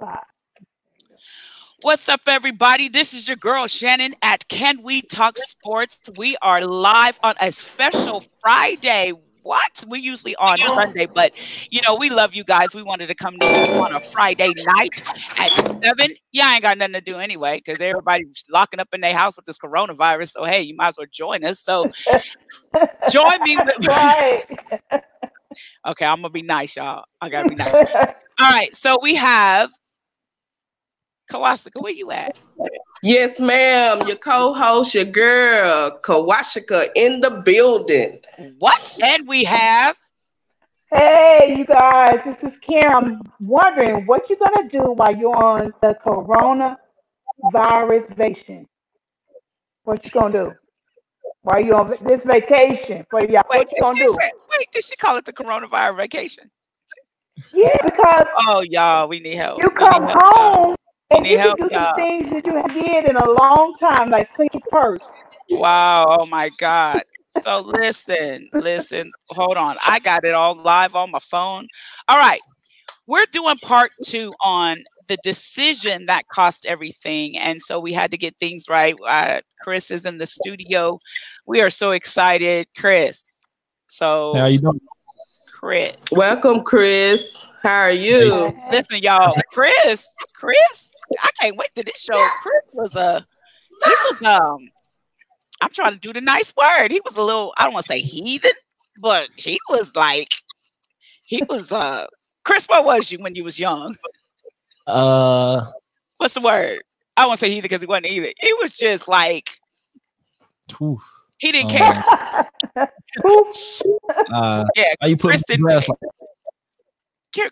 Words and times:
Bye. 0.00 0.18
What's 1.82 2.08
up, 2.08 2.22
everybody? 2.26 2.88
This 2.88 3.14
is 3.14 3.26
your 3.28 3.36
girl 3.36 3.66
Shannon 3.66 4.14
at 4.22 4.48
Can 4.48 4.82
We 4.82 5.02
Talk 5.02 5.38
Sports. 5.38 6.10
We 6.16 6.36
are 6.42 6.60
live 6.66 7.18
on 7.22 7.34
a 7.40 7.52
special 7.52 8.22
Friday. 8.40 9.12
What? 9.42 9.84
We 9.88 10.00
usually 10.00 10.36
on 10.36 10.58
Sunday, 10.58 11.06
but 11.06 11.32
you 11.70 11.80
know, 11.82 11.94
we 11.96 12.10
love 12.10 12.34
you 12.34 12.44
guys. 12.44 12.74
We 12.74 12.82
wanted 12.82 13.08
to 13.08 13.14
come 13.14 13.38
to 13.38 13.46
you 13.46 13.80
on 13.80 13.94
a 13.94 14.00
Friday 14.00 14.52
night 14.66 15.02
at 15.38 15.52
seven. 15.52 16.14
Yeah, 16.32 16.48
I 16.48 16.54
ain't 16.54 16.62
got 16.62 16.76
nothing 16.76 16.94
to 16.94 17.00
do 17.00 17.16
anyway 17.16 17.56
because 17.64 17.80
everybody's 17.80 18.44
locking 18.50 18.80
up 18.80 18.88
in 18.92 19.00
their 19.00 19.14
house 19.16 19.36
with 19.36 19.46
this 19.46 19.58
coronavirus. 19.58 20.32
So 20.32 20.44
hey, 20.44 20.60
you 20.62 20.76
might 20.76 20.88
as 20.88 20.98
well 20.98 21.06
join 21.10 21.44
us. 21.44 21.60
So 21.60 21.90
join 23.10 23.42
me. 23.42 23.56
With- 23.56 23.76
Right. 23.88 24.44
okay, 25.86 26.04
I'm 26.04 26.18
gonna 26.18 26.30
be 26.30 26.42
nice, 26.42 26.76
y'all. 26.76 27.04
I 27.20 27.30
gotta 27.30 27.48
be 27.48 27.54
nice. 27.54 27.74
All 28.40 28.50
right, 28.50 28.74
so 28.74 28.98
we 29.02 29.14
have 29.16 29.70
Kawasaka. 31.30 31.80
Where 31.80 31.92
you 31.92 32.10
at? 32.10 32.36
Yes, 33.02 33.38
ma'am. 33.40 34.06
Your 34.06 34.16
co-host, 34.16 34.94
your 34.94 35.04
girl, 35.04 35.98
Kawashika 36.02 36.88
in 36.96 37.20
the 37.20 37.30
building. 37.30 38.18
What? 38.58 38.98
And 39.02 39.26
we 39.28 39.44
have 39.44 39.96
Hey, 40.92 41.54
you 41.56 41.64
guys, 41.64 42.20
this 42.24 42.42
is 42.42 42.58
Karen. 42.58 42.92
I'm 42.92 43.20
wondering 43.38 44.04
what 44.06 44.28
you're 44.28 44.40
gonna 44.40 44.68
do 44.68 44.80
while 44.92 45.16
you're 45.16 45.36
on 45.36 45.72
the 45.80 45.96
coronavirus 46.04 46.76
vacation. 48.16 48.66
What 49.84 50.04
you 50.04 50.10
gonna 50.10 50.32
do 50.32 50.52
while 51.42 51.60
you're 51.60 51.76
on 51.76 51.94
this 52.02 52.24
vacation? 52.24 53.06
For 53.08 53.20
y'all, 53.24 53.44
wait. 53.50 53.58
what 53.58 53.70
you 53.72 53.80
gonna 53.80 53.94
did 53.94 54.00
she 54.00 54.06
do? 54.06 54.16
say- 54.20 54.32
wait, 54.58 54.66
did 54.72 54.84
she 54.84 54.96
call 54.96 55.16
it 55.16 55.24
the 55.26 55.32
coronavirus 55.32 55.96
vacation? 55.96 56.50
Yeah, 57.54 57.76
because 57.84 58.26
Oh, 58.48 58.60
y'all, 58.68 59.06
we 59.08 59.20
need 59.20 59.36
help. 59.36 59.62
you 59.62 59.70
come 59.70 60.06
need 60.06 60.10
help, 60.10 60.34
y'all. 60.36 60.74
Home 61.10 61.24
and 61.24 61.26
you 61.26 61.38
can 61.38 61.56
do 61.56 61.62
some 61.62 61.70
y'all. 61.70 61.94
things 61.96 62.30
that 62.30 62.46
you 62.46 62.82
did 62.82 63.04
in 63.06 63.16
a 63.16 63.30
long 63.30 63.74
time, 63.78 64.10
like 64.10 64.32
clean 64.34 64.48
your 64.52 64.62
purse. 64.70 65.00
Wow. 65.50 66.18
Oh 66.20 66.26
my 66.26 66.50
God. 66.58 67.02
So 67.42 67.60
listen, 67.60 68.48
listen, 68.52 69.08
hold 69.28 69.56
on. 69.56 69.76
I 69.86 69.98
got 70.00 70.24
it 70.24 70.34
all 70.34 70.60
live 70.60 70.94
on 70.94 71.10
my 71.10 71.18
phone. 71.20 71.68
All 72.08 72.18
right. 72.18 72.40
We're 73.06 73.26
doing 73.32 73.56
part 73.62 73.90
two 74.04 74.32
on 74.44 74.78
the 75.08 75.16
decision 75.24 76.06
that 76.06 76.28
cost 76.28 76.64
everything. 76.64 77.36
And 77.36 77.60
so 77.60 77.80
we 77.80 77.92
had 77.92 78.12
to 78.12 78.18
get 78.18 78.36
things 78.38 78.66
right. 78.68 78.94
Uh, 79.06 79.40
Chris 79.62 79.90
is 79.90 80.06
in 80.06 80.18
the 80.18 80.26
studio. 80.26 80.98
We 81.46 81.60
are 81.60 81.70
so 81.70 81.90
excited. 81.90 82.68
Chris. 82.76 83.40
So 83.88 84.34
How 84.36 84.46
you 84.46 84.58
doing? 84.58 84.80
Chris. 85.52 85.96
Welcome, 86.12 86.62
Chris. 86.62 87.44
How 87.62 87.80
are 87.80 87.90
you? 87.90 88.52
Listen, 88.70 88.98
y'all. 88.98 89.34
Chris, 89.52 90.06
Chris, 90.32 90.89
I 91.22 91.30
can't 91.40 91.56
wait 91.56 91.70
to 91.74 91.82
this 91.84 92.00
show. 92.00 92.14
Chris 92.42 92.62
was 92.72 92.94
a 92.96 93.26
he 93.84 93.90
was 94.10 94.22
um 94.22 94.68
I'm 95.62 95.70
trying 95.70 95.92
to 95.92 95.98
do 95.98 96.12
the 96.12 96.20
nice 96.20 96.54
word. 96.56 96.90
He 96.90 97.00
was 97.04 97.16
a 97.16 97.22
little, 97.22 97.52
I 97.58 97.64
don't 97.64 97.74
want 97.74 97.84
to 97.86 97.92
say 97.92 98.00
heathen, 98.00 98.52
but 98.98 99.28
he 99.36 99.58
was 99.68 99.94
like 99.94 100.28
he 101.22 101.42
was 101.48 101.72
uh 101.72 102.06
Chris, 102.44 102.66
what 102.66 102.84
was 102.84 103.10
you 103.12 103.18
when 103.18 103.34
you 103.34 103.44
was 103.44 103.58
young? 103.58 103.94
Uh, 104.86 105.66
What's 106.16 106.34
the 106.34 106.40
word? 106.40 106.80
I 107.16 107.26
won't 107.26 107.38
say 107.38 107.48
heathen 107.48 107.62
because 107.62 107.80
he 107.82 107.86
wasn't 107.86 108.06
either. 108.06 108.32
He 108.40 108.52
was 108.54 108.72
just 108.72 109.06
like 109.08 109.50
whew, 110.78 111.00
he 111.38 111.52
didn't 111.52 111.72
um, 111.72 111.76
care. 111.76 112.04
Uh, 114.32 114.64
Yeah, 114.76 114.94
how 115.00 115.08
you 115.08 115.16
put 115.16 115.28
Chris 115.30 115.42
me 115.48 115.56
didn't 115.56 115.64
on 115.66 115.70
blast 115.72 115.86
care. 115.86 115.96
like 116.00 116.00
care. 116.00 116.19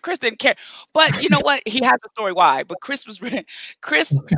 Chris 0.01 0.19
didn't 0.19 0.39
care. 0.39 0.55
But 0.93 1.21
you 1.21 1.29
know 1.29 1.39
what? 1.43 1.61
He 1.65 1.83
has 1.83 1.99
a 2.05 2.09
story 2.09 2.33
why. 2.33 2.63
But 2.63 2.81
Chris 2.81 3.05
was 3.05 3.21
Chris. 3.81 4.19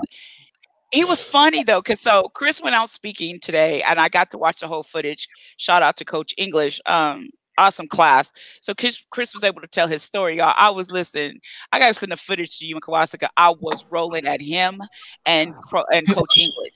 He 0.94 1.06
was 1.06 1.24
funny 1.24 1.64
though, 1.64 1.80
because 1.80 2.02
so 2.02 2.24
Chris 2.34 2.62
went 2.62 2.76
out 2.76 2.90
speaking 2.90 3.40
today, 3.40 3.82
and 3.82 3.98
I 3.98 4.10
got 4.10 4.30
to 4.32 4.38
watch 4.38 4.60
the 4.60 4.68
whole 4.68 4.84
footage. 4.84 5.26
Shout 5.56 5.82
out 5.82 5.96
to 5.96 6.04
Coach 6.04 6.34
English. 6.38 6.82
Um, 6.86 7.30
awesome 7.58 7.88
class. 7.88 8.32
So 8.60 8.74
Chris, 8.74 9.06
Chris 9.10 9.34
was 9.34 9.44
able 9.46 9.62
to 9.62 9.68
tell 9.68 9.88
his 9.88 10.04
story, 10.04 10.38
y'all. 10.38 10.54
I 10.58 10.70
was 10.70 10.92
listening. 10.92 11.40
I 11.72 11.80
got 11.80 11.88
to 11.88 11.94
send 11.94 12.12
the 12.12 12.18
footage 12.18 12.58
to 12.60 12.66
you 12.66 12.76
and 12.76 12.84
Kawasaka. 12.84 13.30
I 13.38 13.52
was 13.52 13.86
rolling 13.90 14.28
at 14.28 14.42
him 14.42 14.82
and 15.26 15.54
and 15.94 16.08
Coach 16.14 16.38
English. 16.38 16.74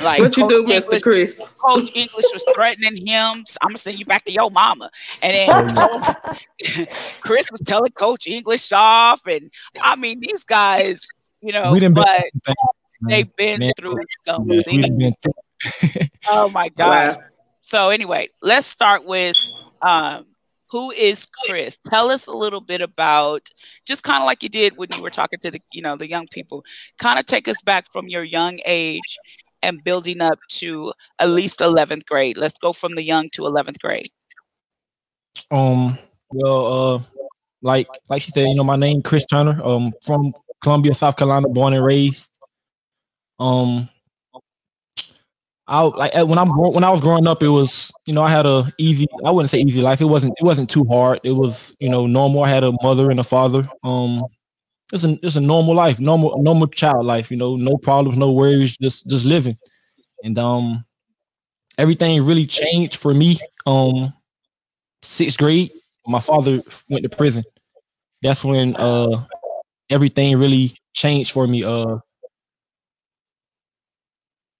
Like 0.00 0.20
What 0.20 0.36
you 0.36 0.44
Coach 0.44 0.50
do, 0.50 0.62
Mr. 0.64 0.82
English- 0.84 1.02
Chris? 1.02 1.48
Coach 1.62 1.90
English 1.94 2.24
was 2.32 2.44
threatening 2.54 2.96
him. 3.06 3.44
I'm 3.60 3.68
gonna 3.68 3.76
send 3.78 3.98
you 3.98 4.04
back 4.06 4.24
to 4.24 4.32
your 4.32 4.50
mama. 4.50 4.90
And 5.22 5.76
then 5.76 6.86
Chris 7.20 7.50
was 7.50 7.60
telling 7.60 7.92
Coach 7.92 8.26
English 8.26 8.72
off, 8.72 9.20
and 9.26 9.50
I 9.82 9.96
mean 9.96 10.20
these 10.20 10.44
guys, 10.44 11.06
you 11.42 11.52
know, 11.52 11.72
we 11.72 11.80
didn't 11.80 11.94
been 11.96 12.04
but 12.04 12.24
man. 12.46 13.10
they've 13.10 13.36
been 13.36 13.60
Man, 13.60 13.72
through 13.78 13.96
some 14.24 14.50
Yeah, 14.50 14.62
things. 14.62 14.88
been 14.90 15.14
through. 15.22 16.02
Oh 16.28 16.48
my 16.48 16.68
gosh. 16.70 17.14
Wow. 17.16 17.22
So 17.60 17.88
anyway, 17.90 18.28
let's 18.40 18.66
start 18.66 19.04
with 19.04 19.36
um, 19.82 20.26
who 20.70 20.90
is 20.92 21.26
Chris? 21.46 21.78
Tell 21.90 22.10
us 22.10 22.26
a 22.26 22.32
little 22.32 22.60
bit 22.60 22.80
about 22.80 23.48
just 23.84 24.02
kind 24.04 24.22
of 24.22 24.26
like 24.26 24.42
you 24.42 24.48
did 24.48 24.76
when 24.76 24.88
you 24.96 25.02
were 25.02 25.10
talking 25.10 25.38
to 25.40 25.50
the 25.50 25.60
you 25.72 25.82
know 25.82 25.96
the 25.96 26.08
young 26.08 26.26
people. 26.28 26.64
Kind 26.98 27.18
of 27.18 27.26
take 27.26 27.46
us 27.46 27.60
back 27.62 27.92
from 27.92 28.08
your 28.08 28.24
young 28.24 28.58
age 28.64 29.18
and 29.62 29.82
building 29.84 30.20
up 30.20 30.38
to 30.48 30.92
at 31.18 31.30
least 31.30 31.60
11th 31.60 32.06
grade. 32.06 32.36
Let's 32.36 32.58
go 32.58 32.72
from 32.72 32.94
the 32.94 33.02
young 33.02 33.28
to 33.30 33.42
11th 33.42 33.80
grade. 33.80 34.10
Um, 35.50 35.98
well, 36.30 36.94
uh, 36.94 37.00
like 37.62 37.88
like 38.08 38.22
she 38.22 38.30
said, 38.30 38.48
you 38.48 38.54
know, 38.54 38.64
my 38.64 38.76
name 38.76 39.02
Chris 39.02 39.24
Turner. 39.26 39.60
Um, 39.62 39.92
from 40.04 40.32
Columbia, 40.62 40.94
South 40.94 41.16
Carolina, 41.16 41.48
born 41.48 41.74
and 41.74 41.84
raised. 41.84 42.30
Um, 43.38 43.88
I 45.66 45.82
like 45.82 46.14
when 46.14 46.38
I'm 46.38 46.48
when 46.48 46.84
I 46.84 46.90
was 46.90 47.00
growing 47.00 47.26
up, 47.26 47.42
it 47.42 47.48
was 47.48 47.90
you 48.06 48.12
know 48.12 48.22
I 48.22 48.30
had 48.30 48.46
a 48.46 48.72
easy. 48.78 49.06
I 49.24 49.30
wouldn't 49.30 49.50
say 49.50 49.60
easy 49.60 49.80
life. 49.80 50.00
It 50.00 50.06
wasn't 50.06 50.34
it 50.40 50.44
wasn't 50.44 50.68
too 50.68 50.84
hard. 50.84 51.20
It 51.24 51.32
was 51.32 51.76
you 51.78 51.88
know 51.88 52.06
normal. 52.06 52.44
I 52.44 52.48
had 52.48 52.64
a 52.64 52.72
mother 52.82 53.10
and 53.10 53.20
a 53.20 53.24
father. 53.24 53.68
Um, 53.84 54.24
it's 54.92 55.04
a 55.04 55.18
it's 55.22 55.36
a 55.36 55.40
normal 55.40 55.74
life, 55.74 56.00
normal 56.00 56.42
normal 56.42 56.68
child 56.68 57.06
life. 57.06 57.30
You 57.30 57.36
know, 57.38 57.56
no 57.56 57.76
problems, 57.78 58.18
no 58.18 58.32
worries, 58.32 58.76
just 58.76 59.06
just 59.08 59.24
living. 59.24 59.58
And 60.24 60.38
um, 60.38 60.84
everything 61.78 62.22
really 62.24 62.46
changed 62.46 62.96
for 62.96 63.14
me. 63.14 63.38
Um, 63.66 64.12
sixth 65.02 65.38
grade, 65.38 65.72
my 66.06 66.20
father 66.20 66.62
went 66.88 67.04
to 67.04 67.10
prison. 67.10 67.44
That's 68.22 68.44
when 68.44 68.76
uh 68.76 69.24
everything 69.90 70.38
really 70.38 70.76
changed 70.94 71.32
for 71.32 71.46
me. 71.46 71.64
Uh, 71.64 71.98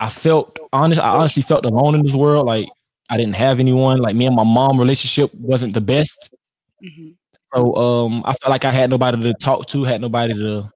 I 0.01 0.09
felt 0.09 0.59
honest. 0.73 1.01
I 1.01 1.11
honestly 1.11 1.43
felt 1.43 1.65
alone 1.65 1.95
in 1.95 2.03
this 2.03 2.15
world. 2.15 2.47
Like 2.47 2.69
I 3.11 3.17
didn't 3.17 3.37
have 3.37 3.61
anyone. 3.61 3.99
Like 3.99 4.17
me 4.17 4.27
and 4.27 4.37
my 4.37 4.45
mom 4.45 4.79
relationship 4.79 5.33
wasn't 5.35 5.75
the 5.75 5.81
best. 5.81 6.35
Mhm. 6.83 7.17
So 7.55 7.75
um, 7.77 8.23
I 8.25 8.33
felt 8.35 8.51
like 8.51 8.65
I 8.65 8.71
had 8.71 8.91
nobody 8.91 9.23
to 9.23 9.35
talk 9.35 9.67
to, 9.69 9.85
had 9.85 10.01
nobody 10.01 10.35
to 10.35 10.71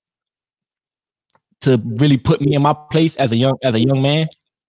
to 1.62 1.80
really 1.96 2.18
put 2.18 2.40
me 2.40 2.54
in 2.54 2.62
my 2.62 2.74
place 2.90 3.16
as 3.16 3.32
a 3.32 3.36
young 3.36 3.56
as 3.62 3.74
a 3.74 3.80
young 3.80 4.02
man 4.02 4.28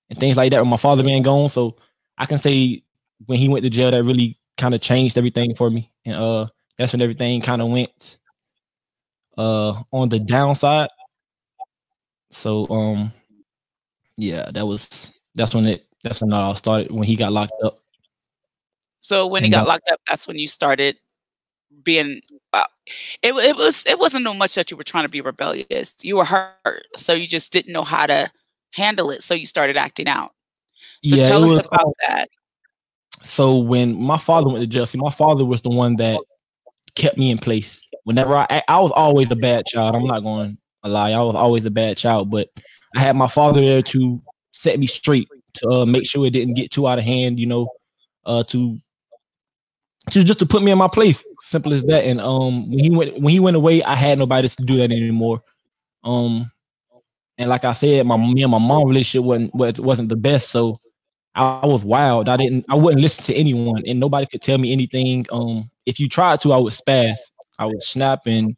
and 0.10 0.20
things 0.20 0.38
like 0.38 0.52
that. 0.52 0.62
With 0.62 0.70
my 0.70 0.78
father 0.78 1.04
being 1.04 1.24
gone, 1.24 1.50
so 1.50 1.76
I 2.18 2.26
can 2.26 2.38
say 2.38 2.84
when 3.26 3.38
he 3.38 3.50
went 3.50 3.64
to 3.64 3.70
jail, 3.70 3.92
that 3.92 4.04
really 4.04 4.38
kind 4.58 4.74
of 4.74 4.82
changed 4.82 5.18
everything 5.18 5.54
for 5.54 5.70
me, 5.70 5.92
and 6.06 6.16
uh, 6.16 6.48
that's 6.78 6.94
when 6.94 7.02
everything 7.02 7.42
kind 7.42 7.62
of 7.62 7.70
went 7.70 8.18
uh 9.38 9.84
on 9.92 10.10
the 10.10 10.20
downside. 10.20 10.90
So 12.32 12.68
um, 12.70 13.12
yeah, 14.16 14.50
that 14.52 14.66
was 14.66 15.12
that's 15.36 15.54
when 15.54 15.66
it 15.66 15.86
that's 16.04 16.22
when 16.22 16.32
it 16.32 16.36
all 16.36 16.56
started 16.56 16.92
when 16.92 17.04
he 17.04 17.16
got 17.16 17.34
locked 17.34 17.54
up. 17.64 17.80
So 19.02 19.28
when 19.28 19.44
he 19.44 19.48
And 19.48 19.54
got 19.54 19.68
locked 19.68 19.90
up, 19.90 20.00
that's 20.08 20.28
when 20.28 20.38
you 20.38 20.48
started 20.48 20.98
being. 21.88 22.22
Uh, 22.52 22.66
it 23.24 23.34
it 23.34 23.56
was 23.56 23.86
it 23.88 23.98
wasn't 23.98 24.26
no 24.26 24.34
much 24.34 24.54
that 24.56 24.70
you 24.70 24.76
were 24.78 24.84
trying 24.84 25.06
to 25.06 25.10
be 25.10 25.22
rebellious. 25.22 25.96
You 26.02 26.18
were 26.18 26.26
hurt, 26.26 26.84
so 26.98 27.14
you 27.14 27.26
just 27.26 27.52
didn't 27.54 27.72
know 27.72 27.84
how 27.84 28.06
to 28.06 28.30
handle 28.74 29.10
it. 29.10 29.24
So 29.24 29.34
you 29.34 29.46
started 29.46 29.78
acting 29.78 30.08
out. 30.08 30.34
So 31.04 31.16
Yeah, 31.16 31.30
tell 31.30 31.44
us 31.46 31.56
was, 31.58 31.68
about 31.68 31.86
um, 31.86 31.94
that. 32.08 32.30
So 33.24 33.58
when 33.58 34.00
my 34.00 34.18
father 34.18 34.50
went 34.50 34.62
to 34.62 34.68
jail, 34.68 34.86
see, 34.86 34.98
my 34.98 35.10
father 35.10 35.46
was 35.46 35.62
the 35.62 35.70
one 35.70 35.96
that 35.96 36.20
kept 36.96 37.18
me 37.18 37.32
in 37.32 37.38
place. 37.38 37.82
Whenever 38.04 38.36
I, 38.36 38.46
I- 38.50 38.64
I 38.68 38.80
was 38.80 38.92
always 38.92 39.32
a 39.32 39.36
bad 39.36 39.66
child. 39.66 39.96
I'm 39.96 40.06
not 40.06 40.24
going 40.24 40.58
to 40.84 40.90
lie. 40.90 41.12
I 41.12 41.22
was 41.22 41.36
always 41.36 41.64
a 41.66 41.72
bad 41.72 41.96
child, 41.98 42.30
but 42.30 42.50
I 42.96 43.00
had 43.00 43.16
my 43.16 43.28
father 43.28 43.62
there 43.62 43.82
to 43.82 44.22
set 44.52 44.78
me 44.78 44.88
straight, 44.88 45.28
to 45.56 45.70
uh, 45.70 45.86
make 45.86 46.06
sure 46.06 46.26
it 46.26 46.32
didn't 46.32 46.56
get 46.56 46.70
too 46.72 46.88
out 46.88 47.00
of 47.00 47.06
hand. 47.06 47.40
You 47.40 47.46
know, 47.48 47.70
uh, 48.26 48.44
to 48.44 48.78
to 50.10 50.24
just 50.24 50.40
to 50.40 50.46
put 50.46 50.64
me 50.64 50.72
in 50.72 50.78
my 50.78 50.88
place. 50.88 51.24
Simple 51.42 51.74
as 51.74 51.84
that. 51.86 52.04
And 52.06 52.22
um, 52.22 52.70
when 52.70 52.80
he 52.80 52.90
went 52.90 53.20
when 53.20 53.32
he 53.32 53.40
went 53.40 53.58
away, 53.58 53.84
I 53.84 53.96
had 53.96 54.20
nobody 54.20 54.48
to 54.48 54.64
do 54.64 54.78
that 54.78 54.92
anymore. 54.92 55.42
Um, 56.04 56.52
and 57.38 57.50
like 57.50 57.66
I 57.66 57.74
said, 57.74 58.06
my 58.06 58.18
me 58.18 58.44
and 58.44 58.52
my 58.52 58.60
mom 58.60 58.88
relationship 58.88 59.26
wasn't 59.26 59.80
wasn't 59.80 60.10
the 60.10 60.16
best. 60.16 60.50
So 60.50 60.80
I, 61.36 61.60
I 61.64 61.66
was 61.66 61.84
wild. 61.84 62.30
I 62.30 62.38
didn't. 62.38 62.66
I 62.70 62.76
wouldn't 62.76 63.02
listen 63.02 63.24
to 63.26 63.36
anyone, 63.36 63.84
and 63.88 64.00
nobody 64.00 64.26
could 64.26 64.42
tell 64.42 64.58
me 64.58 64.72
anything. 64.72 65.26
Um, 65.32 65.70
if 65.86 66.00
you 66.00 66.10
tried 66.10 66.40
to, 66.42 66.54
I 66.54 66.58
would 66.58 66.74
spaz. 66.74 67.16
I 67.60 67.66
would 67.66 67.84
snap 67.84 68.22
and 68.26 68.56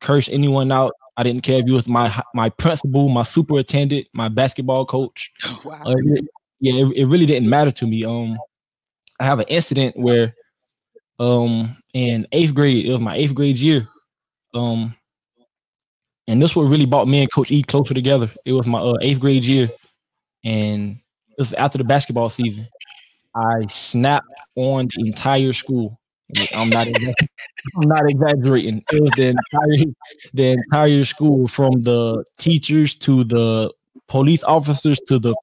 curse 0.00 0.28
anyone 0.28 0.72
out. 0.72 0.92
I 1.16 1.22
didn't 1.22 1.42
care 1.42 1.58
if 1.58 1.66
you 1.66 1.74
was 1.74 1.88
my 1.88 2.14
my 2.34 2.50
principal, 2.50 3.08
my 3.08 3.22
superintendent, 3.22 4.06
my 4.12 4.28
basketball 4.28 4.84
coach. 4.84 5.32
Wow. 5.64 5.82
Uh, 5.84 5.94
yeah, 6.60 6.84
it, 6.84 6.96
it 6.96 7.06
really 7.06 7.26
didn't 7.26 7.48
matter 7.48 7.70
to 7.72 7.86
me. 7.86 8.04
Um, 8.04 8.38
I 9.20 9.24
have 9.24 9.38
an 9.38 9.46
incident 9.48 9.96
where, 9.96 10.34
um, 11.18 11.76
in 11.94 12.26
eighth 12.32 12.54
grade, 12.54 12.86
it 12.86 12.92
was 12.92 13.00
my 13.00 13.16
eighth 13.16 13.34
grade 13.34 13.58
year. 13.58 13.88
Um, 14.54 14.96
and 16.28 16.42
this 16.42 16.56
what 16.56 16.64
really 16.64 16.86
brought 16.86 17.08
me 17.08 17.20
and 17.20 17.32
Coach 17.32 17.50
E 17.50 17.62
closer 17.62 17.94
together. 17.94 18.28
It 18.44 18.52
was 18.52 18.66
my 18.66 18.78
uh, 18.80 18.94
eighth 19.00 19.20
grade 19.20 19.44
year, 19.44 19.70
and 20.44 20.98
it 21.30 21.38
was 21.38 21.52
after 21.54 21.78
the 21.78 21.84
basketball 21.84 22.28
season. 22.28 22.66
I 23.34 23.66
snapped 23.68 24.26
on 24.56 24.88
the 24.96 25.06
entire 25.06 25.52
school. 25.52 26.00
I'm 26.54 26.70
not. 26.70 26.88
I'm 27.76 27.88
not 27.88 28.08
exaggerating. 28.08 28.82
It 28.92 29.02
was 29.02 29.12
the 29.16 29.28
entire 29.28 29.92
the 30.34 30.44
entire 30.52 31.04
school, 31.04 31.46
from 31.46 31.80
the 31.80 32.24
teachers 32.38 32.96
to 32.98 33.24
the 33.24 33.72
police 34.08 34.42
officers 34.44 35.00
to 35.08 35.18
the 35.18 35.34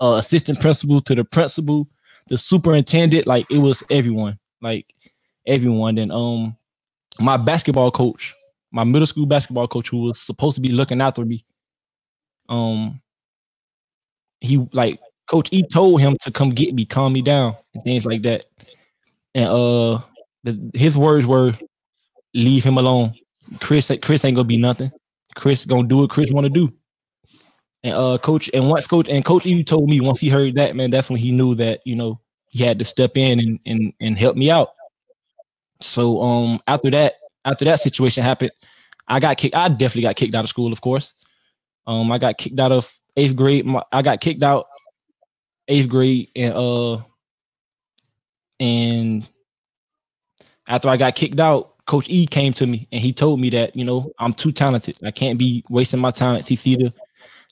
uh, 0.00 0.14
assistant 0.14 0.60
principal 0.60 1.00
to 1.02 1.14
the 1.14 1.24
principal, 1.24 1.88
the 2.28 2.38
superintendent. 2.38 3.26
Like 3.26 3.46
it 3.50 3.58
was 3.58 3.82
everyone. 3.90 4.38
Like 4.60 4.94
everyone. 5.46 5.96
Then 5.96 6.10
um, 6.10 6.56
my 7.20 7.36
basketball 7.36 7.90
coach, 7.90 8.34
my 8.72 8.84
middle 8.84 9.06
school 9.06 9.26
basketball 9.26 9.68
coach, 9.68 9.88
who 9.88 10.02
was 10.02 10.20
supposed 10.20 10.56
to 10.56 10.60
be 10.60 10.72
looking 10.72 11.00
after 11.00 11.24
me, 11.24 11.44
um, 12.48 13.00
he 14.40 14.66
like 14.72 15.00
Coach 15.26 15.48
E 15.52 15.62
told 15.62 16.00
him 16.00 16.16
to 16.22 16.30
come 16.30 16.50
get 16.50 16.74
me, 16.74 16.84
calm 16.84 17.12
me 17.12 17.22
down, 17.22 17.56
and 17.74 17.82
things 17.82 18.04
like 18.04 18.22
that. 18.22 18.44
And 19.34 19.48
uh, 19.48 20.00
the, 20.42 20.70
his 20.74 20.96
words 20.96 21.26
were, 21.26 21.54
"Leave 22.34 22.64
him 22.64 22.78
alone. 22.78 23.14
Chris, 23.60 23.90
Chris 24.02 24.24
ain't 24.24 24.36
gonna 24.36 24.44
be 24.46 24.56
nothing. 24.56 24.90
Chris 25.34 25.64
gonna 25.64 25.88
do 25.88 25.98
what 25.98 26.10
Chris 26.10 26.30
want 26.30 26.44
to 26.44 26.50
do." 26.50 26.72
And 27.82 27.94
uh, 27.94 28.18
coach, 28.18 28.50
and 28.54 28.68
once 28.68 28.86
coach 28.86 29.08
and 29.08 29.24
Coach 29.24 29.46
E 29.46 29.62
told 29.64 29.88
me 29.88 30.00
once 30.00 30.20
he 30.20 30.28
heard 30.28 30.54
that, 30.56 30.76
man, 30.76 30.90
that's 30.90 31.10
when 31.10 31.18
he 31.18 31.32
knew 31.32 31.54
that 31.56 31.80
you 31.84 31.96
know 31.96 32.20
he 32.54 32.62
had 32.62 32.78
to 32.78 32.84
step 32.84 33.16
in 33.16 33.40
and 33.40 33.58
and 33.66 33.92
and 34.00 34.16
help 34.16 34.36
me 34.36 34.48
out. 34.48 34.70
So 35.80 36.22
um, 36.22 36.60
after 36.68 36.88
that, 36.90 37.14
after 37.44 37.64
that 37.64 37.80
situation 37.80 38.22
happened, 38.22 38.52
I 39.08 39.18
got 39.18 39.36
kicked. 39.36 39.56
I 39.56 39.68
definitely 39.68 40.02
got 40.02 40.14
kicked 40.14 40.36
out 40.36 40.44
of 40.44 40.48
school, 40.48 40.72
of 40.72 40.80
course. 40.80 41.14
Um, 41.86 42.12
I 42.12 42.18
got 42.18 42.38
kicked 42.38 42.60
out 42.60 42.70
of 42.70 42.96
eighth 43.16 43.34
grade. 43.34 43.66
My, 43.66 43.82
I 43.90 44.02
got 44.02 44.20
kicked 44.20 44.44
out 44.44 44.66
eighth 45.66 45.88
grade, 45.88 46.28
and 46.36 46.54
uh, 46.54 46.98
and 48.60 49.28
after 50.68 50.88
I 50.88 50.96
got 50.96 51.16
kicked 51.16 51.40
out, 51.40 51.74
Coach 51.86 52.08
E 52.08 52.24
came 52.24 52.52
to 52.52 52.68
me 52.68 52.86
and 52.92 53.00
he 53.00 53.12
told 53.12 53.40
me 53.40 53.50
that 53.50 53.74
you 53.74 53.84
know 53.84 54.12
I'm 54.20 54.32
too 54.32 54.52
talented. 54.52 54.96
I 55.04 55.10
can't 55.10 55.40
be 55.40 55.64
wasting 55.68 56.00
my 56.00 56.12
talents. 56.12 56.46
He 56.46 56.54
see 56.54 56.76
the 56.76 56.94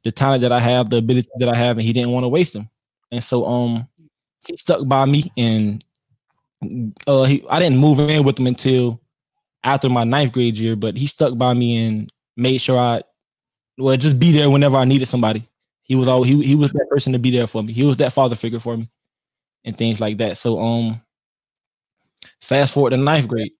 the 0.04 0.12
talent 0.12 0.42
that 0.42 0.52
I 0.52 0.60
have, 0.60 0.90
the 0.90 0.98
ability 0.98 1.28
that 1.38 1.48
I 1.48 1.56
have, 1.56 1.76
and 1.76 1.84
he 1.84 1.92
didn't 1.92 2.12
want 2.12 2.22
to 2.22 2.28
waste 2.28 2.52
them. 2.52 2.68
And 3.10 3.22
so 3.22 3.44
um, 3.44 3.88
he 4.46 4.56
stuck 4.56 4.86
by 4.86 5.04
me, 5.04 5.30
and 5.36 5.84
uh, 7.06 7.24
he 7.24 7.44
I 7.48 7.58
didn't 7.58 7.78
move 7.78 7.98
in 8.00 8.24
with 8.24 8.38
him 8.38 8.46
until 8.46 9.00
after 9.64 9.88
my 9.88 10.04
ninth 10.04 10.32
grade 10.32 10.56
year, 10.56 10.76
but 10.76 10.96
he 10.96 11.06
stuck 11.06 11.36
by 11.38 11.54
me 11.54 11.86
and 11.86 12.12
made 12.36 12.58
sure 12.58 12.78
I 12.78 13.00
well 13.78 13.96
just 13.96 14.18
be 14.18 14.32
there 14.32 14.50
whenever 14.50 14.76
I 14.76 14.84
needed 14.84 15.06
somebody. 15.06 15.48
He 15.82 15.94
was 15.94 16.08
all 16.08 16.22
he 16.22 16.42
he 16.42 16.54
was 16.54 16.72
that 16.72 16.88
person 16.90 17.12
to 17.12 17.18
be 17.18 17.30
there 17.30 17.46
for 17.46 17.62
me. 17.62 17.72
He 17.72 17.84
was 17.84 17.96
that 17.98 18.12
father 18.12 18.36
figure 18.36 18.60
for 18.60 18.76
me 18.76 18.88
and 19.64 19.76
things 19.76 20.00
like 20.00 20.18
that. 20.18 20.36
So 20.36 20.58
um 20.60 21.02
fast 22.40 22.74
forward 22.74 22.90
to 22.90 22.96
ninth 22.96 23.28
grade, 23.28 23.52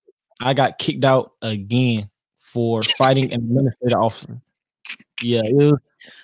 I 0.43 0.55
got 0.55 0.79
kicked 0.79 1.05
out 1.05 1.33
again 1.43 2.09
for 2.39 2.83
fighting 2.83 3.33
an 3.33 3.41
administrative 3.41 3.99
officer. 3.99 4.41
Yeah, 5.23 5.41
it 5.45 5.55
was 5.55 5.81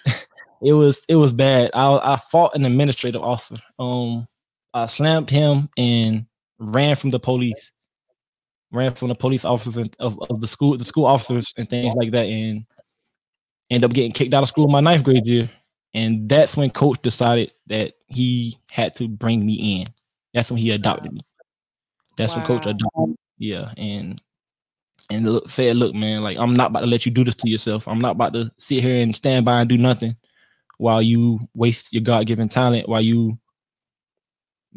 it 0.63 0.73
was 0.73 1.05
it 1.09 1.17
was 1.17 1.33
bad. 1.33 1.71
I 1.75 2.15
I 2.15 2.17
fought 2.17 2.55
an 2.55 2.65
administrative 2.65 3.23
officer. 3.23 3.63
Um 3.79 4.27
I 4.75 4.87
slammed 4.87 5.31
him 5.31 5.69
and 5.77 6.27
ran 6.59 6.97
from 6.97 7.11
the 7.11 7.21
police 7.21 7.73
ran 8.71 8.93
from 8.93 9.09
the 9.09 9.15
police 9.15 9.45
officers 9.45 9.77
and- 9.77 9.97
of, 9.99 10.21
of 10.31 10.41
the 10.41 10.47
school, 10.47 10.77
the 10.77 10.85
school 10.85 11.07
officers 11.07 11.53
and 11.57 11.69
things 11.69 11.95
like 11.95 12.11
that, 12.11 12.27
and 12.27 12.65
end 13.71 13.85
up 13.85 13.93
getting 13.93 14.13
kicked 14.13 14.35
out 14.35 14.43
of 14.43 14.49
school 14.49 14.69
my 14.69 14.81
ninth 14.81 15.03
grade 15.05 15.27
year. 15.27 15.51
And 15.95 16.29
that's 16.29 16.57
when 16.57 16.71
coach 16.71 17.01
decided 17.03 17.53
that 17.69 17.95
he 18.09 18.59
had 18.71 18.95
to 18.97 19.09
bring 19.09 19.45
me 19.45 19.81
in. 19.81 19.87
That's 20.35 20.51
when 20.51 20.59
he 20.61 20.71
adopted 20.71 21.13
me. 21.13 21.21
That's 22.17 22.37
when 22.37 22.45
coach 22.45 22.67
adopted. 22.67 23.09
me. 23.09 23.15
Yeah, 23.39 23.73
and 23.77 24.21
and 25.11 25.27
look, 25.27 25.49
said, 25.49 25.77
"Look, 25.77 25.95
man, 25.95 26.23
like 26.23 26.37
I'm 26.37 26.55
not 26.55 26.71
about 26.71 26.81
to 26.81 26.87
let 26.87 27.07
you 27.07 27.13
do 27.13 27.25
this 27.25 27.37
to 27.37 27.49
yourself. 27.49 27.89
I'm 27.89 28.01
not 28.01 28.13
about 28.13 28.35
to 28.35 28.51
sit 28.59 28.83
here 28.83 29.01
and 29.01 29.17
stand 29.17 29.47
by 29.47 29.61
and 29.61 29.69
do 29.69 29.79
nothing 29.79 30.15
while 30.77 31.01
you 31.01 31.41
waste 31.55 31.93
your 31.95 32.03
God 32.03 32.27
given 32.27 32.49
talent, 32.49 32.89
while 32.89 33.01
you 33.01 33.39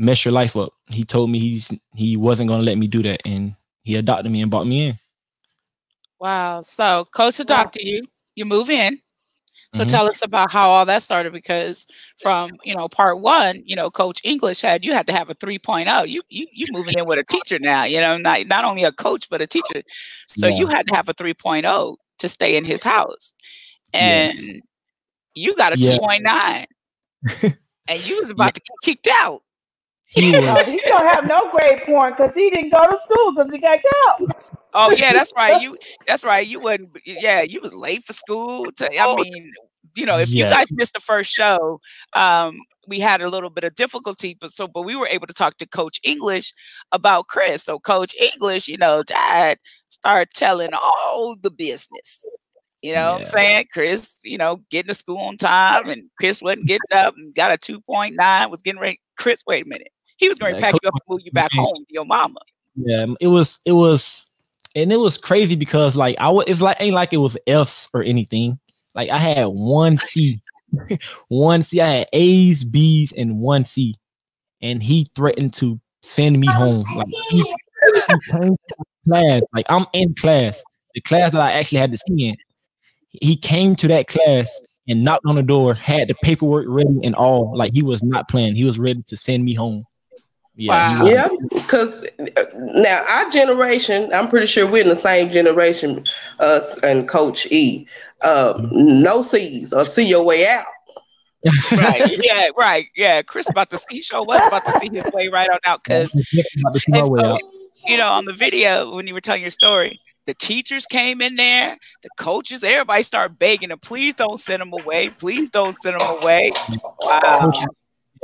mess 0.01 0.25
your 0.25 0.33
life 0.33 0.55
up." 0.57 0.73
He 0.89 1.03
told 1.05 1.29
me 1.31 1.39
he's 1.39 1.71
he 1.95 2.17
wasn't 2.17 2.49
gonna 2.49 2.63
let 2.63 2.77
me 2.77 2.87
do 2.87 3.03
that, 3.03 3.21
and 3.25 3.55
he 3.83 3.95
adopted 3.95 4.31
me 4.31 4.41
and 4.41 4.51
brought 4.51 4.67
me 4.67 4.89
in. 4.89 4.99
Wow. 6.19 6.61
So 6.61 7.05
coach 7.13 7.39
adopted 7.39 7.83
you. 7.83 8.07
You 8.35 8.45
move 8.45 8.69
in. 8.69 8.99
So 9.73 9.85
Mhm. 9.85 9.89
tell 9.89 10.07
us 10.07 10.23
about 10.23 10.51
how 10.51 10.69
all 10.69 10.85
that 10.85 11.03
started 11.03 11.33
because 11.33 11.87
from, 12.17 12.57
you 12.63 12.75
know, 12.75 12.89
part 12.89 13.19
1, 13.21 13.61
you 13.65 13.75
know, 13.75 13.89
coach 13.91 14.21
English 14.23 14.61
had 14.61 14.85
you 14.85 14.93
had 14.93 15.07
to 15.07 15.13
have 15.13 15.29
a 15.29 15.35
3.0. 15.35 16.03
You 16.07 16.21
you 16.29 16.47
you 16.53 16.67
moving 16.71 16.97
in 16.97 17.05
with 17.07 17.19
a 17.19 17.23
teacher 17.23 17.59
now, 17.59 17.83
you 17.85 17.99
know, 18.01 18.17
not 18.17 18.47
not 18.47 18.65
only 18.65 18.83
a 18.85 18.91
coach 18.91 19.29
but 19.29 19.41
a 19.41 19.47
teacher. 19.47 19.83
So 20.27 20.47
you 20.47 20.67
had 20.67 20.87
to 20.87 20.95
have 20.95 21.09
a 21.09 21.13
3.0 21.13 21.97
to 22.19 22.29
stay 22.29 22.55
in 22.57 22.65
his 22.65 22.83
house. 22.83 23.33
And 23.93 24.37
Yes. 24.37 24.49
you 25.35 25.55
got 25.55 25.73
a 25.73 25.77
Yeah. 25.77 25.97
2.9. 25.97 26.65
and 27.87 28.05
you 28.05 28.17
was 28.19 28.29
about 28.31 28.53
to 28.55 28.61
get 28.61 28.77
kicked 28.83 29.07
out. 29.11 29.41
He 30.11 30.31
No, 30.39 30.53
was 30.53 30.67
he's 30.67 30.83
gonna 30.83 31.09
have 31.09 31.25
no 31.25 31.49
grade 31.51 31.83
point 31.85 32.17
because 32.17 32.35
he 32.35 32.49
didn't 32.49 32.71
go 32.71 32.85
to 32.85 32.99
school 32.99 33.33
because 33.33 33.51
he 33.51 33.59
got 33.59 33.79
killed. 33.81 34.31
Oh 34.73 34.91
yeah, 34.91 35.13
that's 35.13 35.33
right. 35.35 35.61
You 35.61 35.77
that's 36.05 36.23
right. 36.23 36.45
You 36.45 36.59
wasn't 36.59 36.97
yeah, 37.05 37.41
you 37.41 37.61
was 37.61 37.73
late 37.73 38.03
for 38.03 38.13
school. 38.13 38.71
To, 38.77 38.99
I 38.99 39.15
mean, 39.15 39.53
you 39.95 40.05
know, 40.05 40.17
if 40.17 40.29
you 40.29 40.43
guys 40.43 40.67
missed 40.71 40.93
the 40.93 40.99
first 40.99 41.31
show, 41.31 41.79
um, 42.13 42.59
we 42.87 42.99
had 42.99 43.21
a 43.21 43.29
little 43.29 43.49
bit 43.49 43.63
of 43.63 43.73
difficulty, 43.75 44.37
but 44.39 44.51
so 44.51 44.67
but 44.67 44.83
we 44.83 44.95
were 44.95 45.07
able 45.07 45.27
to 45.27 45.33
talk 45.33 45.57
to 45.57 45.65
Coach 45.65 45.99
English 46.03 46.53
about 46.91 47.27
Chris. 47.27 47.63
So 47.63 47.79
Coach 47.79 48.13
English, 48.15 48.67
you 48.67 48.77
know, 48.77 49.03
dad 49.03 49.57
started 49.89 50.33
telling 50.33 50.71
all 50.73 51.35
the 51.41 51.51
business. 51.51 52.43
You 52.81 52.95
know 52.95 53.11
what 53.11 53.15
I'm 53.15 53.23
saying? 53.25 53.65
Chris, 53.71 54.19
you 54.23 54.37
know, 54.37 54.61
getting 54.71 54.87
to 54.87 54.93
school 54.95 55.19
on 55.19 55.37
time 55.37 55.87
and 55.87 56.09
Chris 56.19 56.41
wasn't 56.41 56.65
getting 56.65 56.81
up 56.93 57.13
and 57.15 57.33
got 57.35 57.51
a 57.51 57.57
2.9, 57.57 58.49
was 58.49 58.63
getting 58.63 58.81
ready. 58.81 58.99
Chris, 59.17 59.43
wait 59.45 59.65
a 59.65 59.69
minute. 59.69 59.91
He 60.21 60.29
was 60.29 60.37
going 60.37 60.53
to 60.53 60.59
Yeah, 60.59 60.71
pack 60.71 60.79
you 60.81 60.87
up 60.87 60.93
and 60.93 61.01
move 61.09 61.21
you 61.25 61.31
back 61.31 61.51
home 61.51 61.75
to 61.75 61.85
your 61.89 62.05
mama. 62.05 62.39
yeah, 62.75 63.01
um, 63.01 63.17
it 63.19 63.27
was 63.27 63.59
it 63.65 63.73
was 63.73 64.31
and 64.75 64.93
it 64.93 64.97
was 64.97 65.17
crazy 65.17 65.55
because 65.55 65.97
like 65.97 66.15
I 66.19 66.29
was 66.29 66.45
it's 66.47 66.61
like 66.61 66.77
ain't 66.79 66.93
like 66.93 67.11
it 67.11 67.17
was 67.17 67.37
F's 67.47 67.89
or 67.93 68.03
anything. 68.03 68.59
Like 68.93 69.09
I 69.09 69.17
had 69.17 69.45
one 69.45 69.97
C, 69.97 70.41
one 71.27 71.63
C. 71.63 71.81
I 71.81 71.87
had 71.87 72.07
A's, 72.13 72.63
B's, 72.63 73.11
and 73.11 73.39
one 73.39 73.63
C, 73.63 73.95
and 74.61 74.81
he 74.81 75.07
threatened 75.15 75.55
to 75.55 75.81
send 76.03 76.39
me 76.39 76.47
oh, 76.49 76.53
home. 76.53 76.85
Like 76.95 77.07
he, 77.29 77.37
he 77.37 78.19
came 78.29 78.55
to 78.55 78.75
class, 79.07 79.41
like 79.53 79.65
I'm 79.69 79.87
in 79.93 80.13
class, 80.13 80.61
the 80.93 81.01
class 81.01 81.31
that 81.31 81.41
I 81.41 81.53
actually 81.53 81.79
had 81.79 81.91
to 81.93 81.97
see 81.97 82.27
in. 82.27 82.35
He 83.09 83.35
came 83.35 83.75
to 83.77 83.87
that 83.87 84.07
class 84.07 84.49
and 84.87 85.03
knocked 85.03 85.25
on 85.25 85.35
the 85.35 85.43
door, 85.43 85.73
had 85.73 86.07
the 86.07 86.15
paperwork 86.21 86.65
ready 86.69 86.99
and 87.03 87.15
all. 87.15 87.57
Like 87.57 87.73
he 87.73 87.81
was 87.81 88.03
not 88.03 88.29
playing. 88.29 88.55
He 88.55 88.63
was 88.63 88.77
ready 88.77 89.03
to 89.07 89.17
send 89.17 89.43
me 89.43 89.55
home. 89.55 89.85
Yeah, 90.55 90.99
Wow. 90.99 91.05
Yeah, 91.05 91.27
because 91.53 92.05
now 92.75 93.03
our 93.09 93.29
generation, 93.29 94.13
I'm 94.13 94.27
pretty 94.27 94.45
sure 94.47 94.69
we're 94.69 94.83
in 94.83 94.89
the 94.89 94.95
same 94.95 95.29
generation, 95.31 96.05
us 96.39 96.77
and 96.83 97.07
Coach 97.07 97.45
E. 97.51 97.87
Um, 98.21 98.69
no 98.71 99.23
C's 99.23 99.73
or 99.73 99.83
see 99.85 100.05
your 100.07 100.23
way 100.25 100.47
out. 100.47 100.65
right. 101.71 102.19
Yeah, 102.23 102.49
right. 102.55 102.85
Yeah. 102.95 103.21
Chris 103.23 103.49
about 103.49 103.71
to 103.71 103.77
see 103.79 104.01
show 104.01 104.21
was 104.21 104.45
about 104.45 104.63
to 104.65 104.71
see 104.79 104.89
his 104.91 105.03
way 105.13 105.27
right 105.29 105.49
on 105.49 105.57
out 105.65 105.83
because 105.83 106.13
About 106.59 106.73
to 106.73 106.79
see 106.79 106.91
my 106.91 106.99
and 106.99 107.09
way 107.09 107.21
so, 107.23 107.33
out. 107.33 107.41
you 107.87 107.97
know, 107.97 108.09
on 108.09 108.25
the 108.25 108.33
video 108.33 108.93
when 108.95 109.07
you 109.07 109.13
were 109.15 109.21
telling 109.21 109.41
your 109.41 109.49
story, 109.49 109.99
the 110.27 110.35
teachers 110.35 110.85
came 110.85 111.19
in 111.19 111.35
there, 111.37 111.75
the 112.03 112.09
coaches, 112.19 112.63
everybody 112.63 113.01
started 113.01 113.39
begging 113.39 113.69
them, 113.69 113.79
please 113.79 114.13
don't 114.13 114.39
send 114.39 114.61
them 114.61 114.71
away. 114.71 115.09
Please 115.09 115.49
don't 115.49 115.75
send 115.81 115.99
them 115.99 116.17
away. 116.21 116.51
Wow. 116.99 117.51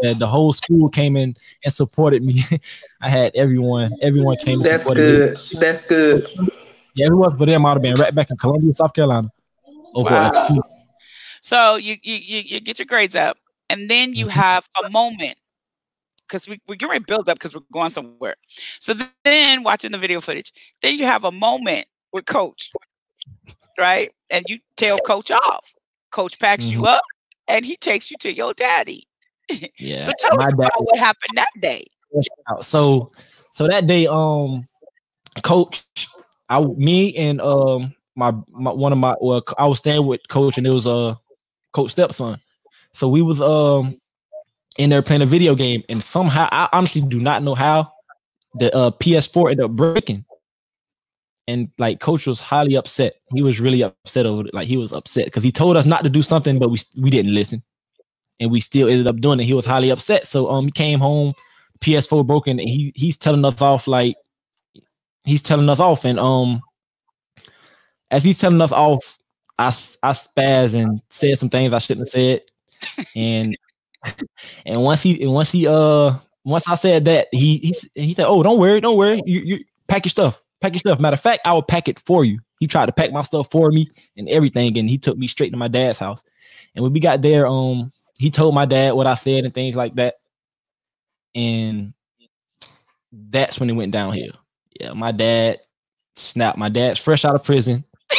Coach, 0.01 0.07
yeah, 0.13 0.13
the 0.17 0.27
whole 0.27 0.53
school 0.53 0.89
came 0.89 1.17
in 1.17 1.35
and 1.63 1.73
supported 1.73 2.23
me. 2.23 2.41
I 3.01 3.09
had 3.09 3.35
everyone, 3.35 3.91
everyone 4.01 4.37
came 4.37 4.59
and 4.59 4.63
That's 4.63 4.83
supported 4.83 5.01
me. 5.01 5.17
good. 5.17 5.37
That's 5.61 5.85
good. 5.85 6.27
Yeah, 6.95 7.07
if 7.07 7.11
it 7.11 7.15
was 7.15 7.35
for 7.35 7.45
them, 7.45 7.65
I'd 7.65 7.73
have 7.73 7.81
been 7.81 7.95
right 7.95 8.13
back 8.13 8.29
in 8.31 8.37
Columbia, 8.37 8.73
South 8.73 8.93
Carolina. 8.93 9.31
Over 9.93 10.09
Wow. 10.09 10.27
at 10.27 10.35
C. 10.35 10.59
So 11.41 11.75
you, 11.75 11.95
you 12.03 12.15
you 12.15 12.41
you 12.45 12.59
get 12.59 12.79
your 12.79 12.85
grades 12.85 13.15
up, 13.15 13.37
and 13.69 13.89
then 13.89 14.13
you 14.13 14.25
Mhm. 14.27 14.31
have 14.31 14.67
a 14.83 14.89
moment 14.89 15.37
because 16.27 16.47
we, 16.47 16.59
we're 16.67 16.75
getting 16.75 16.89
ready 16.91 17.03
to 17.03 17.07
build 17.07 17.29
up 17.29 17.37
because 17.37 17.55
we're 17.55 17.61
going 17.71 17.89
somewhere. 17.89 18.35
So 18.79 18.95
then 19.23 19.63
watching 19.63 19.91
the 19.91 19.97
video 19.97 20.19
footage, 20.19 20.51
then 20.81 20.99
you 20.99 21.05
have 21.05 21.23
a 21.23 21.31
moment 21.31 21.87
with 22.11 22.25
coach 22.25 22.71
right? 23.79 24.09
And 24.29 24.45
you 24.49 24.59
tell 24.75 24.97
coach 24.99 25.31
off. 25.31 25.73
Coach 26.11 26.39
packs 26.39 26.65
Mhm. 26.65 26.71
you 26.71 26.85
up 26.85 27.01
and 27.47 27.63
he 27.65 27.77
takes 27.77 28.09
you 28.11 28.17
to 28.21 28.33
your 28.33 28.53
daddy. 28.53 29.06
Yeah. 29.79 30.01
so 30.01 30.11
tell 30.19 30.39
us 30.39 30.47
about 30.51 30.71
what 30.77 30.99
happened 30.99 31.37
that 31.37 31.49
day. 31.61 31.85
So 32.61 33.11
so 33.51 33.67
that 33.67 33.87
day, 33.87 34.07
um, 34.07 34.67
coach, 35.43 35.83
I 36.49 36.61
me 36.61 37.15
and 37.15 37.41
um 37.41 37.95
my, 38.15 38.33
my 38.49 38.71
one 38.71 38.91
of 38.91 38.97
my 38.97 39.15
well, 39.21 39.43
I 39.57 39.67
was 39.67 39.77
staying 39.77 40.05
with 40.05 40.27
coach 40.27 40.57
and 40.57 40.65
it 40.65 40.71
was 40.71 40.87
uh 40.87 41.15
coach 41.73 41.91
stepson. 41.91 42.39
So 42.91 43.07
we 43.07 43.21
was 43.21 43.41
um 43.41 43.97
in 44.77 44.89
there 44.89 45.01
playing 45.01 45.21
a 45.21 45.25
video 45.25 45.55
game 45.55 45.83
and 45.89 46.01
somehow 46.03 46.47
I 46.51 46.69
honestly 46.73 47.01
do 47.01 47.19
not 47.19 47.43
know 47.43 47.55
how 47.55 47.91
the 48.55 48.73
uh 48.75 48.91
PS4 48.91 49.51
ended 49.51 49.65
up 49.65 49.71
breaking. 49.71 50.25
And 51.49 51.69
like 51.77 51.99
coach 52.01 52.27
was 52.27 52.41
highly 52.41 52.75
upset. 52.75 53.15
He 53.33 53.41
was 53.41 53.61
really 53.61 53.81
upset 53.81 54.25
over 54.25 54.47
it. 54.47 54.53
Like 54.53 54.67
he 54.67 54.75
was 54.75 54.91
upset 54.91 55.25
because 55.25 55.43
he 55.43 55.51
told 55.51 55.77
us 55.77 55.85
not 55.85 56.03
to 56.03 56.09
do 56.09 56.21
something, 56.21 56.59
but 56.59 56.69
we 56.69 56.79
we 56.97 57.09
didn't 57.09 57.33
listen. 57.33 57.63
And 58.39 58.51
we 58.51 58.59
still 58.59 58.87
ended 58.87 59.07
up 59.07 59.19
doing 59.19 59.39
it. 59.39 59.45
He 59.45 59.53
was 59.53 59.65
highly 59.65 59.89
upset. 59.89 60.27
So 60.27 60.49
um 60.49 60.65
he 60.65 60.71
came 60.71 60.99
home 60.99 61.33
PS4 61.81 62.25
broken. 62.25 62.59
And 62.59 62.69
he 62.69 62.91
he's 62.95 63.17
telling 63.17 63.45
us 63.45 63.61
off 63.61 63.87
like 63.87 64.15
he's 65.23 65.41
telling 65.41 65.69
us 65.69 65.79
off, 65.79 66.05
and 66.05 66.19
um 66.19 66.61
as 68.09 68.23
he's 68.23 68.39
telling 68.39 68.61
us 68.61 68.71
off, 68.71 69.17
I 69.59 69.67
I 69.67 70.11
spaz 70.11 70.73
and 70.73 71.01
said 71.09 71.37
some 71.37 71.49
things 71.49 71.73
I 71.73 71.79
shouldn't 71.79 72.07
have 72.07 72.11
said, 72.11 72.41
and 73.15 73.57
and 74.65 74.81
once 74.81 75.01
he 75.01 75.21
and 75.21 75.33
once 75.33 75.51
he 75.51 75.67
uh 75.67 76.13
once 76.45 76.67
I 76.67 76.75
said 76.75 77.05
that 77.05 77.27
he 77.31 77.57
he 77.57 77.75
he 77.95 78.13
said, 78.13 78.27
oh 78.27 78.43
don't 78.43 78.59
worry 78.59 78.79
don't 78.79 78.97
worry 78.97 79.21
you 79.25 79.41
you 79.41 79.65
pack 79.87 80.05
your 80.05 80.11
stuff 80.11 80.43
pack 80.61 80.73
your 80.73 80.79
stuff. 80.79 80.99
Matter 80.99 81.15
of 81.15 81.21
fact, 81.21 81.41
I 81.45 81.53
will 81.53 81.63
pack 81.63 81.87
it 81.87 81.99
for 81.99 82.25
you. 82.25 82.39
He 82.59 82.67
tried 82.67 82.87
to 82.87 82.91
pack 82.91 83.11
my 83.11 83.21
stuff 83.21 83.51
for 83.51 83.71
me 83.71 83.87
and 84.15 84.27
everything, 84.29 84.77
and 84.77 84.89
he 84.89 84.97
took 84.97 85.17
me 85.17 85.27
straight 85.27 85.51
to 85.51 85.57
my 85.57 85.67
dad's 85.67 85.99
house. 85.99 86.23
And 86.75 86.83
when 86.83 86.93
we 86.93 86.99
got 86.99 87.21
there, 87.21 87.47
um, 87.47 87.91
he 88.17 88.29
told 88.31 88.53
my 88.55 88.65
dad 88.65 88.93
what 88.93 89.07
I 89.07 89.13
said 89.15 89.45
and 89.45 89.53
things 89.53 89.75
like 89.75 89.95
that. 89.95 90.15
And 91.35 91.93
that's 93.11 93.59
when 93.59 93.69
it 93.69 93.73
went 93.73 93.91
downhill. 93.91 94.33
Yeah, 94.79 94.93
my 94.93 95.11
dad 95.11 95.59
snapped. 96.15 96.57
My 96.57 96.69
dad's 96.69 96.99
fresh 96.99 97.25
out 97.25 97.35
of 97.35 97.43
prison. 97.43 97.83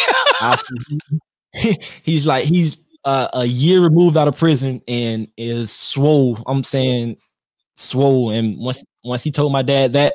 See- 1.54 1.78
he's 2.02 2.26
like 2.26 2.44
he's 2.44 2.76
uh, 3.04 3.28
a 3.32 3.44
year 3.44 3.80
removed 3.80 4.16
out 4.16 4.28
of 4.28 4.36
prison 4.36 4.82
and 4.86 5.28
is 5.36 5.72
swole. 5.72 6.38
I'm 6.46 6.62
saying 6.62 7.16
swole. 7.76 8.30
And 8.30 8.58
once 8.58 8.84
once 9.04 9.22
he 9.22 9.30
told 9.30 9.52
my 9.52 9.62
dad 9.62 9.94
that, 9.94 10.14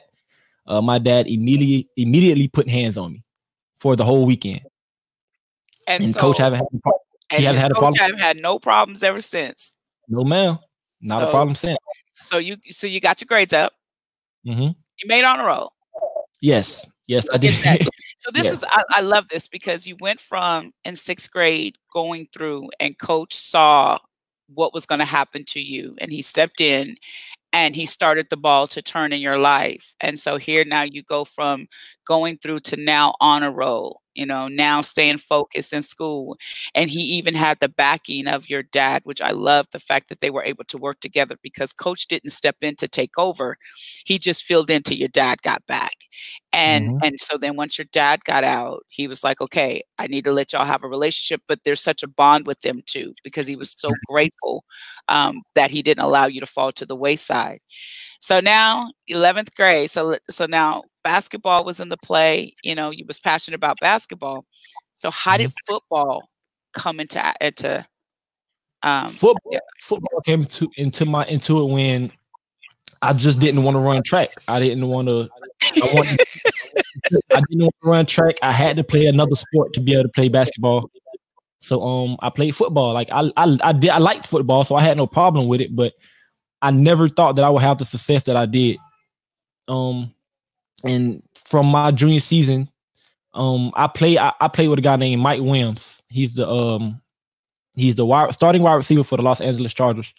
uh, 0.67 0.81
my 0.81 0.99
dad 0.99 1.27
immediately 1.27 1.89
immediately 1.97 2.47
put 2.47 2.69
hands 2.69 2.97
on 2.97 3.13
me 3.13 3.23
for 3.79 3.95
the 3.95 4.05
whole 4.05 4.25
weekend. 4.25 4.61
And, 5.87 6.03
And 6.03 6.13
so, 6.13 6.19
coach 6.19 6.37
haven't 6.37 6.59
had 6.59 6.67
a 6.73 6.79
pro- 6.79 6.93
and 6.93 7.02
he 7.39 7.45
hasn't 7.45 7.61
had 7.61 7.71
a 7.71 7.75
problem? 7.75 7.95
haven't 7.99 8.19
had 8.19 8.37
no 8.41 8.59
problems 8.59 9.03
ever 9.03 9.19
since. 9.19 9.75
no 10.07 10.23
ma'am, 10.23 10.59
not 11.01 11.21
So- 11.21 11.27
a 11.27 11.31
problem 11.31 11.55
since. 11.55 11.77
So 12.21 12.37
you 12.37 12.57
so 12.69 12.87
you 12.87 12.99
got 13.01 13.19
your 13.19 13.25
grades 13.27 13.53
up. 13.53 13.73
Mm-hmm. 14.47 14.61
You 14.61 15.07
made 15.07 15.25
on 15.25 15.39
a 15.39 15.43
roll. 15.43 15.73
Yes, 16.41 16.87
yes, 17.07 17.25
I 17.33 17.37
did. 17.37 17.53
So 18.19 18.31
this 18.33 18.49
is 18.51 18.63
I, 18.65 18.83
I 18.91 19.01
love 19.01 19.27
this 19.27 19.49
because 19.49 19.85
you 19.85 19.97
went 19.99 20.21
from 20.21 20.71
in 20.85 20.95
sixth 20.95 21.29
grade 21.31 21.75
going 21.91 22.27
through 22.33 22.69
and 22.79 22.97
coach 22.97 23.33
saw 23.35 23.97
what 24.53 24.73
was 24.73 24.85
going 24.85 24.99
to 24.99 25.05
happen 25.05 25.43
to 25.45 25.59
you 25.59 25.95
and 25.99 26.11
he 26.11 26.21
stepped 26.21 26.61
in 26.61 26.95
and 27.51 27.75
he 27.75 27.85
started 27.85 28.27
the 28.29 28.37
ball 28.37 28.67
to 28.67 28.81
turn 28.81 29.11
in 29.11 29.19
your 29.19 29.37
life. 29.37 29.93
And 29.99 30.17
so 30.17 30.37
here 30.37 30.63
now 30.63 30.83
you 30.83 31.03
go 31.03 31.25
from 31.25 31.67
going 32.05 32.37
through 32.37 32.59
to 32.61 32.77
now 32.77 33.15
on 33.19 33.43
a 33.43 33.51
roll, 33.51 34.01
you 34.15 34.25
know, 34.25 34.47
now 34.47 34.81
staying 34.81 35.17
focused 35.19 35.73
in 35.73 35.81
school. 35.81 36.37
And 36.75 36.89
he 36.89 37.01
even 37.01 37.35
had 37.35 37.59
the 37.59 37.69
backing 37.69 38.27
of 38.27 38.49
your 38.49 38.63
dad, 38.63 39.01
which 39.05 39.21
I 39.21 39.31
love 39.31 39.67
the 39.71 39.79
fact 39.79 40.09
that 40.09 40.21
they 40.21 40.29
were 40.29 40.43
able 40.43 40.63
to 40.65 40.77
work 40.77 40.99
together 40.99 41.37
because 41.41 41.73
coach 41.73 42.07
didn't 42.07 42.31
step 42.31 42.57
in 42.61 42.75
to 42.77 42.87
take 42.87 43.17
over. 43.17 43.57
He 44.05 44.17
just 44.19 44.43
filled 44.43 44.69
in 44.69 44.83
till 44.83 44.97
your 44.97 45.09
dad 45.09 45.41
got 45.41 45.65
back. 45.67 46.02
And 46.51 46.89
Mhm. 46.89 46.99
and 47.03 47.19
so 47.19 47.37
then 47.37 47.55
once 47.55 47.77
your 47.77 47.85
dad 47.91 48.23
got 48.25 48.43
out, 48.43 48.83
he 48.89 49.07
was 49.07 49.23
like, 49.23 49.41
okay, 49.41 49.81
I 49.99 50.07
need 50.07 50.23
to 50.25 50.31
let 50.31 50.53
y'all 50.53 50.65
have 50.65 50.83
a 50.83 50.87
relationship, 50.87 51.41
but 51.47 51.63
there's 51.63 51.81
such 51.81 52.03
a 52.03 52.07
bond 52.07 52.47
with 52.47 52.61
them 52.61 52.81
too, 52.85 53.13
because 53.23 53.47
he 53.47 53.55
was 53.55 53.71
so 53.77 53.89
grateful 54.09 54.63
um, 55.09 55.41
that 55.55 55.71
he 55.71 55.81
didn't 55.81 56.03
allow 56.03 56.25
you 56.25 56.39
to 56.39 56.45
fall 56.45 56.71
to 56.73 56.85
the 56.85 56.95
wayside. 56.95 57.59
So 58.19 58.39
now 58.39 58.91
11th 59.09 59.55
grade. 59.55 59.89
So 59.91 60.17
so 60.29 60.45
now 60.45 60.83
basketball 61.03 61.63
was 61.65 61.79
in 61.79 61.89
the 61.89 61.97
play. 61.97 62.53
You 62.63 62.75
know, 62.75 62.91
you 62.91 63.05
was 63.07 63.19
passionate 63.19 63.55
about 63.55 63.79
basketball. 63.79 64.45
So 64.95 65.11
how 65.11 65.37
did 65.37 65.51
football 65.67 66.29
come 66.73 66.99
into 66.99 67.33
into 67.41 67.85
um, 68.83 69.09
football, 69.09 69.59
football 69.81 70.21
came 70.25 70.45
to 70.45 70.69
into 70.77 71.05
my 71.05 71.25
into 71.25 71.61
it 71.61 71.71
when 71.71 72.11
I 73.03 73.11
just 73.11 73.39
didn't 73.39 73.63
want 73.63 73.75
to 73.75 73.79
run 73.79 74.01
track. 74.01 74.29
I 74.47 74.61
didn't 74.61 74.87
want 74.87 75.09
to. 75.09 75.29
I 75.75 75.93
wanted. 75.93 76.19
I 77.33 77.41
didn't 77.49 77.63
want 77.63 77.75
to 77.81 77.89
run 77.89 78.05
track. 78.05 78.35
I 78.41 78.53
had 78.53 78.77
to 78.77 78.83
play 78.83 79.07
another 79.07 79.35
sport 79.35 79.73
to 79.73 79.81
be 79.81 79.93
able 79.93 80.03
to 80.03 80.09
play 80.09 80.29
basketball. 80.29 80.89
So 81.59 81.81
um, 81.81 82.17
I 82.21 82.29
played 82.29 82.55
football. 82.55 82.93
Like 82.93 83.09
I, 83.11 83.29
I, 83.35 83.57
I 83.61 83.73
did. 83.73 83.89
I 83.89 83.97
liked 83.97 84.25
football, 84.25 84.63
so 84.63 84.75
I 84.75 84.81
had 84.81 84.95
no 84.95 85.05
problem 85.05 85.47
with 85.47 85.59
it. 85.59 85.75
But 85.75 85.93
I 86.61 86.71
never 86.71 87.09
thought 87.09 87.35
that 87.35 87.43
I 87.43 87.49
would 87.49 87.61
have 87.61 87.77
the 87.77 87.85
success 87.85 88.23
that 88.23 88.37
I 88.37 88.45
did. 88.45 88.77
Um, 89.67 90.13
and 90.85 91.21
from 91.49 91.67
my 91.67 91.91
junior 91.91 92.21
season, 92.21 92.69
um, 93.33 93.73
I 93.75 93.87
play. 93.87 94.17
I, 94.17 94.31
I 94.39 94.47
played 94.47 94.69
with 94.69 94.79
a 94.79 94.83
guy 94.83 94.95
named 94.95 95.21
Mike 95.21 95.41
Williams. 95.41 96.01
He's 96.09 96.35
the 96.35 96.49
um, 96.49 97.01
he's 97.75 97.95
the 97.95 98.05
wide, 98.05 98.33
starting 98.33 98.61
wide 98.61 98.75
receiver 98.75 99.03
for 99.03 99.17
the 99.17 99.23
Los 99.23 99.41
Angeles 99.41 99.73
Chargers. 99.73 100.13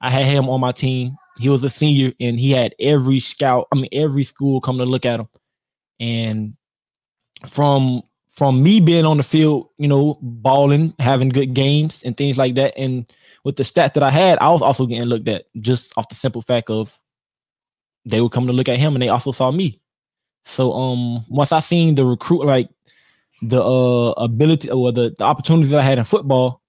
I 0.00 0.10
had 0.10 0.26
him 0.26 0.48
on 0.48 0.60
my 0.60 0.72
team. 0.72 1.16
He 1.38 1.48
was 1.48 1.64
a 1.64 1.70
senior, 1.70 2.12
and 2.20 2.38
he 2.38 2.52
had 2.52 2.74
every 2.78 3.20
scout. 3.20 3.68
I 3.72 3.76
mean, 3.76 3.88
every 3.92 4.24
school 4.24 4.60
come 4.60 4.78
to 4.78 4.84
look 4.84 5.04
at 5.04 5.20
him. 5.20 5.28
And 5.98 6.56
from 7.46 8.02
from 8.28 8.62
me 8.62 8.80
being 8.80 9.04
on 9.04 9.16
the 9.16 9.22
field, 9.22 9.68
you 9.76 9.88
know, 9.88 10.18
balling, 10.22 10.94
having 10.98 11.28
good 11.28 11.52
games 11.52 12.02
and 12.02 12.16
things 12.16 12.38
like 12.38 12.54
that, 12.54 12.74
and 12.76 13.10
with 13.44 13.56
the 13.56 13.62
stats 13.62 13.94
that 13.94 14.02
I 14.02 14.10
had, 14.10 14.38
I 14.38 14.50
was 14.50 14.62
also 14.62 14.86
getting 14.86 15.08
looked 15.08 15.28
at 15.28 15.46
just 15.60 15.92
off 15.96 16.08
the 16.08 16.14
simple 16.14 16.42
fact 16.42 16.70
of 16.70 16.98
they 18.04 18.20
would 18.20 18.32
come 18.32 18.46
to 18.46 18.52
look 18.52 18.68
at 18.68 18.78
him, 18.78 18.94
and 18.94 19.02
they 19.02 19.08
also 19.08 19.32
saw 19.32 19.50
me. 19.50 19.80
So 20.44 20.72
um, 20.72 21.24
once 21.28 21.52
I 21.52 21.60
seen 21.60 21.94
the 21.94 22.04
recruit, 22.04 22.44
like 22.44 22.68
the 23.42 23.62
uh 23.62 24.10
ability 24.12 24.70
or 24.70 24.92
the, 24.92 25.14
the 25.16 25.24
opportunities 25.24 25.70
that 25.70 25.80
I 25.80 25.84
had 25.84 25.98
in 25.98 26.04
football, 26.04 26.62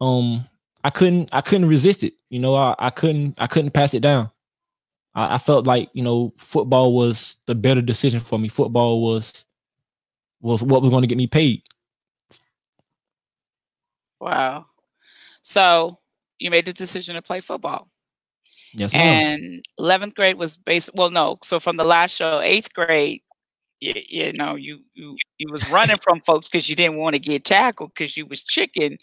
um, 0.00 0.47
I 0.84 0.90
couldn't 0.90 1.30
I 1.32 1.40
couldn't 1.40 1.68
resist 1.68 2.02
it. 2.04 2.14
You 2.30 2.38
know, 2.38 2.54
I, 2.54 2.74
I 2.78 2.90
couldn't 2.90 3.34
I 3.38 3.46
couldn't 3.46 3.72
pass 3.72 3.94
it 3.94 4.00
down. 4.00 4.30
I, 5.14 5.34
I 5.34 5.38
felt 5.38 5.66
like 5.66 5.90
you 5.92 6.02
know 6.02 6.32
football 6.36 6.94
was 6.94 7.36
the 7.46 7.54
better 7.54 7.82
decision 7.82 8.20
for 8.20 8.38
me. 8.38 8.48
Football 8.48 9.02
was 9.02 9.44
was 10.40 10.62
what 10.62 10.82
was 10.82 10.90
going 10.90 11.02
to 11.02 11.08
get 11.08 11.18
me 11.18 11.26
paid. 11.26 11.62
wow. 14.20 14.64
So 15.42 15.96
you 16.38 16.50
made 16.50 16.66
the 16.66 16.72
decision 16.72 17.14
to 17.14 17.22
play 17.22 17.40
football. 17.40 17.88
Yes, 18.74 18.92
ma'am. 18.92 19.40
and 19.40 19.64
11th 19.80 20.14
grade 20.14 20.36
was 20.36 20.58
based 20.58 20.90
well 20.94 21.10
no 21.10 21.38
so 21.42 21.58
from 21.58 21.78
the 21.78 21.84
last 21.84 22.14
show 22.14 22.40
eighth 22.40 22.74
grade 22.74 23.22
you, 23.80 23.94
you 24.06 24.32
know 24.34 24.56
you 24.56 24.80
you 24.92 25.16
you 25.38 25.50
was 25.50 25.66
running 25.70 25.96
from 25.96 26.20
folks 26.20 26.48
because 26.48 26.68
you 26.68 26.76
didn't 26.76 26.98
want 26.98 27.14
to 27.14 27.18
get 27.18 27.44
tackled 27.44 27.94
because 27.94 28.14
you 28.14 28.26
was 28.26 28.42
chicken 28.42 28.98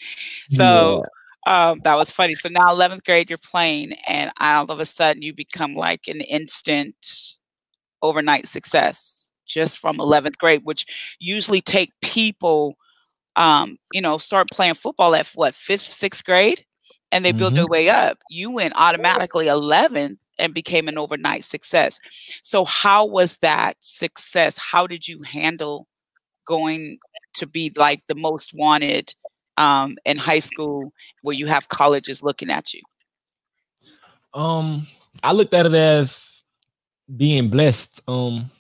so 0.52 1.02
um, 1.46 1.80
that 1.84 1.96
was 1.96 2.12
funny 2.12 2.34
so 2.34 2.50
now 2.50 2.68
11th 2.68 3.04
grade 3.04 3.30
you're 3.30 3.38
playing 3.38 3.94
and 4.08 4.32
all 4.40 4.66
of 4.66 4.80
a 4.80 4.86
sudden 4.86 5.22
you 5.22 5.34
become 5.34 5.76
like 5.76 6.08
an 6.08 6.22
instant 6.22 7.38
overnight 8.02 8.46
success 8.46 9.30
just 9.46 9.80
from 9.80 9.98
11th 9.98 10.38
grade 10.38 10.62
which 10.64 10.86
usually 11.20 11.62
take 11.62 11.92
people 12.02 12.76
um, 13.36 13.78
you 13.94 14.02
know 14.02 14.18
start 14.18 14.48
playing 14.52 14.74
football 14.74 15.16
at 15.16 15.28
what 15.36 15.56
fifth 15.56 15.90
sixth 15.90 16.26
grade 16.26 16.66
and 17.12 17.24
they 17.24 17.32
build 17.32 17.56
their 17.56 17.68
way 17.68 17.90
up. 17.90 18.18
You 18.30 18.52
went 18.52 18.74
automatically 18.76 19.46
11th 19.46 20.18
and 20.38 20.54
became 20.54 20.90
an 20.90 20.98
overnight 20.98 21.46
success. 21.46 22.00
So, 22.42 22.66
how 22.66 23.06
was 23.06 23.38
that 23.38 23.78
success? 23.80 24.58
How 24.58 24.86
did 24.86 25.08
you 25.08 25.22
handle 25.24 25.88
going 26.46 26.98
to 27.36 27.48
be 27.48 27.72
like 27.78 28.04
the 28.08 28.16
most 28.16 28.54
wanted 28.54 29.14
um, 29.58 29.98
in 30.06 30.18
high 30.18 30.40
school 30.40 30.92
where 31.22 31.36
you 31.36 31.48
have 31.48 31.68
colleges 31.70 32.24
looking 32.24 32.50
at 32.50 32.74
you? 32.74 32.82
Um, 34.34 34.88
I 35.24 35.32
looked 35.32 35.54
at 35.54 35.66
it 35.66 35.74
as 35.74 36.44
being 37.16 37.50
blessed. 37.50 38.02
Um, 38.08 38.52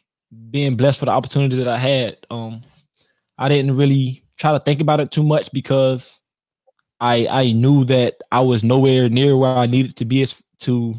being 0.51 0.75
blessed 0.75 0.99
for 0.99 1.05
the 1.05 1.11
opportunity 1.11 1.57
that 1.57 1.67
I 1.67 1.77
had. 1.77 2.17
Um, 2.29 2.61
I 3.37 3.49
didn't 3.49 3.75
really 3.75 4.23
try 4.37 4.51
to 4.51 4.59
think 4.59 4.81
about 4.81 4.99
it 4.99 5.11
too 5.11 5.23
much 5.23 5.51
because 5.51 6.19
I 6.99 7.27
I 7.29 7.51
knew 7.51 7.85
that 7.85 8.15
I 8.31 8.39
was 8.41 8.63
nowhere 8.63 9.09
near 9.09 9.37
where 9.37 9.55
I 9.55 9.65
needed 9.65 9.95
to 9.97 10.05
be 10.05 10.23
as 10.23 10.41
to 10.61 10.95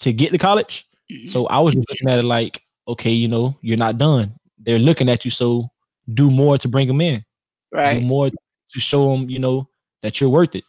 to 0.00 0.12
get 0.12 0.32
to 0.32 0.38
college. 0.38 0.86
Mhm. 1.10 1.30
So 1.30 1.46
I 1.46 1.58
was 1.58 1.74
just 1.74 1.88
looking 1.88 2.08
at 2.08 2.18
it 2.18 2.24
like, 2.24 2.62
okay, 2.86 3.10
you 3.10 3.28
know, 3.28 3.56
you're 3.62 3.78
not 3.78 3.98
done. 3.98 4.32
They're 4.58 4.78
looking 4.78 5.08
at 5.08 5.24
you, 5.24 5.30
so 5.30 5.70
do 6.14 6.30
more 6.30 6.58
to 6.58 6.68
bring 6.68 6.88
them 6.88 7.00
in. 7.00 7.24
right. 7.70 8.00
do 8.00 8.06
more 8.06 8.30
to 8.72 8.80
show 8.80 9.10
them, 9.10 9.28
you 9.28 9.38
know, 9.38 9.68
that 10.02 10.20
you're 10.20 10.30
worth 10.30 10.54
it. 10.54 10.64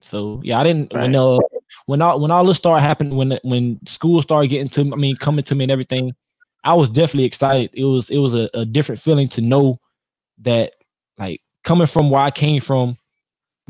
So 0.00 0.40
yeah, 0.44 0.58
I 0.58 0.64
didn't 0.64 0.92
when 0.92 1.14
uh 1.14 1.38
when 1.86 2.02
all 2.02 2.20
when 2.20 2.30
all 2.30 2.44
this 2.44 2.58
started 2.58 2.82
happening 2.82 3.16
when 3.16 3.38
when 3.44 3.78
school 3.86 4.20
started 4.20 4.48
getting 4.48 4.68
to 4.70 4.80
I 4.92 4.96
mean 4.96 5.16
coming 5.16 5.44
to 5.44 5.54
me 5.54 5.64
and 5.64 5.70
everything, 5.70 6.12
I 6.64 6.74
was 6.74 6.90
definitely 6.90 7.24
excited. 7.24 7.70
It 7.72 7.84
was 7.84 8.10
it 8.10 8.18
was 8.18 8.34
a, 8.34 8.48
a 8.54 8.64
different 8.64 9.00
feeling 9.00 9.28
to 9.30 9.40
know 9.40 9.78
that 10.38 10.74
like 11.18 11.40
coming 11.62 11.86
from 11.86 12.10
where 12.10 12.22
I 12.22 12.30
came 12.30 12.60
from, 12.60 12.96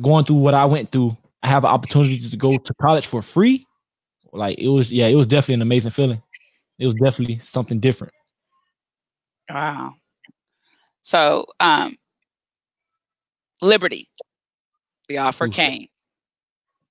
going 0.00 0.24
through 0.24 0.36
what 0.36 0.54
I 0.54 0.64
went 0.64 0.90
through, 0.90 1.16
I 1.42 1.48
have 1.48 1.64
an 1.64 1.70
opportunity 1.70 2.18
to 2.18 2.36
go 2.36 2.56
to 2.56 2.74
college 2.80 3.06
for 3.06 3.20
free. 3.20 3.66
Like 4.32 4.58
it 4.58 4.68
was 4.68 4.90
yeah, 4.90 5.08
it 5.08 5.16
was 5.16 5.26
definitely 5.26 5.54
an 5.56 5.62
amazing 5.62 5.90
feeling. 5.90 6.22
It 6.78 6.86
was 6.86 6.94
definitely 6.94 7.38
something 7.38 7.78
different. 7.78 8.14
Wow. 9.50 9.94
So, 11.02 11.46
um, 11.60 11.96
Liberty, 13.62 14.08
the 15.08 15.18
offer 15.18 15.46
Ooh. 15.46 15.50
came. 15.50 15.88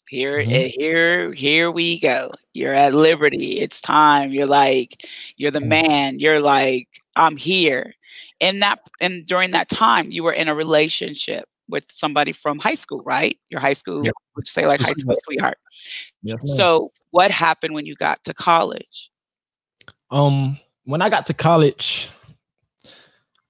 Here, 0.08 0.40
Mhm. 0.44 0.52
eh, 0.52 0.68
here, 0.68 1.32
here 1.34 1.72
we 1.72 2.00
go. 2.00 2.32
You're 2.54 2.74
at 2.74 2.94
Liberty. 2.94 3.60
It's 3.60 3.80
time. 3.80 4.32
You're 4.32 4.48
like, 4.48 5.06
you're 5.38 5.52
the 5.52 5.60
Mhm. 5.60 5.68
man. 5.88 6.20
You're 6.20 6.42
like, 6.42 6.88
I'm 7.16 7.38
here. 7.38 7.94
In 8.40 8.60
that, 8.60 8.80
and 9.00 9.26
during 9.26 9.52
that 9.52 9.70
time, 9.70 10.12
you 10.12 10.24
were 10.24 10.34
in 10.34 10.48
a 10.50 10.56
relationship 10.56 11.48
with 11.70 11.86
somebody 11.90 12.34
from 12.34 12.60
high 12.60 12.74
school, 12.74 13.02
right? 13.06 13.40
Your 13.50 13.62
high 13.62 13.74
school, 13.74 14.04
Yeah. 14.06 14.12
would 14.36 14.48
say 14.48 14.66
like 14.68 14.82
high 14.82 14.94
school 14.94 15.16
sweetheart. 15.24 15.58
Ma'am. 16.24 16.46
So, 16.46 16.92
what 17.12 17.32
happened 17.32 17.74
when 17.74 17.86
you 17.86 17.96
got 17.96 18.22
to 18.26 18.34
college? 18.34 19.12
Um, 20.10 20.60
when 20.84 21.02
I 21.02 21.10
got 21.10 21.26
to 21.28 21.34
college, 21.34 22.10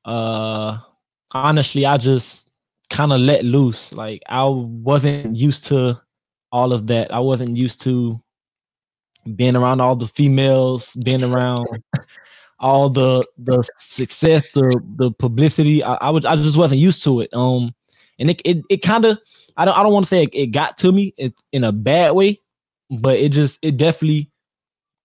uh, 0.05 0.77
honestly, 1.33 1.87
I 1.87 1.97
just 1.97 2.50
kind 2.91 3.13
of 3.13 3.21
let 3.21 3.43
loose. 3.43 3.93
Like 3.93 4.21
I 4.27 4.45
wasn't 4.45 5.35
used 5.35 5.65
to 5.67 5.99
all 6.51 6.73
of 6.73 6.85
that. 6.87 7.11
I 7.11 7.19
wasn't 7.19 7.57
used 7.57 7.81
to 7.83 8.21
being 9.35 9.55
around 9.55 9.81
all 9.81 9.95
the 9.95 10.07
females, 10.07 10.95
being 11.03 11.23
around 11.23 11.65
all 12.59 12.89
the 12.89 13.25
the 13.39 13.67
success, 13.77 14.43
the 14.53 14.79
the 14.97 15.11
publicity. 15.11 15.83
I, 15.83 15.93
I 15.95 16.09
was 16.11 16.25
I 16.25 16.35
just 16.35 16.57
wasn't 16.57 16.81
used 16.81 17.03
to 17.05 17.21
it. 17.21 17.29
Um, 17.33 17.73
and 18.19 18.29
it 18.29 18.41
it, 18.45 18.63
it 18.69 18.77
kind 18.77 19.05
of 19.05 19.17
I 19.57 19.65
don't 19.65 19.77
I 19.77 19.81
don't 19.81 19.93
want 19.93 20.05
to 20.05 20.09
say 20.09 20.23
it, 20.23 20.35
it 20.35 20.47
got 20.47 20.77
to 20.77 20.91
me 20.91 21.13
it, 21.17 21.33
in 21.53 21.63
a 21.63 21.71
bad 21.71 22.11
way, 22.11 22.41
but 22.91 23.17
it 23.17 23.29
just 23.29 23.57
it 23.61 23.77
definitely 23.77 24.29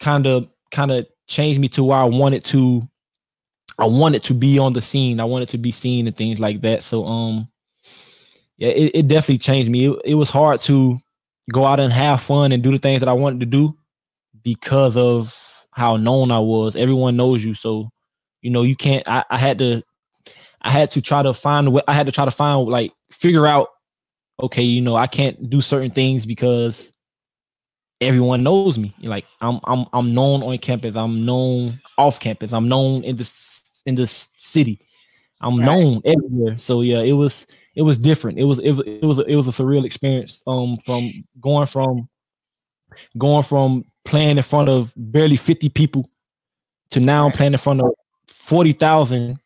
kind 0.01 0.27
of 0.27 0.49
kind 0.73 0.91
of 0.91 1.07
changed 1.29 1.61
me 1.61 1.69
to 1.69 1.85
where 1.85 1.99
I 1.99 2.05
wanted 2.05 2.45
to 2.47 2.87
I 3.79 3.87
wanted 3.87 4.25
to 4.25 4.35
be 4.35 4.59
on 4.59 4.73
the 4.73 4.83
scene. 4.83 5.21
I 5.21 5.25
wanted 5.25 5.49
to 5.51 5.59
be 5.59 5.71
seen 5.71 6.09
and 6.09 6.17
things 6.17 6.41
like 6.41 6.63
that. 6.63 6.83
So 6.83 7.07
um 7.07 7.49
yeah, 8.59 8.69
it, 8.69 8.93
it 8.95 9.09
definitely 9.09 9.39
changed 9.39 9.71
me. 9.71 9.87
It, 9.89 10.01
it 10.05 10.15
was 10.15 10.31
hard 10.31 10.61
to 10.61 10.99
go 11.53 11.65
out 11.65 11.81
and 11.81 11.93
have 11.93 12.23
fun 12.23 12.53
and 12.53 12.63
do 12.63 12.73
the 12.73 12.79
things 12.79 13.01
that 13.01 13.09
I 13.09 13.13
wanted 13.13 13.41
to 13.41 13.47
do 13.47 13.77
because 14.43 14.97
of 14.97 15.35
how 15.73 15.97
known 15.97 16.31
I 16.31 16.39
was. 16.39 16.75
Everyone 16.77 17.17
knows 17.17 17.45
you. 17.45 17.55
So, 17.55 17.91
you 18.43 18.51
know, 18.51 18.63
you 18.63 18.77
can't 18.77 19.07
I, 19.09 19.25
I 19.31 19.39
had 19.39 19.59
to 19.59 19.83
I 20.63 20.71
had 20.71 20.91
to 20.93 21.01
try 21.01 21.23
to 21.23 21.35
find 21.35 21.69
a 21.69 21.71
way 21.71 21.83
I 21.87 21.95
had 21.95 22.07
to 22.07 22.13
try 22.13 22.25
to 22.25 22.31
find 22.31 22.67
like 22.69 22.93
figure 23.11 23.47
out, 23.47 23.69
okay, 24.41 24.63
you 24.63 24.81
know, 24.81 24.97
I 24.97 25.07
can't 25.07 25.49
do 25.51 25.61
certain 25.61 25.91
things 25.91 26.27
because 26.27 26.93
everyone 28.01 28.43
knows 28.43 28.79
me. 28.79 28.95
Like 29.03 29.27
I'm 29.41 29.61
I'm 29.65 29.87
I'm 29.93 30.15
known 30.15 30.43
on 30.43 30.57
campus. 30.59 30.97
I'm 30.97 31.25
known 31.25 31.81
off 31.99 32.21
campus. 32.21 32.53
I'm 32.53 32.69
known 32.69 33.05
in 33.05 33.17
the 33.17 33.31
in 33.87 33.95
the 33.95 34.07
city. 34.07 34.81
I'm 35.41 35.59
Right. 35.59 35.67
known 35.67 36.03
everywhere. 36.05 36.59
So 36.59 36.81
yeah, 36.81 37.01
it 37.01 37.13
was 37.13 37.47
it 37.77 37.83
was 37.83 37.99
different. 37.99 38.39
It 38.39 38.45
was 38.45 38.59
it 38.59 38.73
was 38.73 38.81
it 38.87 39.05
was 39.05 39.19
a, 39.19 39.25
it 39.25 39.37
was 39.37 39.49
a 39.49 39.51
surreal 39.51 39.85
experience. 39.85 40.43
Um, 40.47 40.79
from 40.79 41.13
going 41.41 41.67
from 41.67 42.09
going 43.19 43.43
from 43.43 43.85
playing 44.05 44.39
in 44.39 44.43
front 44.43 44.69
of 44.69 44.95
barely 44.97 45.37
50 45.37 45.69
people 45.69 46.09
to 46.91 47.01
now 47.01 47.29
playing 47.29 47.53
in 47.53 47.59
front 47.59 47.83
of 47.83 47.93
40,000 48.29 49.39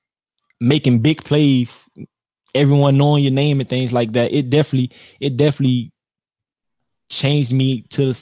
making 0.61 0.99
big 1.01 1.25
plays 1.25 1.89
everyone 2.55 2.99
knowing 2.99 3.25
your 3.25 3.33
name 3.33 3.59
and 3.59 3.69
things 3.69 3.93
like 3.93 4.13
that 4.13 4.31
it 4.33 4.51
definitely 4.51 4.91
it 5.19 5.37
definitely 5.39 5.91
changed 7.09 7.53
me 7.53 7.83
to 7.89 8.15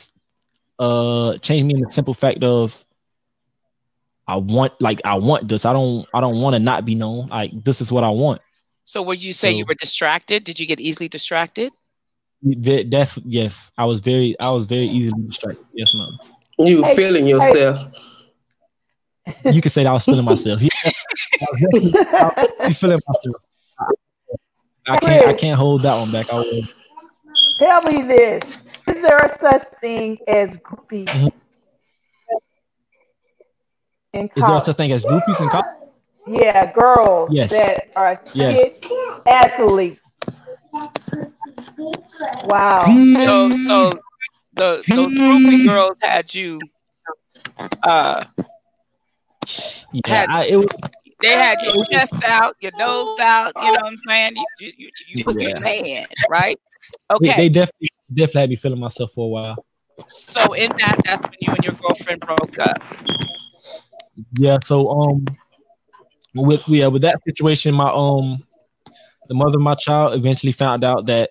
uh 0.79 1.37
changed 1.38 1.66
me 1.66 1.75
in 1.75 1.81
the 1.81 1.90
simple 1.90 2.14
fact 2.14 2.44
of 2.44 2.87
I 4.29 4.37
want 4.37 4.75
like 4.79 5.01
I 5.07 5.16
want 5.16 5.49
this. 5.49 5.64
I 5.64 5.73
don't 5.73 6.07
I 6.12 6.21
don't 6.21 6.38
want 6.38 6.55
to 6.55 6.61
not 6.61 6.85
be 6.85 6.94
known. 6.94 7.29
Like 7.29 7.51
this 7.64 7.81
is 7.81 7.90
what 7.90 8.05
I 8.05 8.11
want. 8.11 8.42
So, 8.88 9.03
would 9.03 9.22
you 9.22 9.35
say 9.35 9.53
you 9.53 9.66
were 9.68 9.74
distracted? 9.74 10.44
Did 10.44 10.59
you 10.59 10.64
get 10.64 10.81
easily 10.81 11.09
distracted? 11.09 11.74
That's 12.42 13.18
yes. 13.18 13.70
I 13.77 13.85
was 13.85 14.01
very 14.01 14.35
I 14.40 14.48
was 14.48 14.64
very 14.64 14.87
easily 14.87 15.24
distracted. 15.27 15.66
Yes, 15.74 15.92
ma'am. 15.94 16.16
You 16.59 16.83
Hey, 16.83 16.96
feeling 16.96 17.24
hey. 17.27 17.33
yourself. 17.33 17.92
You 19.44 19.61
could 19.61 19.72
say 19.72 19.83
that 19.83 19.90
I 19.90 19.92
was 19.92 20.07
feeling 20.07 20.24
myself. 20.24 20.62
Yeah, 20.62 20.68
I 20.85 21.46
was 21.53 21.61
definitely 21.61 22.72
feeling 22.72 23.01
myself. 23.07 23.37
I 24.87 24.96
can't 24.96 25.27
I 25.27 25.35
can't 25.35 25.59
hold 25.59 25.83
that 25.83 25.94
one 25.94 26.11
back. 26.11 26.31
I 26.33 26.37
will. 26.37 26.62
Tell 27.59 27.83
me 27.83 28.01
this. 28.01 28.62
Is 28.88 29.03
there 29.03 29.18
a 29.18 29.29
such 29.29 29.64
thing 29.83 30.16
as 30.27 30.57
groupies 30.57 31.09
Mhm. 31.09 31.33
in 34.14 34.31
is 34.35 34.42
there 34.42 34.57
a 34.57 34.61
such 34.62 34.77
thing 34.79 34.92
as 34.92 35.05
groupies 35.05 35.42
in 35.42 35.51
college? 35.51 35.78
Yeah, 36.29 36.73
girls 36.73 37.31
Yes. 37.33 37.51
that 37.51 37.88
are 37.97 38.21
Yes. 38.35 38.71
athletes. 39.27 40.01
Wow. 42.45 42.85
So, 43.19 43.51
so 43.67 43.99
the 44.55 44.85
those 44.88 45.07
groupie 45.09 45.64
girls 45.67 45.97
had 46.03 46.35
you. 46.35 46.61
Uh, 47.83 48.21
Yeah, 50.07 50.21
Had- 50.21 50.29
I, 50.31 50.45
it 50.47 50.57
was 50.57 50.67
they 51.21 51.33
had 51.33 51.61
your 51.62 51.85
chest 51.87 52.14
out, 52.25 52.55
your 52.61 52.73
nose 52.79 53.19
out. 53.21 53.53
You 53.57 53.62
know 53.64 53.71
what 53.71 53.87
I'm 53.87 53.99
saying? 54.07 54.37
You, 54.37 54.45
you, 54.61 54.73
you, 54.77 54.91
you 55.09 55.25
was 55.27 55.37
Yeah. 55.37 55.55
the 55.55 55.61
man, 55.61 56.07
right? 56.29 56.59
they, 57.09 57.17
Okay. 57.17 57.37
they 57.37 57.49
definitely 57.49 57.88
definitely 58.14 58.41
had 58.43 58.51
me 58.51 58.57
feeling 58.57 58.81
myself 58.81 59.12
for 59.12 59.25
a 59.25 59.29
while. 59.29 59.64
so 60.07 60.53
in 60.53 60.69
that, 60.79 61.01
that's 61.05 61.23
when 61.23 61.33
you 61.41 61.53
and 61.55 61.64
your 61.64 61.75
girlfriend 61.75 62.21
broke 62.21 62.59
up. 62.59 62.83
Yeah, 64.35 64.59
so 64.64 64.91
um 64.91 65.25
with 66.35 66.69
yeah, 66.69 66.87
with 66.88 67.03
that 67.03 67.21
situation, 67.27 67.75
my 67.75 67.91
um 67.91 68.45
the 69.29 69.35
mother 69.35 69.59
of 69.59 69.62
my 69.62 69.75
child 69.75 70.14
eventually 70.14 70.53
found 70.53 70.85
out 70.85 71.07
that 71.07 71.31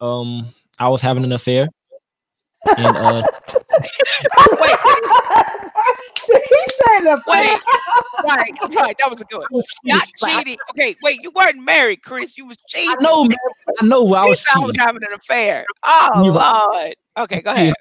um 0.00 0.48
I 0.80 0.88
was 0.88 1.00
having 1.00 1.24
an 1.24 1.32
affair. 1.32 1.68
And 2.76 2.96
uh 2.96 3.22
Wait, 4.60 4.78
he 6.28 6.62
said 6.70 7.00
the 7.00 7.22
Wait. 7.26 7.60
right, 8.24 8.52
right. 8.76 8.98
That 8.98 9.10
was 9.10 9.20
a 9.20 9.24
good 9.24 9.44
one. 9.48 9.62
Not 9.84 10.06
cheating. 10.18 10.58
Okay, 10.70 10.96
wait. 11.02 11.22
You 11.22 11.30
weren't 11.34 11.62
married, 11.62 12.02
Chris. 12.02 12.36
You 12.36 12.46
was 12.46 12.58
cheating. 12.68 12.96
I 12.98 13.02
know, 13.02 13.24
man. 13.24 13.36
I 13.80 13.86
know 13.86 14.14
I 14.14 14.26
was 14.26 14.42
thought 14.42 14.62
I 14.62 14.66
was 14.66 14.76
having 14.76 15.02
an 15.08 15.14
affair. 15.14 15.64
Oh 15.82 16.24
You're 16.24 16.34
right. 16.34 16.94
Lord. 17.16 17.30
Okay, 17.30 17.40
go 17.40 17.52
ahead. 17.52 17.74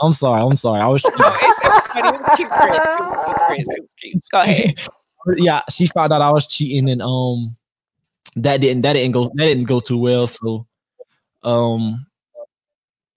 I'm 0.00 0.12
sorry, 0.12 0.40
I'm 0.42 0.56
sorry. 0.56 0.80
I 0.80 0.86
was 0.86 1.04
No, 1.04 1.10
it's, 1.16 1.58
it 1.64 1.68
was 1.68 1.82
funny. 1.88 2.08
It 2.08 2.20
was 2.20 2.36
cute, 2.36 2.50
Chris. 2.50 2.76
It 2.76 2.80
was 2.80 3.26
cute, 3.26 3.46
Chris. 3.46 3.68
It 3.68 3.82
was 3.82 3.94
cute. 4.00 4.24
Go 4.30 4.40
ahead. 4.40 4.88
Yeah, 5.36 5.62
she 5.70 5.86
found 5.86 6.12
out 6.12 6.22
I 6.22 6.30
was 6.30 6.46
cheating 6.46 6.88
and 6.88 7.02
um 7.02 7.56
that 8.36 8.60
didn't 8.60 8.82
that 8.82 8.94
didn't 8.94 9.12
go 9.12 9.24
that 9.34 9.46
didn't 9.46 9.64
go 9.64 9.80
too 9.80 9.98
well. 9.98 10.26
So 10.26 10.66
um 11.42 12.06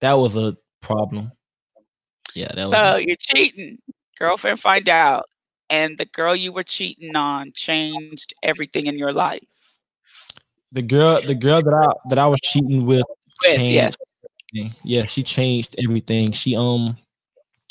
that 0.00 0.14
was 0.14 0.36
a 0.36 0.56
problem. 0.80 1.32
Yeah, 2.34 2.48
that 2.48 2.56
was 2.58 2.70
So 2.70 2.96
you're 2.96 3.16
cheating. 3.18 3.78
Girlfriend 4.18 4.60
find 4.60 4.88
out, 4.88 5.24
and 5.70 5.98
the 5.98 6.04
girl 6.04 6.36
you 6.36 6.52
were 6.52 6.62
cheating 6.62 7.16
on 7.16 7.52
changed 7.54 8.34
everything 8.42 8.86
in 8.86 8.98
your 8.98 9.12
life. 9.12 9.40
the 10.72 10.82
girl 10.82 11.20
the 11.22 11.34
girl 11.34 11.62
that 11.62 11.74
I 11.74 12.08
that 12.08 12.18
I 12.18 12.26
was 12.26 12.40
cheating 12.42 12.86
with 12.86 13.04
With 13.42 13.60
yes. 13.60 13.96
Yeah, 14.82 15.04
she 15.04 15.22
changed 15.22 15.76
everything. 15.82 16.32
She 16.32 16.56
um 16.56 16.96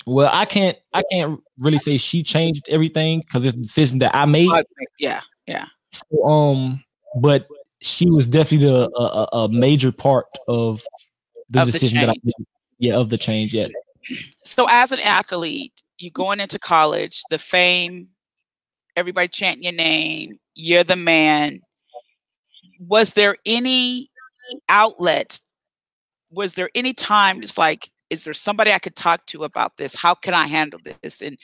well 0.05 0.29
I 0.31 0.45
can't 0.45 0.77
I 0.93 1.03
can't 1.11 1.39
really 1.57 1.77
say 1.77 1.97
she 1.97 2.23
changed 2.23 2.67
everything 2.69 3.21
because 3.21 3.45
it's 3.45 3.57
a 3.57 3.61
decision 3.61 3.99
that 3.99 4.15
I 4.15 4.25
made. 4.25 4.49
Yeah. 4.99 5.21
Yeah. 5.47 5.65
So, 5.91 6.25
um 6.25 6.83
but 7.19 7.47
she 7.81 8.09
was 8.09 8.27
definitely 8.27 8.67
the 8.67 8.89
a, 8.95 9.37
a, 9.37 9.49
major 9.49 9.91
part 9.91 10.27
of 10.47 10.83
the 11.49 11.61
Of 11.61 11.65
the 11.65 11.71
decision 11.71 11.99
that 11.99 12.09
I 12.09 12.13
made. 12.23 12.33
Yeah, 12.79 12.95
of 12.95 13.09
the 13.09 13.17
change, 13.17 13.53
yes. 13.53 13.71
So 14.43 14.67
as 14.69 14.91
an 14.91 14.99
athlete, 14.99 15.73
you 15.99 16.09
going 16.11 16.39
into 16.39 16.57
college, 16.57 17.21
the 17.29 17.37
fame, 17.37 18.07
everybody 18.95 19.27
chanting 19.27 19.63
your 19.63 19.73
name, 19.73 20.39
you're 20.55 20.83
the 20.83 20.95
man. 20.95 21.59
Was 22.79 23.13
there 23.13 23.37
any 23.45 24.09
outlet? 24.69 25.39
Was 26.31 26.55
there 26.55 26.69
any 26.73 26.93
time 26.93 27.41
it's 27.43 27.57
like, 27.57 27.89
is 28.11 28.25
there 28.25 28.33
somebody 28.35 28.73
I 28.73 28.79
could 28.79 28.95
talk 28.97 29.27
to 29.27 29.45
about 29.45 29.77
this? 29.77 29.95
How 29.95 30.15
can 30.15 30.35
I 30.35 30.47
handle 30.47 30.81
this? 30.85 31.21
And 31.21 31.37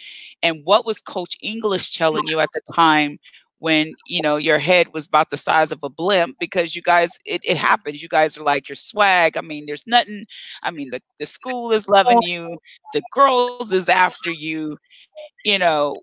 and 0.43 0.61
what 0.65 0.85
was 0.85 1.01
Coach 1.01 1.37
English 1.41 1.95
telling 1.95 2.27
you 2.27 2.39
at 2.39 2.51
the 2.53 2.61
time 2.73 3.19
when 3.59 3.95
you 4.05 4.21
know 4.21 4.37
your 4.37 4.59
head 4.59 4.93
was 4.93 5.07
about 5.07 5.31
the 5.31 5.37
size 5.37 5.71
of 5.71 5.79
a 5.83 5.89
blimp? 5.89 6.37
Because 6.39 6.75
you 6.75 6.81
guys 6.83 7.19
it, 7.25 7.41
it 7.45 7.57
happens. 7.57 8.01
You 8.03 8.09
guys 8.09 8.37
are 8.37 8.43
like 8.43 8.69
your 8.69 8.75
swag. 8.75 9.37
I 9.37 9.41
mean 9.41 9.65
there's 9.67 9.87
nothing 9.87 10.25
i 10.63 10.71
mean 10.71 10.91
the, 10.91 11.01
the 11.19 11.25
school 11.25 11.71
is 11.71 11.87
loving 11.89 12.21
you. 12.21 12.59
The 12.93 13.03
girls 13.11 13.71
is 13.73 13.89
after 13.89 14.31
you. 14.31 14.77
You 15.43 15.59
know 15.59 16.01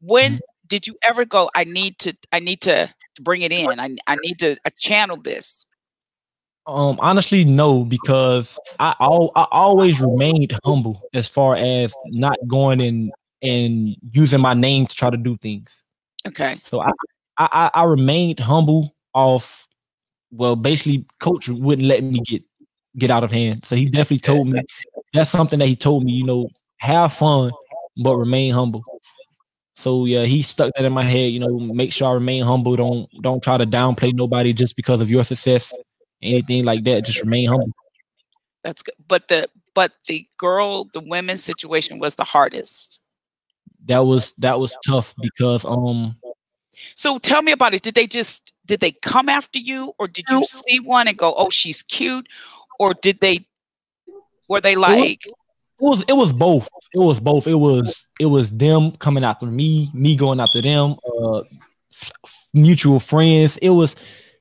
when 0.00 0.34
Mhm. 0.34 0.38
did 0.66 0.86
you 0.86 0.96
ever 1.02 1.24
go 1.24 1.50
i 1.54 1.64
need 1.64 1.98
to 1.98 2.14
i 2.32 2.38
need 2.40 2.60
to 2.62 2.92
bring 3.20 3.42
it 3.42 3.52
in. 3.52 3.80
I, 3.80 3.96
I 4.06 4.16
need 4.16 4.38
to 4.40 4.56
uh, 4.66 4.70
channel 4.78 5.16
this 5.16 5.66
Um, 6.66 6.98
honestly, 7.00 7.44
no, 7.44 7.84
because 7.84 8.58
I 8.80 8.94
al- 9.00 9.30
I 9.36 9.46
always 9.52 10.00
remained 10.00 10.52
humble 10.64 11.00
as 11.14 11.28
far 11.28 11.54
as 11.56 11.92
not 12.06 12.36
going 12.48 12.80
and 12.80 13.12
and 13.42 13.96
using 14.12 14.40
my 14.40 14.54
name 14.54 14.86
to 14.86 14.94
try 14.94 15.10
to 15.10 15.16
do 15.16 15.36
things. 15.38 15.84
okay 16.26 16.56
So 16.62 16.80
I 16.80 16.90
I, 17.38 17.48
I- 17.52 17.70
I 17.82 17.84
remained 17.84 18.40
humble 18.40 18.94
off. 19.14 19.66
Well, 20.32 20.56
basically, 20.56 21.06
coach 21.20 21.48
wouldn't 21.48 21.86
let 21.86 22.02
me 22.02 22.20
get 22.20 22.42
get 22.98 23.10
out 23.10 23.22
of 23.22 23.30
hand. 23.30 23.64
So 23.64 23.76
he 23.76 23.84
definitely 23.86 24.18
told 24.18 24.48
me 24.48 24.60
that's 25.12 25.30
something 25.30 25.58
that 25.60 25.66
he 25.66 25.76
told 25.76 26.04
me. 26.04 26.12
You 26.12 26.24
know, 26.24 26.48
have 26.78 27.12
fun, 27.12 27.52
but 28.02 28.16
remain 28.16 28.52
humble. 28.52 28.82
So 29.76 30.06
yeah, 30.06 30.24
he 30.24 30.42
stuck 30.42 30.72
that 30.74 30.84
in 30.84 30.92
my 30.92 31.02
head. 31.02 31.32
You 31.32 31.40
know, 31.40 31.58
make 31.58 31.92
sure 31.92 32.08
I 32.08 32.12
remain 32.14 32.42
humble. 32.44 32.76
Don't 32.76 33.08
don't 33.22 33.42
try 33.42 33.56
to 33.58 33.66
downplay 33.66 34.12
nobody 34.14 34.52
just 34.52 34.76
because 34.76 35.00
of 35.00 35.10
your 35.10 35.24
success, 35.24 35.72
anything 36.22 36.64
like 36.64 36.84
that. 36.84 37.04
Just 37.04 37.20
remain 37.20 37.48
humble. 37.48 37.72
that's 38.62 38.82
good 38.82 38.94
but 39.06 39.28
the 39.28 39.48
but 39.74 39.92
the 40.06 40.26
girl 40.38 40.84
the 40.92 41.00
women's 41.00 41.42
situation 41.44 41.98
was 41.98 42.14
the 42.16 42.24
hardest 42.24 43.00
That 43.86 44.00
was 44.00 44.34
that 44.38 44.58
was 44.58 44.76
tough 44.86 45.14
because 45.20 45.64
um 45.64 46.16
So 46.94 47.18
tell 47.18 47.42
me 47.42 47.52
about 47.52 47.72
it. 47.74 47.82
Did 47.82 47.94
they 47.94 48.06
just 48.06 48.52
did 48.66 48.80
they 48.80 48.92
come 48.92 49.28
after 49.28 49.58
you 49.58 49.92
or 49.98 50.08
did 50.08 50.24
you 50.30 50.44
see 50.44 50.78
one 50.80 51.08
and 51.08 51.16
go, 51.16 51.34
"Oh, 51.36 51.50
she's 51.50 51.82
cute?" 51.82 52.26
Or 52.78 52.92
did 52.94 53.20
they 53.20 53.46
were 54.48 54.60
they 54.60 54.76
like 54.76 55.24
it 55.26 55.32
was 55.78 56.02
it 56.08 56.12
was 56.14 56.32
both. 56.32 56.68
It 56.94 56.98
was 56.98 57.20
both. 57.20 57.46
It 57.46 57.54
was 57.54 58.06
it 58.20 58.26
was 58.26 58.50
them 58.50 58.92
coming 58.92 59.24
after 59.24 59.46
me, 59.46 59.88
me 59.94 60.16
going 60.16 60.40
after 60.40 60.60
them, 60.62 60.96
uh 61.06 61.38
f- 61.92 62.12
f- 62.24 62.48
mutual 62.52 63.00
friends. 63.00 63.56
It 63.58 63.70
was 63.70 63.96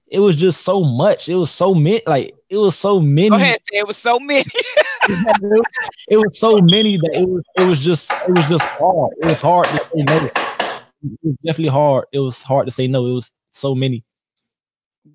it 0.08 0.20
was 0.20 0.38
just 0.38 0.64
so 0.64 0.84
much. 0.84 1.30
It 1.30 1.36
was 1.36 1.52
so 1.52 1.74
many 1.74 2.02
like 2.06 2.34
it 2.50 2.58
was 2.58 2.78
so 2.78 3.00
many 3.00 3.30
Go 3.30 3.36
ahead, 3.36 3.60
say 3.72 3.80
it 3.80 3.88
was 3.88 3.98
so 3.98 4.20
many. 4.20 4.46
it 5.08 6.18
was 6.18 6.40
so 6.40 6.58
many 6.60 6.98
that 6.98 7.12
it 7.14 7.28
was 7.28 7.44
it 7.58 7.64
was 7.64 7.80
just 7.80 8.12
it 8.12 8.32
was 8.32 8.48
just 8.48 8.66
hard. 8.66 9.12
It 9.22 9.26
was 9.26 9.42
hard 9.42 9.66
to 9.68 9.78
say 9.78 10.04
no. 10.04 10.16
It 10.26 11.20
was 11.24 11.36
definitely 11.46 11.70
hard. 11.70 12.06
It 12.12 12.20
was 12.20 12.42
hard 12.42 12.68
to 12.68 12.72
say 12.72 12.88
no. 12.88 13.08
It 13.08 13.14
was 13.14 13.34
so 13.52 13.76
many. 13.76 14.04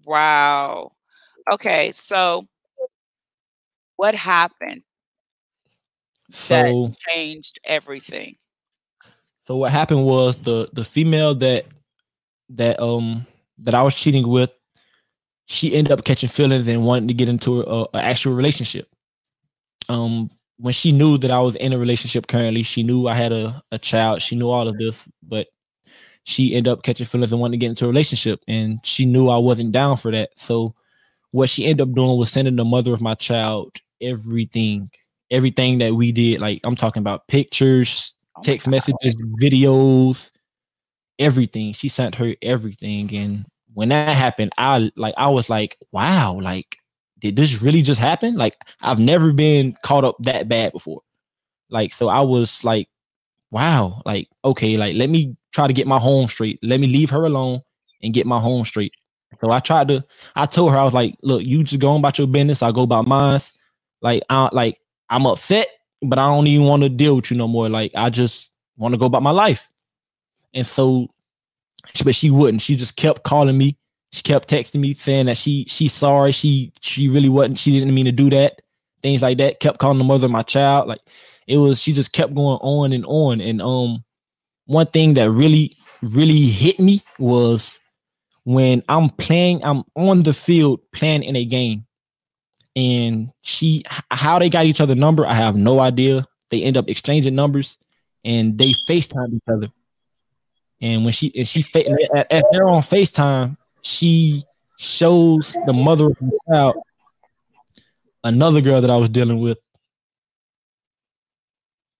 wow. 0.05 0.93
Okay, 1.51 1.91
so 1.93 2.47
what 3.97 4.15
happened 4.15 4.83
that 6.49 6.67
So 6.69 6.95
changed 7.09 7.59
everything? 7.65 8.37
So 9.43 9.57
what 9.57 9.73
happened 9.73 10.05
was 10.05 10.37
the 10.37 10.69
the 10.73 10.85
female 10.85 11.35
that 11.37 11.67
that 12.51 12.81
um 12.81 13.27
that 13.59 13.75
I 13.75 13.83
was 13.83 13.95
cheating 13.95 14.29
with, 14.29 14.51
she 15.51 15.75
ended 15.75 15.91
up 15.91 16.05
catching 16.05 16.29
feelings 16.29 16.69
and 16.69 16.85
wanting 16.85 17.09
to 17.09 17.15
get 17.15 17.29
into 17.29 17.63
a, 17.63 17.85
a 17.93 18.05
actual 18.05 18.35
relationship. 18.35 18.89
Um, 19.89 20.31
when 20.59 20.73
she 20.73 20.93
knew 20.93 21.19
that 21.19 21.33
I 21.33 21.41
was 21.41 21.57
in 21.57 21.73
a 21.73 21.79
relationship 21.79 22.29
currently, 22.29 22.63
she 22.63 22.85
knew 22.85 23.09
I 23.09 23.15
had 23.15 23.33
a, 23.33 23.61
a 23.73 23.79
child. 23.79 24.23
She 24.23 24.37
knew 24.37 24.49
all 24.49 24.69
of 24.69 24.79
this, 24.79 25.09
but 25.25 25.49
she 26.23 26.55
ended 26.55 26.73
up 26.73 26.85
catching 26.85 27.05
feelings 27.05 27.33
and 27.33 27.41
wanting 27.41 27.59
to 27.59 27.65
get 27.65 27.71
into 27.71 27.87
a 27.87 27.89
relationship, 27.89 28.39
and 28.47 28.79
she 28.85 29.05
knew 29.05 29.29
I 29.29 29.39
wasn't 29.39 29.73
down 29.73 29.97
for 29.97 30.13
that. 30.13 30.31
So 30.37 30.77
what 31.33 31.49
she 31.49 31.65
ended 31.65 31.89
up 31.89 31.95
doing 31.97 32.17
was 32.17 32.31
sending 32.31 32.55
the 32.55 32.65
mother 32.65 32.93
of 32.93 33.01
my 33.01 33.15
child 33.15 33.77
everything, 34.01 34.89
everything 35.33 35.79
that 35.79 35.97
we 35.97 36.13
did. 36.13 36.41
Like 36.41 36.61
I'm 36.63 36.77
talking 36.77 37.01
about 37.01 37.27
pictures, 37.27 38.15
text 38.45 38.69
messages, 38.69 39.17
videos, 39.43 40.31
everything. 41.19 41.73
She 41.73 41.89
sent 41.89 42.15
her 42.15 42.37
everything. 42.41 43.13
And 43.17 43.47
when 43.75 43.91
that 43.91 44.17
happened, 44.17 44.53
I 44.59 44.91
like 44.97 45.15
I 45.17 45.29
was 45.29 45.49
like, 45.49 45.77
wow, 45.93 46.39
like, 46.41 46.77
did 47.21 47.37
this 47.37 47.63
really 47.63 47.83
just 47.83 48.01
happen? 48.01 48.37
Like, 48.37 48.57
I've 48.81 48.99
never 48.99 49.33
been 49.33 49.75
caught 49.83 50.05
up 50.05 50.17
that 50.21 50.49
bad 50.49 50.73
before. 50.73 51.03
Like, 51.69 51.93
so 51.93 52.09
I 52.09 52.21
was 52.21 52.65
like, 52.65 52.89
wow, 53.51 54.03
like, 54.05 54.29
okay, 54.45 54.77
like 54.77 54.97
let 54.97 55.11
me 55.11 55.37
try 55.53 55.67
to 55.67 55.73
get 55.73 55.87
my 55.87 55.99
home 55.99 56.29
straight. 56.29 56.59
Let 56.63 56.81
me 56.81 56.87
leave 56.87 57.11
her 57.11 57.25
alone 57.25 57.63
and 58.03 58.15
get 58.15 58.27
my 58.27 58.39
home 58.39 58.65
straight. 58.65 58.95
So 59.41 59.51
I 59.51 59.61
tried 59.61 59.89
to, 59.89 60.05
I 60.35 60.47
told 60.47 60.73
her, 60.73 60.79
I 60.79 60.85
was 60.85 60.95
like, 60.95 61.17
look, 61.23 61.43
you 61.45 61.63
just 61.63 61.81
go 61.81 61.91
on 61.91 62.01
about 62.01 62.19
your 62.19 62.27
business, 62.27 62.63
I'll 62.63 62.73
go 62.73 62.83
about 62.83 63.07
mine. 63.07 63.41
Like, 64.03 64.23
I 64.31 64.49
like 64.53 64.81
I'm 65.09 65.27
upset, 65.27 65.69
but 66.03 66.19
I 66.19 66.27
don't 66.27 66.47
even 66.47 66.67
want 66.67 66.83
to 66.83 66.89
deal 66.89 67.17
with 67.17 67.31
you 67.31 67.37
no 67.37 67.49
more. 67.49 67.69
Like, 67.69 67.93
I 67.95 68.11
just 68.11 68.53
want 68.77 68.93
to 68.95 68.99
go 68.99 69.07
about 69.07 69.23
my 69.23 69.31
life. 69.31 69.71
And 70.55 70.67
so, 70.67 71.09
but 72.05 72.15
she 72.15 72.31
wouldn't. 72.31 72.63
She 72.63 72.77
just 72.77 72.97
kept 72.97 73.23
calling 73.23 73.59
me. 73.59 73.77
She 74.13 74.23
kept 74.23 74.49
texting 74.49 74.81
me 74.81 74.93
saying 74.95 75.27
that 75.27 75.37
she 75.37 75.65
she's 75.69 75.93
sorry. 75.93 76.33
She 76.33 76.73
she 76.81 77.09
really 77.09 77.29
wasn't. 77.29 77.59
She 77.59 77.79
didn't 77.79 77.95
mean 77.95 78.07
to 78.07 78.13
do 78.13 78.31
that. 78.31 78.61
Things 79.03 79.23
like 79.23 79.39
that. 79.39 79.61
Kept 79.61 79.79
calling 79.79 79.99
the 79.99 80.05
mother 80.05 80.27
of 80.27 80.33
my 80.33 80.43
child. 80.43 80.89
Like 80.89 81.01
it 81.47 81.59
was. 81.59 81.81
She 81.81 81.93
just 81.93 82.13
kept 82.13 82.35
going 82.35 82.59
on 82.61 82.93
and 82.93 83.05
on. 83.07 83.41
And 83.41 83.63
um, 83.63 84.05
one 84.67 84.87
thing 84.87 85.15
that 85.15 85.31
really 85.31 85.75
really 86.03 86.47
hit 86.47 86.81
me 86.81 87.03
was 87.19 87.79
when 88.45 88.83
I'm 88.89 89.11
playing. 89.11 89.65
I'm 89.65 89.85
on 89.95 90.23
the 90.23 90.33
field 90.33 90.81
playing 90.93 91.23
in 91.23 91.37
a 91.37 91.45
game, 91.45 91.87
and 92.75 93.31
she 93.43 93.85
how 94.11 94.39
they 94.39 94.49
got 94.49 94.67
each 94.67 94.81
other 94.81 94.95
number. 94.95 95.25
I 95.25 95.35
have 95.35 95.57
no 95.57 95.81
idea. 95.81 96.27
They 96.51 96.63
end 96.63 96.77
up 96.77 96.89
exchanging 96.89 97.37
numbers, 97.37 97.79
and 98.25 98.59
they 98.59 98.73
FaceTime 98.89 99.35
each 99.35 99.43
other. 99.49 99.69
And 100.81 101.05
when 101.05 101.13
she 101.13 101.31
and 101.37 101.47
she 101.47 101.63
fa- 101.63 101.87
at, 102.33 102.45
they're 102.53 102.67
on 102.69 102.81
FaceTime, 102.83 103.57
she 103.83 104.43
shows 104.79 105.55
the 105.67 105.73
mother 105.75 106.07
of 106.07 106.17
the 106.21 106.39
child 106.51 106.77
another 108.25 108.61
girl 108.61 108.81
that 108.81 108.91
I 108.91 108.97
was 108.97 109.11
dealing 109.11 109.41
with. 109.41 109.59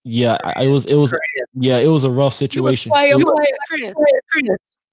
Yeah, 0.03 0.37
I, 0.43 0.63
it 0.63 0.71
was 0.71 0.85
it 0.85 0.95
was 0.95 1.13
yeah, 1.53 1.77
it 1.77 1.87
was 1.87 2.03
a 2.03 2.09
rough 2.09 2.33
situation. 2.33 2.91
It 3.11 3.15
was- 3.25 3.33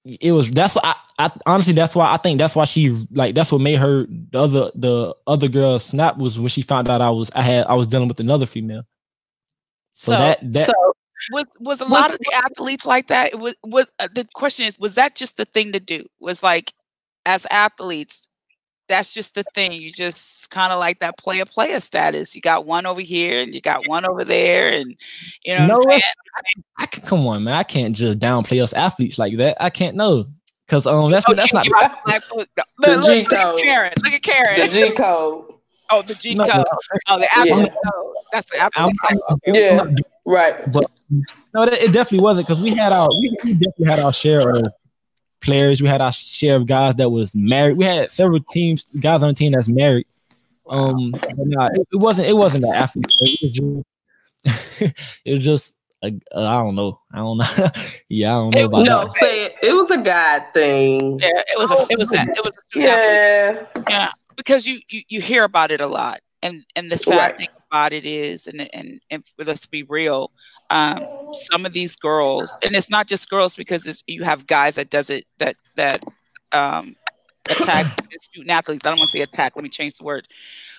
it 0.05 0.33
was 0.33 0.51
that's 0.51 0.77
I, 0.77 0.95
I 1.19 1.31
honestly 1.47 1.73
that's 1.73 1.95
why 1.95 2.13
I 2.13 2.19
think 2.19 2.39
that's 2.39 2.55
why 2.55 2.65
she 2.67 2.91
like 3.11 3.35
that's 3.35 3.51
what 3.51 3.61
made 3.61 3.77
her 3.77 4.07
the 4.07 4.39
other 4.39 4.71
the 4.75 5.15
other 5.27 5.49
girl 5.49 5.79
snap 5.79 6.17
was 6.19 6.39
when 6.39 6.49
she 6.49 6.63
found 6.63 6.89
out 6.89 7.01
I 7.01 7.11
was 7.11 7.31
I 7.35 7.43
had 7.43 7.67
I 7.67 7.75
was 7.75 7.87
dealing 7.89 8.09
with 8.09 8.21
another 8.21 8.47
female. 8.47 8.83
So, 9.91 10.13
So 10.13 10.19
that- 10.19 10.41
that- 10.53 10.67
so 10.67 10.73
was 11.33 11.45
was 11.61 11.81
a 11.81 11.85
lot 11.87 12.13
of 12.13 12.19
the 12.19 12.33
athletes 12.35 12.87
like 12.87 13.09
that? 13.09 13.33
It 13.33 13.39
was, 13.39 13.55
was 13.65 13.87
uh, 13.99 14.09
the 14.15 14.27
question 14.35 14.67
is 14.67 14.79
was 14.79 14.95
that 14.97 15.15
just 15.15 15.37
the 15.37 15.45
thing 15.45 15.73
to 15.73 15.81
do? 15.81 16.05
Was 16.21 16.43
like 16.43 16.73
as 17.27 17.47
athletes, 17.51 18.27
that's 18.89 19.13
just 19.13 19.35
the 19.35 19.45
thing. 19.55 19.73
You 19.73 19.93
just 19.93 20.51
kind 20.51 20.73
of 20.73 20.79
like 20.79 21.01
that 21.01 21.19
player 21.19 21.45
player 21.45 21.81
status. 21.81 22.35
You 22.35 22.41
got 22.41 22.65
one 22.67 22.87
over 22.87 23.01
here 23.01 23.43
and 23.43 23.55
you 23.55 23.61
got 23.61 23.87
one 23.89 24.07
over 24.07 24.25
there, 24.25 24.71
and 24.73 24.95
you 25.45 25.55
know 25.55 25.69
what 25.69 25.79
No, 25.79 25.85
I'm 25.85 25.91
saying? 26.01 26.03
I 26.79 26.87
can 26.87 27.03
come 27.05 27.27
on, 27.27 27.45
man. 27.45 27.55
I 27.55 27.65
can't 27.65 27.95
just 27.95 28.19
downplay 28.19 28.63
us 28.63 28.73
athletes 28.73 29.19
like 29.19 29.37
that. 29.39 29.57
I 29.61 29.71
can't 29.71 29.97
know. 29.97 30.25
Cause 30.69 30.87
um 30.87 31.11
that's 31.11 31.25
Oh, 31.29 31.35
that's 31.35 31.51
you- 31.51 31.57
not 31.57 31.65
you 31.67 31.73
rock 31.73 31.93
the 31.93 32.11
black 32.11 32.23
book. 32.29 32.49
Look, 32.57 32.67
The 32.81 32.97
look, 32.97 33.07
look 33.07 33.11
at 33.11 33.29
G-code. 33.31 33.59
Karen. 33.61 33.93
Look 34.05 34.13
at 34.13 34.23
Karen. 34.23 34.61
The 34.61 34.69
G 34.69 34.91
code. 34.95 35.55
oh, 35.91 36.03
the 36.03 36.15
G 36.15 36.35
No, 36.35 36.45
code. 36.47 36.65
Oh, 37.09 37.17
the 37.19 37.23
Yeah. 37.23 37.29
athlete 37.55 37.73
code. 37.73 38.15
That's 38.33 38.47
the 38.51 38.59
I'm, 38.61 38.71
athlete 38.77 38.97
I'm- 39.09 39.19
code. 39.19 39.41
I'm 39.47 39.55
Yeah. 39.55 39.85
Not 40.29 40.73
But 40.73 40.87
No, 41.55 41.63
it 41.65 41.93
definitely 41.93 42.21
wasn't 42.21 42.47
because 42.47 42.63
we 42.63 42.71
had 42.75 42.93
our 42.93 43.09
we, 43.09 43.37
we 43.45 43.53
definitely 43.55 43.87
had 43.87 44.01
our 44.01 44.13
share 44.13 44.51
of 44.51 44.63
players. 45.41 45.81
We 45.81 45.89
had 45.89 46.01
our 46.01 46.13
share 46.13 46.57
of 46.57 46.67
guys 46.67 46.95
that 46.97 47.11
was 47.11 47.35
married. 47.35 47.77
We 47.77 47.85
had 47.85 48.11
several 48.11 48.41
teams, 48.51 48.85
guys 49.01 49.23
on 49.23 49.29
the 49.31 49.35
team 49.35 49.53
that's 49.53 49.69
married. 49.69 50.07
Um, 50.69 51.13
but 51.13 51.47
nah, 51.47 51.67
it, 51.73 51.89
it 51.93 51.97
wasn't 51.97 52.29
it 52.29 52.35
wasn't 52.35 52.63
the 52.63 52.77
athlete. 52.77 53.07
It 53.21 53.39
was 53.43 53.53
just, 53.53 54.95
it 55.25 55.31
was 55.33 55.45
just 55.45 55.77
a, 56.03 56.09
uh, 56.35 56.47
I 56.47 56.55
don't 56.63 56.75
know. 56.75 57.01
I 57.13 57.19
don't 57.19 57.39
know. 57.39 57.47
yeah, 58.09 58.37
I 58.37 58.41
don't 58.41 58.51
know 58.55 58.61
It 58.61 58.65
about 58.65 58.85
No, 58.85 59.05
that. 59.05 59.13
say 59.15 59.45
it. 59.47 59.57
It 59.63 59.73
was 59.73 59.91
a 59.91 59.99
God 59.99 60.45
thing. 60.53 61.19
Yeah, 61.21 61.29
it 61.49 61.59
was 61.59 61.71
a, 61.71 61.87
it 61.91 61.99
was 61.99 62.09
that. 62.09 62.29
It 62.29 62.45
was 62.45 62.57
a 62.57 62.61
student 62.69 62.93
athlete. 62.93 63.75
Yeah. 63.75 63.83
yeah 63.89 64.11
because 64.37 64.67
you, 64.67 64.79
you 64.91 65.03
you 65.09 65.21
hear 65.21 65.43
about 65.45 65.71
it 65.73 65.81
a 65.81 65.87
lot 65.87 66.21
and 66.43 66.65
and 66.77 66.93
the 66.93 66.97
sad 66.97 67.17
Right. 67.19 67.37
thing 67.37 67.49
about 67.71 67.93
it 67.93 68.05
is 68.05 68.47
and 68.47 68.69
and, 68.75 69.01
and 69.11 69.25
let's 69.39 69.67
be 69.67 69.83
real 69.85 70.31
um 70.71 71.05
some 71.33 71.67
of 71.67 71.73
these 71.73 71.97
girls 71.97 72.57
and 72.63 72.75
it's 72.75 72.91
not 72.91 73.07
just 73.07 73.29
girls 73.29 73.55
because 73.55 73.87
it's, 73.87 74.03
you 74.07 74.25
have 74.25 74.47
guys 74.47 74.77
that 74.77 74.91
does 74.91 75.11
it 75.11 75.25
that 75.39 75.57
that 75.77 76.05
um 76.53 76.97
attack 77.51 77.87
student 78.21 78.51
athletes. 78.51 78.87
I 78.87 78.91
don't 78.91 78.99
want 78.99 79.11
to 79.11 79.13
say 79.13 79.23
attack. 79.23 79.57
Let 79.57 79.63
me 79.63 79.69
change 79.69 79.95
the 79.95 80.05
word. 80.05 80.27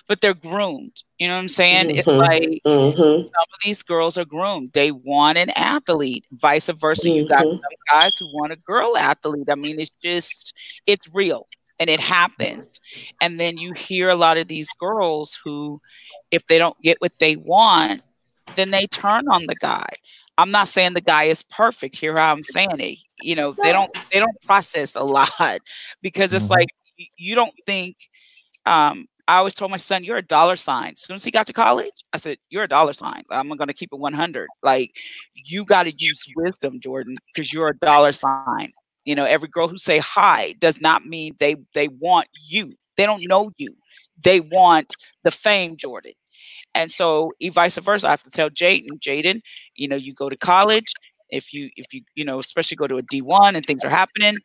But 0.08 0.20
they're 0.20 0.34
groomed. 0.34 1.02
You 1.18 1.28
know 1.28 1.34
what 1.34 1.42
I'm 1.42 1.48
saying? 1.48 1.88
Mm-hmm. 1.88 1.98
It's 1.98 2.08
like 2.08 2.60
mm-hmm. 2.66 3.22
some 3.22 3.22
of 3.22 3.60
these 3.64 3.82
girls 3.82 4.18
are 4.18 4.24
groomed. 4.24 4.70
They 4.72 4.90
want 4.90 5.38
an 5.38 5.50
athlete. 5.50 6.26
Vice 6.32 6.68
versa, 6.68 7.08
mm-hmm. 7.08 7.16
you 7.16 7.28
got 7.28 7.44
mm-hmm. 7.44 7.56
some 7.56 7.60
guys 7.92 8.16
who 8.16 8.26
want 8.32 8.52
a 8.52 8.56
girl 8.56 8.96
athlete. 8.96 9.48
I 9.50 9.54
mean, 9.54 9.78
it's 9.78 9.92
just 10.02 10.54
it's 10.86 11.08
real 11.12 11.46
and 11.80 11.90
it 11.90 11.98
happens. 11.98 12.78
And 13.20 13.40
then 13.40 13.58
you 13.58 13.72
hear 13.72 14.10
a 14.10 14.14
lot 14.14 14.38
of 14.38 14.46
these 14.46 14.68
girls 14.78 15.36
who, 15.42 15.80
if 16.30 16.46
they 16.46 16.58
don't 16.58 16.80
get 16.82 17.00
what 17.00 17.18
they 17.18 17.36
want, 17.36 18.02
then 18.54 18.70
they 18.70 18.86
turn 18.86 19.28
on 19.28 19.46
the 19.46 19.56
guy. 19.56 19.88
I'm 20.38 20.50
not 20.50 20.68
saying 20.68 20.94
the 20.94 21.00
guy 21.00 21.24
is 21.24 21.42
perfect. 21.42 21.96
Here 21.96 22.16
how 22.16 22.32
I'm 22.32 22.42
saying 22.42 22.78
it. 22.78 22.98
You 23.22 23.34
know, 23.34 23.52
they 23.62 23.72
don't 23.72 23.92
they 24.12 24.18
don't 24.18 24.40
process 24.42 24.94
a 24.94 25.02
lot 25.04 25.60
because 26.02 26.32
it's 26.32 26.44
mm-hmm. 26.44 26.54
like 26.54 26.68
you 27.16 27.34
don't 27.34 27.54
think 27.66 27.96
um 28.66 29.06
I 29.28 29.36
always 29.36 29.54
told 29.54 29.70
my 29.70 29.76
son, 29.76 30.02
"You're 30.02 30.16
a 30.16 30.22
dollar 30.22 30.56
sign." 30.56 30.92
As 30.92 31.02
soon 31.02 31.14
as 31.14 31.24
he 31.24 31.30
got 31.30 31.46
to 31.46 31.52
college, 31.52 31.92
I 32.12 32.16
said, 32.16 32.38
"You're 32.50 32.64
a 32.64 32.68
dollar 32.68 32.92
sign." 32.92 33.22
I'm 33.30 33.48
going 33.48 33.68
to 33.68 33.74
keep 33.74 33.90
it 33.92 33.98
100. 33.98 34.48
Like, 34.64 34.96
you 35.34 35.64
got 35.64 35.84
to 35.84 35.92
use 35.96 36.26
wisdom, 36.34 36.80
Jordan, 36.80 37.14
because 37.32 37.52
you're 37.52 37.68
a 37.68 37.76
dollar 37.76 38.10
sign. 38.10 38.66
You 39.10 39.16
know, 39.16 39.26
every 39.26 39.48
girl 39.48 39.68
who 39.68 39.78
say 39.78 39.98
hi 39.98 40.54
does 40.60 40.80
not 40.80 41.04
mean 41.06 41.34
they 41.40 41.56
they 41.74 41.88
want 41.88 42.28
you. 42.40 42.72
They 42.96 43.06
don't 43.06 43.26
know 43.28 43.52
you. 43.58 43.76
They 44.22 44.40
want 44.40 44.94
the 45.24 45.32
fame, 45.32 45.76
Jordan. 45.76 46.12
And 46.74 46.92
so, 46.92 47.32
vice 47.52 47.78
versa, 47.78 48.06
I 48.08 48.10
have 48.10 48.22
to 48.24 48.30
tell 48.30 48.50
Jaden, 48.50 48.98
Jaden, 49.00 49.40
you 49.76 49.88
know, 49.88 49.96
you 49.96 50.14
go 50.14 50.28
to 50.28 50.36
college. 50.36 50.92
If 51.30 51.52
you, 51.52 51.70
if 51.76 51.92
you, 51.94 52.02
you 52.14 52.24
know, 52.24 52.38
especially 52.40 52.76
go 52.76 52.86
to 52.88 52.98
a 52.98 53.02
D1 53.02 53.54
and 53.56 53.64
things 53.64 53.84
are 53.84 53.90
happening, 53.90 54.36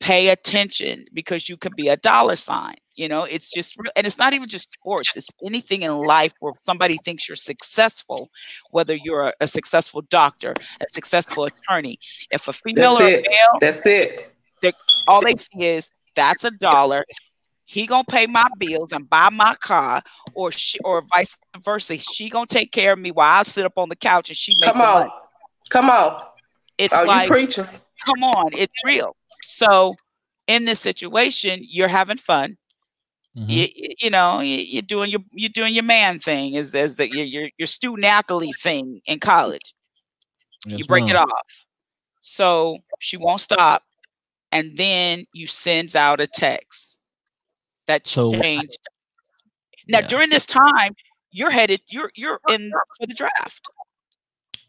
pay 0.00 0.28
attention 0.30 1.04
because 1.14 1.48
you 1.48 1.56
could 1.56 1.74
be 1.76 1.88
a 1.88 1.96
dollar 1.98 2.36
sign. 2.36 2.76
You 2.98 3.08
know, 3.08 3.24
it's 3.24 3.50
just, 3.50 3.76
real. 3.78 3.92
and 3.96 4.06
it's 4.06 4.18
not 4.18 4.32
even 4.32 4.48
just 4.48 4.72
sports, 4.72 5.16
it's 5.16 5.28
anything 5.44 5.82
in 5.82 5.96
life 5.98 6.32
where 6.40 6.52
somebody 6.62 6.98
thinks 7.04 7.28
you're 7.28 7.36
successful, 7.36 8.30
whether 8.72 8.94
you're 8.94 9.28
a, 9.28 9.32
a 9.40 9.46
successful 9.46 10.02
doctor, 10.02 10.52
a 10.80 10.84
successful 10.92 11.44
attorney. 11.44 11.98
If 12.30 12.48
a 12.48 12.52
female 12.52 12.98
that's 12.98 13.02
or 13.02 13.06
it. 13.06 13.26
a 13.26 13.30
male, 13.30 13.58
that's 13.60 13.86
it. 13.86 14.32
All 15.06 15.22
they 15.22 15.36
see 15.36 15.64
is 15.64 15.90
that's 16.14 16.44
a 16.44 16.50
dollar 16.50 17.04
he 17.68 17.86
gonna 17.86 18.02
pay 18.02 18.26
my 18.26 18.48
bills 18.56 18.92
and 18.92 19.08
buy 19.08 19.28
my 19.30 19.54
car, 19.56 20.00
or 20.32 20.50
she, 20.50 20.78
or 20.80 21.02
vice 21.14 21.38
versa. 21.62 21.98
She 21.98 22.30
gonna 22.30 22.46
take 22.46 22.72
care 22.72 22.94
of 22.94 22.98
me 22.98 23.10
while 23.10 23.40
I 23.40 23.42
sit 23.42 23.66
up 23.66 23.76
on 23.76 23.90
the 23.90 23.96
couch 23.96 24.30
and 24.30 24.36
she 24.36 24.56
make 24.58 24.72
come 24.72 24.80
on, 24.80 25.00
money. 25.00 25.10
come 25.68 25.90
on. 25.90 26.22
It's 26.78 26.98
oh, 26.98 27.04
like 27.04 27.28
preaching. 27.28 27.66
Come 28.06 28.24
on, 28.24 28.52
it's 28.54 28.72
real. 28.86 29.14
So 29.44 29.96
in 30.46 30.64
this 30.64 30.80
situation, 30.80 31.60
you're 31.60 31.88
having 31.88 32.16
fun. 32.16 32.56
Mm-hmm. 33.38 33.50
You, 33.50 33.68
you 34.00 34.10
know, 34.10 34.40
you're 34.40 34.82
doing 34.82 35.10
your 35.10 35.20
you're 35.32 35.50
doing 35.50 35.72
your 35.72 35.84
man 35.84 36.18
thing, 36.18 36.54
is 36.54 36.74
as 36.74 36.96
the 36.96 37.08
your, 37.08 37.24
your 37.24 37.50
your 37.56 37.66
student 37.66 38.04
athlete 38.04 38.56
thing 38.58 39.00
in 39.06 39.20
college. 39.20 39.74
Yes, 40.66 40.80
you 40.80 40.84
break 40.86 41.04
ma'am. 41.04 41.14
it 41.14 41.20
off. 41.20 41.66
So 42.20 42.76
she 42.98 43.16
won't 43.16 43.40
stop, 43.40 43.84
and 44.50 44.76
then 44.76 45.24
you 45.32 45.46
sends 45.46 45.94
out 45.94 46.20
a 46.20 46.26
text 46.26 46.98
that 47.86 48.08
so, 48.08 48.32
changed. 48.32 48.78
Now, 49.88 50.00
yeah. 50.00 50.08
during 50.08 50.30
this 50.30 50.44
time, 50.44 50.94
you're 51.30 51.50
headed. 51.50 51.80
You're 51.88 52.10
you're 52.16 52.40
in 52.48 52.72
for 52.98 53.06
the 53.06 53.14
draft. 53.14 53.68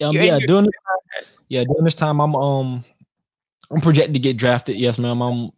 Um, 0.02 0.16
yeah, 0.16 0.38
during 0.46 0.68
yeah 1.50 1.64
during 1.64 1.86
this 1.86 1.96
time, 1.96 2.20
I'm 2.20 2.36
um 2.36 2.86
I'm 3.72 3.82
projected 3.82 4.14
to 4.14 4.20
get 4.20 4.38
drafted. 4.38 4.76
Yes, 4.76 5.00
ma'am. 5.00 5.22
I'm 5.22 5.50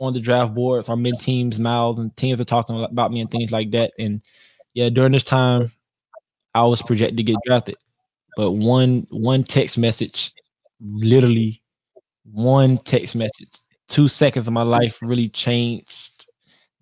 on 0.00 0.14
the 0.14 0.20
draft 0.20 0.54
boards 0.54 0.88
I'm 0.88 1.04
in 1.06 1.16
teams' 1.16 1.60
mouths, 1.60 1.98
and 1.98 2.14
teams 2.16 2.40
are 2.40 2.44
talking 2.44 2.82
about 2.82 3.12
me 3.12 3.20
and 3.20 3.30
things 3.30 3.52
like 3.52 3.70
that. 3.72 3.92
And 3.98 4.22
yeah, 4.74 4.88
during 4.88 5.12
this 5.12 5.24
time, 5.24 5.70
I 6.54 6.64
was 6.64 6.82
projected 6.82 7.18
to 7.18 7.22
get 7.22 7.36
drafted. 7.44 7.76
But 8.36 8.52
one 8.52 9.06
one 9.10 9.44
text 9.44 9.76
message, 9.78 10.32
literally 10.80 11.62
one 12.32 12.78
text 12.78 13.14
message, 13.14 13.50
two 13.88 14.08
seconds 14.08 14.46
of 14.46 14.52
my 14.52 14.62
life 14.62 14.98
really 15.02 15.28
changed 15.28 16.26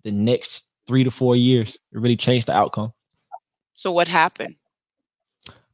the 0.03 0.11
next 0.11 0.67
three 0.87 1.03
to 1.03 1.11
four 1.11 1.35
years. 1.35 1.75
It 1.91 1.99
really 1.99 2.15
changed 2.15 2.47
the 2.47 2.55
outcome. 2.55 2.93
So 3.73 3.91
what 3.91 4.07
happened? 4.07 4.55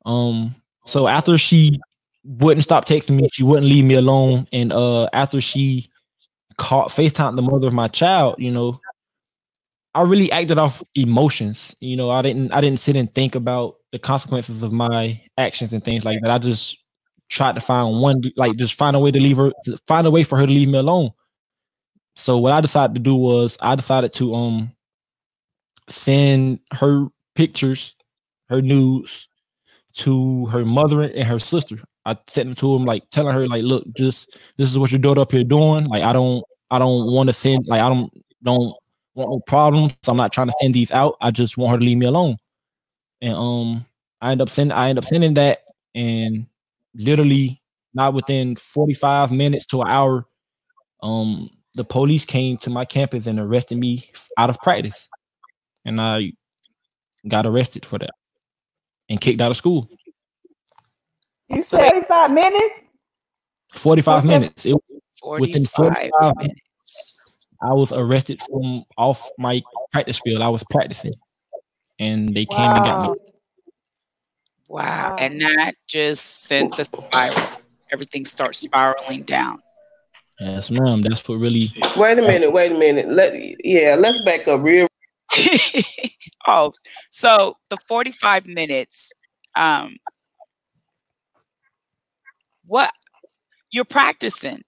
Um, 0.05 0.55
so 0.85 1.07
after 1.07 1.37
she 1.37 1.79
wouldn't 2.23 2.63
stop 2.63 2.85
texting 2.85 3.17
me, 3.17 3.27
she 3.31 3.43
wouldn't 3.43 3.67
leave 3.67 3.85
me 3.85 3.95
alone. 3.95 4.47
And 4.51 4.71
uh 4.73 5.05
after 5.13 5.41
she 5.41 5.89
caught 6.57 6.89
FaceTime 6.89 7.35
the 7.35 7.41
mother 7.41 7.67
of 7.67 7.73
my 7.73 7.87
child, 7.87 8.35
you 8.39 8.51
know, 8.51 8.79
I 9.93 10.01
really 10.01 10.31
acted 10.31 10.57
off 10.57 10.83
emotions. 10.95 11.75
You 11.79 11.95
know, 11.95 12.09
I 12.09 12.21
didn't 12.21 12.51
I 12.51 12.59
didn't 12.61 12.79
sit 12.79 12.95
and 12.95 13.13
think 13.15 13.35
about 13.35 13.75
the 13.91 13.99
consequences 13.99 14.61
of 14.61 14.73
my 14.73 15.21
actions 15.37 15.71
and 15.71 15.83
things 15.83 16.03
like 16.03 16.19
that. 16.21 16.31
I 16.31 16.37
just 16.37 16.77
tried 17.29 17.55
to 17.55 17.61
find 17.61 18.01
one 18.01 18.21
like 18.35 18.55
just 18.57 18.77
find 18.77 18.95
a 18.95 18.99
way 18.99 19.11
to 19.11 19.19
leave 19.19 19.37
her 19.37 19.51
find 19.87 20.05
a 20.05 20.11
way 20.11 20.23
for 20.23 20.37
her 20.37 20.45
to 20.45 20.51
leave 20.51 20.67
me 20.69 20.77
alone. 20.79 21.11
So 22.15 22.37
what 22.37 22.53
I 22.53 22.61
decided 22.61 22.93
to 22.95 23.01
do 23.01 23.15
was 23.15 23.57
I 23.61 23.75
decided 23.75 24.13
to 24.15 24.33
um 24.35 24.71
send 25.89 26.59
her 26.73 27.07
pictures, 27.35 27.95
her 28.49 28.61
nudes 28.61 29.27
to 29.95 30.47
her 30.47 30.65
mother 30.65 31.01
and 31.01 31.23
her 31.23 31.39
sister. 31.39 31.79
I 32.05 32.17
sent 32.27 32.47
them 32.47 32.55
to 32.55 32.75
him, 32.75 32.85
like 32.85 33.09
telling 33.09 33.33
her 33.33 33.47
like, 33.47 33.63
look, 33.63 33.83
just 33.95 34.37
this 34.57 34.69
is 34.69 34.77
what 34.77 34.91
your 34.91 34.99
daughter 34.99 35.21
up 35.21 35.31
here 35.31 35.43
doing. 35.43 35.85
Like 35.85 36.03
I 36.03 36.13
don't 36.13 36.43
I 36.69 36.79
don't 36.79 37.11
want 37.11 37.27
to 37.27 37.33
send 37.33 37.65
like 37.67 37.81
I 37.81 37.89
don't 37.89 38.11
don't 38.43 38.75
want 39.15 39.31
no 39.31 39.39
problems. 39.47 39.95
So 40.03 40.11
I'm 40.11 40.17
not 40.17 40.31
trying 40.31 40.47
to 40.47 40.55
send 40.61 40.73
these 40.73 40.91
out. 40.91 41.15
I 41.21 41.31
just 41.31 41.57
want 41.57 41.71
her 41.71 41.79
to 41.79 41.83
leave 41.85 41.97
me 41.97 42.05
alone. 42.05 42.37
And 43.21 43.35
um 43.35 43.85
I 44.21 44.31
end 44.31 44.41
up 44.41 44.49
sending 44.49 44.75
I 44.75 44.89
end 44.89 44.99
up 44.99 45.05
sending 45.05 45.33
that 45.35 45.59
and 45.95 46.45
literally 46.95 47.61
not 47.93 48.13
within 48.13 48.55
45 48.55 49.31
minutes 49.31 49.65
to 49.67 49.81
an 49.81 49.87
hour 49.87 50.25
um 51.01 51.49
the 51.75 51.83
police 51.83 52.25
came 52.25 52.57
to 52.57 52.69
my 52.69 52.85
campus 52.85 53.25
and 53.27 53.39
arrested 53.39 53.77
me 53.77 54.09
out 54.37 54.49
of 54.49 54.61
practice. 54.61 55.09
And 55.85 55.99
I 55.99 56.33
got 57.27 57.45
arrested 57.45 57.85
for 57.85 57.99
that 57.99 58.11
and 59.09 59.19
kicked 59.19 59.41
out 59.41 59.51
of 59.51 59.57
school. 59.57 59.89
You 61.49 61.61
said 61.61 61.81
45 61.81 62.31
minutes? 62.31 62.75
45 63.73 64.25
minutes. 64.25 64.65
It, 64.65 64.75
45 65.21 65.39
within 65.39 65.65
45 65.65 66.35
minutes. 66.37 67.31
I 67.61 67.73
was 67.73 67.91
arrested 67.91 68.41
from 68.41 68.83
off 68.97 69.29
my 69.37 69.61
practice 69.91 70.19
field. 70.23 70.41
I 70.41 70.49
was 70.49 70.63
practicing. 70.69 71.13
And 71.99 72.35
they 72.35 72.45
came 72.45 72.59
wow. 72.59 72.75
and 72.75 72.85
got 72.85 73.11
me. 73.11 73.17
Wow. 74.67 75.15
And 75.19 75.41
that 75.41 75.73
just 75.87 76.43
sent 76.43 76.75
the 76.75 76.85
spiral. 76.85 77.47
Everything 77.91 78.25
starts 78.25 78.59
spiraling 78.59 79.23
down. 79.23 79.61
Yes, 80.39 80.69
ma'am. 80.69 81.01
That's 81.01 81.25
what 81.27 81.35
really. 81.39 81.67
Wait 81.95 82.19
a 82.19 82.21
minute. 82.21 82.51
Wait 82.51 82.71
a 82.71 82.77
minute. 82.77 83.07
Let 83.07 83.33
yeah. 83.63 83.95
Let's 83.97 84.21
back 84.23 84.47
up 84.47 84.61
real. 84.61 84.87
oh, 86.47 86.73
so 87.09 87.55
the 87.69 87.77
forty-five 87.87 88.45
minutes. 88.45 89.13
Um, 89.55 89.95
what 92.67 92.91
you're 93.71 93.85
practicing? 93.85 94.63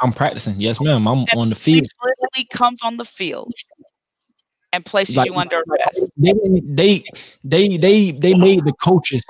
I'm 0.00 0.12
practicing. 0.12 0.58
Yes, 0.58 0.80
ma'am. 0.80 1.06
I'm 1.06 1.18
and 1.18 1.28
on 1.36 1.48
the 1.48 1.54
field. 1.54 1.86
Literally 2.02 2.48
comes 2.52 2.82
on 2.82 2.96
the 2.96 3.04
field 3.04 3.52
and 4.72 4.84
places 4.84 5.16
like, 5.16 5.30
you 5.30 5.36
under 5.36 5.62
arrest. 5.68 6.12
They, 6.16 6.32
they 6.64 7.04
they 7.44 7.76
they 7.76 8.10
they 8.10 8.34
made 8.34 8.64
the 8.64 8.72
coaches 8.80 9.22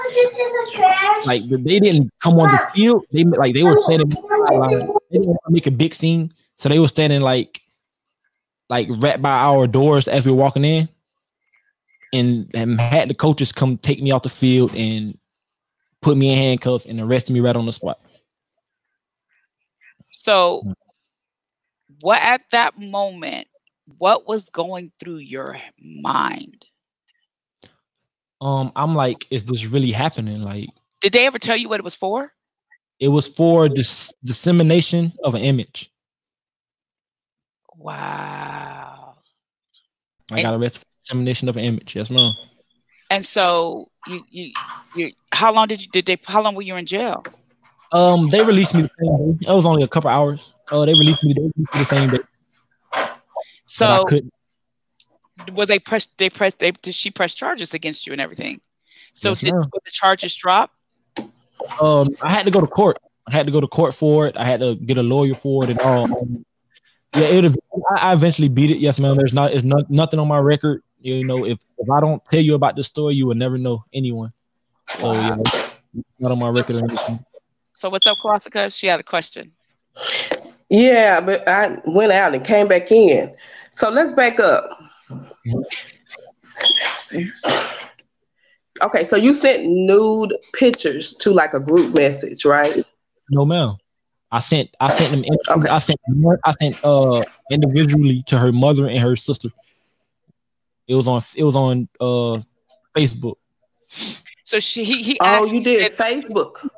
like 1.27 1.43
they 1.49 1.81
didn't 1.81 2.11
come 2.21 2.39
on 2.39 2.51
the 2.51 2.71
field. 2.73 3.05
They 3.13 3.25
like 3.25 3.55
they 3.55 3.63
were 3.63 3.81
standing. 3.83 4.09
They 5.11 5.19
didn't 5.19 5.37
make 5.49 5.67
a 5.67 5.71
big 5.71 5.95
scene, 5.95 6.33
so 6.57 6.69
they 6.69 6.79
were 6.79 6.89
standing 6.89 7.21
like 7.21 7.61
like 8.71 8.89
right 8.89 9.21
by 9.21 9.33
our 9.33 9.67
doors 9.67 10.09
as 10.09 10.25
we 10.25 10.33
were 10.33 10.39
walking 10.39 10.65
in, 10.65 10.89
and, 12.13 12.51
and 12.55 12.81
had 12.81 13.09
the 13.09 13.15
coaches 13.15 13.53
come 13.53 13.79
take 13.79 14.03
me 14.03 14.11
off 14.13 14.23
the 14.23 14.29
field 14.29 14.75
and 14.75 15.19
put 16.03 16.17
me 16.17 16.31
in 16.31 16.37
handcuffs 16.37 16.85
and 16.85 17.01
arrested 17.01 17.33
me 17.33 17.41
right 17.41 17.57
on 17.57 17.65
the 17.65 17.73
spot. 17.73 17.99
So, 20.11 20.63
what 22.01 22.21
at 22.23 22.43
that 22.51 22.79
moment 22.79 23.49
what 23.99 24.27
was 24.27 24.51
going 24.51 24.93
through 24.99 25.19
your 25.19 25.59
mind? 25.81 26.67
Um, 28.41 28.73
I'm 28.75 28.95
like, 28.95 29.27
is 29.31 29.45
this 29.45 29.67
really 29.67 29.93
happening? 29.93 30.43
Like, 30.43 30.69
did 31.01 31.13
they 31.13 31.27
ever 31.27 31.39
tell 31.39 31.57
you 31.57 31.69
what 31.69 31.81
it 31.81 31.85
was 31.85 31.95
for? 31.95 32.33
It 32.99 33.09
was 33.09 33.29
for 33.29 33.69
dis- 33.69 34.13
dissemination 34.25 35.13
of 35.25 35.35
an 35.35 35.43
image. 35.43 35.91
Wow. 37.77 39.15
I 40.31 40.35
and, 40.35 40.43
got 40.43 40.55
arrested 40.55 40.81
for 40.81 40.87
dissemination 41.05 41.49
of 41.49 41.57
an 41.57 41.65
image. 41.65 41.97
Yes, 41.97 42.11
ma'am. 42.11 42.33
And 43.13 43.25
so 43.25 43.91
you 44.07 44.25
you 44.31 44.53
you 44.97 45.13
how 45.33 45.53
long 45.53 45.69
did 45.69 45.83
you 45.83 45.89
did 45.93 46.07
they 46.07 46.19
how 46.25 46.43
long 46.43 46.55
were 46.55 46.63
you 46.63 46.77
in 46.77 46.87
jail? 46.87 47.23
Um, 47.93 48.31
they 48.31 48.43
released 48.43 48.75
me 48.75 48.83
the 48.83 48.91
same 48.99 49.37
day. 49.37 49.47
It 49.49 49.53
was 49.53 49.67
only 49.67 49.83
a 49.83 49.89
couple 49.89 50.09
hours. 50.09 50.53
Oh, 50.71 50.81
uh, 50.81 50.87
they 50.87 50.95
released 50.95 51.23
me, 51.23 51.35
they 51.35 51.43
released 51.43 51.75
me 51.75 51.81
the 51.81 51.85
same 51.85 52.11
day. 52.11 52.19
So 53.67 54.07
was 55.53 55.69
they 55.69 55.79
press 55.79 56.07
they 56.07 56.31
press 56.31 56.55
they 56.55 56.71
did 56.71 56.95
she 56.95 57.11
press 57.11 57.35
charges 57.35 57.75
against 57.75 58.07
you 58.07 58.13
and 58.13 58.21
everything? 58.21 58.61
So 59.13 59.31
yes, 59.31 59.41
did 59.41 59.53
the 59.53 59.91
charges 59.91 60.35
drop? 60.35 60.71
Um, 61.81 62.09
I 62.23 62.33
had 62.33 62.47
to 62.47 62.51
go 62.51 62.63
to 62.63 62.67
court. 62.67 62.99
I 63.27 63.33
had 63.33 63.45
to 63.45 63.53
go 63.53 63.61
to 63.61 63.69
court 63.69 63.95
for 63.95 64.27
it. 64.27 64.39
I 64.39 64.45
had 64.45 64.61
to 64.61 64.75
get 64.75 64.97
a 64.97 65.03
lawyer 65.03 65.35
for 65.35 65.65
it 65.65 65.71
and 65.71 65.81
all. 65.81 66.05
Um, 66.05 66.47
yeah, 67.15 67.27
it. 67.27 67.57
I, 67.99 68.15
eventually 68.15 68.49
beat 68.49 68.71
it. 68.71 68.79
Yes, 68.79 68.99
ma'am. 68.99 69.17
There's 69.17 69.35
not. 69.35 69.53
It's 69.53 69.65
not 69.65 69.91
nothing 69.91 70.19
on 70.19 70.29
my 70.29 70.39
record. 70.39 70.83
You 71.03 71.25
know, 71.25 71.45
if 71.45 71.59
if 71.79 71.91
I 71.91 72.01
don't 72.01 72.25
tell 72.25 72.41
you 72.41 72.55
about 72.55 72.77
the 72.77 72.85
story, 72.85 73.15
you 73.15 73.27
will 73.27 73.35
never 73.35 73.59
know 73.59 73.85
anyone. 73.93 74.33
So 74.99 75.11
wow. 75.11 75.43
yeah, 75.45 76.03
not 76.19 76.33
on 76.33 76.39
my 76.39 76.49
record 76.49 76.77
or 76.77 76.85
anything. 76.89 77.25
So 77.75 77.91
what's 77.91 78.07
up, 78.07 78.19
Classica? 78.19 78.75
She 78.75 78.87
had 78.87 79.01
a 79.01 79.03
question. 79.03 79.53
Yeah, 80.69 81.21
but 81.21 81.47
I 81.49 81.79
went 81.87 82.13
out 82.13 82.35
and 82.35 82.45
came 82.45 82.69
back 82.69 82.93
in. 82.93 83.35
So 83.73 83.91
let's 83.91 84.13
back 84.13 84.39
up. 84.41 84.71
Okay, 88.83 89.05
so 89.05 89.17
you 89.17 89.35
sent 89.35 89.65
nude 89.65 90.37
pictures 90.53 91.15
to 91.15 91.33
like 91.33 91.53
a 91.53 91.61
group 91.61 91.95
message, 91.95 92.45
right? 92.45 92.85
No, 93.31 93.45
ma'am. 93.45 93.77
I 94.31 94.39
sent 94.39 94.71
I 94.81 94.95
sent 94.95 95.11
them 95.11 95.25
okay. 95.51 95.69
I 95.69 95.79
sent 95.79 96.01
I 96.45 96.53
sent 96.53 96.83
uh 96.83 97.23
individually 97.51 98.23
to 98.27 98.39
her 98.39 98.51
mother 98.51 98.89
and 98.89 98.99
her 98.99 99.15
sister. 99.15 99.51
It 100.89 100.95
was 100.95 101.09
on 101.09 101.23
it 101.37 101.45
was 101.45 101.57
on 101.57 101.89
uh 102.01 102.41
Facebook. 102.97 103.37
So 104.45 104.61
she 104.61 104.85
he, 104.85 105.03
he 105.03 105.17
Oh, 105.21 105.45
you 105.45 105.63
did 105.63 105.95
said, 105.95 106.07
Facebook. 106.07 106.69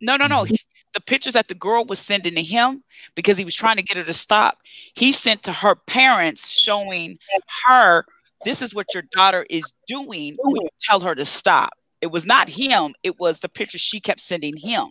No, 0.00 0.16
no, 0.16 0.26
no. 0.26 0.44
He, 0.44 0.56
the 0.92 1.00
pictures 1.00 1.34
that 1.34 1.48
the 1.48 1.54
girl 1.54 1.84
was 1.84 1.98
sending 1.98 2.34
to 2.34 2.42
him 2.42 2.82
because 3.14 3.38
he 3.38 3.44
was 3.44 3.54
trying 3.54 3.76
to 3.76 3.82
get 3.82 3.96
her 3.96 4.02
to 4.02 4.12
stop. 4.12 4.58
He 4.94 5.12
sent 5.12 5.42
to 5.44 5.52
her 5.52 5.76
parents 5.76 6.48
showing 6.48 7.18
her 7.66 8.04
this 8.44 8.62
is 8.62 8.74
what 8.74 8.86
your 8.94 9.04
daughter 9.12 9.46
is 9.50 9.64
doing 9.86 10.36
when 10.40 10.62
you 10.62 10.68
tell 10.80 11.00
her 11.00 11.14
to 11.14 11.24
stop. 11.24 11.70
It 12.00 12.10
was 12.10 12.24
not 12.24 12.48
him, 12.48 12.94
it 13.02 13.20
was 13.20 13.40
the 13.40 13.48
picture 13.48 13.76
she 13.76 14.00
kept 14.00 14.20
sending 14.20 14.56
him. 14.56 14.86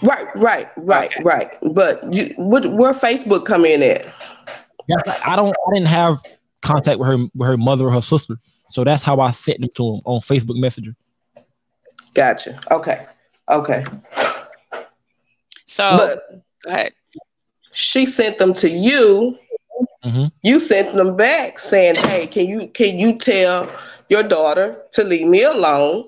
Right, 0.00 0.26
right, 0.36 0.68
right, 0.76 1.10
okay. 1.12 1.22
right. 1.24 1.58
But 1.72 2.12
you, 2.12 2.32
what, 2.36 2.66
where 2.66 2.92
Facebook 2.92 3.44
come 3.44 3.64
in 3.64 3.82
at? 3.82 4.06
Yeah, 4.88 4.96
I 5.26 5.34
don't. 5.34 5.48
I 5.48 5.74
didn't 5.74 5.88
have 5.88 6.18
contact 6.66 6.98
with 6.98 7.08
her, 7.08 7.16
with 7.34 7.48
her 7.48 7.56
mother 7.56 7.86
or 7.86 7.92
her 7.92 8.02
sister, 8.02 8.36
so 8.70 8.84
that's 8.84 9.02
how 9.02 9.20
I 9.20 9.30
sent 9.30 9.60
them 9.60 9.70
to 9.74 9.94
him 9.94 10.00
on 10.04 10.20
Facebook 10.20 10.58
Messenger. 10.58 10.94
Gotcha. 12.14 12.58
Okay. 12.70 13.06
Okay. 13.48 13.84
So 15.66 15.96
but 15.96 16.42
go 16.64 16.70
ahead. 16.70 16.92
She 17.72 18.06
sent 18.06 18.38
them 18.38 18.54
to 18.54 18.70
you. 18.70 19.38
Mm-hmm. 20.02 20.26
You 20.42 20.60
sent 20.60 20.94
them 20.94 21.16
back 21.16 21.58
saying, 21.58 21.96
"Hey, 21.96 22.26
can 22.26 22.46
you 22.46 22.68
can 22.68 22.98
you 22.98 23.18
tell 23.18 23.70
your 24.08 24.22
daughter 24.22 24.82
to 24.92 25.04
leave 25.04 25.26
me 25.26 25.42
alone?" 25.42 26.04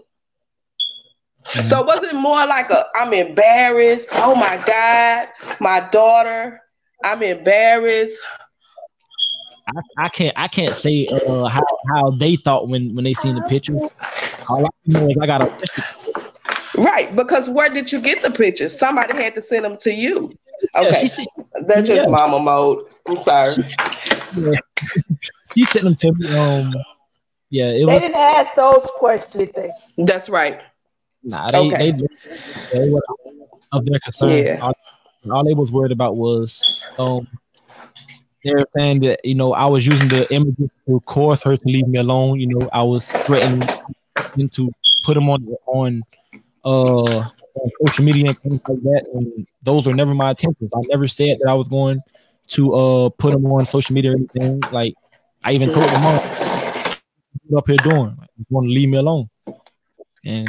Mm-hmm. 1.44 1.66
So 1.66 1.82
was 1.82 2.02
it 2.04 2.14
more 2.14 2.46
like 2.46 2.70
a 2.70 2.84
I'm 2.94 3.12
embarrassed? 3.12 4.08
Oh 4.12 4.34
my 4.34 4.62
God, 4.66 5.28
my 5.60 5.86
daughter, 5.90 6.60
I'm 7.04 7.22
embarrassed. 7.22 8.20
I, 9.68 10.04
I 10.04 10.08
can't 10.08 10.34
I 10.36 10.48
can't 10.48 10.74
say 10.74 11.06
uh, 11.06 11.46
how, 11.46 11.62
how 11.88 12.10
they 12.10 12.36
thought 12.36 12.68
when 12.68 12.94
when 12.94 13.04
they 13.04 13.14
seen 13.14 13.34
the 13.34 13.42
pictures. 13.42 13.82
All 14.48 14.64
I 14.64 14.68
know 14.86 15.08
is 15.08 15.16
I 15.20 15.26
got 15.26 15.42
arrested. 15.42 15.84
Right, 16.76 17.14
because 17.14 17.50
where 17.50 17.68
did 17.68 17.90
you 17.90 18.00
get 18.00 18.22
the 18.22 18.30
pictures? 18.30 18.78
Somebody 18.78 19.14
had 19.14 19.34
to 19.34 19.42
send 19.42 19.64
them 19.64 19.76
to 19.78 19.92
you. 19.92 20.32
Okay, 20.76 21.06
yeah, 21.06 21.24
that's 21.66 21.86
just 21.86 21.90
yeah. 21.90 22.06
mama 22.06 22.40
mode. 22.40 22.86
I'm 23.06 23.16
sorry. 23.16 23.52
She, 23.52 24.16
yeah. 24.36 24.52
she 25.54 25.64
sent 25.64 25.84
them 25.84 25.94
to 25.96 26.12
me. 26.12 26.36
Um, 26.36 26.74
yeah, 27.50 27.70
it 27.70 27.78
they 27.78 27.84
was. 27.84 28.02
They 28.02 28.08
didn't 28.08 28.20
ask 28.20 28.54
those 28.54 28.88
questions. 28.96 29.50
That's 29.96 30.28
right. 30.28 30.60
Nah, 31.22 31.50
they, 31.50 31.58
okay. 31.58 31.92
they, 31.92 32.06
they 32.72 32.90
were 32.90 33.00
of 33.72 33.86
their 33.86 34.00
concern. 34.00 34.30
Yeah. 34.30 34.58
All, 34.60 34.74
all, 35.30 35.44
they 35.44 35.54
was 35.54 35.72
worried 35.72 35.92
about 35.92 36.16
was 36.16 36.82
um 36.98 37.26
they're 38.44 38.66
saying 38.76 39.00
that 39.00 39.24
you 39.24 39.34
know 39.34 39.52
I 39.52 39.66
was 39.66 39.86
using 39.86 40.08
the 40.08 40.32
images 40.32 40.70
to 40.86 41.00
coerce 41.06 41.42
her 41.42 41.56
to 41.56 41.64
leave 41.64 41.86
me 41.88 41.98
alone. 41.98 42.40
You 42.40 42.48
know, 42.48 42.68
I 42.72 42.82
was 42.82 43.08
threatening 43.08 43.68
to 44.50 44.72
put 45.02 45.14
them 45.14 45.28
on 45.28 45.46
on 45.66 46.02
uh 46.64 47.24
on 47.54 47.70
social 47.86 48.04
media 48.04 48.28
and 48.28 48.38
things 48.40 48.62
like 48.68 48.82
that, 48.82 49.08
and 49.14 49.46
those 49.62 49.86
were 49.86 49.94
never 49.94 50.14
my 50.14 50.30
intentions. 50.30 50.70
I 50.74 50.80
never 50.88 51.08
said 51.08 51.38
that 51.40 51.50
I 51.50 51.54
was 51.54 51.68
going 51.68 52.00
to 52.48 52.74
uh 52.74 53.08
put 53.10 53.32
them 53.32 53.46
on 53.46 53.66
social 53.66 53.94
media 53.94 54.12
or 54.12 54.16
anything. 54.16 54.60
Like 54.72 54.94
I 55.42 55.52
even 55.52 55.70
told 55.70 55.84
them 55.84 56.04
up 57.56 57.66
here 57.66 57.76
doing? 57.78 58.16
Like, 58.18 58.28
want 58.50 58.66
to 58.66 58.70
leave 58.70 58.88
me 58.88 58.98
alone, 58.98 59.28
and 60.24 60.48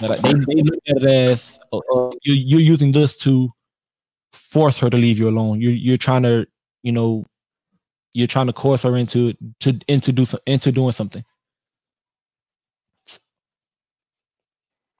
they, 0.00 0.08
they 0.08 0.62
look 0.62 0.82
at 0.88 0.96
it 0.96 1.04
as 1.04 1.58
uh, 1.72 1.78
uh, 1.78 2.10
you, 2.22 2.34
you're 2.34 2.60
using 2.60 2.92
this 2.92 3.16
to 3.18 3.52
force 4.32 4.78
her 4.78 4.88
to 4.90 4.96
leave 4.96 5.18
you 5.18 5.28
alone. 5.28 5.60
You're 5.60 5.72
you're 5.72 5.96
trying 5.96 6.22
to 6.22 6.46
you 6.82 6.92
know 6.92 7.24
you're 8.12 8.26
trying 8.26 8.46
to 8.46 8.52
coerce 8.52 8.82
her 8.82 8.96
into 8.96 9.32
to 9.60 9.78
into 9.88 10.12
do 10.12 10.26
into 10.46 10.72
doing 10.72 10.92
something. 10.92 11.24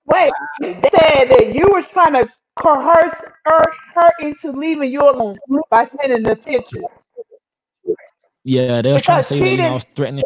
Wait, 0.06 0.32
they 0.60 0.72
said 0.74 1.26
that 1.28 1.52
you 1.54 1.68
were 1.70 1.82
trying 1.82 2.14
to 2.14 2.28
coerce 2.60 3.14
her, 3.44 3.62
her 3.94 4.10
into 4.20 4.50
leaving 4.50 4.90
you 4.90 5.02
alone 5.02 5.36
by 5.70 5.88
sending 6.00 6.22
the 6.24 6.34
pictures. 6.36 6.84
Yeah, 8.42 8.82
they 8.82 8.92
were 8.92 9.00
trying 9.00 9.22
to 9.22 9.28
say 9.28 9.56
that 9.56 9.70
I 9.70 9.74
was 9.74 9.86
threatening 9.94 10.24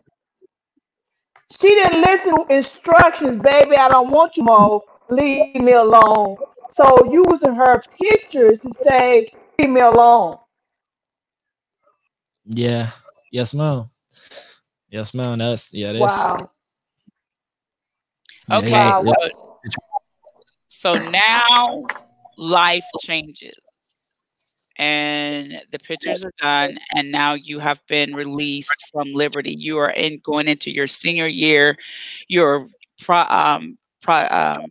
she 1.60 1.68
didn't 1.68 2.00
listen 2.00 2.46
to 2.46 2.54
instructions, 2.54 3.42
baby. 3.42 3.76
I 3.76 3.88
don't 3.88 4.10
want 4.10 4.36
you 4.36 4.44
more. 4.44 4.82
Leave 5.10 5.54
me 5.56 5.72
alone. 5.72 6.36
So 6.72 7.10
using 7.12 7.54
her 7.54 7.80
pictures 8.00 8.58
to 8.58 8.70
say, 8.82 9.32
leave 9.58 9.70
me 9.70 9.80
alone. 9.80 10.38
Yeah. 12.44 12.90
Yes, 13.30 13.54
ma'am. 13.54 13.90
Yes, 14.88 15.14
ma'am. 15.14 15.38
That's 15.38 15.72
yeah. 15.72 15.92
That's, 15.92 16.02
wow. 16.02 16.36
Okay. 18.50 18.70
Yeah, 18.70 19.00
yeah. 19.02 19.28
So 20.66 20.94
now 20.94 21.86
life 22.36 22.84
changes 23.00 23.54
and 24.76 25.62
the 25.70 25.78
pictures 25.78 26.24
are 26.24 26.32
done 26.40 26.76
and 26.94 27.12
now 27.12 27.34
you 27.34 27.58
have 27.60 27.80
been 27.86 28.14
released 28.14 28.84
from 28.92 29.12
Liberty 29.12 29.54
you 29.56 29.78
are 29.78 29.92
in 29.92 30.18
going 30.24 30.48
into 30.48 30.70
your 30.72 30.88
senior 30.88 31.28
year 31.28 31.76
you're 32.26 32.66
pro, 33.00 33.18
um, 33.28 33.78
pro, 34.02 34.26
um, 34.30 34.66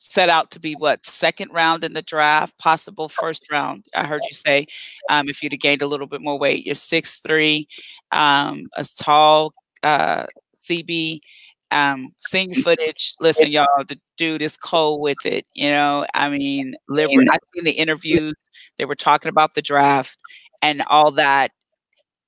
set 0.00 0.28
out 0.30 0.50
to 0.50 0.58
be 0.58 0.74
what 0.74 1.04
second 1.04 1.52
round 1.52 1.84
in 1.84 1.92
the 1.92 2.02
draft 2.02 2.56
possible 2.58 3.08
first 3.08 3.50
round 3.50 3.84
i 3.94 4.04
heard 4.04 4.22
you 4.28 4.34
say 4.34 4.66
um, 5.10 5.28
if 5.28 5.42
you'd 5.42 5.52
have 5.52 5.60
gained 5.60 5.82
a 5.82 5.86
little 5.86 6.06
bit 6.06 6.22
more 6.22 6.38
weight 6.38 6.64
you're 6.64 6.74
six 6.74 7.18
three 7.18 7.68
um, 8.12 8.66
a 8.76 8.84
tall 8.98 9.52
uh, 9.82 10.24
cb 10.56 11.20
um, 11.70 12.12
seeing 12.18 12.54
footage. 12.62 13.14
Listen, 13.20 13.50
y'all, 13.50 13.66
the 13.86 13.98
dude 14.16 14.42
is 14.42 14.56
cold 14.56 15.00
with 15.00 15.24
it. 15.24 15.46
You 15.54 15.70
know, 15.70 16.06
I 16.14 16.28
mean, 16.28 16.74
liberal. 16.88 17.26
I've 17.30 17.38
seen 17.54 17.64
the 17.64 17.72
interviews. 17.72 18.34
They 18.76 18.84
were 18.84 18.94
talking 18.94 19.28
about 19.28 19.54
the 19.54 19.62
draft, 19.62 20.18
and 20.62 20.82
all 20.88 21.10
that 21.12 21.52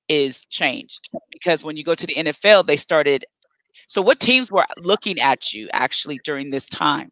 is 0.09 0.45
changed 0.45 1.09
because 1.31 1.63
when 1.63 1.77
you 1.77 1.83
go 1.83 1.95
to 1.95 2.07
the 2.07 2.15
NFL, 2.15 2.67
they 2.67 2.77
started. 2.77 3.25
So, 3.87 4.01
what 4.01 4.19
teams 4.19 4.51
were 4.51 4.65
looking 4.81 5.19
at 5.19 5.53
you 5.53 5.69
actually 5.73 6.19
during 6.23 6.51
this 6.51 6.67
time? 6.67 7.11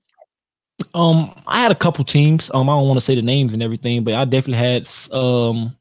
Um, 0.93 1.33
I 1.47 1.61
had 1.61 1.71
a 1.71 1.75
couple 1.75 2.03
teams. 2.03 2.51
Um, 2.53 2.69
I 2.69 2.73
don't 2.73 2.87
want 2.87 2.97
to 2.97 3.05
say 3.05 3.15
the 3.15 3.21
names 3.21 3.53
and 3.53 3.63
everything, 3.63 4.03
but 4.03 4.13
I 4.13 4.25
definitely 4.25 4.65
had 4.65 4.89
um, 5.11 5.75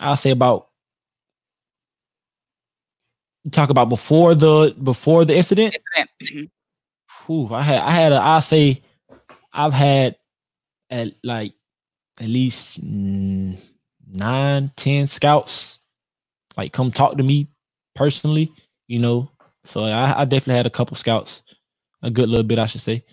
I'll 0.00 0.16
say 0.16 0.30
about 0.30 0.68
talk 3.50 3.70
about 3.70 3.88
before 3.88 4.34
the 4.34 4.74
before 4.82 5.24
the 5.24 5.36
incident. 5.36 5.74
Incident. 5.74 6.10
Mm-hmm. 6.22 7.32
Whew, 7.32 7.54
I 7.54 7.62
had 7.62 7.80
I 7.82 7.90
had 7.90 8.12
a 8.12 8.20
I 8.20 8.40
say 8.40 8.82
I've 9.52 9.72
had 9.72 10.16
at 10.90 11.14
like 11.22 11.54
at 12.20 12.28
least 12.28 12.80
nine, 12.82 14.72
ten 14.76 15.06
scouts 15.06 15.80
like 16.56 16.72
come 16.72 16.90
talk 16.90 17.16
to 17.16 17.22
me 17.22 17.48
personally, 17.94 18.52
you 18.88 18.98
know. 18.98 19.30
So 19.64 19.84
I, 19.84 20.20
I 20.20 20.24
definitely 20.24 20.56
had 20.56 20.66
a 20.66 20.70
couple 20.70 20.96
scouts, 20.96 21.42
a 22.02 22.10
good 22.10 22.28
little 22.28 22.46
bit, 22.46 22.58
I 22.58 22.66
should 22.66 22.80
say. 22.80 23.04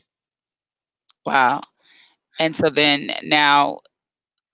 Wow. 1.25 1.61
And 2.39 2.55
so 2.55 2.69
then 2.69 3.11
now 3.23 3.79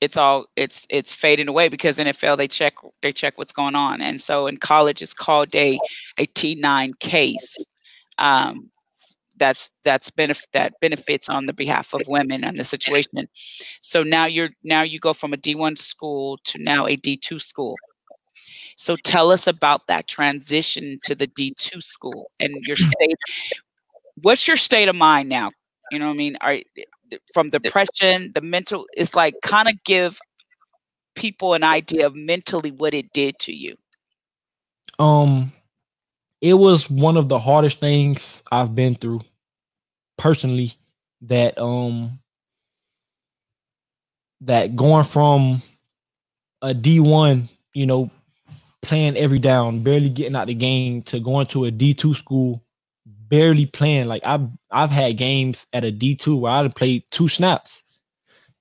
it's 0.02 0.18
all 0.18 0.46
it's 0.56 0.88
it's 0.90 1.14
fading 1.14 1.48
away 1.50 1.70
because 1.70 2.00
NFL 2.00 2.38
they 2.38 2.48
check 2.48 2.76
they 3.02 3.12
check 3.14 3.38
what's 3.38 3.54
going 3.54 3.76
on, 3.76 4.02
and 4.02 4.22
so 4.22 4.48
in 4.48 4.58
college 4.58 5.02
it's 5.02 5.14
called 5.14 5.56
a 5.56 5.80
a 6.18 6.26
T 6.28 6.56
nine 6.56 6.94
case. 7.00 7.58
Um, 8.20 8.72
that's 9.38 9.72
that's 9.86 10.10
benefit 10.12 10.48
that 10.54 10.74
benefits 10.82 11.30
on 11.30 11.48
the 11.48 11.54
behalf 11.54 11.94
of 11.94 12.02
women 12.08 12.44
and 12.44 12.58
the 12.58 12.66
situation. 12.66 13.28
So 13.82 14.04
now 14.04 14.26
you're 14.26 14.52
now 14.64 14.84
you 14.84 15.00
go 15.00 15.14
from 15.14 15.34
a 15.34 15.38
D 15.38 15.56
one 15.56 15.78
school 15.78 16.40
to 16.46 16.60
now 16.64 16.88
a 16.88 16.96
D 16.98 17.18
two 17.18 17.40
school. 17.40 17.78
So 18.78 18.96
tell 18.96 19.32
us 19.32 19.48
about 19.48 19.88
that 19.88 20.08
transition 20.08 21.00
to 21.06 21.16
the 21.16 21.28
D2 21.28 21.84
school 21.84 22.32
and 22.40 22.52
your 22.66 22.76
state. 22.78 23.16
What's 24.22 24.48
your 24.48 24.58
state 24.58 24.88
of 24.90 24.96
mind 24.96 25.30
now? 25.30 25.52
You 25.92 26.00
know 26.00 26.08
what 26.08 26.14
I 26.14 26.18
mean? 26.18 26.38
Are 26.42 26.58
from 27.34 27.50
depression, 27.50 28.32
the 28.34 28.42
mental, 28.42 28.88
it's 28.94 29.14
like 29.14 29.36
kind 29.44 29.68
of 29.68 29.76
give 29.84 30.20
people 31.16 31.54
an 31.54 31.64
idea 31.64 32.08
of 32.08 32.16
mentally 32.16 32.72
what 32.72 32.94
it 32.94 33.12
did 33.14 33.38
to 33.40 33.54
you. 33.54 33.76
Um, 34.98 35.52
it 36.40 36.54
was 36.54 36.90
one 36.90 37.18
of 37.18 37.28
the 37.28 37.38
hardest 37.38 37.82
things 37.82 38.42
I've 38.52 38.74
been 38.74 38.96
through 38.96 39.22
personally. 40.18 40.74
That 41.24 41.56
um, 41.60 42.20
that 44.42 44.76
going 44.76 45.04
from 45.04 45.62
a 46.64 46.74
D 46.74 47.00
one, 47.00 47.48
you 47.76 47.86
know, 47.86 48.10
playing 48.82 49.18
every 49.18 49.38
down, 49.38 49.84
barely 49.84 50.10
getting 50.10 50.36
out 50.36 50.48
the 50.48 50.56
game, 50.56 51.04
to 51.04 51.20
going 51.20 51.46
to 51.48 51.66
a 51.66 51.72
D 51.72 51.94
two 51.94 52.16
school, 52.16 52.64
barely 53.32 53.66
playing. 53.66 54.08
Like 54.08 54.22
I've 54.24 54.48
I've 54.70 54.92
had 54.92 55.18
games 55.18 55.66
at 55.74 55.84
a 55.84 55.92
D 55.92 56.14
two 56.14 56.38
where 56.38 56.52
I'd 56.52 56.76
played 56.76 57.06
two 57.10 57.28
snaps, 57.28 57.84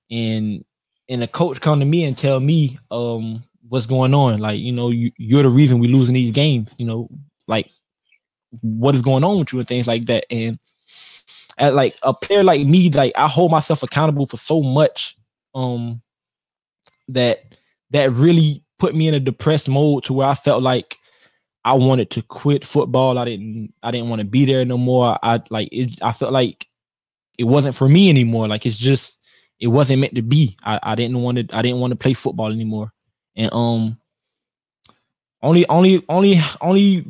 and 0.09 0.65
and 1.09 1.21
the 1.21 1.27
coach 1.27 1.61
come 1.61 1.79
to 1.79 1.85
me 1.85 2.05
and 2.05 2.17
tell 2.17 2.39
me 2.39 2.79
um 2.89 3.43
what's 3.67 3.85
going 3.85 4.15
on. 4.15 4.39
Like 4.39 4.59
you 4.59 4.71
know 4.71 4.89
you 4.89 5.11
you're 5.17 5.43
the 5.43 5.49
reason 5.49 5.77
we 5.77 5.89
losing 5.89 6.15
these 6.15 6.31
games. 6.31 6.73
You 6.79 6.87
know 6.87 7.09
like 7.47 7.69
what 8.61 8.95
is 8.95 9.03
going 9.03 9.23
on 9.23 9.39
with 9.39 9.53
you 9.53 9.59
and 9.59 9.67
things 9.67 9.87
like 9.87 10.05
that. 10.05 10.25
And 10.31 10.57
at 11.57 11.75
like 11.75 11.95
a 12.01 12.13
player 12.13 12.43
like 12.43 12.65
me, 12.65 12.89
like 12.89 13.11
I 13.15 13.27
hold 13.27 13.51
myself 13.51 13.83
accountable 13.83 14.25
for 14.25 14.37
so 14.37 14.63
much 14.63 15.17
um 15.53 16.01
that 17.09 17.57
that 17.91 18.11
really 18.13 18.63
put 18.79 18.95
me 18.95 19.07
in 19.07 19.13
a 19.13 19.19
depressed 19.19 19.67
mode 19.67 20.05
to 20.05 20.13
where 20.13 20.27
I 20.27 20.33
felt 20.33 20.63
like 20.63 20.97
I 21.63 21.73
wanted 21.73 22.09
to 22.11 22.21
quit 22.23 22.65
football. 22.65 23.17
I 23.17 23.25
didn't 23.25 23.73
I 23.83 23.91
didn't 23.91 24.09
want 24.09 24.19
to 24.19 24.25
be 24.25 24.45
there 24.45 24.65
no 24.65 24.77
more. 24.77 25.17
I 25.21 25.41
like 25.49 25.69
it 25.71 26.01
I 26.01 26.11
felt 26.11 26.33
like 26.33 26.67
it 27.37 27.43
wasn't 27.45 27.75
for 27.75 27.87
me 27.87 28.09
anymore. 28.09 28.47
Like 28.47 28.65
it's 28.65 28.77
just 28.77 29.19
it 29.59 29.67
wasn't 29.67 30.01
meant 30.01 30.15
to 30.15 30.23
be. 30.23 30.57
I, 30.65 30.79
I 30.81 30.95
didn't 30.95 31.21
want 31.21 31.37
to 31.37 31.55
I 31.55 31.61
didn't 31.61 31.79
want 31.79 31.91
to 31.91 31.97
play 31.97 32.13
football 32.13 32.51
anymore. 32.51 32.91
And 33.35 33.53
um 33.53 33.97
only 35.43 35.67
only 35.69 36.03
only 36.09 36.39
only 36.61 37.05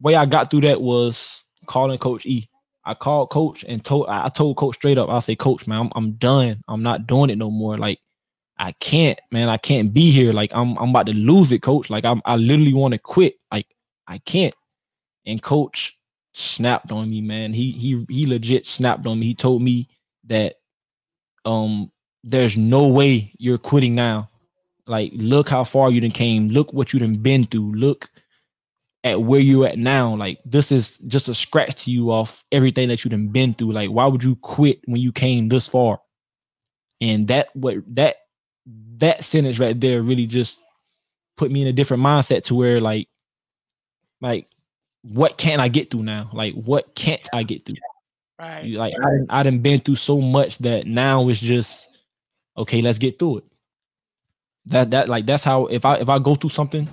way 0.00 0.14
I 0.14 0.26
got 0.26 0.50
through 0.50 0.62
that 0.62 0.80
was 0.80 1.44
calling 1.66 1.98
Coach 1.98 2.26
E. 2.26 2.48
I 2.84 2.94
called 2.94 3.30
Coach 3.30 3.64
and 3.68 3.84
told 3.84 4.06
I 4.08 4.28
told 4.28 4.56
Coach 4.56 4.76
straight 4.76 4.98
up. 4.98 5.08
I 5.10 5.18
say, 5.18 5.34
Coach, 5.34 5.66
man, 5.66 5.80
I'm 5.80 5.90
I'm 5.96 6.12
done. 6.12 6.62
I'm 6.68 6.82
not 6.82 7.06
doing 7.06 7.30
it 7.30 7.38
no 7.38 7.50
more. 7.50 7.76
Like 7.76 8.00
I 8.58 8.72
can't, 8.72 9.20
man. 9.32 9.48
I 9.48 9.56
can't 9.56 9.92
be 9.92 10.10
here. 10.12 10.32
Like 10.32 10.52
I'm 10.54 10.76
I'm 10.78 10.90
about 10.90 11.06
to 11.06 11.12
lose 11.14 11.50
it, 11.50 11.62
Coach. 11.62 11.90
Like 11.90 12.04
I'm 12.04 12.22
I 12.24 12.36
literally 12.36 12.74
want 12.74 12.92
to 12.92 12.98
quit. 12.98 13.34
Like 13.52 13.66
I 14.06 14.18
can't. 14.18 14.54
And 15.26 15.42
Coach 15.42 15.98
snapped 16.34 16.92
on 16.92 17.10
me, 17.10 17.20
man. 17.20 17.52
He 17.52 17.72
he 17.72 18.04
he 18.08 18.26
legit 18.26 18.66
snapped 18.66 19.06
on 19.06 19.18
me. 19.18 19.26
He 19.26 19.34
told 19.34 19.62
me 19.62 19.88
that 20.24 20.56
um 21.44 21.90
there's 22.22 22.56
no 22.56 22.88
way 22.88 23.32
you're 23.38 23.58
quitting 23.58 23.94
now. 23.94 24.30
Like, 24.86 25.12
look 25.14 25.48
how 25.48 25.64
far 25.64 25.90
you 25.90 26.00
done 26.00 26.10
came. 26.10 26.48
Look 26.48 26.72
what 26.72 26.92
you 26.92 26.98
done 26.98 27.16
been 27.16 27.46
through. 27.46 27.72
Look 27.74 28.10
at 29.04 29.22
where 29.22 29.40
you're 29.40 29.66
at 29.66 29.78
now. 29.78 30.14
Like, 30.14 30.40
this 30.44 30.70
is 30.70 30.98
just 31.06 31.28
a 31.28 31.34
scratch 31.34 31.84
to 31.84 31.90
you 31.90 32.10
off 32.10 32.44
everything 32.52 32.88
that 32.88 33.04
you 33.04 33.10
done 33.10 33.28
been 33.28 33.54
through. 33.54 33.72
Like, 33.72 33.90
why 33.90 34.06
would 34.06 34.22
you 34.22 34.36
quit 34.36 34.80
when 34.86 35.00
you 35.00 35.12
came 35.12 35.48
this 35.48 35.68
far? 35.68 36.00
And 37.00 37.28
that 37.28 37.48
what 37.54 37.76
that 37.94 38.16
that 38.98 39.24
sentence 39.24 39.58
right 39.58 39.78
there 39.78 40.02
really 40.02 40.26
just 40.26 40.60
put 41.36 41.50
me 41.50 41.62
in 41.62 41.68
a 41.68 41.72
different 41.72 42.02
mindset 42.02 42.42
to 42.44 42.54
where 42.54 42.80
like 42.80 43.08
like 44.26 44.48
what 45.02 45.38
can 45.38 45.60
I 45.60 45.68
get 45.68 45.90
through 45.90 46.02
now? 46.02 46.28
Like 46.32 46.54
what 46.54 46.94
can't 46.94 47.26
I 47.32 47.44
get 47.44 47.64
through? 47.64 47.76
Right. 48.38 48.72
Like 48.72 48.94
I 48.98 49.10
done, 49.10 49.26
I 49.30 49.42
done 49.44 49.58
been 49.60 49.80
through 49.80 49.96
so 49.96 50.20
much 50.20 50.58
that 50.58 50.86
now 50.86 51.28
it's 51.28 51.40
just 51.40 51.88
okay, 52.56 52.82
let's 52.82 52.98
get 52.98 53.18
through 53.18 53.38
it. 53.38 53.44
That 54.66 54.90
that 54.90 55.08
like 55.08 55.26
that's 55.26 55.44
how 55.44 55.66
if 55.66 55.84
I 55.84 55.96
if 55.96 56.08
I 56.08 56.18
go 56.18 56.34
through 56.34 56.50
something, 56.50 56.88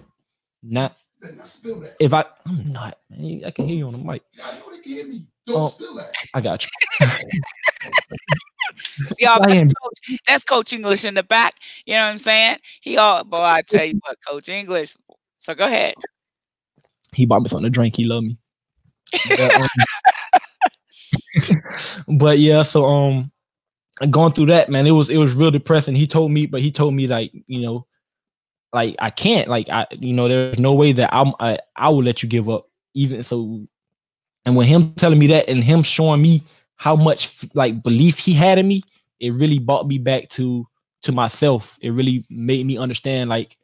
not 0.61 0.95
if 1.99 2.13
I 2.13 2.25
I'm 2.45 2.71
not, 2.71 2.99
I 3.11 3.51
can 3.51 3.67
hear 3.67 3.77
you 3.77 3.87
on 3.87 3.93
the 3.93 3.97
mic. 3.97 4.21
I 4.43 4.53
know 4.59 4.71
they 4.71 4.79
can 4.79 4.91
hear 4.91 5.07
me. 5.07 5.25
Don't 5.47 5.57
oh, 5.57 5.67
spill 5.69 5.95
that. 5.95 6.13
I 6.33 6.41
got 6.41 6.63
you. 6.63 6.69
Y'all, 9.19 9.39
that's 9.45 9.61
coach, 9.61 10.19
that's 10.27 10.43
coach 10.43 10.73
English 10.73 11.03
in 11.03 11.15
the 11.15 11.23
back. 11.23 11.55
You 11.85 11.95
know 11.95 12.03
what 12.03 12.11
I'm 12.11 12.17
saying? 12.17 12.57
He 12.81 12.97
all 12.97 13.23
boy, 13.23 13.41
I 13.41 13.61
tell 13.63 13.85
you 13.85 13.99
what, 14.03 14.17
coach 14.27 14.49
English. 14.49 14.95
So 15.39 15.55
go 15.55 15.65
ahead. 15.65 15.95
He 17.13 17.25
bought 17.25 17.41
me 17.41 17.49
something 17.49 17.65
to 17.65 17.69
drink. 17.69 17.95
He 17.95 18.05
love 18.05 18.23
me. 18.23 18.37
But, 19.37 19.55
um, 19.55 19.67
but 22.17 22.39
yeah, 22.39 22.63
so 22.63 22.85
um 22.85 23.31
going 24.09 24.33
through 24.33 24.47
that, 24.47 24.69
man, 24.69 24.87
it 24.87 24.91
was 24.91 25.09
it 25.09 25.17
was 25.17 25.33
real 25.33 25.51
depressing. 25.51 25.95
He 25.95 26.07
told 26.07 26.31
me, 26.31 26.45
but 26.45 26.61
he 26.61 26.71
told 26.71 26.93
me 26.93 27.07
like, 27.07 27.31
you 27.47 27.61
know, 27.61 27.85
like 28.71 28.95
I 28.99 29.09
can't, 29.09 29.47
like 29.47 29.69
I, 29.69 29.85
you 29.91 30.13
know, 30.13 30.27
there's 30.27 30.59
no 30.59 30.73
way 30.73 30.91
that 30.93 31.13
I'm 31.13 31.33
I, 31.39 31.59
I 31.75 31.89
will 31.89 32.03
let 32.03 32.23
you 32.23 32.29
give 32.29 32.49
up. 32.49 32.67
Even 32.95 33.23
so, 33.23 33.65
and 34.45 34.55
when 34.55 34.67
him 34.67 34.93
telling 34.95 35.19
me 35.19 35.27
that 35.27 35.49
and 35.49 35.63
him 35.63 35.83
showing 35.83 36.21
me 36.21 36.43
how 36.75 36.95
much 36.95 37.45
like 37.53 37.81
belief 37.81 38.19
he 38.19 38.33
had 38.33 38.59
in 38.59 38.67
me, 38.67 38.83
it 39.19 39.33
really 39.33 39.59
brought 39.59 39.87
me 39.87 39.97
back 39.97 40.29
to 40.29 40.67
to 41.03 41.11
myself. 41.11 41.77
It 41.81 41.91
really 41.91 42.25
made 42.29 42.65
me 42.65 42.77
understand 42.77 43.29
like 43.29 43.57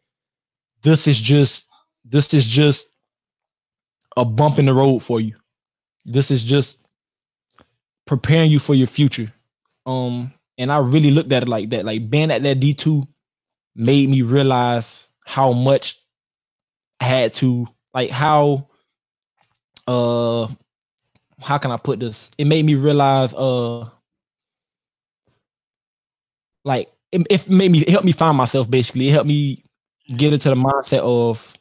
this 0.82 1.08
is 1.08 1.20
just 1.20 1.68
this 2.06 2.34
is 2.34 2.48
just 2.48 2.89
a 4.20 4.26
bump 4.26 4.60
in 4.60 4.66
the 4.66 4.74
road 4.74 5.00
for 5.00 5.22
you. 5.22 5.36
This 6.06 6.30
is 6.30 6.44
just 6.44 6.80
preparing 8.06 8.52
you 8.52 8.60
for 8.60 8.76
your 8.76 8.88
future. 8.88 9.32
Um, 9.86 10.34
and 10.58 10.72
I 10.72 10.80
really 10.80 11.12
looked 11.12 11.32
at 11.32 11.44
it 11.44 11.50
like 11.50 11.70
that. 11.70 11.86
Like 11.86 12.10
being 12.10 12.32
at 12.32 12.44
that 12.44 12.60
D2 12.60 13.08
made 13.76 14.10
me 14.10 14.22
realize 14.22 15.08
how 15.26 15.54
much 15.54 15.98
I 17.00 17.06
had 17.06 17.34
to 17.34 17.68
like 17.94 18.10
how 18.10 18.68
uh 19.88 20.48
how 21.40 21.58
can 21.58 21.72
I 21.72 21.78
put 21.78 22.00
this? 22.00 22.30
It 22.38 22.46
made 22.46 22.66
me 22.66 22.76
realize 22.76 23.34
uh 23.34 23.90
like 26.66 26.90
it, 27.12 27.26
it 27.30 27.50
made 27.50 27.72
me 27.72 27.80
it 27.80 27.90
helped 27.90 28.06
me 28.06 28.12
find 28.12 28.36
myself 28.38 28.70
basically. 28.70 29.08
It 29.08 29.14
helped 29.14 29.28
me 29.28 29.64
get 30.18 30.34
into 30.34 30.50
the 30.50 30.56
mindset 30.56 31.00
of 31.00 31.54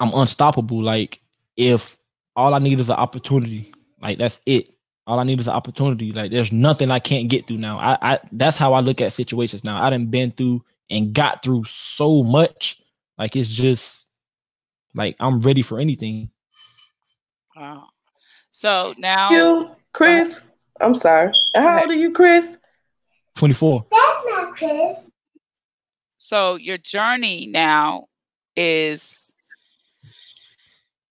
I'm 0.00 0.12
unstoppable. 0.14 0.82
Like 0.82 1.20
if 1.56 1.96
all 2.36 2.54
I 2.54 2.58
need 2.58 2.80
is 2.80 2.88
an 2.88 2.96
opportunity, 2.96 3.72
like 4.00 4.18
that's 4.18 4.40
it 4.46 4.74
all 5.06 5.18
I 5.18 5.24
need 5.24 5.40
is 5.40 5.48
an 5.48 5.54
opportunity. 5.54 6.12
Like 6.12 6.30
there's 6.30 6.52
nothing 6.52 6.90
I 6.90 6.98
can't 6.98 7.28
get 7.28 7.46
through 7.46 7.58
now. 7.58 7.78
I, 7.78 8.14
I 8.14 8.18
that's 8.32 8.56
how 8.56 8.72
I 8.72 8.80
look 8.80 9.00
at 9.00 9.12
situations 9.12 9.64
now. 9.64 9.82
I 9.82 9.90
done 9.90 10.06
been 10.06 10.30
through 10.30 10.64
and 10.90 11.12
got 11.12 11.42
through 11.42 11.64
so 11.64 12.22
much. 12.22 12.80
Like 13.18 13.36
it's 13.36 13.50
just 13.50 14.10
like 14.94 15.16
I'm 15.20 15.40
ready 15.40 15.62
for 15.62 15.78
anything. 15.78 16.30
Wow. 17.56 17.88
So 18.50 18.94
now 18.98 19.30
you, 19.30 19.76
Chris. 19.92 20.40
Uh, 20.80 20.84
I'm 20.86 20.94
sorry. 20.94 21.32
How 21.54 21.82
old 21.82 21.90
are 21.90 21.94
you, 21.94 22.12
Chris? 22.12 22.58
24. 23.36 23.86
That's 23.90 24.18
not 24.26 24.56
Chris. 24.56 25.10
So 26.16 26.56
your 26.56 26.78
journey 26.78 27.46
now 27.46 28.06
is 28.56 29.33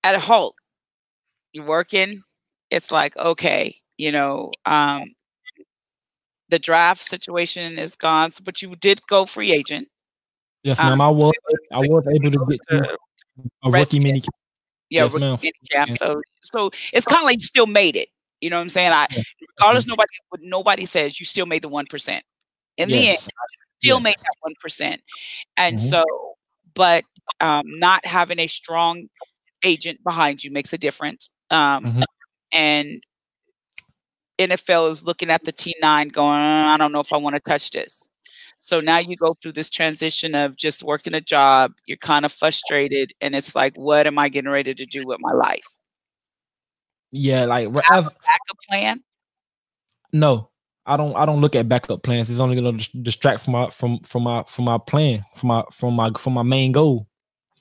at 0.03 0.15
a 0.15 0.19
halt. 0.19 0.55
You're 1.51 1.65
working. 1.65 2.23
It's 2.69 2.91
like, 2.91 3.15
okay, 3.17 3.77
you 3.97 4.11
know, 4.11 4.51
um, 4.65 5.13
the 6.49 6.59
draft 6.59 7.03
situation 7.03 7.77
is 7.77 7.95
gone, 7.95 8.31
but 8.43 8.61
you 8.61 8.75
did 8.75 9.01
go 9.07 9.25
free 9.25 9.51
agent. 9.51 9.87
Yes, 10.63 10.79
ma'am. 10.79 10.93
Um, 10.93 11.01
I 11.01 11.09
was 11.09 11.33
I 11.71 11.79
was 11.79 12.07
able 12.07 12.31
to 12.31 12.45
get 12.49 12.59
to 12.69 12.97
a 13.63 13.69
rookie 13.69 13.99
mini 13.99 14.21
camp. 14.21 14.35
Yeah, 14.89 15.03
yes, 15.03 15.13
rookie 15.13 15.27
mini 15.41 15.51
camp. 15.71 15.93
So 15.93 16.21
so 16.41 16.71
it's 16.93 17.05
kind 17.05 17.21
of 17.21 17.25
like 17.25 17.37
you 17.37 17.45
still 17.45 17.67
made 17.67 17.95
it. 17.95 18.09
You 18.41 18.49
know 18.49 18.57
what 18.57 18.63
I'm 18.63 18.69
saying? 18.69 18.91
I 18.91 19.07
regardless, 19.57 19.87
nobody 19.87 20.09
nobody 20.41 20.85
says 20.85 21.19
you 21.19 21.25
still 21.25 21.45
made 21.45 21.61
the 21.61 21.69
one 21.69 21.85
percent. 21.85 22.23
In 22.77 22.89
yes. 22.89 22.99
the 22.99 23.09
end, 23.09 23.17
still 23.79 23.97
yes. 23.97 24.03
made 24.03 24.17
that 24.17 24.35
one 24.39 24.53
percent. 24.59 25.01
And 25.57 25.77
mm-hmm. 25.77 25.85
so, 25.85 26.03
but 26.73 27.03
um, 27.39 27.63
not 27.65 28.05
having 28.05 28.39
a 28.39 28.47
strong 28.47 29.07
agent 29.63 30.03
behind 30.03 30.43
you 30.43 30.51
makes 30.51 30.73
a 30.73 30.77
difference. 30.77 31.29
Um, 31.49 31.85
mm-hmm. 31.85 32.03
And 32.51 33.03
NFL 34.39 34.91
is 34.91 35.03
looking 35.03 35.29
at 35.29 35.43
the 35.43 35.53
T9 35.53 36.11
going, 36.11 36.39
I 36.39 36.77
don't 36.77 36.91
know 36.91 36.99
if 36.99 37.13
I 37.13 37.17
want 37.17 37.35
to 37.35 37.41
touch 37.41 37.71
this. 37.71 38.07
So 38.59 38.79
now 38.79 38.99
you 38.99 39.15
go 39.17 39.35
through 39.41 39.53
this 39.53 39.69
transition 39.69 40.35
of 40.35 40.55
just 40.55 40.83
working 40.83 41.13
a 41.13 41.21
job, 41.21 41.73
you're 41.85 41.97
kind 41.97 42.23
of 42.23 42.31
frustrated, 42.31 43.11
and 43.19 43.35
it's 43.35 43.55
like, 43.55 43.75
what 43.75 44.07
am 44.07 44.17
I 44.17 44.29
getting 44.29 44.49
ready 44.49 44.73
to 44.73 44.85
do 44.85 45.01
with 45.05 45.17
my 45.19 45.33
life? 45.33 45.65
Yeah, 47.11 47.45
like 47.45 47.67
I 47.67 47.93
have 47.93 48.07
a 48.07 48.09
backup 48.09 48.57
plan. 48.69 49.03
No, 50.13 50.49
I 50.85 50.95
don't. 50.95 51.15
I 51.15 51.25
don't 51.25 51.41
look 51.41 51.55
at 51.55 51.67
backup 51.67 52.03
plans. 52.03 52.29
It's 52.29 52.39
only 52.39 52.59
going 52.59 52.77
to 52.77 52.97
distract 53.01 53.41
from 53.41 53.53
my 53.53 53.69
from 53.69 53.99
from 53.99 54.23
my 54.23 54.43
from 54.47 54.65
my 54.65 54.77
plan 54.77 55.25
from 55.35 55.49
my 55.49 55.63
from 55.71 55.93
my 55.95 56.11
from 56.17 56.33
my 56.33 56.43
main 56.43 56.71
goal. 56.71 57.05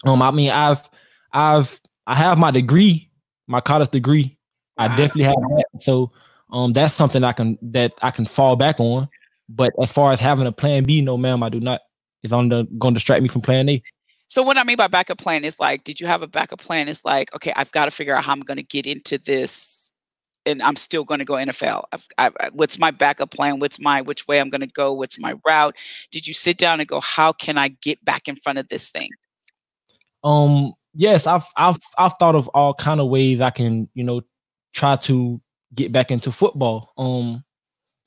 Um, 0.04 0.22
I 0.22 0.30
mean, 0.30 0.50
I've, 0.50 0.88
I've, 1.32 1.80
I 2.12 2.14
have 2.16 2.36
my 2.36 2.50
degree, 2.50 3.10
my 3.46 3.62
college 3.62 3.88
degree. 3.88 4.36
Wow. 4.76 4.84
I 4.84 4.88
definitely 4.88 5.22
have 5.22 5.36
that. 5.36 5.64
So, 5.80 6.12
um, 6.50 6.74
that's 6.74 6.92
something 6.92 7.24
I 7.24 7.32
can 7.32 7.58
that 7.62 7.94
I 8.02 8.10
can 8.10 8.26
fall 8.26 8.54
back 8.54 8.78
on. 8.80 9.08
But 9.48 9.72
as 9.80 9.90
far 9.90 10.12
as 10.12 10.20
having 10.20 10.46
a 10.46 10.52
plan 10.52 10.84
B, 10.84 11.00
no, 11.00 11.16
ma'am, 11.16 11.42
I 11.42 11.48
do 11.48 11.58
not. 11.58 11.80
It's 12.22 12.34
on 12.34 12.50
the 12.50 12.64
going 12.76 12.92
to 12.92 12.98
distract 12.98 13.22
me 13.22 13.28
from 13.28 13.40
plan 13.40 13.66
A. 13.70 13.82
So 14.26 14.42
what 14.42 14.58
I 14.58 14.64
mean 14.64 14.76
by 14.76 14.88
backup 14.88 15.16
plan 15.16 15.42
is 15.42 15.58
like, 15.58 15.84
did 15.84 16.00
you 16.00 16.06
have 16.06 16.20
a 16.20 16.26
backup 16.26 16.60
plan? 16.60 16.86
It's 16.86 17.02
like, 17.02 17.34
okay, 17.34 17.54
I've 17.56 17.72
got 17.72 17.86
to 17.86 17.90
figure 17.90 18.14
out 18.14 18.24
how 18.24 18.32
I'm 18.32 18.40
going 18.40 18.58
to 18.58 18.62
get 18.62 18.86
into 18.86 19.16
this, 19.16 19.90
and 20.44 20.62
I'm 20.62 20.76
still 20.76 21.04
going 21.04 21.20
to 21.20 21.24
go 21.24 21.34
NFL. 21.34 21.84
I've, 22.18 22.36
I, 22.38 22.50
what's 22.52 22.78
my 22.78 22.90
backup 22.90 23.30
plan? 23.30 23.58
What's 23.58 23.80
my 23.80 24.02
which 24.02 24.28
way 24.28 24.38
I'm 24.38 24.50
going 24.50 24.60
to 24.60 24.66
go? 24.66 24.92
What's 24.92 25.18
my 25.18 25.36
route? 25.46 25.78
Did 26.10 26.26
you 26.26 26.34
sit 26.34 26.58
down 26.58 26.78
and 26.78 26.86
go, 26.86 27.00
how 27.00 27.32
can 27.32 27.56
I 27.56 27.68
get 27.68 28.04
back 28.04 28.28
in 28.28 28.36
front 28.36 28.58
of 28.58 28.68
this 28.68 28.90
thing? 28.90 29.08
Um. 30.22 30.74
Yes, 30.94 31.26
I've 31.26 31.44
I've 31.56 31.78
I've 31.96 32.14
thought 32.18 32.34
of 32.34 32.48
all 32.48 32.74
kind 32.74 33.00
of 33.00 33.08
ways 33.08 33.40
I 33.40 33.50
can 33.50 33.88
you 33.94 34.04
know 34.04 34.22
try 34.72 34.96
to 34.96 35.40
get 35.74 35.92
back 35.92 36.10
into 36.10 36.30
football. 36.30 36.92
Um, 36.98 37.44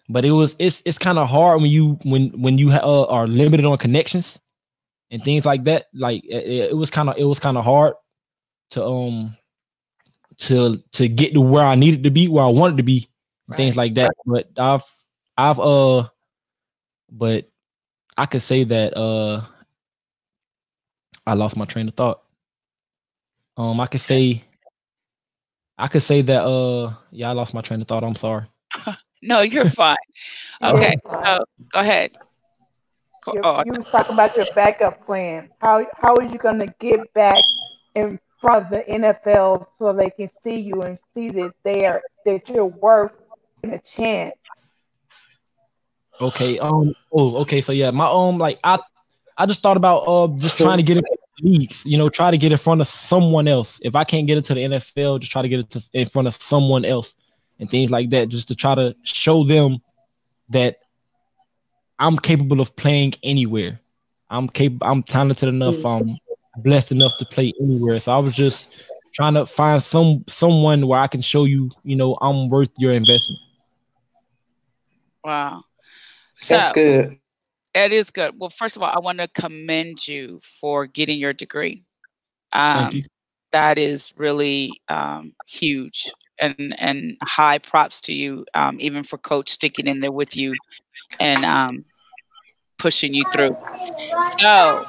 but 0.10 0.26
it 0.26 0.32
was 0.32 0.56
it's 0.60 0.82
it's 0.86 0.98
kind 0.98 1.18
of 1.18 1.28
hard 1.28 1.62
when 1.62 1.72
you 1.72 1.98
when 2.04 2.30
when 2.42 2.58
you 2.58 2.72
uh, 2.72 3.06
are 3.06 3.28
limited 3.28 3.66
on 3.66 3.78
connections 3.78 4.40
and 5.12 5.24
things 5.24 5.46
like 5.46 5.64
that. 5.64 5.86
Like 5.94 6.24
it, 6.26 6.70
it 6.72 6.78
was 6.78 6.92
kind 6.92 7.10
of 7.10 7.18
it 7.18 7.24
was 7.24 7.40
kind 7.40 7.58
of 7.58 7.66
hard 7.66 7.94
to 8.72 8.86
um 8.86 9.36
to 10.38 10.84
to 10.94 11.08
get 11.08 11.34
to 11.34 11.42
where 11.42 11.66
I 11.66 11.76
needed 11.76 12.04
to 12.04 12.12
be, 12.12 12.28
where 12.28 12.44
I 12.44 12.50
wanted 12.50 12.78
to 12.78 12.84
be, 12.84 13.10
right. 13.48 13.58
things 13.58 13.76
like 13.76 13.96
that. 13.96 14.14
But 14.26 14.50
I've 14.58 14.84
I've 15.38 15.60
uh 15.60 16.08
but 17.12 17.50
I 18.18 18.26
could 18.26 18.42
say 18.42 18.64
that 18.64 18.96
uh 18.96 19.42
I 21.26 21.34
lost 21.34 21.58
my 21.58 21.66
train 21.66 21.88
of 21.88 21.96
thought. 21.96 22.22
Um 23.58 23.80
I 23.80 23.88
could 23.88 24.02
say 24.02 24.44
I 25.78 25.88
could 25.88 26.04
say 26.04 26.22
that 26.22 26.44
uh 26.44 26.94
yeah, 27.12 27.30
I 27.30 27.34
lost 27.34 27.54
my 27.54 27.62
train 27.62 27.82
of 27.82 27.88
thought. 27.88 28.04
I'm 28.04 28.16
sorry. 28.16 28.46
no, 29.22 29.42
you're 29.42 29.70
fine. 29.70 29.98
Okay. 30.64 30.96
Uh, 31.06 31.40
go 31.70 31.80
ahead. 31.82 32.12
You, 33.28 33.42
oh, 33.44 33.62
you 33.66 33.74
was 33.74 33.86
talking 33.88 34.14
about 34.14 34.36
your 34.38 34.46
backup 34.56 35.06
plan. 35.06 35.50
How 35.60 35.86
how 35.98 36.16
are 36.16 36.24
you 36.24 36.38
going 36.38 36.60
to 36.60 36.74
get 36.80 37.14
back 37.14 37.44
in 37.94 38.20
front 38.40 38.66
of 38.66 38.72
the 38.72 38.84
NFL 38.88 39.66
so 39.78 39.94
they 39.94 40.12
can 40.12 40.30
see 40.42 40.60
you 40.60 40.82
and 40.84 40.98
see 41.14 41.30
that 41.32 41.52
they 41.64 41.86
are 41.86 42.02
that 42.26 42.48
you're 42.48 42.66
worth 42.66 43.12
a 43.64 43.80
chance? 43.80 44.36
Okay. 46.22 46.60
Um. 46.60 46.94
Oh. 47.12 47.38
Okay. 47.42 47.62
So 47.62 47.72
yeah, 47.72 47.92
my 47.92 48.06
um. 48.06 48.38
Like 48.38 48.60
I, 48.64 48.80
I 49.38 49.46
just 49.46 49.62
thought 49.62 49.78
about 49.78 50.04
uh 50.08 50.28
just 50.38 50.58
trying 50.58 50.78
to 50.78 50.84
get 50.84 50.98
into 50.98 51.10
leagues. 51.42 51.86
You 51.86 51.98
know, 51.98 52.10
try 52.10 52.32
to 52.32 52.38
get 52.38 52.52
in 52.52 52.58
front 52.58 52.82
of 52.82 52.88
someone 52.88 53.48
else. 53.48 53.80
If 53.84 53.96
I 53.96 54.04
can't 54.04 54.28
get 54.28 54.38
into 54.38 54.54
the 54.54 54.62
NFL, 54.62 55.20
just 55.20 55.32
try 55.32 55.42
to 55.42 55.50
get 55.50 55.60
it 55.60 55.70
to, 55.72 55.90
in 55.94 56.06
front 56.08 56.28
of 56.28 56.34
someone 56.34 56.86
else 56.86 57.14
and 57.60 57.70
things 57.70 57.92
like 57.92 58.10
that, 58.12 58.30
just 58.30 58.48
to 58.50 58.56
try 58.56 58.76
to 58.76 58.96
show 59.04 59.44
them 59.44 59.80
that 60.50 60.78
I'm 62.00 62.18
capable 62.18 62.62
of 62.62 62.76
playing 62.76 63.14
anywhere. 63.24 63.80
I'm 64.30 64.48
capable. 64.48 64.88
I'm 64.88 65.04
talented 65.04 65.50
enough. 65.50 65.76
Mm. 65.76 66.20
I'm 66.56 66.64
blessed 66.64 66.92
enough 66.92 67.18
to 67.20 67.26
play 67.26 67.54
anywhere. 67.62 68.00
So 68.00 68.14
I 68.14 68.20
was 68.20 68.34
just 68.34 68.90
trying 69.14 69.34
to 69.36 69.46
find 69.46 69.82
some 69.82 70.24
someone 70.28 70.88
where 70.88 71.00
I 71.00 71.08
can 71.08 71.22
show 71.22 71.46
you, 71.46 71.72
you 71.84 71.96
know, 71.96 72.18
I'm 72.22 72.50
worth 72.50 72.72
your 72.78 72.92
investment. 72.92 73.40
Wow. 75.24 75.64
So, 76.38 76.58
That's 76.58 76.74
good. 76.74 77.18
It 77.76 77.92
is 77.92 78.10
good. 78.10 78.40
Well, 78.40 78.50
first 78.50 78.78
of 78.78 78.82
all, 78.82 78.90
I 78.90 79.00
want 79.00 79.20
to 79.20 79.28
commend 79.28 80.08
you 80.08 80.40
for 80.42 80.88
getting 80.88 81.20
your 81.20 81.34
degree. 81.34 81.84
Um, 82.54 82.84
Thank 82.84 82.94
you. 82.94 83.04
That 83.52 83.78
is 83.78 84.14
really 84.16 84.72
um, 84.88 85.34
huge 85.46 86.10
and 86.40 86.74
and 86.80 87.18
high 87.22 87.58
props 87.58 88.00
to 88.02 88.14
you, 88.14 88.46
um, 88.54 88.78
even 88.80 89.04
for 89.04 89.18
coach 89.18 89.50
sticking 89.50 89.88
in 89.88 90.00
there 90.00 90.12
with 90.12 90.38
you 90.38 90.54
and 91.20 91.44
um, 91.44 91.84
pushing 92.78 93.14
you 93.14 93.26
through. 93.34 93.58
So 94.42 94.86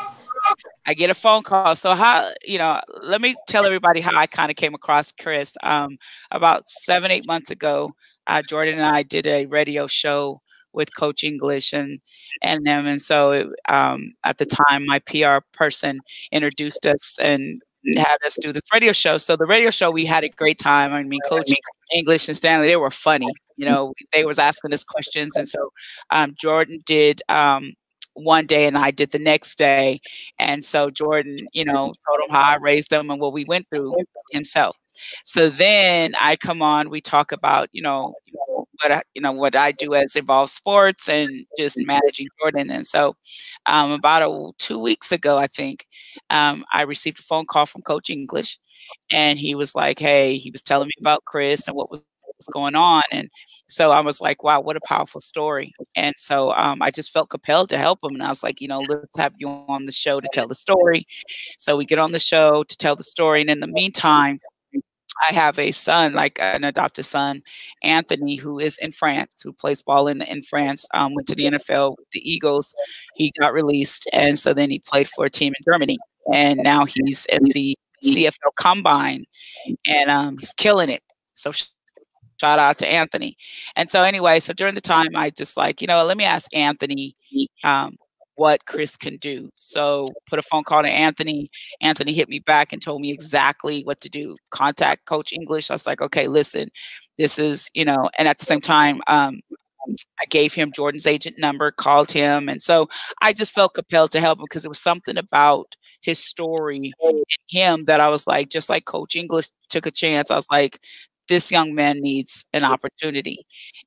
I 0.87 0.95
get 0.95 1.11
a 1.11 1.14
phone 1.14 1.43
call. 1.43 1.74
So 1.74 1.95
how 1.95 2.30
you 2.45 2.59
know? 2.59 2.80
Let 3.03 3.20
me 3.20 3.34
tell 3.49 3.66
everybody 3.66 4.01
how 4.01 4.16
I 4.16 4.26
kind 4.26 4.51
of 4.51 4.57
came 4.57 4.74
across 4.74 5.12
Chris. 5.12 5.57
Um, 5.64 5.97
about 6.30 6.68
seven 6.68 7.11
eight 7.11 7.26
months 7.26 7.51
ago, 7.51 7.91
uh, 8.28 8.43
Jordan 8.43 8.74
and 8.74 8.84
I 8.84 9.03
did 9.03 9.26
a 9.26 9.47
radio 9.47 9.89
show 9.89 10.41
with 10.76 10.94
Coach 10.96 11.24
English 11.24 11.72
and 11.72 12.00
and 12.42 12.64
them. 12.66 12.86
And 12.86 13.00
so 13.00 13.52
um, 13.68 14.12
at 14.24 14.38
the 14.38 14.46
time, 14.46 14.86
my 14.86 15.00
PR 15.00 15.38
person 15.52 16.00
introduced 16.32 16.86
us 16.86 17.18
and 17.20 17.60
had 17.96 18.16
us 18.24 18.36
do 18.40 18.52
this 18.52 18.62
radio 18.72 18.92
show. 18.92 19.16
So 19.16 19.36
the 19.36 19.46
radio 19.46 19.70
show, 19.70 19.90
we 19.90 20.06
had 20.06 20.24
a 20.24 20.28
great 20.28 20.58
time. 20.58 20.92
I 20.92 21.02
mean, 21.02 21.20
Coach 21.28 21.50
English 21.94 22.28
and 22.28 22.36
Stanley, 22.36 22.68
they 22.68 22.76
were 22.76 22.90
funny. 22.90 23.28
You 23.56 23.66
know, 23.66 23.94
they 24.12 24.24
was 24.24 24.38
asking 24.38 24.72
us 24.74 24.84
questions, 24.84 25.36
and 25.36 25.48
so 25.48 25.70
um, 26.10 26.34
Jordan 26.38 26.80
did 26.84 27.22
um, 27.28 27.72
one 28.14 28.46
day, 28.46 28.66
and 28.66 28.76
I 28.76 28.90
did 28.90 29.12
the 29.12 29.18
next 29.18 29.56
day. 29.58 30.00
And 30.38 30.64
so 30.64 30.90
Jordan, 30.90 31.38
you 31.52 31.64
know, 31.64 31.94
told 32.06 32.20
him 32.28 32.30
how 32.30 32.42
I 32.42 32.56
raised 32.56 32.90
them 32.90 33.10
and 33.10 33.20
what 33.20 33.32
we 33.32 33.44
went 33.44 33.66
through 33.70 33.94
himself. 34.32 34.76
So 35.24 35.48
then 35.48 36.14
I 36.20 36.36
come 36.36 36.62
on, 36.62 36.90
we 36.90 37.00
talk 37.00 37.32
about, 37.32 37.68
you 37.72 37.82
know, 37.82 38.14
what 38.82 38.92
I, 38.92 39.02
you 39.14 39.22
know 39.22 39.32
what 39.32 39.54
I 39.56 39.72
do 39.72 39.94
as 39.94 40.16
involves 40.16 40.52
sports 40.52 41.08
and 41.08 41.30
just 41.58 41.76
managing 41.86 42.28
Jordan. 42.40 42.70
And 42.70 42.86
so, 42.86 43.16
um, 43.66 43.92
about 43.92 44.22
a, 44.22 44.50
two 44.58 44.78
weeks 44.78 45.12
ago, 45.12 45.38
I 45.38 45.46
think, 45.48 45.86
um, 46.30 46.64
I 46.72 46.82
received 46.82 47.18
a 47.20 47.22
phone 47.22 47.46
call 47.46 47.66
from 47.66 47.82
Coach 47.82 48.10
English, 48.10 48.58
and 49.12 49.38
he 49.38 49.54
was 49.54 49.74
like, 49.74 49.98
"Hey," 49.98 50.36
he 50.38 50.50
was 50.50 50.62
telling 50.62 50.86
me 50.88 50.92
about 51.00 51.24
Chris 51.26 51.68
and 51.68 51.76
what 51.76 51.90
was, 51.90 52.00
was 52.38 52.48
going 52.52 52.74
on, 52.76 53.02
and 53.12 53.28
so 53.68 53.90
I 53.92 54.00
was 54.00 54.20
like, 54.20 54.42
"Wow, 54.44 54.60
what 54.60 54.76
a 54.76 54.80
powerful 54.86 55.20
story!" 55.22 55.72
And 55.96 56.14
so 56.18 56.52
um, 56.52 56.82
I 56.82 56.90
just 56.90 57.12
felt 57.12 57.30
compelled 57.30 57.68
to 57.70 57.78
help 57.78 58.00
him, 58.04 58.14
and 58.14 58.22
I 58.22 58.28
was 58.28 58.42
like, 58.44 58.60
"You 58.60 58.68
know, 58.68 58.80
let's 58.80 59.18
have 59.18 59.34
you 59.38 59.48
on 59.48 59.86
the 59.86 59.92
show 59.92 60.20
to 60.20 60.28
tell 60.32 60.48
the 60.48 60.54
story." 60.54 61.06
So 61.58 61.76
we 61.76 61.86
get 61.86 61.98
on 61.98 62.12
the 62.12 62.20
show 62.20 62.64
to 62.64 62.76
tell 62.76 62.96
the 62.96 63.02
story, 63.04 63.40
and 63.42 63.50
in 63.50 63.60
the 63.60 63.66
meantime 63.68 64.40
I 65.28 65.32
have 65.34 65.58
a 65.58 65.70
son, 65.72 66.12
like 66.14 66.38
an 66.40 66.64
adopted 66.64 67.04
son, 67.04 67.42
Anthony, 67.82 68.36
who 68.36 68.58
is 68.58 68.78
in 68.78 68.92
France, 68.92 69.34
who 69.42 69.52
plays 69.52 69.82
ball 69.82 70.08
in 70.08 70.22
in 70.22 70.42
France. 70.42 70.86
Um, 70.94 71.14
went 71.14 71.26
to 71.28 71.34
the 71.34 71.46
NFL, 71.46 71.96
the 72.12 72.20
Eagles. 72.30 72.74
He 73.14 73.32
got 73.40 73.52
released, 73.52 74.08
and 74.12 74.38
so 74.38 74.52
then 74.54 74.70
he 74.70 74.80
played 74.80 75.08
for 75.08 75.24
a 75.26 75.30
team 75.30 75.52
in 75.58 75.64
Germany, 75.72 75.98
and 76.32 76.58
now 76.62 76.84
he's 76.84 77.26
in 77.26 77.44
the 77.52 77.76
CFL 78.04 78.52
Combine, 78.56 79.24
and 79.86 80.10
um, 80.10 80.36
he's 80.38 80.54
killing 80.54 80.90
it. 80.90 81.02
So 81.34 81.52
shout 82.40 82.58
out 82.58 82.78
to 82.78 82.86
Anthony. 82.88 83.36
And 83.76 83.90
so 83.90 84.02
anyway, 84.02 84.40
so 84.40 84.52
during 84.52 84.74
the 84.74 84.80
time, 84.80 85.16
I 85.16 85.30
just 85.30 85.56
like 85.56 85.80
you 85.80 85.86
know, 85.86 86.04
let 86.04 86.16
me 86.16 86.24
ask 86.24 86.54
Anthony. 86.54 87.16
Um, 87.64 87.96
what 88.37 88.66
Chris 88.66 88.97
can 88.97 89.16
do. 89.16 89.51
So 89.55 90.09
put 90.28 90.39
a 90.39 90.43
phone 90.43 90.64
call 90.64 90.82
to 90.82 90.89
Anthony. 90.89 91.51
Anthony 91.80 92.12
hit 92.12 92.28
me 92.28 92.39
back 92.39 92.72
and 92.72 92.80
told 92.80 93.01
me 93.01 93.11
exactly 93.12 93.82
what 93.82 94.01
to 94.03 94.09
do. 94.09 94.37
Contact 94.51 95.05
Coach 95.07 95.32
English. 95.32 95.70
I 95.70 95.74
was 95.74 95.87
like, 95.87 96.01
okay, 96.01 96.28
listen, 96.28 96.68
this 97.18 97.39
is, 97.39 97.70
you 97.74 97.84
know, 97.84 98.11
and 98.18 98.28
at 98.28 98.39
the 98.39 98.45
same 98.45 98.61
time, 98.61 99.01
um, 99.09 99.41
I 100.20 100.24
gave 100.28 100.53
him 100.53 100.72
Jordan's 100.72 101.07
agent 101.07 101.37
number, 101.39 101.70
called 101.70 102.11
him. 102.11 102.49
And 102.49 102.62
so 102.62 102.89
I 103.22 103.32
just 103.32 103.55
felt 103.55 103.74
compelled 103.74 104.11
to 104.12 104.20
help 104.20 104.39
him 104.39 104.45
because 104.49 104.64
it 104.64 104.68
was 104.68 104.80
something 104.80 105.16
about 105.16 105.76
his 106.01 106.18
story 106.18 106.93
and 107.03 107.24
him 107.49 107.84
that 107.84 108.01
I 108.01 108.09
was 108.09 108.26
like, 108.26 108.49
just 108.51 108.68
like 108.68 108.84
Coach 108.84 109.16
English 109.16 109.47
took 109.68 109.87
a 109.87 109.91
chance, 109.91 110.30
I 110.30 110.34
was 110.34 110.51
like, 110.51 110.80
this 111.28 111.51
young 111.51 111.74
man 111.74 112.01
needs 112.01 112.45
an 112.53 112.64
opportunity. 112.64 113.47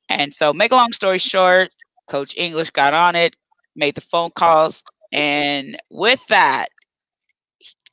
And 0.10 0.34
so, 0.34 0.54
make 0.54 0.72
a 0.72 0.76
long 0.76 0.92
story 0.92 1.20
short, 1.20 1.72
Coach 2.10 2.34
English 2.36 2.72
got 2.72 2.94
on 2.94 3.16
it, 3.16 3.36
made 3.80 3.96
the 3.96 4.02
phone 4.02 4.32
calls, 4.32 4.84
and 5.12 5.78
with 5.90 6.26
that, 6.28 6.68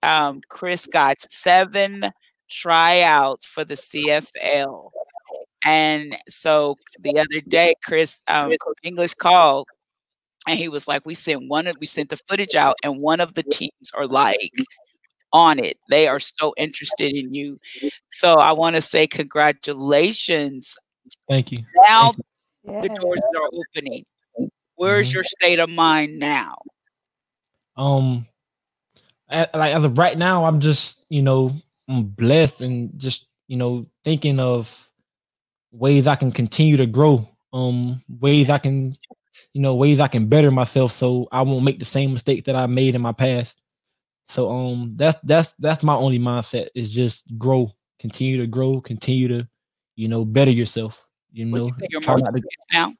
um, 0.03 0.41
Chris 0.49 0.87
got 0.87 1.21
seven 1.21 2.11
tryouts 2.51 3.47
for 3.47 3.65
the 3.65 3.75
CFL. 3.75 4.91
And 5.65 6.17
so 6.29 6.77
the 7.01 7.19
other 7.19 7.41
day, 7.49 7.75
Chris 7.85 8.23
um, 8.29 8.53
English 8.83 9.15
called 9.15 9.67
and 10.47 10.59
he 10.59 10.69
was 10.69 10.87
like, 10.87 11.05
"We 11.05 11.15
sent 11.15 11.49
one 11.49 11.67
of 11.67 11.77
we 11.81 11.87
sent 11.87 12.11
the 12.11 12.21
footage 12.29 12.55
out, 12.55 12.77
and 12.85 13.01
one 13.01 13.21
of 13.21 13.35
the 13.35 13.43
teams 13.43 13.91
are 13.95 14.07
like 14.07 14.53
on 15.33 15.59
it. 15.59 15.77
They 15.91 16.09
are 16.09 16.21
so 16.21 16.55
interested 16.57 17.17
in 17.17 17.35
you. 17.35 17.59
So 18.11 18.35
I 18.35 18.53
want 18.53 18.77
to 18.77 18.83
say 18.83 19.07
congratulations. 19.07 20.77
Thank 21.29 21.53
you. 21.53 21.59
Now 21.89 22.13
Thank 22.13 22.19
you. 22.65 22.81
the 22.81 22.89
doors 23.01 23.21
are 23.37 23.51
opening. 23.53 24.05
Where's 24.77 25.09
mm-hmm. 25.09 25.17
your 25.17 25.25
state 25.25 25.59
of 25.59 25.69
mind 25.69 26.19
now? 26.19 26.57
Um, 27.77 28.27
like 29.31 29.75
as 29.75 29.85
of 29.85 29.99
right 29.99 30.17
now, 30.17 30.45
I'm 30.45 30.61
just 30.61 31.05
you 31.09 31.23
know 31.23 31.53
I'm 31.89 32.05
blessed 32.05 32.61
and 32.61 32.99
just 32.99 33.27
you 33.49 33.57
know 33.57 33.87
thinking 34.05 34.41
of 34.41 34.91
ways 35.73 36.07
I 36.07 36.17
can 36.17 36.33
continue 36.33 36.77
to 36.77 36.87
grow. 36.87 37.29
Um, 37.53 38.03
ways 38.09 38.51
I 38.51 38.59
can, 38.59 38.97
you 39.53 39.63
know, 39.63 39.75
ways 39.75 40.01
I 40.01 40.09
can 40.09 40.27
better 40.27 40.51
myself 40.51 40.93
so 40.93 41.29
I 41.33 41.43
won't 41.43 41.65
make 41.65 41.79
the 41.79 41.85
same 41.85 42.13
mistakes 42.13 42.45
that 42.45 42.57
I 42.57 42.67
made 42.67 42.95
in 42.95 43.01
my 43.01 43.13
past. 43.13 43.63
So 44.29 44.51
um 44.51 44.95
that's 44.97 45.17
that's 45.23 45.55
that's 45.61 45.85
my 45.85 45.95
only 45.95 46.19
mindset 46.19 46.69
is 46.75 46.91
just 46.91 47.25
grow, 47.39 47.73
continue 48.01 48.39
to 48.39 48.47
grow, 48.47 48.81
continue 48.81 49.29
to, 49.29 49.49
you 49.95 50.09
know, 50.09 50.25
better 50.25 50.51
yourself. 50.51 51.07
You 51.33 51.45
know, 51.45 51.67
you 51.67 51.75
you're 51.91 52.01
more 52.01 52.19
focused 52.19 52.45
to... 52.73 52.93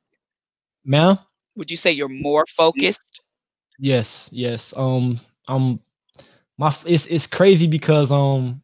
now. 0.85 1.27
Would 1.57 1.71
you 1.71 1.77
say 1.77 1.93
you're 1.93 2.09
more 2.09 2.45
focused? 2.47 3.21
Yes, 3.79 4.29
yes. 4.33 4.75
Um 4.77 5.21
I'm 5.49 5.81
my 6.59 6.75
it's 6.87 7.07
it's 7.07 7.27
crazy 7.27 7.67
because 7.67 8.11
um 8.11 8.63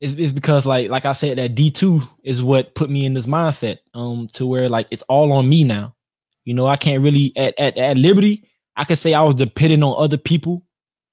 it's, 0.00 0.14
it's 0.14 0.32
because 0.32 0.66
like 0.66 0.90
like 0.90 1.04
I 1.04 1.12
said 1.12 1.38
that 1.38 1.54
D2 1.54 2.08
is 2.22 2.42
what 2.42 2.74
put 2.74 2.90
me 2.90 3.04
in 3.04 3.14
this 3.14 3.26
mindset 3.26 3.78
um 3.94 4.28
to 4.34 4.46
where 4.46 4.68
like 4.68 4.86
it's 4.90 5.02
all 5.02 5.32
on 5.32 5.48
me 5.48 5.64
now. 5.64 5.94
You 6.44 6.54
know, 6.54 6.66
I 6.66 6.76
can't 6.76 7.02
really 7.02 7.32
at 7.36 7.58
at, 7.58 7.76
at 7.76 7.96
Liberty, 7.96 8.48
I 8.76 8.84
could 8.84 8.98
say 8.98 9.12
I 9.12 9.22
was 9.22 9.34
depending 9.34 9.82
on 9.82 10.02
other 10.02 10.16
people 10.16 10.62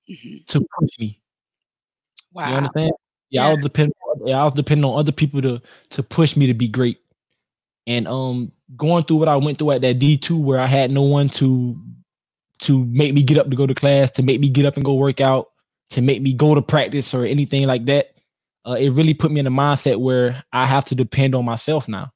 mm-hmm. 0.10 0.38
to 0.48 0.66
push 0.80 1.00
me. 1.00 1.20
Wow. 2.32 2.50
You 2.50 2.56
understand? 2.56 2.92
Yeah, 3.30 3.42
yeah, 3.42 3.48
I 3.48 3.54
was 3.54 3.64
depending 3.64 3.94
yeah, 4.26 4.42
I 4.42 4.46
was 4.46 4.54
depending 4.54 4.86
on 4.86 4.98
other 4.98 5.12
people 5.12 5.42
to 5.42 5.62
to 5.90 6.04
push 6.04 6.38
me 6.38 6.48
to 6.48 6.54
be 6.54 6.68
great. 6.68 7.00
And 7.88 8.08
um 8.08 8.52
going 8.76 9.04
through 9.04 9.18
what 9.18 9.28
I 9.28 9.36
went 9.36 9.60
through 9.60 9.72
at 9.72 9.82
that 9.82 10.00
D2 10.00 10.42
where 10.42 10.60
I 10.60 10.66
had 10.66 10.92
no 10.92 11.04
one 11.04 11.30
to 11.30 11.80
to 12.60 12.86
make 12.86 13.14
me 13.14 13.22
get 13.22 13.38
up 13.38 13.50
to 13.50 13.56
go 13.56 13.68
to 13.68 13.76
class, 13.76 14.12
to 14.12 14.24
make 14.24 14.40
me 14.40 14.48
get 14.48 14.66
up 14.66 14.76
and 14.76 14.86
go 14.86 14.94
work 14.94 15.20
out, 15.20 15.48
to 15.90 16.02
make 16.02 16.22
me 16.22 16.34
go 16.34 16.56
to 16.56 16.62
practice 16.62 17.14
or 17.14 17.26
anything 17.26 17.68
like 17.68 17.86
that 17.86 18.16
uh, 18.66 18.74
it 18.74 18.90
really 18.92 19.14
put 19.14 19.32
me 19.32 19.40
in 19.40 19.48
a 19.48 19.52
mindset 19.52 20.00
where 20.00 20.44
I 20.52 20.66
have 20.66 20.86
to 20.86 20.96
depend 20.96 21.36
on 21.36 21.46
myself 21.46 21.88
now, 21.88 22.12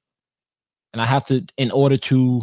and 0.94 1.02
I 1.02 1.06
have 1.06 1.26
to 1.26 1.46
in 1.58 1.72
order 1.72 1.98
to 1.98 2.42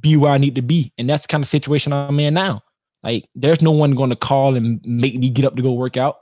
be 0.00 0.16
where 0.16 0.32
I 0.32 0.38
need 0.38 0.54
to 0.56 0.62
be, 0.62 0.92
and 0.98 1.08
that's 1.08 1.22
the 1.22 1.28
kind 1.28 1.42
of 1.42 1.48
situation 1.48 1.92
I'm 1.92 2.20
in 2.20 2.34
now. 2.34 2.60
Like, 3.02 3.26
there's 3.34 3.62
no 3.62 3.70
one 3.70 3.92
going 3.92 4.10
to 4.10 4.16
call 4.16 4.54
and 4.54 4.80
make 4.84 5.18
me 5.18 5.30
get 5.30 5.46
up 5.46 5.56
to 5.56 5.62
go 5.62 5.72
work 5.72 5.96
out. 5.96 6.18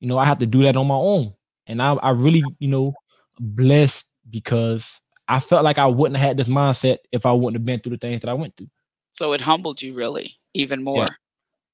You 0.00 0.08
know, 0.08 0.18
I 0.18 0.24
have 0.24 0.38
to 0.38 0.46
do 0.46 0.62
that 0.64 0.76
on 0.76 0.88
my 0.88 0.96
own, 0.96 1.32
and 1.68 1.80
I, 1.80 1.92
I 1.94 2.10
really, 2.10 2.42
you 2.58 2.68
know, 2.68 2.94
blessed 3.38 4.04
because 4.28 5.00
I 5.32 5.40
felt 5.40 5.64
like 5.64 5.78
I 5.78 5.86
wouldn't 5.86 6.18
have 6.18 6.28
had 6.28 6.36
this 6.36 6.48
mindset 6.48 6.98
if 7.10 7.24
I 7.26 7.32
wouldn't 7.32 7.60
have 7.60 7.64
been 7.64 7.80
through 7.80 7.96
the 7.96 7.98
things 7.98 8.20
that 8.20 8.30
I 8.30 8.34
went 8.34 8.56
through. 8.56 8.70
So 9.12 9.32
it 9.32 9.40
humbled 9.40 9.80
you 9.80 9.94
really 9.94 10.32
even 10.54 10.82
more. 10.82 11.04
Yeah, 11.04 11.10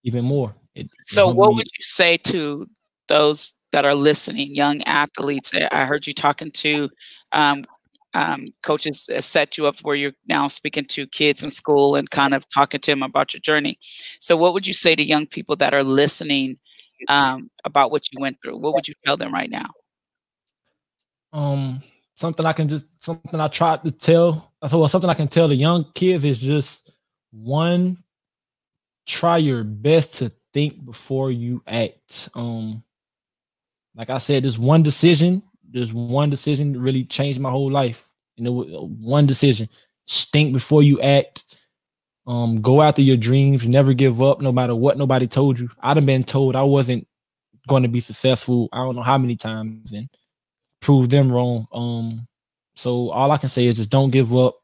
even 0.05 0.25
more. 0.25 0.55
It, 0.75 0.89
so, 1.01 1.29
what 1.29 1.55
would 1.55 1.67
you 1.67 1.83
say 1.83 2.17
to 2.19 2.69
those 3.09 3.55
that 3.73 3.85
are 3.85 3.95
listening, 3.95 4.55
young 4.55 4.83
athletes. 4.83 5.53
I 5.55 5.85
heard 5.85 6.07
you 6.07 6.13
talking 6.13 6.51
to 6.53 6.89
um, 7.33 7.65
um, 8.15 8.47
coaches 8.65 9.09
set 9.19 9.59
you 9.59 9.67
up 9.67 9.79
where 9.81 9.95
you're 9.95 10.13
now 10.27 10.47
speaking 10.47 10.87
to 10.87 11.07
kids 11.07 11.43
in 11.43 11.51
school 11.51 11.97
and 11.97 12.09
kind 12.11 12.35
of 12.35 12.47
talking 12.49 12.81
to 12.81 12.93
them 12.93 13.03
about 13.03 13.35
your 13.35 13.41
journey. 13.41 13.79
So, 14.21 14.37
what 14.37 14.55
would 14.55 14.67
you 14.67 14.73
say 14.73 14.95
to 14.95 15.03
young 15.03 15.27
people 15.27 15.57
that 15.57 15.75
are 15.75 15.85
listening 15.85 16.59
um, 17.09 17.51
about 17.65 17.91
what 17.91 18.13
you 18.13 18.21
went 18.21 18.39
through? 18.43 18.59
What 18.59 18.75
would 18.75 18.89
you 18.89 18.95
tell 19.05 19.17
them 19.17 19.33
right 19.33 19.51
now? 19.51 19.71
Um, 21.33 21.83
something 22.19 22.45
I 22.45 22.53
can 22.53 22.69
just 22.69 22.87
something 22.99 23.39
I 23.39 23.47
tried 23.47 23.85
to 23.85 23.93
tell. 23.93 24.53
So 24.67 24.81
Well, 24.81 24.89
something 24.89 25.09
I 25.09 25.15
can 25.15 25.29
tell 25.29 25.47
the 25.47 25.55
young 25.55 25.87
kids 25.95 26.25
is 26.25 26.39
just 26.41 26.91
one, 27.31 28.03
try 29.07 29.37
your 29.37 29.63
best 29.63 30.19
to 30.19 30.33
think 30.53 30.85
before 30.85 31.31
you 31.31 31.63
act. 31.69 32.29
Um, 32.35 32.83
like 33.95 34.11
I 34.11 34.19
said, 34.19 34.43
this 34.43 34.59
one 34.59 34.83
decision, 34.83 35.45
this 35.71 35.93
one 35.93 36.29
decision 36.29 36.73
that 36.73 36.81
really 36.81 37.05
changed 37.05 37.39
my 37.39 37.51
whole 37.51 37.71
life. 37.71 38.09
You 38.37 38.45
know, 38.45 38.89
one 39.01 39.27
decision. 39.27 39.69
Think 40.09 40.53
before 40.53 40.83
you 40.83 41.01
act. 41.01 41.45
Um, 42.27 42.61
go 42.61 42.83
after 42.83 43.01
your 43.01 43.17
dreams. 43.17 43.67
Never 43.67 43.93
give 43.93 44.21
up, 44.23 44.41
no 44.41 44.51
matter 44.51 44.75
what 44.75 44.99
nobody 44.99 45.29
told 45.29 45.59
you. 45.59 45.71
I'd 45.81 45.97
have 45.97 46.07
been 46.07 46.25
told 46.25 46.57
I 46.57 46.63
wasn't 46.63 47.07
going 47.69 47.85
to 47.85 47.89
be 47.89 48.01
successful. 48.01 48.69
I 48.73 48.79
don't 48.79 48.97
know 48.97 49.03
how 49.03 49.19
many 49.19 49.37
times, 49.37 49.93
and 49.93 50.09
prove 50.81 51.09
them 51.09 51.31
wrong. 51.31 51.67
Um, 51.73 52.27
so 52.77 53.11
all 53.11 53.31
I 53.31 53.39
can 53.39 53.49
say 53.49 53.67
is 53.67 53.77
just 53.77 53.91
don't 53.91 54.11
give 54.11 54.35
up. 54.35 54.57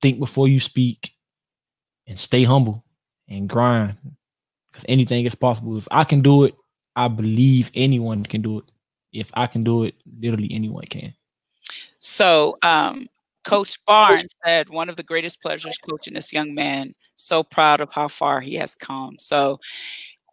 Think 0.00 0.20
before 0.20 0.46
you 0.46 0.60
speak, 0.60 1.12
and 2.08 2.18
stay 2.18 2.42
humble 2.42 2.84
and 3.28 3.48
grind. 3.48 3.96
Because 4.66 4.84
anything 4.88 5.24
is 5.26 5.34
possible. 5.34 5.76
If 5.76 5.86
I 5.90 6.04
can 6.04 6.22
do 6.22 6.44
it, 6.44 6.54
I 6.96 7.08
believe 7.08 7.70
anyone 7.74 8.24
can 8.24 8.42
do 8.42 8.58
it. 8.58 8.64
If 9.12 9.30
I 9.34 9.46
can 9.46 9.62
do 9.62 9.84
it, 9.84 9.94
literally 10.20 10.50
anyone 10.52 10.84
can. 10.84 11.14
So, 11.98 12.54
um, 12.62 13.06
Coach 13.44 13.78
Barnes 13.86 14.34
said, 14.44 14.68
one 14.68 14.88
of 14.88 14.96
the 14.96 15.02
greatest 15.02 15.40
pleasures 15.40 15.78
coaching 15.78 16.14
this 16.14 16.32
young 16.32 16.54
man. 16.54 16.94
So 17.14 17.42
proud 17.42 17.80
of 17.80 17.92
how 17.92 18.08
far 18.08 18.40
he 18.40 18.54
has 18.56 18.74
come. 18.74 19.16
So, 19.18 19.58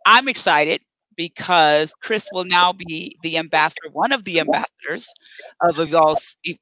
I'm 0.05 0.27
excited 0.27 0.81
because 1.15 1.93
Chris 2.01 2.27
will 2.31 2.45
now 2.45 2.73
be 2.73 3.17
the 3.23 3.37
ambassador, 3.37 3.89
one 3.91 4.11
of 4.11 4.23
the 4.25 4.39
ambassadors 4.39 5.13
of 5.61 5.79
Evolve, 5.79 6.19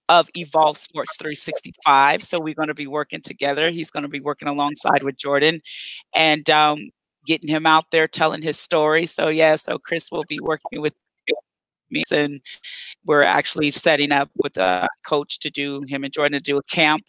of 0.10 0.30
Evolve 0.36 0.78
Sports 0.78 1.18
365. 1.18 2.24
So 2.24 2.38
we're 2.42 2.54
going 2.56 2.68
to 2.70 2.74
be 2.74 2.88
working 2.88 3.22
together. 3.22 3.70
He's 3.72 3.90
going 3.92 4.04
to 4.04 4.10
be 4.10 4.20
working 4.20 4.48
alongside 4.48 5.04
with 5.04 5.18
Jordan, 5.18 5.62
and 6.16 6.50
um, 6.50 6.90
getting 7.26 7.50
him 7.50 7.66
out 7.66 7.86
there 7.92 8.08
telling 8.08 8.42
his 8.42 8.60
story. 8.60 9.06
So 9.06 9.30
yeah, 9.30 9.56
so 9.56 9.78
Chris 9.80 10.10
will 10.12 10.26
be 10.28 10.40
working 10.42 10.82
with 10.82 10.94
me 11.92 12.04
and 12.12 12.42
we're 13.06 13.24
actually 13.24 13.72
setting 13.72 14.12
up 14.12 14.30
with 14.38 14.58
a 14.58 14.88
coach 15.08 15.40
to 15.40 15.50
do 15.50 15.84
him 15.88 16.04
and 16.04 16.14
Jordan 16.14 16.34
to 16.34 16.42
do 16.44 16.58
a 16.58 16.64
camp 16.64 17.04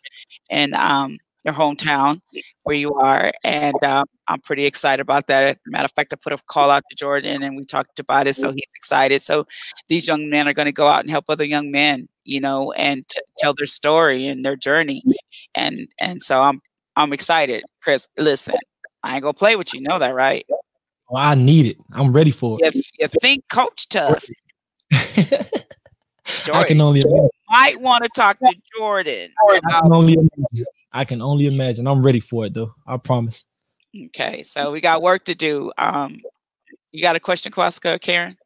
And 0.50 0.74
um, 0.74 1.18
their 1.44 1.52
hometown 1.52 2.20
where 2.64 2.76
you 2.76 2.94
are. 2.94 3.32
And 3.44 3.74
um, 3.84 4.06
I'm 4.28 4.40
pretty 4.40 4.64
excited 4.64 5.02
about 5.02 5.26
that. 5.28 5.58
Matter 5.66 5.84
of 5.84 5.92
fact, 5.92 6.12
I 6.12 6.16
put 6.22 6.32
a 6.32 6.38
call 6.48 6.70
out 6.70 6.82
to 6.90 6.96
Jordan 6.96 7.42
and 7.42 7.56
we 7.56 7.64
talked 7.64 7.98
about 7.98 8.26
it. 8.26 8.34
So 8.34 8.50
he's 8.50 8.72
excited. 8.76 9.22
So 9.22 9.46
these 9.88 10.06
young 10.06 10.30
men 10.30 10.48
are 10.48 10.54
going 10.54 10.66
to 10.66 10.72
go 10.72 10.88
out 10.88 11.00
and 11.00 11.10
help 11.10 11.26
other 11.28 11.44
young 11.44 11.70
men, 11.70 12.08
you 12.24 12.40
know, 12.40 12.72
and 12.72 13.04
tell 13.38 13.54
their 13.56 13.66
story 13.66 14.26
and 14.26 14.44
their 14.44 14.56
journey. 14.56 15.02
And, 15.54 15.88
and 16.00 16.22
so 16.22 16.42
I'm, 16.42 16.60
I'm 16.96 17.12
excited. 17.12 17.64
Chris, 17.82 18.06
listen, 18.16 18.54
I 19.02 19.14
ain't 19.14 19.22
gonna 19.22 19.34
play 19.34 19.56
with 19.56 19.74
you. 19.74 19.80
Know 19.80 19.98
that, 19.98 20.14
right? 20.14 20.46
Well, 21.10 21.22
I 21.22 21.34
need 21.34 21.66
it. 21.66 21.76
I'm 21.92 22.12
ready 22.12 22.30
for 22.30 22.58
it. 22.60 22.74
If 22.74 22.90
you 22.98 23.08
think 23.20 23.44
coach 23.50 23.88
tough, 23.88 24.24
Jordan, 26.24 26.54
I 26.54 26.64
can 26.64 26.80
only 26.80 27.00
imagine. 27.00 27.28
might 27.50 27.80
want 27.80 28.04
to 28.04 28.10
talk 28.16 28.38
to 28.38 28.54
Jordan. 28.76 29.28
I 29.50 29.60
can, 29.60 29.92
only 29.92 30.14
imagine. 30.14 30.66
I 30.94 31.04
can 31.04 31.20
only 31.20 31.46
imagine. 31.46 31.88
I'm 31.88 32.02
ready 32.02 32.20
for 32.20 32.46
it 32.46 32.54
though. 32.54 32.72
I 32.86 32.96
promise. 32.96 33.44
Okay, 34.06 34.44
so 34.44 34.70
we 34.70 34.80
got 34.80 35.02
work 35.02 35.24
to 35.24 35.34
do. 35.34 35.72
Um, 35.76 36.20
you 36.92 37.02
got 37.02 37.16
a 37.16 37.20
question, 37.20 37.50
Kwaska, 37.52 38.00
Karen? 38.00 38.36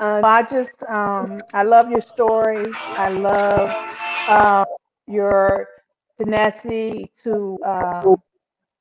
Uh, 0.00 0.20
I 0.24 0.42
just, 0.42 0.82
um, 0.88 1.40
I 1.52 1.64
love 1.64 1.90
your 1.90 2.00
story. 2.00 2.66
I 2.74 3.08
love 3.10 3.70
uh, 4.28 4.64
your 5.08 5.68
tenacity 6.20 7.10
to 7.24 7.58
uh, 7.66 8.14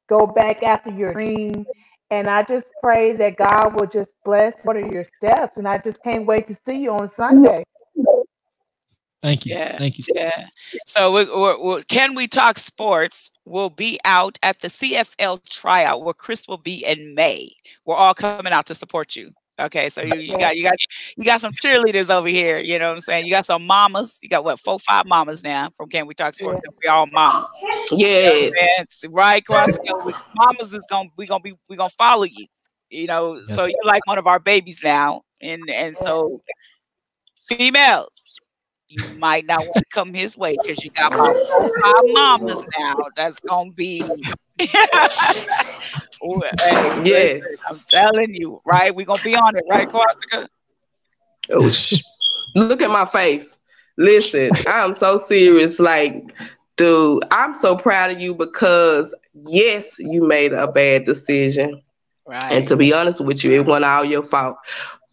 go 0.08 0.28
back 0.28 0.64
after 0.64 0.92
your 0.92 1.14
dream. 1.14 1.66
And 2.12 2.30
I 2.30 2.44
just 2.44 2.68
pray 2.82 3.16
that 3.18 3.38
God 3.38 3.80
will 3.80 3.88
just 3.88 4.12
bless 4.24 4.64
what 4.64 4.76
are 4.76 4.92
your 4.92 5.06
steps. 5.18 5.58
And 5.58 5.68
I 5.68 5.80
just 5.80 6.04
can't 6.04 6.28
wait 6.28 6.48
to 6.48 6.58
see 6.66 6.78
you 6.78 6.92
on 6.92 7.08
Sunday. 7.08 7.64
Thank 9.24 9.46
you. 9.46 9.56
Yeah, 9.56 9.78
Thank 9.78 9.98
you. 9.98 10.04
Yeah. 10.14 10.48
So 10.86 11.10
we 11.14 11.24
we're, 11.24 11.58
we're, 11.58 11.82
can 11.84 12.14
we 12.14 12.28
talk 12.28 12.58
sports? 12.58 13.32
We'll 13.46 13.70
be 13.70 13.98
out 14.04 14.38
at 14.44 14.60
the 14.60 14.68
CFL 14.68 15.48
tryout 15.50 16.04
where 16.04 16.14
Chris 16.14 16.46
will 16.46 16.58
be 16.58 16.86
in 16.86 17.16
May. 17.16 17.50
We're 17.86 17.96
all 17.96 18.14
coming 18.14 18.52
out 18.52 18.66
to 18.66 18.76
support 18.76 19.16
you. 19.16 19.32
Okay, 19.60 19.88
so 19.88 20.02
you, 20.02 20.16
you 20.16 20.38
got 20.38 20.58
you 20.58 20.64
got 20.64 20.76
you 21.16 21.24
got 21.24 21.40
some 21.40 21.54
cheerleaders 21.54 22.10
over 22.10 22.28
here. 22.28 22.60
You 22.60 22.78
know 22.80 22.88
what 22.88 22.96
I'm 22.96 23.00
saying? 23.00 23.26
You 23.26 23.32
got 23.32 23.46
some 23.46 23.66
mamas. 23.66 24.20
You 24.22 24.28
got 24.28 24.44
what 24.44 24.60
four, 24.60 24.78
five 24.80 25.06
mamas 25.06 25.42
now 25.42 25.70
from 25.78 25.90
Can 25.90 26.06
We 26.06 26.16
Talk 26.16 26.34
Sports? 26.34 26.62
Yeah. 26.66 26.72
We 26.84 26.90
all 26.90 27.06
mamas. 27.08 27.50
Yes. 27.92 29.04
You 29.04 29.10
know 29.10 29.16
right 29.16 29.42
across. 29.42 29.70
You 29.86 29.98
know, 30.06 30.12
mamas 30.36 30.74
is 30.74 30.86
gonna 30.90 31.10
we 31.18 31.28
gonna 31.28 31.42
be 31.42 31.54
we 31.70 31.78
gonna 31.78 31.90
follow 31.90 32.24
you. 32.24 32.48
You 32.90 33.08
know, 33.08 33.36
yeah. 33.36 33.42
so 33.46 33.66
you're 33.66 33.86
like 33.86 34.06
one 34.06 34.18
of 34.18 34.28
our 34.28 34.40
babies 34.40 34.82
now, 34.84 35.22
and 35.40 35.62
and 35.70 35.96
so 35.96 36.42
females, 37.48 38.40
you 38.94 39.06
might 39.18 39.46
not 39.46 39.66
want 39.66 39.82
to 39.82 39.88
come 39.94 40.14
his 40.14 40.38
way 40.38 40.58
because 40.58 40.84
you 40.84 40.90
got 40.92 41.14
my 41.18 41.32
five 41.84 42.04
mamas 42.14 42.66
now. 42.78 42.96
That's 43.16 43.40
gonna 43.40 43.72
be 43.72 44.36
hey, 44.60 44.68
yes, 47.04 47.44
I'm 47.70 47.82
telling 47.90 48.34
you, 48.34 48.62
right? 48.66 48.96
We're 48.96 49.06
gonna 49.06 49.20
be 49.20 49.36
on 49.36 49.56
it, 49.56 49.64
right, 49.70 49.90
Corsica? 49.90 50.48
Oh, 51.52 51.70
sh- 51.70 52.02
look 52.56 52.82
at 52.82 52.92
my 52.92 53.06
face. 53.06 53.60
Listen, 53.98 54.52
I'm 54.68 54.94
so 54.94 55.18
serious. 55.18 55.80
Like, 55.80 56.36
dude, 56.78 57.24
I'm 57.32 57.54
so 57.54 57.76
proud 57.76 58.12
of 58.12 58.22
you 58.22 58.36
because 58.36 59.14
yes, 59.34 59.98
you 60.00 60.28
made 60.28 60.54
a 60.54 60.72
bad 60.72 61.06
decision. 61.06 61.82
Right. 62.26 62.52
And 62.52 62.68
to 62.68 62.78
be 62.78 62.94
honest 62.94 63.24
with 63.24 63.44
you, 63.44 63.52
it 63.52 63.66
wasn't 63.66 63.86
all 63.86 64.06
your 64.06 64.24
fault. 64.24 64.58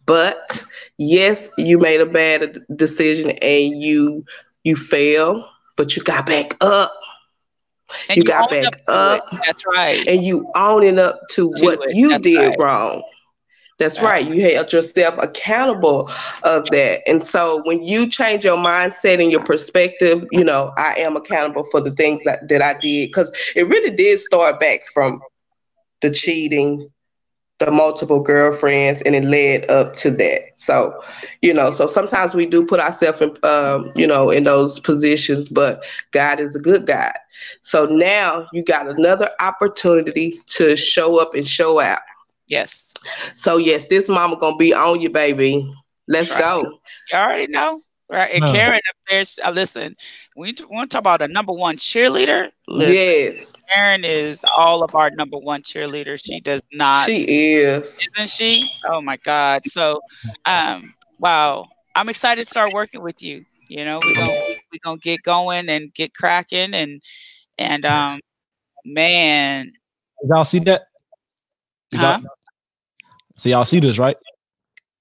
But 0.05 0.63
yes, 0.97 1.49
you 1.57 1.77
made 1.77 2.01
a 2.01 2.05
bad 2.05 2.57
decision 2.75 3.31
and 3.41 3.81
you 3.81 4.25
you 4.63 4.75
failed, 4.75 5.43
but 5.77 5.95
you 5.95 6.03
got 6.03 6.25
back 6.25 6.55
up 6.61 6.91
And 8.09 8.17
you, 8.17 8.21
you 8.21 8.23
got 8.23 8.49
back 8.49 8.73
up. 8.87 9.29
That's 9.45 9.65
right. 9.65 10.07
And 10.07 10.23
you 10.23 10.49
owning 10.55 10.99
up 10.99 11.19
to, 11.31 11.51
to 11.57 11.65
what 11.65 11.79
it. 11.83 11.95
you 11.95 12.09
That's 12.09 12.21
did 12.21 12.37
right. 12.37 12.59
wrong. 12.59 13.03
That's 13.79 13.99
right. 14.01 14.25
right. 14.25 14.27
You 14.27 14.41
held 14.41 14.71
yourself 14.71 15.15
accountable 15.17 16.09
of 16.43 16.69
that. 16.69 16.99
And 17.07 17.25
so 17.25 17.61
when 17.65 17.81
you 17.83 18.07
change 18.09 18.45
your 18.45 18.57
mindset 18.57 19.21
and 19.21 19.31
your 19.31 19.43
perspective, 19.43 20.23
you 20.31 20.43
know, 20.43 20.71
I 20.77 20.95
am 20.99 21.15
accountable 21.15 21.63
for 21.71 21.81
the 21.81 21.91
things 21.91 22.23
that, 22.25 22.47
that 22.49 22.61
I 22.61 22.73
did. 22.79 23.09
Because 23.09 23.31
it 23.55 23.67
really 23.67 23.95
did 23.95 24.19
start 24.19 24.59
back 24.59 24.81
from 24.93 25.19
the 26.01 26.11
cheating, 26.11 26.89
the 27.65 27.71
multiple 27.71 28.19
girlfriends, 28.19 29.01
and 29.03 29.15
it 29.15 29.23
led 29.23 29.69
up 29.69 29.93
to 29.93 30.09
that. 30.09 30.39
So, 30.55 30.99
you 31.41 31.53
know, 31.53 31.71
so 31.71 31.85
sometimes 31.85 32.33
we 32.33 32.45
do 32.45 32.65
put 32.65 32.79
ourselves 32.79 33.21
in, 33.21 33.37
um, 33.43 33.91
you 33.95 34.07
know, 34.07 34.29
in 34.31 34.43
those 34.43 34.79
positions, 34.79 35.47
but 35.47 35.83
God 36.11 36.39
is 36.39 36.55
a 36.55 36.59
good 36.59 36.87
God. 36.87 37.13
So 37.61 37.85
now 37.85 38.47
you 38.51 38.63
got 38.63 38.87
another 38.87 39.29
opportunity 39.39 40.35
to 40.47 40.75
show 40.75 41.21
up 41.21 41.35
and 41.35 41.47
show 41.47 41.79
out. 41.79 42.01
Yes. 42.47 42.93
So 43.35 43.57
yes, 43.57 43.87
this 43.87 44.09
mama 44.09 44.37
gonna 44.37 44.57
be 44.57 44.73
on 44.73 44.99
you, 44.99 45.09
baby. 45.09 45.71
Let's 46.07 46.31
right. 46.31 46.39
go. 46.39 46.79
You 47.11 47.17
already 47.17 47.47
know, 47.47 47.81
right? 48.09 48.31
And 48.33 48.43
no. 48.43 48.51
Karen 48.51 48.81
up 48.89 48.95
there, 49.07 49.25
uh, 49.45 49.51
listen. 49.51 49.95
We 50.35 50.55
want 50.69 50.89
to 50.89 50.95
talk 50.95 51.01
about 51.01 51.21
a 51.21 51.27
number 51.27 51.53
one 51.53 51.77
cheerleader. 51.77 52.49
Listen, 52.67 52.95
yes. 52.95 53.50
Karen 53.71 54.03
is 54.03 54.45
all 54.57 54.83
of 54.83 54.95
our 54.95 55.09
number 55.11 55.37
one 55.37 55.61
cheerleader. 55.61 56.19
She 56.23 56.39
does 56.39 56.65
not. 56.73 57.05
She 57.05 57.23
is, 57.23 57.99
isn't 58.15 58.29
she? 58.29 58.71
Oh 58.85 59.01
my 59.01 59.17
God! 59.17 59.65
So, 59.65 60.01
um, 60.45 60.93
wow, 61.19 61.67
I'm 61.95 62.09
excited 62.09 62.43
to 62.43 62.49
start 62.49 62.73
working 62.73 63.01
with 63.01 63.21
you. 63.21 63.45
You 63.69 63.85
know, 63.85 63.99
we're 64.03 64.15
gonna 64.15 64.37
we 64.71 64.79
gonna 64.79 64.97
get 64.97 65.23
going 65.23 65.69
and 65.69 65.93
get 65.93 66.13
cracking 66.13 66.73
and 66.73 67.01
and 67.57 67.85
um, 67.85 68.19
man. 68.85 69.71
Y'all 70.23 70.43
see 70.43 70.59
that? 70.59 70.83
Huh? 71.93 72.21
So 73.35 73.49
y'all 73.49 73.63
see 73.63 73.79
this, 73.79 73.97
right? 73.97 74.15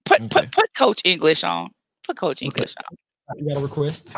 Put 0.04 0.20
okay. 0.20 0.28
put 0.28 0.52
put 0.52 0.74
Coach 0.74 1.00
English 1.04 1.44
on. 1.44 1.70
Put 2.04 2.16
Coach 2.16 2.42
English 2.42 2.74
okay. 2.78 2.86
on. 2.90 3.38
You 3.38 3.48
got 3.48 3.60
a 3.60 3.62
request? 3.62 4.16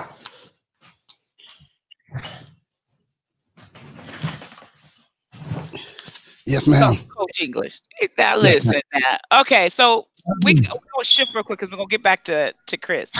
Yes, 6.46 6.66
ma'am. 6.66 6.96
Coach 7.08 7.40
English. 7.40 7.80
Now 8.18 8.36
listen. 8.36 8.80
now. 8.94 9.40
Okay, 9.40 9.68
so 9.68 10.08
we 10.44 10.54
we 10.54 10.60
gonna 10.60 10.78
shift 11.02 11.34
real 11.34 11.44
quick 11.44 11.58
because 11.58 11.70
we're 11.70 11.78
gonna 11.78 11.88
get 11.88 12.02
back 12.02 12.24
to 12.24 12.52
to 12.66 12.76
Chris. 12.76 13.12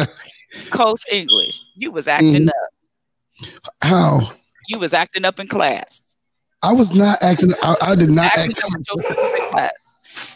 Coach 0.70 1.02
English, 1.10 1.60
you 1.76 1.90
was 1.90 2.08
acting 2.08 2.46
mm. 2.46 2.48
up. 2.48 3.70
How? 3.82 4.20
You 4.68 4.78
was 4.78 4.94
acting 4.94 5.24
up 5.24 5.40
in 5.40 5.48
class. 5.48 6.16
I 6.62 6.72
was 6.72 6.94
not 6.94 7.22
acting. 7.22 7.54
I, 7.62 7.76
I 7.82 7.94
did 7.94 8.10
not 8.10 8.36
act 8.36 8.60
up 8.64 8.72
in 8.74 9.50
class. 9.50 9.72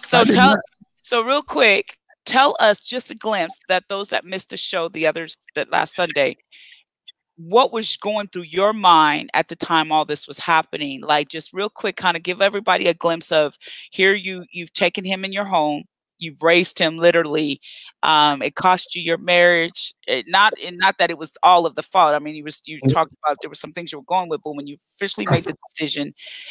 So 0.02 0.24
tell 0.24 0.56
so 1.02 1.22
real 1.22 1.42
quick, 1.42 1.96
tell 2.24 2.56
us 2.60 2.80
just 2.80 3.10
a 3.10 3.14
glimpse 3.14 3.58
that 3.68 3.84
those 3.88 4.08
that 4.08 4.24
missed 4.24 4.50
the 4.50 4.56
show 4.56 4.88
the 4.88 5.06
others 5.06 5.36
that 5.54 5.70
last 5.70 5.94
Sunday, 5.94 6.36
what 7.36 7.72
was 7.72 7.96
going 7.96 8.28
through 8.28 8.42
your 8.42 8.72
mind 8.72 9.30
at 9.34 9.48
the 9.48 9.56
time 9.56 9.90
all 9.90 10.04
this 10.04 10.28
was 10.28 10.38
happening? 10.38 11.02
Like 11.02 11.28
just 11.28 11.52
real 11.52 11.70
quick, 11.70 11.96
kind 11.96 12.16
of 12.16 12.22
give 12.22 12.40
everybody 12.40 12.86
a 12.88 12.94
glimpse 12.94 13.32
of 13.32 13.56
here 13.90 14.14
you 14.14 14.44
you've 14.50 14.72
taken 14.72 15.04
him 15.04 15.24
in 15.24 15.32
your 15.32 15.44
home 15.44 15.84
you've 16.18 16.42
raised 16.42 16.78
him 16.78 16.96
literally. 16.96 17.60
Um, 18.02 18.42
it 18.42 18.54
cost 18.54 18.94
you 18.94 19.02
your 19.02 19.18
marriage. 19.18 19.94
It, 20.06 20.26
not 20.28 20.54
and 20.64 20.76
not 20.78 20.98
that 20.98 21.10
it 21.10 21.18
was 21.18 21.36
all 21.42 21.66
of 21.66 21.74
the 21.74 21.82
fault. 21.82 22.14
I 22.14 22.18
mean, 22.18 22.34
you 22.34 22.44
was 22.44 22.62
you 22.64 22.80
mm. 22.80 22.92
talked 22.92 23.12
about 23.24 23.36
there 23.40 23.50
were 23.50 23.54
some 23.54 23.72
things 23.72 23.92
you 23.92 23.98
were 23.98 24.04
going 24.04 24.28
with, 24.28 24.40
but 24.44 24.54
when 24.54 24.66
you 24.66 24.76
officially 24.96 25.26
made 25.30 25.44
the 25.44 25.54
decision, 25.70 26.10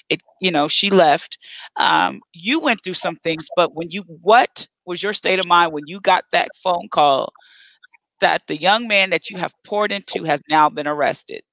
it 0.09 0.21
you 0.41 0.51
know 0.51 0.67
she 0.67 0.89
left. 0.89 1.37
Um, 1.77 2.21
you 2.33 2.59
went 2.59 2.83
through 2.83 2.93
some 2.93 3.15
things, 3.15 3.47
but 3.55 3.75
when 3.75 3.91
you 3.91 4.03
what 4.07 4.67
was 4.85 5.01
your 5.01 5.13
state 5.13 5.39
of 5.39 5.47
mind 5.47 5.71
when 5.71 5.83
you 5.87 5.99
got 6.01 6.25
that 6.31 6.49
phone 6.61 6.89
call 6.89 7.31
that 8.23 8.47
the 8.47 8.57
young 8.57 8.87
man 8.87 9.09
that 9.09 9.29
you 9.29 9.37
have 9.37 9.53
poured 9.65 9.91
into 9.91 10.23
has 10.23 10.41
now 10.49 10.69
been 10.69 10.87
arrested? 10.87 11.43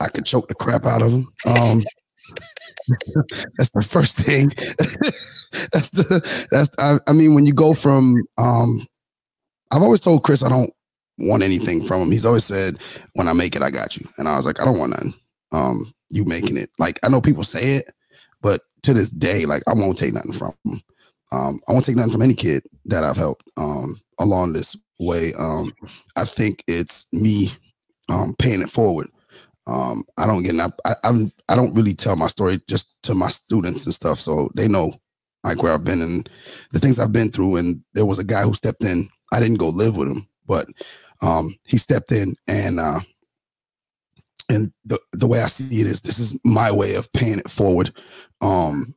I 0.00 0.08
could 0.08 0.26
choke 0.26 0.48
the 0.48 0.54
crap 0.54 0.84
out 0.84 1.00
of 1.00 1.12
him. 1.12 1.28
Um, 1.46 1.82
that's 3.56 3.70
the 3.70 3.86
first 3.88 4.18
thing. 4.18 4.48
that's 5.72 5.90
the 5.90 6.46
that's 6.50 6.70
I, 6.78 6.98
I, 7.06 7.12
mean 7.12 7.34
when 7.34 7.46
you 7.46 7.54
go 7.54 7.72
from 7.72 8.16
um 8.36 8.84
I've 9.70 9.82
always 9.82 10.00
told 10.00 10.24
Chris 10.24 10.42
I 10.42 10.48
don't 10.48 10.70
want 11.18 11.44
anything 11.44 11.84
from 11.84 12.02
him. 12.02 12.10
He's 12.10 12.26
always 12.26 12.44
said 12.44 12.82
when 13.14 13.28
I 13.28 13.32
make 13.32 13.54
it 13.54 13.62
I 13.62 13.70
got 13.70 13.96
you. 13.96 14.08
And 14.18 14.28
I 14.28 14.36
was 14.36 14.44
like 14.44 14.60
I 14.60 14.64
don't 14.64 14.78
want 14.78 14.90
nothing. 14.90 15.14
Um 15.52 15.94
you 16.10 16.24
making 16.24 16.56
it. 16.56 16.68
Like 16.80 16.98
I 17.04 17.08
know 17.08 17.20
people 17.20 17.44
say 17.44 17.76
it, 17.76 17.92
but 18.42 18.60
to 18.82 18.92
this 18.92 19.10
day 19.10 19.46
like 19.46 19.62
I 19.68 19.74
won't 19.74 19.96
take 19.96 20.12
nothing 20.12 20.32
from 20.32 20.52
him. 20.64 20.82
Um 21.30 21.60
I 21.68 21.72
won't 21.72 21.84
take 21.84 21.96
nothing 21.96 22.12
from 22.12 22.22
any 22.22 22.34
kid 22.34 22.64
that 22.86 23.04
I've 23.04 23.16
helped 23.16 23.48
um 23.56 24.00
along 24.18 24.52
this 24.52 24.76
way. 24.98 25.32
Um 25.38 25.72
I 26.16 26.24
think 26.24 26.64
it's 26.66 27.06
me 27.12 27.50
um 28.08 28.34
paying 28.38 28.62
it 28.62 28.70
forward 28.70 29.08
um, 29.66 30.04
I 30.16 30.26
don't 30.26 30.42
get 30.42 30.54
I, 30.84 30.94
I'm 31.04 31.32
I 31.48 31.56
don't 31.56 31.74
really 31.74 31.94
tell 31.94 32.16
my 32.16 32.28
story 32.28 32.60
just 32.68 32.94
to 33.04 33.14
my 33.14 33.28
students 33.28 33.84
and 33.84 33.94
stuff, 33.94 34.20
so 34.20 34.48
they 34.54 34.68
know 34.68 34.94
like 35.42 35.62
where 35.62 35.72
I've 35.72 35.84
been 35.84 36.02
and 36.02 36.28
the 36.72 36.78
things 36.78 36.98
I've 36.98 37.12
been 37.12 37.30
through. 37.30 37.56
And 37.56 37.82
there 37.94 38.06
was 38.06 38.18
a 38.18 38.24
guy 38.24 38.42
who 38.42 38.54
stepped 38.54 38.84
in. 38.84 39.08
I 39.32 39.40
didn't 39.40 39.58
go 39.58 39.68
live 39.68 39.96
with 39.96 40.08
him, 40.08 40.28
but 40.46 40.68
um, 41.20 41.56
he 41.64 41.78
stepped 41.78 42.12
in 42.12 42.36
and 42.46 42.78
uh, 42.78 43.00
and 44.48 44.72
the 44.84 45.00
the 45.12 45.26
way 45.26 45.40
I 45.40 45.48
see 45.48 45.80
it 45.80 45.86
is 45.86 46.00
this 46.00 46.20
is 46.20 46.38
my 46.44 46.70
way 46.70 46.94
of 46.94 47.12
paying 47.12 47.38
it 47.38 47.50
forward. 47.50 47.92
Um, 48.40 48.94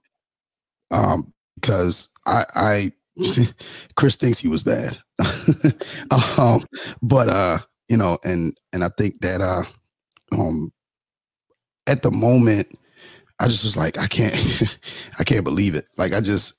um, 0.92 1.34
because 1.56 2.10
I 2.28 2.44
I 2.56 2.92
Chris 3.96 4.16
thinks 4.16 4.40
he 4.40 4.48
was 4.48 4.64
bad. 4.64 4.98
um, 6.38 6.62
but 7.02 7.30
uh, 7.30 7.60
you 7.88 7.98
know, 7.98 8.18
and 8.24 8.54
and 8.74 8.84
I 8.84 8.90
think 8.98 9.22
that 9.22 9.42
uh 9.42 9.64
um 10.38 10.72
at 11.88 12.04
the 12.04 12.12
moment 12.12 12.68
i 13.40 13.48
just 13.48 13.64
was 13.64 13.76
like 13.76 13.98
i 13.98 14.08
can't 14.08 14.78
i 15.20 15.24
can't 15.24 15.44
believe 15.44 15.76
it 15.76 15.86
like 15.98 16.14
i 16.14 16.22
just 16.22 16.58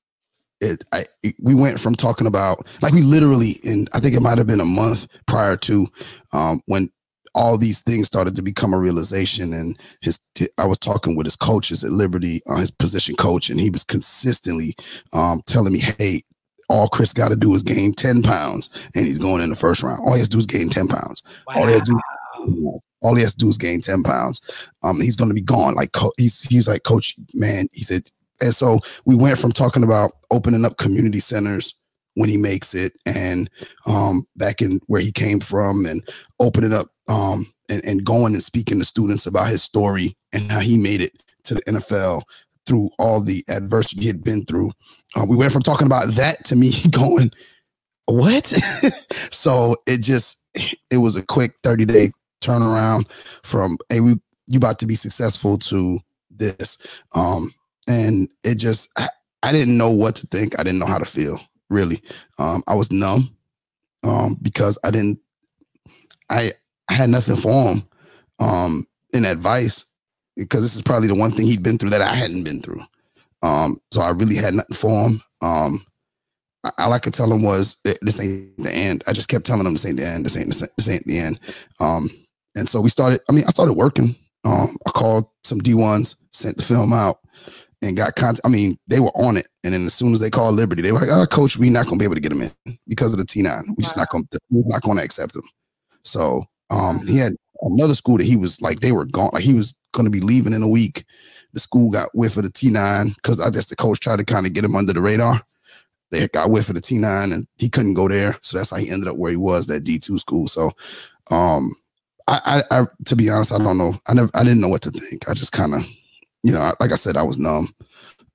it 0.60 0.84
i 0.92 1.04
it, 1.22 1.34
we 1.40 1.54
went 1.54 1.78
from 1.78 1.94
talking 1.94 2.26
about 2.26 2.66
like 2.82 2.92
we 2.92 3.02
literally 3.02 3.56
in 3.64 3.86
i 3.94 4.00
think 4.00 4.14
it 4.14 4.22
might 4.22 4.38
have 4.38 4.46
been 4.46 4.60
a 4.60 4.64
month 4.64 5.06
prior 5.26 5.56
to 5.56 5.86
um 6.32 6.60
when 6.66 6.90
all 7.32 7.56
these 7.56 7.80
things 7.82 8.08
started 8.08 8.34
to 8.34 8.42
become 8.42 8.74
a 8.74 8.78
realization 8.78 9.52
and 9.52 9.78
his 10.02 10.18
i 10.58 10.66
was 10.66 10.78
talking 10.78 11.16
with 11.16 11.26
his 11.26 11.36
coaches 11.36 11.84
at 11.84 11.92
liberty 11.92 12.40
uh, 12.50 12.56
his 12.56 12.72
position 12.72 13.14
coach 13.14 13.48
and 13.48 13.60
he 13.60 13.70
was 13.70 13.84
consistently 13.84 14.74
um 15.12 15.40
telling 15.46 15.72
me 15.72 15.78
hey 15.78 16.22
all 16.70 16.88
Chris 16.88 17.12
got 17.12 17.28
to 17.28 17.36
do 17.36 17.52
is 17.54 17.62
gain 17.62 17.92
10 17.92 18.22
pounds 18.22 18.70
and 18.94 19.06
he's 19.06 19.18
going 19.18 19.42
in 19.42 19.50
the 19.50 19.56
first 19.56 19.82
round. 19.82 20.00
All 20.00 20.14
he 20.14 20.20
has 20.20 20.28
to 20.28 20.36
do 20.36 20.38
is 20.38 20.46
gain 20.46 20.70
10 20.70 20.88
pounds. 20.88 21.22
Wow. 21.48 21.56
All 21.56 21.66
he 21.66 21.72
has 21.72 21.82
to 21.82 22.00
do 22.46 22.80
all 23.02 23.14
he 23.14 23.22
has 23.22 23.32
to 23.32 23.38
do 23.38 23.48
is 23.48 23.58
gain 23.58 23.80
10 23.80 24.02
pounds. 24.02 24.40
Um, 24.82 25.00
he's 25.00 25.16
going 25.16 25.30
to 25.30 25.34
be 25.34 25.40
gone. 25.40 25.74
Like 25.74 25.94
he's, 26.18 26.42
he's 26.42 26.68
like, 26.68 26.82
coach, 26.82 27.16
man, 27.34 27.66
he 27.72 27.82
said, 27.82 28.08
and 28.40 28.54
so 28.54 28.80
we 29.04 29.14
went 29.14 29.38
from 29.38 29.52
talking 29.52 29.82
about 29.82 30.12
opening 30.30 30.64
up 30.64 30.76
community 30.78 31.20
centers 31.20 31.74
when 32.14 32.28
he 32.28 32.36
makes 32.36 32.74
it 32.74 32.92
and 33.06 33.48
um, 33.86 34.26
back 34.36 34.60
in 34.60 34.80
where 34.86 35.00
he 35.00 35.12
came 35.12 35.40
from 35.40 35.86
and 35.86 36.06
opening 36.40 36.72
up 36.72 36.88
um, 37.08 37.46
and, 37.68 37.84
and 37.84 38.04
going 38.04 38.34
and 38.34 38.42
speaking 38.42 38.78
to 38.78 38.84
students 38.84 39.26
about 39.26 39.48
his 39.48 39.62
story 39.62 40.16
and 40.32 40.50
how 40.50 40.60
he 40.60 40.76
made 40.76 41.00
it 41.00 41.22
to 41.44 41.54
the 41.54 41.62
NFL 41.62 42.22
through 42.66 42.90
all 42.98 43.20
the 43.20 43.44
adversity 43.48 44.02
he 44.02 44.06
had 44.06 44.22
been 44.22 44.44
through. 44.44 44.70
Uh, 45.16 45.26
we 45.28 45.36
went 45.36 45.52
from 45.52 45.62
talking 45.62 45.86
about 45.86 46.14
that 46.14 46.44
to 46.44 46.56
me 46.56 46.72
going, 46.90 47.30
what? 48.06 48.46
so 49.30 49.76
it 49.86 49.98
just, 49.98 50.46
it 50.90 50.98
was 50.98 51.16
a 51.16 51.22
quick 51.22 51.54
30 51.62 51.84
day 51.84 52.10
turnaround 52.40 53.10
from 53.42 53.76
hey 53.90 54.00
we 54.00 54.18
you 54.46 54.56
about 54.56 54.78
to 54.78 54.86
be 54.86 54.94
successful 54.94 55.58
to 55.58 55.98
this 56.30 56.78
um 57.14 57.50
and 57.86 58.28
it 58.42 58.54
just 58.54 58.88
I, 58.98 59.08
I 59.42 59.52
didn't 59.52 59.76
know 59.76 59.90
what 59.90 60.16
to 60.16 60.26
think 60.28 60.58
i 60.58 60.62
didn't 60.62 60.78
know 60.78 60.86
how 60.86 60.96
to 60.96 61.04
feel 61.04 61.38
really 61.68 62.02
um 62.38 62.62
i 62.66 62.74
was 62.74 62.90
numb 62.90 63.36
um 64.04 64.38
because 64.40 64.78
i 64.84 64.90
didn't 64.90 65.18
i 66.30 66.50
I 66.88 66.94
had 66.94 67.10
nothing 67.10 67.36
for 67.36 67.74
him 67.74 67.88
um 68.38 68.86
in 69.12 69.26
advice 69.26 69.84
because 70.36 70.62
this 70.62 70.74
is 70.74 70.82
probably 70.82 71.08
the 71.08 71.14
one 71.14 71.30
thing 71.30 71.46
he'd 71.46 71.62
been 71.62 71.78
through 71.78 71.90
that 71.90 72.00
I 72.00 72.14
hadn't 72.14 72.44
been 72.44 72.60
through. 72.60 72.80
Um, 73.42 73.78
so 73.92 74.00
I 74.00 74.10
really 74.10 74.36
had 74.36 74.54
nothing 74.54 74.76
for 74.76 75.08
him. 75.08 75.22
Um, 75.42 75.84
all 76.78 76.92
I 76.92 76.98
could 76.98 77.14
tell 77.14 77.32
him 77.32 77.42
was 77.42 77.78
this 78.02 78.20
ain't 78.20 78.56
the 78.58 78.70
end. 78.70 79.02
I 79.06 79.12
just 79.12 79.28
kept 79.28 79.46
telling 79.46 79.66
him 79.66 79.72
this 79.72 79.86
ain't 79.86 79.96
the 79.96 80.06
end. 80.06 80.24
This 80.24 80.36
ain't 80.36 80.48
this 80.48 80.88
ain't 80.88 81.04
the 81.04 81.18
end. 81.18 81.40
Um, 81.80 82.10
and 82.54 82.68
so 82.68 82.80
we 82.80 82.90
started, 82.90 83.20
I 83.28 83.32
mean, 83.32 83.44
I 83.46 83.50
started 83.50 83.74
working. 83.74 84.14
Um, 84.44 84.76
I 84.86 84.90
called 84.90 85.26
some 85.44 85.60
D1s, 85.60 86.16
sent 86.32 86.56
the 86.56 86.62
film 86.62 86.92
out, 86.92 87.18
and 87.82 87.96
got 87.96 88.16
contact. 88.16 88.44
I 88.44 88.50
mean, 88.50 88.76
they 88.88 89.00
were 89.00 89.14
on 89.14 89.36
it. 89.36 89.48
And 89.64 89.72
then 89.72 89.86
as 89.86 89.94
soon 89.94 90.12
as 90.12 90.20
they 90.20 90.30
called 90.30 90.54
Liberty, 90.54 90.82
they 90.82 90.92
were 90.92 91.00
like, 91.00 91.08
oh, 91.10 91.26
coach, 91.26 91.56
we're 91.56 91.70
not 91.70 91.86
gonna 91.86 91.98
be 91.98 92.04
able 92.04 92.16
to 92.16 92.20
get 92.20 92.32
him 92.32 92.42
in 92.42 92.78
because 92.86 93.12
of 93.12 93.18
the 93.18 93.24
T9. 93.24 93.62
We 93.76 93.84
just 93.84 93.96
not 93.96 94.10
gonna 94.10 94.24
we're 94.50 94.64
not 94.66 94.82
gonna 94.82 95.02
accept 95.02 95.36
him. 95.36 95.42
So 96.04 96.44
um 96.70 97.06
he 97.06 97.18
had 97.18 97.34
another 97.62 97.94
school 97.94 98.18
that 98.18 98.26
he 98.26 98.36
was 98.36 98.60
like 98.60 98.80
they 98.80 98.92
were 98.92 99.06
gone, 99.06 99.30
like 99.32 99.44
he 99.44 99.54
was 99.54 99.74
going 99.92 100.06
to 100.06 100.10
be 100.10 100.20
leaving 100.20 100.52
in 100.52 100.62
a 100.62 100.68
week. 100.68 101.04
The 101.52 101.60
school 101.60 101.90
got 101.90 102.14
whiff 102.14 102.36
of 102.36 102.44
the 102.44 102.50
T9 102.50 103.14
because 103.16 103.40
I 103.40 103.50
guess 103.50 103.66
the 103.66 103.76
coach 103.76 104.00
tried 104.00 104.18
to 104.18 104.24
kind 104.24 104.46
of 104.46 104.52
get 104.52 104.64
him 104.64 104.76
under 104.76 104.92
the 104.92 105.00
radar. 105.00 105.42
They 106.10 106.26
got 106.28 106.50
whiff 106.50 106.68
of 106.68 106.74
the 106.74 106.80
T9 106.80 107.32
and 107.32 107.46
he 107.58 107.68
couldn't 107.68 107.94
go 107.94 108.08
there, 108.08 108.36
so 108.42 108.56
that's 108.56 108.70
how 108.70 108.76
he 108.76 108.90
ended 108.90 109.08
up 109.08 109.16
where 109.16 109.30
he 109.30 109.36
was, 109.36 109.66
that 109.66 109.84
D2 109.84 110.18
school. 110.18 110.48
So, 110.48 110.72
um, 111.30 111.72
I, 112.26 112.62
I, 112.70 112.80
I 112.80 112.86
to 113.06 113.16
be 113.16 113.30
honest, 113.30 113.52
I 113.52 113.58
don't 113.58 113.78
know. 113.78 113.94
I 114.08 114.14
never, 114.14 114.30
I 114.34 114.44
didn't 114.44 114.60
know 114.60 114.68
what 114.68 114.82
to 114.82 114.90
think. 114.90 115.28
I 115.28 115.34
just 115.34 115.52
kind 115.52 115.74
of, 115.74 115.82
you 116.42 116.52
know, 116.52 116.72
like 116.80 116.92
I 116.92 116.96
said, 116.96 117.16
I 117.16 117.22
was 117.22 117.38
numb. 117.38 117.68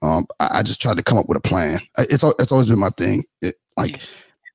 Um, 0.01 0.25
I, 0.39 0.59
I, 0.59 0.63
just 0.63 0.81
tried 0.81 0.97
to 0.97 1.03
come 1.03 1.17
up 1.17 1.27
with 1.27 1.37
a 1.37 1.41
plan. 1.41 1.79
It's 1.97 2.23
it's 2.23 2.51
always 2.51 2.67
been 2.67 2.79
my 2.79 2.89
thing. 2.89 3.23
It, 3.41 3.55
like 3.77 4.01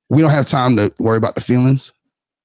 we 0.09 0.21
don't 0.21 0.31
have 0.31 0.45
time 0.45 0.75
to 0.77 0.93
worry 0.99 1.17
about 1.17 1.35
the 1.35 1.41
feelings. 1.41 1.93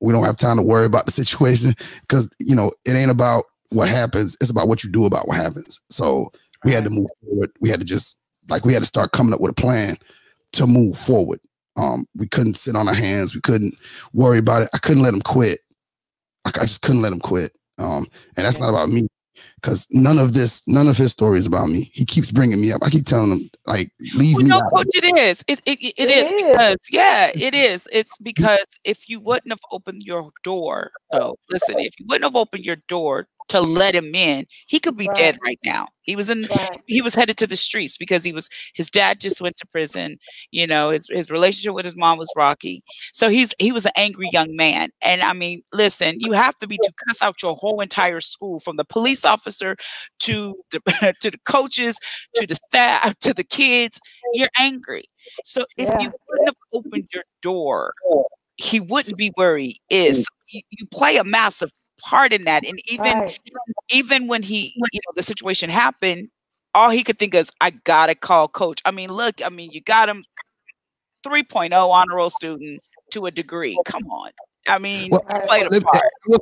We 0.00 0.12
don't 0.12 0.24
have 0.24 0.36
time 0.36 0.56
to 0.56 0.62
worry 0.62 0.86
about 0.86 1.06
the 1.06 1.12
situation 1.12 1.74
because 2.00 2.28
you 2.38 2.56
know 2.56 2.72
it 2.84 2.92
ain't 2.92 3.10
about 3.10 3.44
what 3.70 3.88
happens. 3.88 4.36
It's 4.40 4.50
about 4.50 4.68
what 4.68 4.84
you 4.84 4.90
do 4.90 5.04
about 5.04 5.28
what 5.28 5.36
happens. 5.36 5.80
So 5.90 6.32
we 6.64 6.72
had 6.72 6.84
to 6.84 6.90
move 6.90 7.08
forward. 7.22 7.50
We 7.60 7.68
had 7.68 7.80
to 7.80 7.86
just 7.86 8.18
like 8.48 8.64
we 8.64 8.72
had 8.72 8.82
to 8.82 8.88
start 8.88 9.12
coming 9.12 9.32
up 9.32 9.40
with 9.40 9.50
a 9.50 9.54
plan 9.54 9.96
to 10.52 10.66
move 10.66 10.96
forward. 10.96 11.40
Um, 11.76 12.06
we 12.14 12.26
couldn't 12.26 12.54
sit 12.54 12.76
on 12.76 12.88
our 12.88 12.94
hands. 12.94 13.34
We 13.34 13.40
couldn't 13.40 13.74
worry 14.12 14.38
about 14.38 14.62
it. 14.62 14.70
I 14.72 14.78
couldn't 14.78 15.02
let 15.02 15.14
him 15.14 15.20
quit. 15.20 15.60
I, 16.44 16.50
I 16.54 16.62
just 16.62 16.82
couldn't 16.82 17.02
let 17.02 17.12
him 17.12 17.20
quit. 17.20 17.56
Um, 17.78 18.06
and 18.36 18.46
that's 18.46 18.60
not 18.60 18.70
about 18.70 18.88
me 18.88 19.06
because 19.56 19.86
none 19.90 20.18
of 20.18 20.32
this, 20.32 20.62
none 20.66 20.88
of 20.88 20.96
his 20.96 21.12
story 21.12 21.38
is 21.38 21.46
about 21.46 21.68
me. 21.68 21.90
He 21.92 22.04
keeps 22.04 22.30
bringing 22.30 22.60
me 22.60 22.72
up. 22.72 22.82
I 22.82 22.88
keep 22.88 23.06
telling 23.06 23.32
him, 23.32 23.50
like, 23.66 23.90
leave 24.14 24.36
well, 24.36 24.44
me. 24.44 24.48
No, 24.48 24.62
coach, 24.62 24.86
it 24.94 25.18
is. 25.18 25.44
It 25.46 25.60
it, 25.66 25.78
it, 25.80 25.94
it 25.98 26.10
is, 26.10 26.26
is 26.26 26.42
because 26.42 26.78
yeah, 26.90 27.30
it 27.34 27.54
is. 27.54 27.88
It's 27.92 28.16
because 28.18 28.66
if 28.84 29.08
you 29.08 29.20
wouldn't 29.20 29.52
have 29.52 29.60
opened 29.70 30.02
your 30.04 30.30
door, 30.42 30.92
though, 31.12 31.36
listen, 31.50 31.78
if 31.78 31.98
you 31.98 32.06
wouldn't 32.08 32.24
have 32.24 32.36
opened 32.36 32.64
your 32.64 32.76
door 32.88 33.28
to 33.48 33.60
let 33.60 33.94
him 33.94 34.14
in, 34.14 34.46
he 34.66 34.80
could 34.80 34.96
be 34.96 35.06
right. 35.08 35.16
dead 35.16 35.38
right 35.44 35.58
now. 35.64 35.88
He 36.02 36.14
was 36.14 36.30
in 36.30 36.42
right. 36.42 36.80
he 36.86 37.02
was 37.02 37.14
headed 37.14 37.36
to 37.38 37.46
the 37.46 37.56
streets 37.56 37.96
because 37.96 38.22
he 38.22 38.32
was 38.32 38.48
his 38.74 38.90
dad 38.90 39.20
just 39.20 39.40
went 39.40 39.56
to 39.56 39.66
prison. 39.66 40.18
You 40.50 40.66
know, 40.66 40.90
his 40.90 41.08
his 41.10 41.30
relationship 41.30 41.74
with 41.74 41.84
his 41.84 41.96
mom 41.96 42.18
was 42.18 42.32
rocky. 42.36 42.82
So 43.12 43.28
he's 43.28 43.52
he 43.58 43.72
was 43.72 43.86
an 43.86 43.92
angry 43.96 44.28
young 44.32 44.54
man. 44.54 44.90
And 45.02 45.22
I 45.22 45.32
mean, 45.32 45.62
listen, 45.72 46.16
you 46.18 46.32
have 46.32 46.56
to 46.58 46.66
be 46.68 46.76
to 46.76 46.92
cuss 47.06 47.22
out 47.22 47.42
your 47.42 47.56
whole 47.56 47.80
entire 47.80 48.20
school 48.20 48.60
from 48.60 48.76
the 48.76 48.84
police 48.84 49.24
officer 49.24 49.76
to 50.20 50.54
the 50.70 50.80
to 51.20 51.30
the 51.30 51.38
coaches 51.44 51.98
to 52.36 52.46
the 52.46 52.54
staff 52.54 53.18
to 53.20 53.34
the 53.34 53.44
kids. 53.44 54.00
You're 54.32 54.50
angry. 54.58 55.04
So 55.44 55.64
if 55.76 55.88
yeah. 55.88 56.00
you 56.00 56.12
wouldn't 56.28 56.48
have 56.48 56.56
opened 56.72 57.08
your 57.12 57.24
door, 57.42 57.92
he 58.56 58.80
wouldn't 58.80 59.16
be 59.16 59.32
where 59.34 59.56
he 59.56 59.80
is. 59.90 60.20
Mm. 60.20 60.24
You, 60.48 60.60
you 60.70 60.86
play 60.86 61.16
a 61.16 61.24
massive 61.24 61.70
part 62.00 62.32
in 62.32 62.42
that. 62.42 62.66
And 62.66 62.80
even 62.86 63.18
right. 63.18 63.38
even 63.90 64.26
when 64.26 64.42
he, 64.42 64.72
you 64.74 65.00
know, 65.06 65.12
the 65.14 65.22
situation 65.22 65.70
happened, 65.70 66.28
all 66.74 66.90
he 66.90 67.02
could 67.02 67.18
think 67.18 67.34
is, 67.34 67.50
I 67.60 67.70
gotta 67.70 68.14
call 68.14 68.48
coach. 68.48 68.80
I 68.84 68.90
mean, 68.90 69.12
look, 69.12 69.44
I 69.44 69.48
mean, 69.48 69.70
you 69.72 69.80
got 69.80 70.08
him 70.08 70.24
3.0 71.24 71.72
honor 71.90 72.16
roll 72.16 72.30
student 72.30 72.86
to 73.12 73.26
a 73.26 73.30
degree. 73.30 73.78
Come 73.84 74.04
on. 74.10 74.30
I 74.68 74.78
mean, 74.78 75.10
well, 75.10 75.20
played 75.46 75.70
there, 75.70 75.80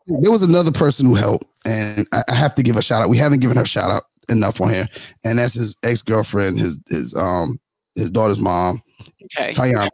there 0.07 0.31
was 0.31 0.43
another 0.43 0.73
person 0.73 1.07
who 1.07 1.15
helped, 1.15 1.47
and 1.67 2.07
I 2.13 2.23
have 2.35 2.55
to 2.55 2.63
give 2.63 2.77
a 2.77 2.83
shout 2.83 3.03
out. 3.03 3.11
We 3.11 3.19
haven't 3.19 3.41
given 3.41 3.57
her 3.57 3.67
shout 3.67 3.91
out 3.91 4.05
enough 4.31 4.61
on 4.61 4.71
here, 4.71 4.89
and 5.25 5.39
that's 5.39 5.55
his 5.55 5.77
ex 5.83 6.01
girlfriend, 6.01 6.59
his 6.59 6.81
his 6.89 7.15
um 7.15 7.61
his 7.95 8.11
daughter's 8.11 8.41
mom, 8.41 8.83
okay. 9.25 9.53
Tayana. 9.53 9.91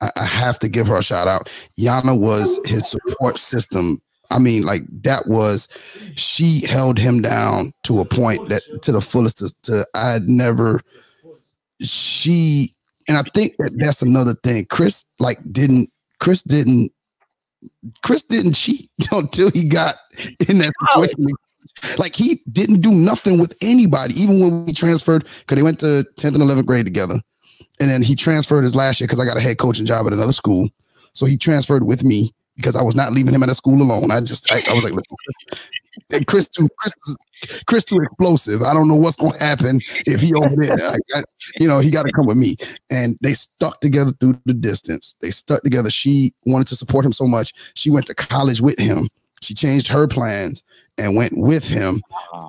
I, 0.00 0.10
I 0.16 0.24
have 0.24 0.58
to 0.60 0.68
give 0.68 0.86
her 0.88 0.96
a 0.96 1.02
shout 1.02 1.28
out. 1.28 1.50
Yana 1.78 2.18
was 2.18 2.60
his 2.64 2.88
support 2.88 3.38
system 3.38 4.00
I 4.32 4.38
mean, 4.38 4.62
like 4.62 4.82
that 5.02 5.26
was 5.26 5.68
she 6.14 6.64
held 6.66 6.98
him 6.98 7.20
down 7.20 7.72
to 7.84 8.00
a 8.00 8.04
point 8.04 8.48
that 8.48 8.62
to 8.82 8.92
the 8.92 9.00
fullest. 9.00 9.38
To, 9.38 9.52
to 9.62 9.86
I 9.94 10.20
never. 10.24 10.80
She 11.80 12.74
and 13.08 13.18
I 13.18 13.22
think 13.22 13.56
that 13.58 13.76
that's 13.76 14.02
another 14.02 14.34
thing. 14.42 14.66
Chris 14.66 15.04
like 15.18 15.38
didn't. 15.52 15.90
Chris 16.20 16.42
didn't. 16.42 16.92
Chris 18.02 18.22
didn't 18.22 18.54
cheat 18.54 18.90
until 19.12 19.50
he 19.50 19.64
got 19.64 19.96
in 20.48 20.58
that 20.58 20.72
oh. 20.94 21.02
situation. 21.02 21.26
Like 21.98 22.14
he 22.14 22.42
didn't 22.50 22.80
do 22.80 22.92
nothing 22.92 23.38
with 23.38 23.54
anybody, 23.60 24.20
even 24.20 24.40
when 24.40 24.66
we 24.66 24.72
transferred, 24.72 25.24
because 25.24 25.56
they 25.56 25.62
went 25.62 25.80
to 25.80 26.04
10th 26.16 26.34
and 26.34 26.38
11th 26.38 26.66
grade 26.66 26.84
together. 26.84 27.20
And 27.80 27.88
then 27.88 28.02
he 28.02 28.14
transferred 28.14 28.62
his 28.62 28.74
last 28.74 29.00
year 29.00 29.06
because 29.06 29.20
I 29.20 29.24
got 29.24 29.36
a 29.36 29.40
head 29.40 29.58
coaching 29.58 29.86
job 29.86 30.06
at 30.06 30.12
another 30.12 30.32
school. 30.32 30.68
So 31.12 31.26
he 31.26 31.36
transferred 31.36 31.84
with 31.84 32.04
me 32.04 32.32
because 32.56 32.76
I 32.76 32.82
was 32.82 32.94
not 32.94 33.12
leaving 33.12 33.34
him 33.34 33.42
at 33.42 33.48
a 33.48 33.54
school 33.54 33.80
alone. 33.80 34.10
I 34.10 34.20
just 34.20 34.50
I, 34.52 34.62
I 34.70 34.74
was 34.74 34.84
like, 34.84 34.94
and 36.10 36.26
Chris 36.26 36.48
too, 36.48 36.68
Chris, 36.78 36.94
Chris 37.66 37.84
too 37.84 37.98
explosive. 37.98 38.62
I 38.62 38.74
don't 38.74 38.88
know 38.88 38.94
what's 38.94 39.16
gonna 39.16 39.38
happen 39.38 39.80
if 40.06 40.20
he 40.20 40.32
over 40.34 40.54
there. 40.56 40.76
I, 40.80 40.96
I, 41.14 41.22
you 41.58 41.66
know, 41.66 41.78
he 41.78 41.90
got 41.90 42.06
to 42.06 42.12
come 42.12 42.26
with 42.26 42.36
me. 42.36 42.56
And 42.90 43.16
they 43.20 43.32
stuck 43.32 43.80
together 43.80 44.12
through 44.12 44.38
the 44.44 44.54
distance. 44.54 45.16
They 45.20 45.30
stuck 45.30 45.62
together. 45.62 45.90
She 45.90 46.32
wanted 46.44 46.68
to 46.68 46.76
support 46.76 47.04
him 47.04 47.12
so 47.12 47.26
much. 47.26 47.52
She 47.74 47.90
went 47.90 48.06
to 48.06 48.14
college 48.14 48.60
with 48.60 48.78
him. 48.78 49.08
She 49.42 49.54
changed 49.54 49.88
her 49.88 50.06
plans 50.06 50.62
and 50.98 51.16
went 51.16 51.36
with 51.36 51.68
him 51.68 52.00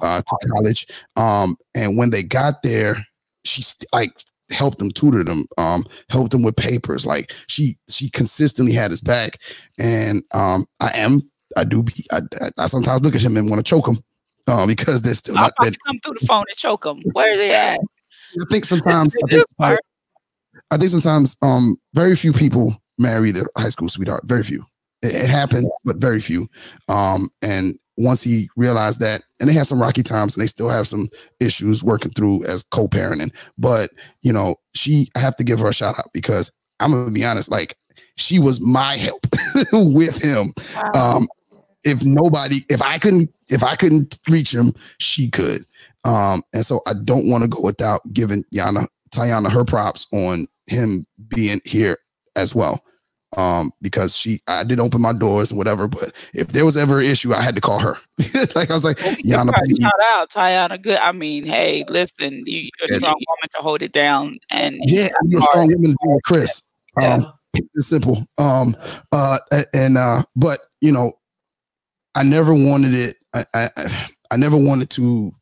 uh, 0.03 0.21
to 0.21 0.47
college. 0.49 0.85
Um, 1.15 1.55
and 1.73 1.97
when 1.97 2.11
they 2.11 2.21
got 2.21 2.61
there, 2.61 3.05
she 3.45 3.63
st- 3.63 3.89
like 3.91 4.11
helped 4.53 4.81
him, 4.81 4.91
tutored 4.91 5.27
him, 5.27 5.45
um, 5.57 5.85
helped 6.09 6.33
him 6.33 6.43
with 6.43 6.55
papers. 6.55 7.05
Like 7.05 7.33
she 7.47 7.77
she 7.89 8.09
consistently 8.09 8.73
had 8.73 8.91
his 8.91 9.01
back. 9.01 9.39
And 9.79 10.23
um, 10.33 10.65
I 10.79 10.91
am 10.95 11.29
I 11.57 11.63
do 11.63 11.83
be, 11.83 11.93
I, 12.11 12.21
I 12.57 12.67
sometimes 12.67 13.03
look 13.03 13.15
at 13.15 13.21
him 13.21 13.37
and 13.37 13.49
want 13.49 13.63
to 13.63 13.69
choke 13.69 13.87
him 13.87 14.03
uh, 14.47 14.65
because 14.65 15.01
they're 15.01 15.13
still 15.13 15.35
not. 15.35 15.53
That, 15.59 15.75
come 15.85 15.99
through 15.99 16.15
the 16.19 16.25
phone 16.25 16.45
and 16.47 16.57
choke 16.57 16.85
him. 16.85 17.01
Where 17.13 17.31
are 17.31 17.37
they 17.37 17.53
at? 17.53 17.79
I 18.41 18.45
think 18.49 18.65
sometimes. 18.65 19.15
I 19.15 19.27
think, 19.29 19.79
I 20.71 20.77
think 20.77 20.89
sometimes 20.89 21.35
um 21.41 21.75
very 21.93 22.15
few 22.15 22.33
people 22.33 22.75
marry 22.97 23.31
their 23.31 23.47
high 23.57 23.69
school 23.69 23.89
sweetheart. 23.89 24.23
Very 24.25 24.43
few. 24.43 24.65
It, 25.01 25.15
it 25.15 25.29
happened, 25.29 25.69
but 25.83 25.97
very 25.97 26.19
few. 26.19 26.47
Um, 26.89 27.29
and 27.41 27.77
once 27.97 28.21
he 28.21 28.49
realized 28.55 28.99
that, 28.99 29.23
and 29.39 29.49
they 29.49 29.53
had 29.53 29.67
some 29.67 29.81
rocky 29.81 30.03
times 30.03 30.35
and 30.35 30.41
they 30.41 30.47
still 30.47 30.69
have 30.69 30.87
some 30.87 31.09
issues 31.39 31.83
working 31.83 32.11
through 32.11 32.43
as 32.45 32.63
co-parenting. 32.63 33.33
But 33.57 33.91
you 34.21 34.33
know, 34.33 34.55
she 34.73 35.09
I 35.15 35.19
have 35.19 35.35
to 35.37 35.43
give 35.43 35.59
her 35.59 35.69
a 35.69 35.73
shout 35.73 35.99
out 35.99 36.11
because 36.13 36.51
I'm 36.79 36.91
gonna 36.91 37.11
be 37.11 37.25
honest, 37.25 37.51
like 37.51 37.77
she 38.15 38.39
was 38.39 38.61
my 38.61 38.95
help 38.95 39.25
with 39.73 40.23
him. 40.23 40.53
Wow. 40.75 41.17
Um, 41.17 41.27
if 41.83 42.03
nobody, 42.03 42.65
if 42.69 42.81
I 42.81 42.97
couldn't, 42.97 43.33
if 43.49 43.63
I 43.63 43.75
couldn't 43.75 44.19
reach 44.29 44.53
him, 44.53 44.73
she 44.99 45.29
could. 45.29 45.65
Um, 46.05 46.41
and 46.53 46.65
so 46.65 46.81
I 46.87 46.93
don't 46.93 47.27
want 47.27 47.43
to 47.43 47.49
go 47.49 47.61
without 47.61 48.01
giving 48.13 48.43
Yana 48.53 48.87
Tayana 49.11 49.51
her 49.51 49.65
props 49.65 50.07
on 50.13 50.47
him 50.67 51.05
being 51.27 51.61
here 51.65 51.97
as 52.35 52.55
well 52.55 52.83
um, 53.37 53.71
because 53.81 54.17
she 54.17 54.41
I 54.47 54.63
did 54.63 54.79
open 54.79 55.01
my 55.01 55.13
doors 55.13 55.51
and 55.51 55.57
whatever. 55.57 55.87
But 55.87 56.13
if 56.33 56.49
there 56.49 56.65
was 56.65 56.77
ever 56.77 56.99
an 56.99 57.05
issue, 57.05 57.33
I 57.33 57.41
had 57.41 57.55
to 57.55 57.61
call 57.61 57.79
her. 57.79 57.97
like 58.55 58.69
I 58.69 58.73
was 58.73 58.83
like, 58.83 58.97
Yana, 58.97 59.51
shout 59.81 59.99
out, 60.03 60.29
Tayana. 60.29 60.81
Good. 60.81 60.99
I 60.99 61.11
mean, 61.11 61.45
hey, 61.45 61.85
listen, 61.89 62.43
you, 62.45 62.69
are 62.81 62.93
a 62.93 62.97
strong 62.97 63.15
woman 63.15 63.49
to 63.55 63.57
hold 63.59 63.81
it 63.81 63.91
down, 63.91 64.39
and 64.49 64.77
yeah, 64.85 65.09
you're 65.25 65.39
a 65.39 65.43
strong 65.43 65.67
woman 65.67 65.91
to 65.91 65.97
be 66.01 66.13
with 66.13 66.23
Chris. 66.23 66.61
Yeah. 66.99 67.15
Um, 67.15 67.33
it's 67.53 67.87
simple. 67.87 68.25
Um, 68.37 68.75
uh, 69.11 69.39
and 69.73 69.97
uh, 69.97 70.23
but 70.35 70.59
you 70.81 70.91
know, 70.91 71.13
I 72.15 72.23
never 72.23 72.53
wanted 72.53 72.93
it. 72.93 73.15
I, 73.33 73.45
I 73.53 73.69
I 74.31 74.37
never 74.37 74.57
wanted 74.57 74.89
to 74.91 75.33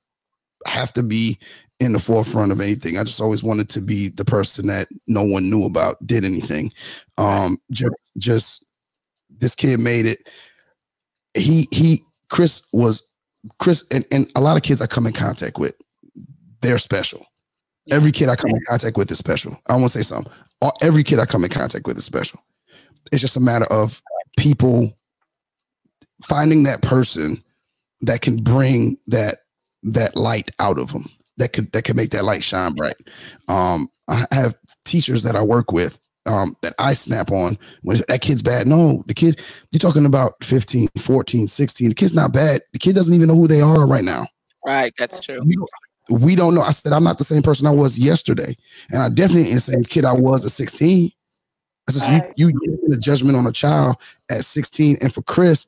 have 0.68 0.94
to 0.94 1.04
be 1.04 1.40
in 1.82 1.94
the 1.94 2.00
forefront 2.00 2.52
of 2.52 2.62
anything. 2.62 3.00
I 3.00 3.04
just 3.04 3.20
always 3.20 3.44
wanted 3.44 3.68
to 3.70 3.82
be 3.82 4.10
the 4.10 4.24
person 4.24 4.68
that 4.68 4.88
no 5.08 5.24
one 5.24 5.50
knew 5.50 5.66
about, 5.66 6.06
did 6.06 6.24
anything. 6.24 6.72
Um, 7.18 7.58
just, 7.72 8.12
just 8.20 8.66
this 9.40 9.56
kid 9.56 9.80
made 9.80 10.06
it. 10.06 10.30
He, 11.34 11.68
he, 11.72 12.04
Chris 12.30 12.62
was 12.72 13.10
Chris, 13.58 13.84
and, 13.90 14.06
and 14.12 14.32
a 14.36 14.42
lot 14.42 14.58
of 14.58 14.64
kids 14.64 14.80
I 14.80 14.86
come 14.86 15.08
in 15.08 15.14
contact 15.14 15.58
with, 15.58 15.74
they're 16.62 16.78
special. 16.78 17.26
Every 17.90 18.12
kid 18.12 18.30
I 18.30 18.36
come 18.36 18.52
in 18.52 18.64
contact 18.70 18.96
with 18.96 19.10
is 19.10 19.18
special. 19.18 19.58
I 19.68 19.74
want 19.74 19.92
to 19.92 19.98
say 19.98 20.04
something. 20.04 20.32
All, 20.62 20.78
every 20.84 21.04
kid 21.04 21.18
I 21.18 21.26
come 21.26 21.44
in 21.44 21.50
contact 21.50 21.88
with 21.88 21.98
is 21.98 22.06
special. 22.06 22.40
It's 23.12 23.22
just 23.22 23.38
a 23.38 23.42
matter 23.42 23.66
of 23.66 24.04
people 24.38 24.96
finding 26.24 26.62
that 26.64 26.84
person 26.84 27.44
that 28.02 28.22
can 28.22 28.36
bring 28.36 29.00
that 29.08 29.40
that 29.82 30.16
light 30.16 30.52
out 30.60 30.78
of 30.78 30.94
them 30.94 31.10
that 31.38 31.54
could 31.54 31.72
that 31.72 31.84
could 31.84 31.96
make 31.96 32.12
that 32.12 32.26
light 32.26 32.44
shine 32.44 32.74
bright. 32.74 32.98
Um, 33.48 33.90
I 34.08 34.26
have 34.32 34.58
teachers 34.86 35.24
that 35.24 35.36
I 35.36 35.44
work 35.44 35.72
with 35.72 36.00
um, 36.26 36.56
that 36.62 36.74
I 36.80 36.94
snap 36.94 37.32
on 37.32 37.58
when 37.84 38.02
that 38.08 38.22
kid's 38.22 38.42
bad. 38.42 38.68
No, 38.68 39.04
the 39.08 39.14
kid, 39.14 39.42
you're 39.72 39.80
talking 39.80 40.06
about 40.06 40.44
15, 40.44 40.90
14, 40.98 41.48
16. 41.48 41.90
The 41.90 41.96
kid's 41.96 42.14
not 42.14 42.34
bad. 42.34 42.62
The 42.74 42.80
kid 42.80 42.96
doesn't 42.96 43.14
even 43.14 43.28
know 43.28 43.36
who 43.36 43.48
they 43.48 43.62
are 43.62 43.88
right 43.88 44.04
now. 44.04 44.28
Right. 44.66 44.94
That's 44.98 45.20
true. 45.20 45.42
We 45.44 45.56
don't, 45.56 46.22
we 46.22 46.36
don't 46.36 46.54
know. 46.54 46.62
I 46.62 46.72
said, 46.72 46.94
I'm 46.94 47.04
not 47.04 47.18
the 47.18 47.24
same 47.24 47.42
person 47.42 47.66
I 47.66 47.72
was 47.72 47.98
yesterday. 47.98 48.56
And 48.92 49.02
I 49.02 49.10
definitely 49.10 49.46
ain't 49.46 49.56
the 49.56 49.62
same 49.62 49.84
kid 49.84 50.06
I 50.06 50.14
was 50.14 50.46
at 50.46 50.52
16. 50.52 51.12
I 51.88 51.92
said, 51.92 52.22
right. 52.22 52.34
you, 52.36 52.50
you 52.50 52.90
a 52.94 52.98
judgment 52.98 53.36
on 53.36 53.48
a 53.48 53.52
child 53.52 53.96
at 54.30 54.46
16. 54.46 54.98
And 55.02 55.14
for 55.14 55.24
Chris, 55.24 55.66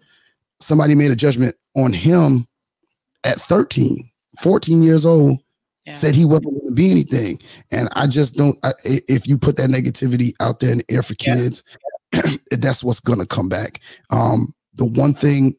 somebody 0.60 0.96
made 0.96 1.12
a 1.12 1.16
judgment 1.16 1.56
on 1.76 1.92
him 1.92 2.48
at 3.24 3.40
13, 3.40 4.10
14 4.42 4.84
years 4.84 5.06
old, 5.06 5.40
yeah. 5.86 5.94
said 5.94 6.16
he 6.16 6.26
wasn't 6.26 6.54
going 6.54 6.68
to 6.68 6.72
be 6.72 6.92
anything. 6.92 7.40
And 7.72 7.90
I 7.96 8.08
just 8.08 8.36
don't, 8.36 8.58
I, 8.64 8.74
if 8.86 9.28
you 9.28 9.38
put 9.38 9.58
that 9.58 9.70
negativity 9.70 10.34
out 10.40 10.60
there 10.60 10.72
in 10.72 10.80
the 10.80 10.92
air 10.92 11.02
for 11.02 11.16
kids, 11.16 11.64
yeah. 12.14 12.32
that's 12.52 12.84
what's 12.84 13.00
going 13.00 13.20
to 13.20 13.26
come 13.26 13.50
back. 13.50 13.82
Um, 14.10 14.54
the 14.76 14.86
one 14.86 15.14
thing 15.14 15.56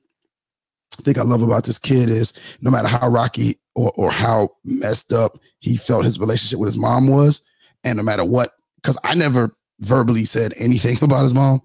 I 0.98 1.02
think 1.02 1.18
I 1.18 1.22
love 1.22 1.42
about 1.42 1.64
this 1.64 1.78
kid 1.78 2.08
is 2.08 2.32
no 2.60 2.70
matter 2.70 2.88
how 2.88 3.08
rocky 3.08 3.58
or, 3.74 3.92
or 3.96 4.10
how 4.10 4.50
messed 4.64 5.12
up 5.12 5.38
he 5.58 5.76
felt 5.76 6.04
his 6.04 6.20
relationship 6.20 6.58
with 6.58 6.68
his 6.68 6.76
mom 6.76 7.08
was, 7.08 7.42
and 7.82 7.96
no 7.96 8.02
matter 8.02 8.24
what, 8.24 8.52
because 8.76 8.96
I 9.04 9.14
never 9.14 9.56
verbally 9.80 10.24
said 10.24 10.52
anything 10.58 10.96
about 11.02 11.24
his 11.24 11.34
mom, 11.34 11.60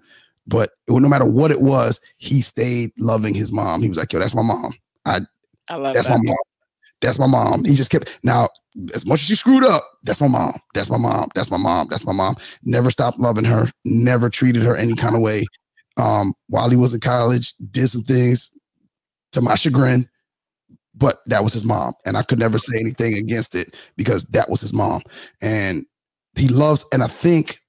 but 0.47 0.71
no 0.87 1.07
matter 1.07 1.25
what 1.25 1.51
it 1.51 1.61
was, 1.61 2.01
he 2.17 2.41
stayed 2.41 2.91
loving 2.97 3.35
his 3.35 3.53
mom. 3.53 3.81
He 3.81 3.89
was 3.89 3.99
like, 3.99 4.11
"Yo, 4.11 4.19
that's 4.19 4.33
my 4.33 4.41
mom. 4.41 4.73
I, 5.05 5.21
I 5.67 5.75
love 5.75 5.93
that's 5.93 6.07
that. 6.07 6.19
my 6.23 6.31
mom. 6.31 6.37
That's 7.01 7.19
my 7.19 7.27
mom." 7.27 7.65
He 7.65 7.75
just 7.75 7.91
kept 7.91 8.19
now. 8.23 8.49
As 8.93 9.05
much 9.05 9.21
as 9.21 9.25
she 9.25 9.35
screwed 9.35 9.63
up, 9.63 9.83
that's 10.03 10.21
my 10.21 10.27
mom. 10.27 10.59
That's 10.73 10.89
my 10.89 10.97
mom. 10.97 11.29
That's 11.35 11.49
my 11.51 11.57
mom. 11.57 11.87
That's 11.89 12.05
my 12.05 12.13
mom. 12.13 12.35
Never 12.63 12.91
stopped 12.91 13.19
loving 13.19 13.45
her. 13.45 13.71
Never 13.83 14.29
treated 14.29 14.63
her 14.63 14.75
any 14.75 14.95
kind 14.95 15.15
of 15.15 15.21
way. 15.21 15.45
Um, 15.97 16.33
while 16.47 16.69
he 16.69 16.77
was 16.77 16.93
in 16.93 16.99
college, 16.99 17.53
did 17.71 17.87
some 17.89 18.03
things 18.03 18.51
to 19.33 19.41
my 19.41 19.55
chagrin, 19.55 20.07
but 20.95 21.17
that 21.25 21.43
was 21.43 21.53
his 21.53 21.65
mom, 21.65 21.93
and 22.05 22.15
I 22.15 22.21
could 22.21 22.39
never 22.39 22.57
say 22.57 22.77
anything 22.79 23.15
against 23.15 23.55
it 23.55 23.75
because 23.97 24.23
that 24.25 24.49
was 24.49 24.61
his 24.61 24.73
mom, 24.73 25.01
and 25.41 25.85
he 26.35 26.47
loves. 26.47 26.85
And 26.93 27.03
I 27.03 27.07
think 27.07 27.59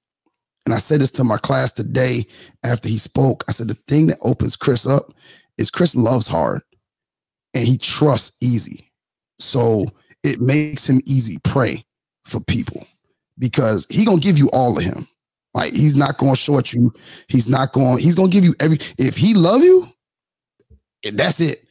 and 0.65 0.75
I 0.75 0.77
said 0.77 1.01
this 1.01 1.11
to 1.11 1.23
my 1.23 1.37
class 1.37 1.71
today 1.71 2.25
after 2.63 2.87
he 2.87 2.97
spoke. 2.97 3.43
I 3.47 3.51
said, 3.51 3.67
the 3.67 3.77
thing 3.87 4.07
that 4.07 4.19
opens 4.21 4.55
Chris 4.55 4.85
up 4.85 5.13
is 5.57 5.71
Chris 5.71 5.95
loves 5.95 6.27
hard 6.27 6.61
and 7.53 7.67
he 7.67 7.77
trusts 7.77 8.37
easy. 8.41 8.90
So 9.41 9.85
it 10.23 10.39
makes 10.41 10.87
him 10.87 11.01
easy 11.05 11.37
prey 11.43 11.83
for 12.25 12.39
people 12.39 12.85
because 13.39 13.87
he 13.89 14.05
gonna 14.05 14.21
give 14.21 14.37
you 14.37 14.49
all 14.51 14.77
of 14.77 14.83
him. 14.83 15.07
Like 15.53 15.73
he's 15.73 15.95
not 15.95 16.17
gonna 16.17 16.35
short 16.35 16.73
you. 16.73 16.93
He's 17.27 17.47
not 17.47 17.73
going, 17.73 17.99
he's 17.99 18.15
gonna 18.15 18.29
give 18.29 18.45
you 18.45 18.55
every 18.59 18.77
if 18.97 19.17
he 19.17 19.33
love 19.33 19.63
you, 19.63 19.85
that's 21.13 21.39
it. 21.39 21.65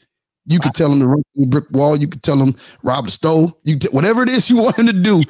You 0.46 0.58
could 0.58 0.74
tell 0.74 0.90
him 0.90 1.00
to 1.00 1.06
run 1.06 1.22
through 1.34 1.44
the 1.44 1.50
brick 1.50 1.70
wall, 1.70 1.96
you 1.96 2.08
could 2.08 2.22
tell 2.22 2.36
him 2.36 2.56
rob 2.82 3.06
the 3.06 3.10
stove, 3.10 3.54
you 3.64 3.78
t- 3.78 3.88
whatever 3.88 4.22
it 4.22 4.28
is 4.28 4.50
you 4.50 4.56
want 4.62 4.78
him 4.78 4.86
to 4.86 4.92
do. 4.92 5.22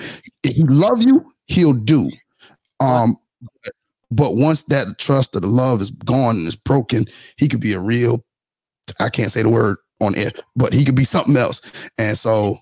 If 0.43 0.57
he 0.57 0.65
love 0.65 1.03
you, 1.03 1.31
he'll 1.47 1.75
do. 1.75 2.09
Um, 2.81 3.17
but 4.11 4.35
once 4.35 4.65
that 4.65 4.99
trust 4.99 5.37
or 5.37 5.41
the 5.41 5.47
love 5.47 5.81
is 5.81 5.91
gone 5.91 6.37
and 6.37 6.47
is 6.47 6.57
broken, 6.57 7.07
he 7.37 7.47
could 7.47 7.61
be 7.61 7.75
a 7.75 7.81
real, 7.81 8.25
I 8.99 9.11
can't 9.11 9.31
say 9.31 9.43
the 9.43 9.49
word 9.49 9.77
on 10.01 10.15
air, 10.17 10.33
but 10.57 10.73
he 10.73 10.85
could 10.85 10.95
be 10.95 11.05
something 11.05 11.37
else. 11.37 11.61
And 11.99 12.17
so 12.17 12.59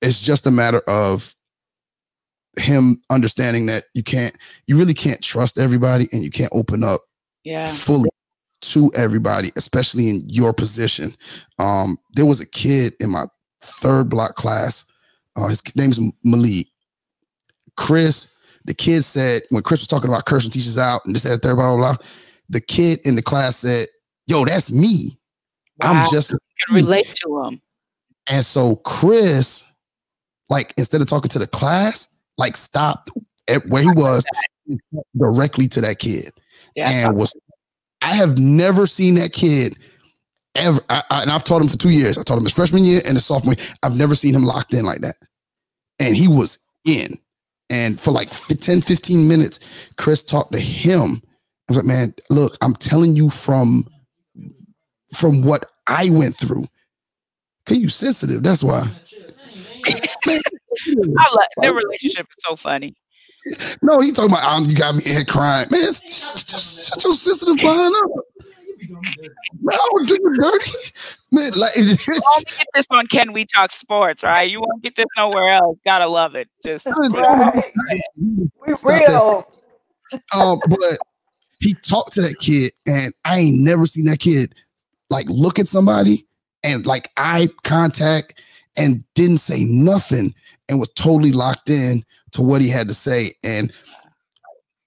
it's 0.00 0.20
just 0.20 0.46
a 0.46 0.50
matter 0.50 0.80
of 0.80 1.34
him 2.58 3.00
understanding 3.10 3.66
that 3.66 3.84
you 3.94 4.02
can't, 4.02 4.36
you 4.66 4.76
really 4.76 4.94
can't 4.94 5.22
trust 5.22 5.58
everybody 5.58 6.08
and 6.12 6.22
you 6.22 6.30
can't 6.30 6.52
open 6.52 6.82
up 6.82 7.02
yeah. 7.44 7.66
fully 7.66 8.10
to 8.60 8.90
everybody, 8.96 9.52
especially 9.56 10.08
in 10.08 10.22
your 10.26 10.52
position. 10.52 11.14
Um, 11.58 11.96
there 12.14 12.26
was 12.26 12.40
a 12.40 12.46
kid 12.46 12.94
in 13.00 13.10
my 13.10 13.26
third 13.60 14.08
block 14.08 14.34
class. 14.34 14.84
Uh, 15.36 15.48
his 15.48 15.62
name's 15.76 16.00
Malik. 16.24 16.66
Chris 17.76 18.28
the 18.68 18.74
kid 18.74 19.02
said 19.02 19.42
when 19.48 19.62
Chris 19.62 19.80
was 19.80 19.88
talking 19.88 20.10
about 20.10 20.26
cursing 20.26 20.50
teachers 20.50 20.76
out 20.76 21.04
and 21.06 21.14
this, 21.14 21.22
that, 21.22 21.40
third, 21.42 21.56
blah, 21.56 21.74
blah, 21.74 21.94
blah. 21.94 22.06
The 22.50 22.60
kid 22.60 23.00
in 23.04 23.14
the 23.14 23.22
class 23.22 23.56
said, 23.56 23.88
"Yo, 24.26 24.44
that's 24.44 24.70
me. 24.70 25.18
Wow. 25.80 25.92
I'm 25.92 26.10
just 26.10 26.34
can 26.66 26.78
hmm. 26.78 26.84
relate 26.84 27.06
to 27.24 27.42
him." 27.42 27.60
And 28.28 28.44
so 28.44 28.76
Chris, 28.76 29.64
like 30.48 30.74
instead 30.76 31.00
of 31.00 31.06
talking 31.06 31.28
to 31.30 31.38
the 31.38 31.46
class, 31.46 32.08
like 32.36 32.56
stopped 32.56 33.10
at 33.48 33.66
where 33.68 33.82
he 33.82 33.90
was 33.90 34.24
directly 35.16 35.68
to 35.68 35.80
that 35.80 35.98
kid, 35.98 36.32
yeah, 36.76 36.90
and 36.90 37.16
was. 37.16 37.32
I 38.00 38.14
have 38.14 38.38
never 38.38 38.86
seen 38.86 39.16
that 39.16 39.32
kid 39.32 39.76
ever, 40.54 40.80
I, 40.88 41.02
I, 41.10 41.22
and 41.22 41.30
I've 41.30 41.44
taught 41.44 41.62
him 41.62 41.68
for 41.68 41.76
two 41.76 41.90
years. 41.90 42.18
I 42.18 42.22
taught 42.22 42.38
him 42.38 42.44
his 42.44 42.52
freshman 42.52 42.84
year 42.84 43.00
and 43.04 43.14
his 43.14 43.26
sophomore. 43.26 43.54
Year. 43.54 43.66
I've 43.82 43.96
never 43.96 44.14
seen 44.14 44.34
him 44.34 44.44
locked 44.44 44.74
in 44.74 44.84
like 44.84 45.00
that, 45.00 45.16
and 45.98 46.16
he 46.16 46.28
was 46.28 46.58
in. 46.84 47.18
And 47.70 48.00
for 48.00 48.12
like 48.12 48.30
10, 48.30 48.80
15 48.80 49.28
minutes, 49.28 49.60
Chris 49.96 50.22
talked 50.22 50.52
to 50.52 50.58
him. 50.58 51.22
I 51.68 51.72
was 51.72 51.76
like, 51.76 51.86
man, 51.86 52.14
look, 52.30 52.56
I'm 52.62 52.74
telling 52.74 53.14
you 53.14 53.28
from 53.28 53.86
from 55.12 55.42
what 55.42 55.70
I 55.86 56.10
went 56.10 56.36
through. 56.36 56.66
Cause 57.66 57.78
you 57.78 57.88
sensitive. 57.88 58.42
That's 58.42 58.64
why. 58.64 58.90
I 59.86 60.40
love 61.06 61.46
their 61.58 61.74
relationship 61.74 62.26
is 62.30 62.36
so 62.38 62.56
funny. 62.56 62.94
No, 63.82 64.00
he 64.00 64.12
talking 64.12 64.32
about 64.32 64.44
um, 64.44 64.64
you 64.66 64.74
got 64.74 64.94
me 64.94 65.02
here 65.02 65.24
crying. 65.24 65.68
Man, 65.70 65.80
just, 65.80 66.48
just 66.48 66.88
shut 66.88 67.04
your 67.04 67.14
sensitive 67.14 67.56
behind 67.56 67.94
up. 67.94 68.10
Man, 69.60 69.74
I 69.74 69.88
would 69.92 70.06
do 70.06 70.14
you 70.14 70.32
dirty. 70.34 70.70
Man, 71.32 71.52
like 71.54 71.76
you 71.76 71.84
won't 71.84 72.46
get 72.46 72.66
this 72.74 72.86
on 72.90 73.06
Can 73.06 73.32
We 73.32 73.44
Talk 73.44 73.70
Sports, 73.70 74.22
right? 74.22 74.50
You 74.50 74.60
won't 74.60 74.82
get 74.82 74.94
this 74.96 75.06
nowhere 75.16 75.48
else. 75.48 75.78
Gotta 75.84 76.06
love 76.06 76.34
it. 76.34 76.48
Just 76.64 76.86
right. 76.86 77.72
we 78.16 78.74
real. 78.84 79.44
Um, 80.34 80.60
but 80.68 80.98
he 81.60 81.74
talked 81.74 82.12
to 82.14 82.22
that 82.22 82.38
kid, 82.38 82.72
and 82.86 83.12
I 83.24 83.38
ain't 83.40 83.58
never 83.58 83.86
seen 83.86 84.04
that 84.04 84.20
kid 84.20 84.54
like 85.10 85.26
look 85.28 85.58
at 85.58 85.68
somebody 85.68 86.26
and 86.62 86.86
like 86.86 87.10
eye 87.16 87.48
contact 87.64 88.40
and 88.76 89.04
didn't 89.14 89.38
say 89.38 89.64
nothing 89.64 90.34
and 90.68 90.78
was 90.78 90.88
totally 90.90 91.32
locked 91.32 91.70
in 91.70 92.04
to 92.32 92.42
what 92.42 92.60
he 92.60 92.68
had 92.68 92.88
to 92.88 92.94
say. 92.94 93.32
And 93.42 93.72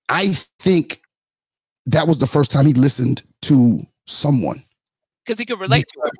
I 0.09 0.30
think 0.59 1.01
that 1.86 2.07
was 2.07 2.19
the 2.19 2.28
first 2.28 2.51
time 2.51 2.65
he 2.65 2.74
listened 2.74 3.24
to 3.43 3.80
someone 4.05 4.63
because 5.26 5.39
he 5.39 5.45
could 5.45 5.59
relate 5.59 5.86
to 5.93 6.01
it. 6.05 6.13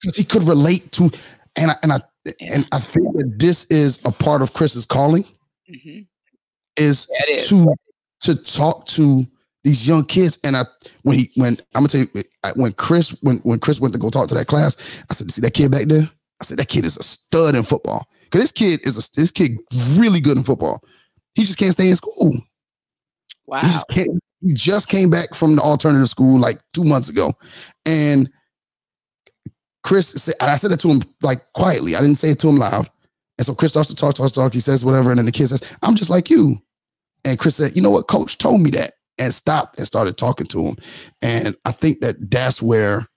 Because 0.00 0.16
he 0.16 0.24
could 0.24 0.44
relate 0.44 0.92
to, 0.92 1.10
and 1.56 1.72
I, 1.72 1.76
and 1.82 1.92
I 1.92 2.00
yeah. 2.24 2.54
and 2.54 2.68
I 2.72 2.78
think 2.78 3.16
that 3.16 3.38
this 3.38 3.64
is 3.66 3.98
a 4.04 4.12
part 4.12 4.42
of 4.42 4.52
Chris's 4.52 4.86
calling. 4.86 5.24
Mm-hmm. 5.70 6.00
Is, 6.76 7.08
yeah, 7.10 7.36
is 7.36 7.48
to 7.48 7.74
to 8.22 8.34
talk 8.36 8.86
to 8.86 9.26
these 9.68 9.86
young 9.86 10.04
kids. 10.04 10.38
And 10.42 10.56
I 10.56 10.64
when 11.02 11.18
he 11.18 11.30
when 11.36 11.58
I'm 11.74 11.84
gonna 11.84 11.88
tell 11.88 12.00
you 12.00 12.24
when 12.56 12.72
Chris 12.72 13.10
when 13.22 13.36
when 13.38 13.58
Chris 13.58 13.80
went 13.80 13.94
to 13.94 14.00
go 14.00 14.10
talk 14.10 14.28
to 14.28 14.34
that 14.34 14.46
class, 14.46 14.76
I 15.10 15.14
said, 15.14 15.30
"See 15.30 15.42
that 15.42 15.54
kid 15.54 15.70
back 15.70 15.86
there?" 15.86 16.10
I 16.40 16.44
said, 16.44 16.58
"That 16.58 16.68
kid 16.68 16.84
is 16.84 16.96
a 16.96 17.02
stud 17.02 17.54
in 17.54 17.62
football." 17.62 18.08
Because 18.24 18.42
this 18.42 18.52
kid 18.52 18.80
is 18.84 18.96
a 18.96 19.10
this 19.14 19.30
kid 19.30 19.58
really 19.96 20.20
good 20.20 20.36
in 20.36 20.42
football. 20.42 20.82
He 21.34 21.42
just 21.42 21.58
can't 21.58 21.72
stay 21.72 21.88
in 21.88 21.96
school. 21.96 22.38
Wow. 23.46 23.60
He 23.60 23.66
just 23.66 23.86
he 24.40 24.54
just 24.54 24.88
came 24.88 25.10
back 25.10 25.34
from 25.34 25.56
the 25.56 25.62
alternative 25.62 26.08
school 26.08 26.38
like 26.38 26.60
two 26.72 26.84
months 26.84 27.08
ago. 27.08 27.32
And 27.84 28.30
Chris 29.82 30.08
said, 30.08 30.34
and 30.40 30.50
I 30.50 30.56
said 30.56 30.72
it 30.72 30.80
to 30.80 30.88
him 30.88 31.02
like 31.22 31.52
quietly. 31.52 31.96
I 31.96 32.00
didn't 32.00 32.18
say 32.18 32.30
it 32.30 32.38
to 32.40 32.48
him 32.48 32.56
loud. 32.56 32.90
And 33.38 33.46
so 33.46 33.54
Chris 33.54 33.72
starts 33.72 33.88
to 33.88 33.94
talk, 33.94 34.14
talk, 34.14 34.32
talk. 34.32 34.52
He 34.52 34.60
says 34.60 34.84
whatever. 34.84 35.10
And 35.10 35.18
then 35.18 35.26
the 35.26 35.32
kid 35.32 35.48
says, 35.48 35.62
I'm 35.82 35.94
just 35.94 36.10
like 36.10 36.28
you. 36.28 36.58
And 37.24 37.38
Chris 37.38 37.56
said, 37.56 37.74
You 37.74 37.82
know 37.82 37.90
what? 37.90 38.08
Coach 38.08 38.38
told 38.38 38.60
me 38.60 38.70
that 38.70 38.94
and 39.18 39.34
stopped 39.34 39.78
and 39.78 39.86
started 39.86 40.16
talking 40.16 40.46
to 40.48 40.62
him. 40.62 40.76
And 41.22 41.56
I 41.64 41.72
think 41.72 42.00
that 42.00 42.30
that's 42.30 42.62
where 42.62 43.08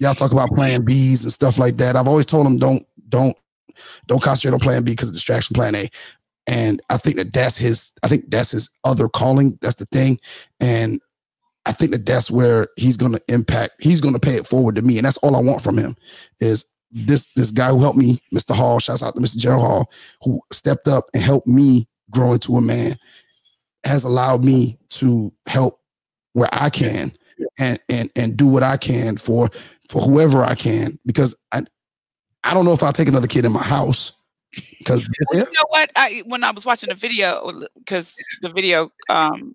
y'all 0.00 0.14
talk 0.14 0.32
about 0.32 0.50
plan 0.50 0.84
Bs 0.84 1.22
and 1.22 1.32
stuff 1.32 1.58
like 1.58 1.76
that. 1.78 1.96
I've 1.96 2.08
always 2.08 2.26
told 2.26 2.46
him, 2.46 2.58
don't, 2.58 2.84
don't, 3.08 3.36
don't 4.06 4.22
concentrate 4.22 4.54
on 4.54 4.60
plan 4.60 4.84
B 4.84 4.92
because 4.92 5.08
of 5.08 5.14
distraction 5.14 5.54
plan 5.54 5.74
A. 5.74 5.88
And 6.46 6.80
I 6.90 6.96
think 6.96 7.16
that 7.16 7.32
that's 7.32 7.56
his, 7.56 7.92
I 8.02 8.08
think 8.08 8.30
that's 8.30 8.50
his 8.50 8.70
other 8.84 9.08
calling. 9.08 9.58
That's 9.62 9.76
the 9.76 9.86
thing. 9.86 10.18
And 10.58 11.00
I 11.66 11.72
think 11.72 11.92
that 11.92 12.06
that's 12.06 12.30
where 12.30 12.68
he's 12.76 12.96
going 12.96 13.12
to 13.12 13.22
impact. 13.28 13.74
He's 13.80 14.00
going 14.00 14.14
to 14.14 14.20
pay 14.20 14.36
it 14.36 14.46
forward 14.46 14.74
to 14.76 14.82
me. 14.82 14.98
And 14.98 15.04
that's 15.04 15.18
all 15.18 15.36
I 15.36 15.40
want 15.40 15.62
from 15.62 15.76
him 15.76 15.94
is 16.40 16.64
this, 16.90 17.28
this 17.36 17.50
guy 17.50 17.70
who 17.70 17.80
helped 17.80 17.98
me, 17.98 18.20
Mr. 18.34 18.54
Hall, 18.54 18.80
shouts 18.80 19.02
out 19.02 19.14
to 19.14 19.20
Mr. 19.20 19.36
Gerald 19.36 19.64
Hall, 19.64 19.92
who 20.22 20.40
stepped 20.50 20.88
up 20.88 21.04
and 21.14 21.22
helped 21.22 21.46
me 21.46 21.86
grow 22.10 22.32
into 22.32 22.56
a 22.56 22.60
man, 22.60 22.96
has 23.84 24.04
allowed 24.04 24.44
me 24.44 24.78
to 24.90 25.32
help 25.46 25.80
where 26.32 26.48
I 26.52 26.70
can 26.70 27.12
and, 27.58 27.78
and, 27.88 28.10
and 28.16 28.36
do 28.36 28.46
what 28.46 28.62
I 28.62 28.76
can 28.76 29.16
for, 29.16 29.50
for 29.88 30.02
whoever 30.02 30.44
I 30.44 30.54
can, 30.54 30.98
because 31.04 31.34
I, 31.52 31.62
I 32.44 32.54
don't 32.54 32.64
know 32.64 32.72
if 32.72 32.82
I'll 32.82 32.92
take 32.92 33.08
another 33.08 33.26
kid 33.26 33.44
in 33.44 33.52
my 33.52 33.62
house 33.62 34.12
because 34.78 35.08
well, 35.30 35.40
you 35.40 35.52
know 35.52 35.66
what? 35.68 35.90
I 35.96 36.22
when 36.26 36.42
I 36.42 36.50
was 36.50 36.66
watching 36.66 36.88
the 36.88 36.94
video, 36.94 37.60
because 37.78 38.16
the 38.42 38.48
video 38.48 38.90
um, 39.08 39.54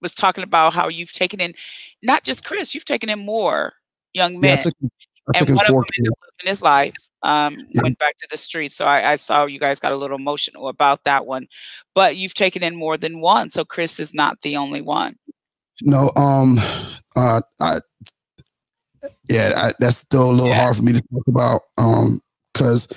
was 0.00 0.14
talking 0.14 0.44
about 0.44 0.74
how 0.74 0.88
you've 0.88 1.12
taken 1.12 1.40
in 1.40 1.54
not 2.02 2.24
just 2.24 2.44
Chris, 2.44 2.74
you've 2.74 2.84
taken 2.84 3.10
in 3.10 3.18
more 3.18 3.74
young 4.14 4.40
men, 4.40 4.50
yeah, 4.50 4.54
I 4.54 4.56
took, 4.56 4.74
I 4.82 4.88
and 5.34 5.56
one 5.56 5.66
of 5.66 5.72
them 5.72 6.12
in 6.42 6.46
his 6.46 6.62
life 6.62 6.94
um, 7.22 7.66
yeah. 7.70 7.82
went 7.82 7.98
back 7.98 8.16
to 8.18 8.28
the 8.30 8.36
streets. 8.36 8.76
So 8.76 8.86
I, 8.86 9.12
I, 9.12 9.16
saw 9.16 9.46
you 9.46 9.58
guys 9.60 9.78
got 9.78 9.92
a 9.92 9.96
little 9.96 10.16
emotional 10.16 10.68
about 10.68 11.04
that 11.04 11.26
one, 11.26 11.46
but 11.94 12.16
you've 12.16 12.34
taken 12.34 12.62
in 12.62 12.74
more 12.74 12.96
than 12.96 13.20
one. 13.20 13.50
So 13.50 13.64
Chris 13.64 14.00
is 14.00 14.14
not 14.14 14.40
the 14.40 14.56
only 14.56 14.80
one. 14.80 15.16
No, 15.82 16.10
um, 16.16 16.58
uh, 17.16 17.42
I, 17.60 17.80
yeah, 19.28 19.52
I, 19.56 19.74
that's 19.78 19.98
still 19.98 20.30
a 20.30 20.32
little 20.32 20.48
yeah. 20.48 20.62
hard 20.62 20.76
for 20.76 20.82
me 20.82 20.92
to 20.92 21.02
talk 21.12 21.26
about. 21.26 21.62
Um, 21.78 22.20
because 22.52 22.88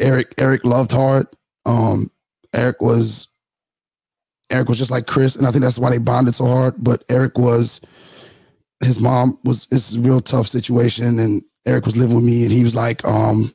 Eric 0.00 0.34
Eric 0.38 0.64
loved 0.64 0.92
hard. 0.92 1.26
Um, 1.64 2.10
Eric 2.52 2.80
was 2.80 3.28
Eric 4.50 4.68
was 4.68 4.78
just 4.78 4.90
like 4.90 5.06
Chris, 5.06 5.36
and 5.36 5.46
I 5.46 5.50
think 5.50 5.62
that's 5.62 5.78
why 5.78 5.90
they 5.90 5.98
bonded 5.98 6.34
so 6.34 6.46
hard. 6.46 6.74
But 6.78 7.04
Eric 7.08 7.38
was 7.38 7.80
his 8.82 9.00
mom 9.00 9.38
was 9.44 9.66
it's 9.70 9.94
a 9.94 10.00
real 10.00 10.20
tough 10.20 10.46
situation, 10.46 11.18
and 11.18 11.42
Eric 11.66 11.84
was 11.84 11.96
living 11.96 12.16
with 12.16 12.24
me, 12.24 12.44
and 12.44 12.52
he 12.52 12.62
was 12.62 12.74
like, 12.74 13.04
um, 13.04 13.52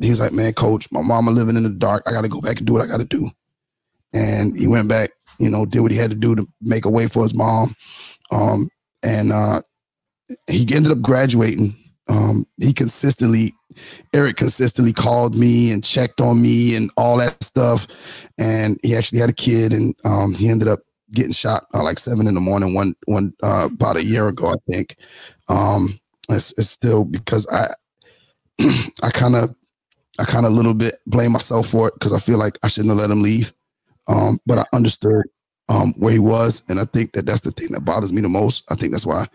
he 0.00 0.10
was 0.10 0.20
like, 0.20 0.32
man, 0.32 0.52
coach, 0.52 0.90
my 0.92 1.02
mama 1.02 1.30
living 1.30 1.56
in 1.56 1.62
the 1.62 1.70
dark. 1.70 2.02
I 2.06 2.12
got 2.12 2.22
to 2.22 2.28
go 2.28 2.40
back 2.40 2.58
and 2.58 2.66
do 2.66 2.74
what 2.74 2.82
I 2.82 2.86
got 2.86 2.98
to 2.98 3.04
do. 3.04 3.30
And 4.12 4.56
he 4.56 4.66
went 4.66 4.88
back, 4.88 5.10
you 5.38 5.50
know, 5.50 5.64
did 5.64 5.80
what 5.80 5.92
he 5.92 5.98
had 5.98 6.10
to 6.10 6.16
do 6.16 6.34
to 6.34 6.46
make 6.60 6.84
a 6.84 6.90
way 6.90 7.06
for 7.06 7.22
his 7.22 7.34
mom. 7.34 7.74
Um, 8.30 8.68
and 9.02 9.32
uh, 9.32 9.62
he 10.48 10.66
ended 10.74 10.92
up 10.92 11.00
graduating. 11.00 11.76
Um, 12.08 12.46
he 12.60 12.72
consistently, 12.72 13.52
Eric 14.14 14.36
consistently 14.36 14.92
called 14.92 15.34
me 15.34 15.72
and 15.72 15.82
checked 15.82 16.20
on 16.20 16.40
me 16.40 16.76
and 16.76 16.90
all 16.96 17.16
that 17.18 17.42
stuff. 17.42 18.28
And 18.38 18.78
he 18.82 18.94
actually 18.94 19.20
had 19.20 19.30
a 19.30 19.34
kid, 19.34 19.72
and 19.72 19.94
um, 20.04 20.34
he 20.34 20.48
ended 20.48 20.68
up 20.68 20.80
getting 21.12 21.32
shot 21.32 21.66
uh, 21.74 21.82
like 21.82 21.98
seven 21.98 22.26
in 22.26 22.34
the 22.34 22.40
morning 22.40 22.74
one 22.74 22.94
one 23.06 23.32
uh, 23.42 23.68
about 23.72 23.96
a 23.96 24.04
year 24.04 24.28
ago, 24.28 24.48
I 24.52 24.72
think. 24.72 24.96
Um, 25.48 26.00
it's, 26.28 26.58
it's 26.58 26.70
still 26.70 27.04
because 27.04 27.46
I 27.48 27.68
I 29.02 29.10
kind 29.10 29.36
of 29.36 29.54
I 30.18 30.24
kind 30.24 30.46
of 30.46 30.52
a 30.52 30.54
little 30.54 30.74
bit 30.74 30.96
blame 31.06 31.32
myself 31.32 31.68
for 31.68 31.88
it 31.88 31.94
because 31.94 32.12
I 32.12 32.18
feel 32.18 32.38
like 32.38 32.58
I 32.62 32.68
shouldn't 32.68 32.90
have 32.90 32.98
let 32.98 33.10
him 33.10 33.22
leave. 33.22 33.52
Um, 34.08 34.38
but 34.46 34.58
I 34.58 34.64
understood 34.72 35.24
um, 35.68 35.94
where 35.96 36.12
he 36.12 36.18
was, 36.18 36.62
and 36.68 36.78
I 36.80 36.84
think 36.84 37.12
that 37.12 37.26
that's 37.26 37.40
the 37.40 37.50
thing 37.50 37.68
that 37.72 37.84
bothers 37.84 38.12
me 38.12 38.20
the 38.22 38.28
most. 38.28 38.64
I 38.70 38.76
think 38.76 38.92
that's 38.92 39.06
why 39.06 39.26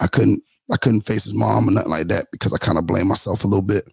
I 0.00 0.06
couldn't 0.08 0.42
I 0.72 0.76
couldn't 0.76 1.02
face 1.02 1.24
his 1.24 1.34
mom 1.34 1.68
or 1.68 1.72
nothing 1.72 1.90
like 1.90 2.08
that 2.08 2.26
because 2.32 2.52
I 2.52 2.58
kind 2.58 2.78
of 2.78 2.86
blame 2.86 3.08
myself 3.08 3.44
a 3.44 3.46
little 3.46 3.62
bit 3.62 3.84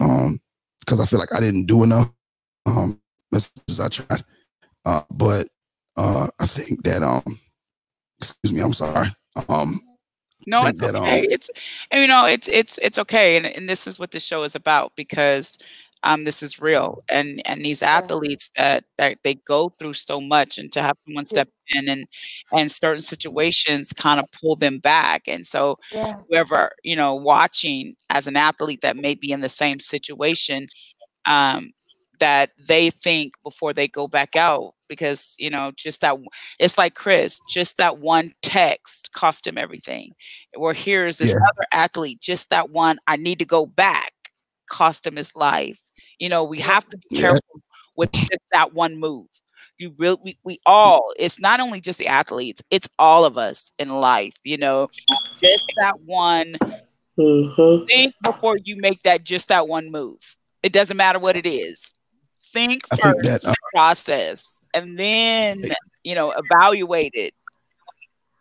um, 0.00 0.40
because 0.80 1.00
I 1.00 1.06
feel 1.06 1.18
like 1.18 1.34
I 1.34 1.40
didn't 1.40 1.66
do 1.66 1.82
enough 1.82 2.10
um, 2.66 3.00
as, 3.34 3.50
as 3.68 3.80
I 3.80 3.88
tried. 3.88 4.24
Uh, 4.84 5.02
but 5.10 5.48
uh, 5.96 6.28
I 6.38 6.46
think 6.46 6.84
that 6.84 7.02
um, 7.02 7.40
excuse 8.18 8.52
me, 8.52 8.60
I'm 8.60 8.72
sorry. 8.72 9.08
Um, 9.48 9.80
no, 10.46 10.66
it's 10.66 10.80
that, 10.80 10.94
okay. 10.94 11.20
Um, 11.20 11.26
it's 11.30 11.50
you 11.92 12.06
know, 12.06 12.26
it's 12.26 12.48
it's 12.48 12.78
it's 12.78 12.98
okay, 12.98 13.36
and 13.36 13.46
and 13.46 13.68
this 13.68 13.86
is 13.86 13.98
what 13.98 14.10
the 14.10 14.20
show 14.20 14.42
is 14.42 14.54
about 14.54 14.92
because 14.96 15.58
um, 16.04 16.24
this 16.24 16.42
is 16.42 16.60
real, 16.60 17.04
and 17.08 17.40
and 17.46 17.64
these 17.64 17.82
athletes 17.82 18.50
that 18.56 18.84
that 18.98 19.18
they 19.22 19.34
go 19.34 19.68
through 19.78 19.94
so 19.94 20.20
much, 20.20 20.58
and 20.58 20.72
to 20.72 20.82
have 20.82 20.96
someone 21.06 21.26
step 21.26 21.48
in 21.68 21.88
and 21.88 22.06
and 22.52 22.70
certain 22.70 23.00
situations 23.00 23.92
kind 23.92 24.18
of 24.18 24.26
pull 24.32 24.56
them 24.56 24.78
back, 24.78 25.22
and 25.28 25.46
so 25.46 25.78
yeah. 25.92 26.14
whoever 26.28 26.72
you 26.82 26.96
know 26.96 27.14
watching 27.14 27.94
as 28.10 28.26
an 28.26 28.36
athlete 28.36 28.80
that 28.80 28.96
may 28.96 29.14
be 29.14 29.30
in 29.30 29.40
the 29.40 29.48
same 29.48 29.78
situation, 29.78 30.66
um, 31.26 31.70
that 32.22 32.50
they 32.56 32.88
think 32.88 33.34
before 33.42 33.72
they 33.72 33.88
go 33.88 34.06
back 34.06 34.36
out 34.36 34.74
because 34.88 35.34
you 35.40 35.50
know 35.50 35.72
just 35.76 36.02
that 36.02 36.16
it's 36.60 36.78
like 36.78 36.94
chris 36.94 37.40
just 37.50 37.78
that 37.78 37.98
one 37.98 38.32
text 38.42 39.10
cost 39.12 39.44
him 39.44 39.58
everything. 39.58 40.12
Or 40.54 40.72
here's 40.72 41.18
this 41.18 41.30
yeah. 41.30 41.36
other 41.36 41.66
athlete 41.72 42.20
just 42.20 42.50
that 42.50 42.70
one 42.70 42.98
i 43.08 43.16
need 43.16 43.40
to 43.40 43.44
go 43.44 43.66
back 43.66 44.12
cost 44.70 45.04
him 45.04 45.16
his 45.16 45.34
life. 45.34 45.80
You 46.20 46.28
know 46.28 46.44
we 46.44 46.60
have 46.60 46.88
to 46.90 46.96
be 46.96 47.16
careful 47.16 47.40
yeah. 47.54 47.60
with 47.96 48.12
just 48.12 48.38
that 48.52 48.72
one 48.72 49.00
move. 49.00 49.26
You 49.78 49.92
really 49.98 50.18
we, 50.22 50.38
we 50.44 50.58
all 50.64 51.12
it's 51.18 51.40
not 51.40 51.58
only 51.58 51.80
just 51.80 51.98
the 51.98 52.06
athletes 52.06 52.62
it's 52.70 52.88
all 53.00 53.24
of 53.24 53.36
us 53.36 53.72
in 53.80 53.88
life 53.88 54.36
you 54.44 54.58
know? 54.58 54.86
Just 55.40 55.64
that 55.80 56.00
one 56.04 56.54
mm-hmm. 57.18 57.84
think 57.86 58.14
before 58.22 58.58
you 58.58 58.76
make 58.76 59.02
that 59.02 59.24
just 59.24 59.48
that 59.48 59.66
one 59.66 59.90
move. 59.90 60.36
It 60.62 60.72
doesn't 60.72 60.96
matter 60.96 61.18
what 61.18 61.36
it 61.36 61.46
is 61.46 61.92
think 62.52 62.82
I 62.90 62.96
first, 62.96 63.22
that, 63.22 63.44
uh, 63.44 63.54
process, 63.74 64.60
and 64.74 64.98
then 64.98 65.60
you 66.04 66.14
know 66.14 66.32
evaluate 66.32 67.12
it 67.14 67.34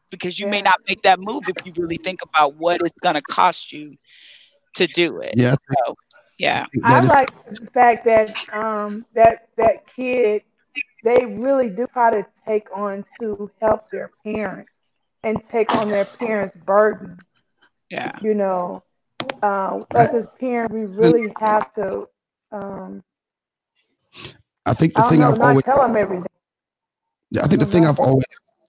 because 0.10 0.40
you 0.40 0.48
may 0.48 0.62
not 0.62 0.80
make 0.88 1.02
that 1.04 1.20
move 1.20 1.44
if 1.48 1.66
you 1.66 1.74
really 1.78 1.98
think 1.98 2.22
about 2.22 2.56
what 2.56 2.82
it's 2.82 2.98
going 3.00 3.16
to 3.16 3.22
cost 3.22 3.72
you 3.72 3.96
to 4.76 4.88
do 4.88 5.20
it. 5.22 5.34
Yeah. 5.38 5.56
So, 5.56 5.96
yeah. 6.38 6.66
I 6.84 7.02
like 7.02 7.50
the 7.50 7.68
fact 7.74 8.06
that 8.06 8.34
um 8.54 9.06
that 9.14 9.48
that 9.58 9.88
kid 9.88 10.44
they 11.04 11.26
really 11.26 11.70
do 11.70 11.88
try 11.88 12.12
to 12.12 12.26
take 12.46 12.68
on 12.76 13.04
to 13.20 13.50
help 13.60 13.90
their 13.90 14.12
parents 14.24 14.70
and 15.24 15.44
take 15.44 15.74
on 15.76 15.90
their 15.90 16.06
parents' 16.06 16.56
burden. 16.66 17.18
Yeah. 17.90 18.12
You 18.22 18.36
know, 18.36 18.84
uh, 19.42 19.84
as 19.96 20.12
his 20.12 20.28
parents, 20.40 20.74
we 20.74 20.86
really 20.86 21.34
have 21.40 21.74
to 21.76 22.08
um, 22.52 23.04
I 24.66 24.74
think 24.74 24.94
the 24.94 25.04
I 25.04 25.10
thing 25.10 25.20
know, 25.20 25.32
I've 25.32 25.40
always 25.40 25.64
tell 25.64 25.84
him 25.84 25.96
everything. 25.96 26.28
Yeah, 27.32 27.44
I 27.44 27.48
think 27.48 27.62
the 27.62 27.66
thing 27.66 27.86
I've 27.86 28.00
always, 28.00 28.26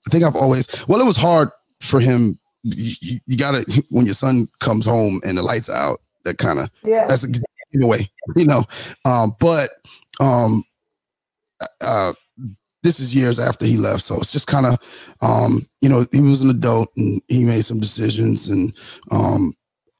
I 0.08 0.10
think 0.10 0.24
I've 0.24 0.36
always, 0.36 0.68
well, 0.88 1.00
it 1.00 1.06
was 1.06 1.16
hard 1.16 1.50
for 1.80 2.00
him. 2.00 2.38
You, 2.62 3.18
you 3.26 3.36
gotta 3.36 3.64
when 3.90 4.06
your 4.06 4.14
son 4.14 4.46
comes 4.60 4.86
home 4.86 5.20
and 5.24 5.36
the 5.36 5.42
lights 5.42 5.68
out. 5.68 6.00
That 6.24 6.38
kind 6.38 6.60
of 6.60 6.70
yeah. 6.84 7.06
That's 7.08 7.24
a 7.24 7.86
way, 7.86 8.10
you 8.36 8.44
know. 8.44 8.64
Um, 9.04 9.34
but 9.40 9.70
um, 10.20 10.62
uh, 11.80 12.12
this 12.82 13.00
is 13.00 13.14
years 13.14 13.38
after 13.38 13.64
he 13.64 13.76
left, 13.76 14.02
so 14.02 14.16
it's 14.18 14.32
just 14.32 14.46
kind 14.46 14.66
of, 14.66 14.78
um, 15.20 15.62
you 15.80 15.88
know, 15.88 16.06
he 16.12 16.20
was 16.20 16.42
an 16.42 16.50
adult 16.50 16.88
and 16.96 17.20
he 17.28 17.44
made 17.44 17.64
some 17.64 17.80
decisions, 17.80 18.48
and 18.48 18.72
um, 19.10 19.52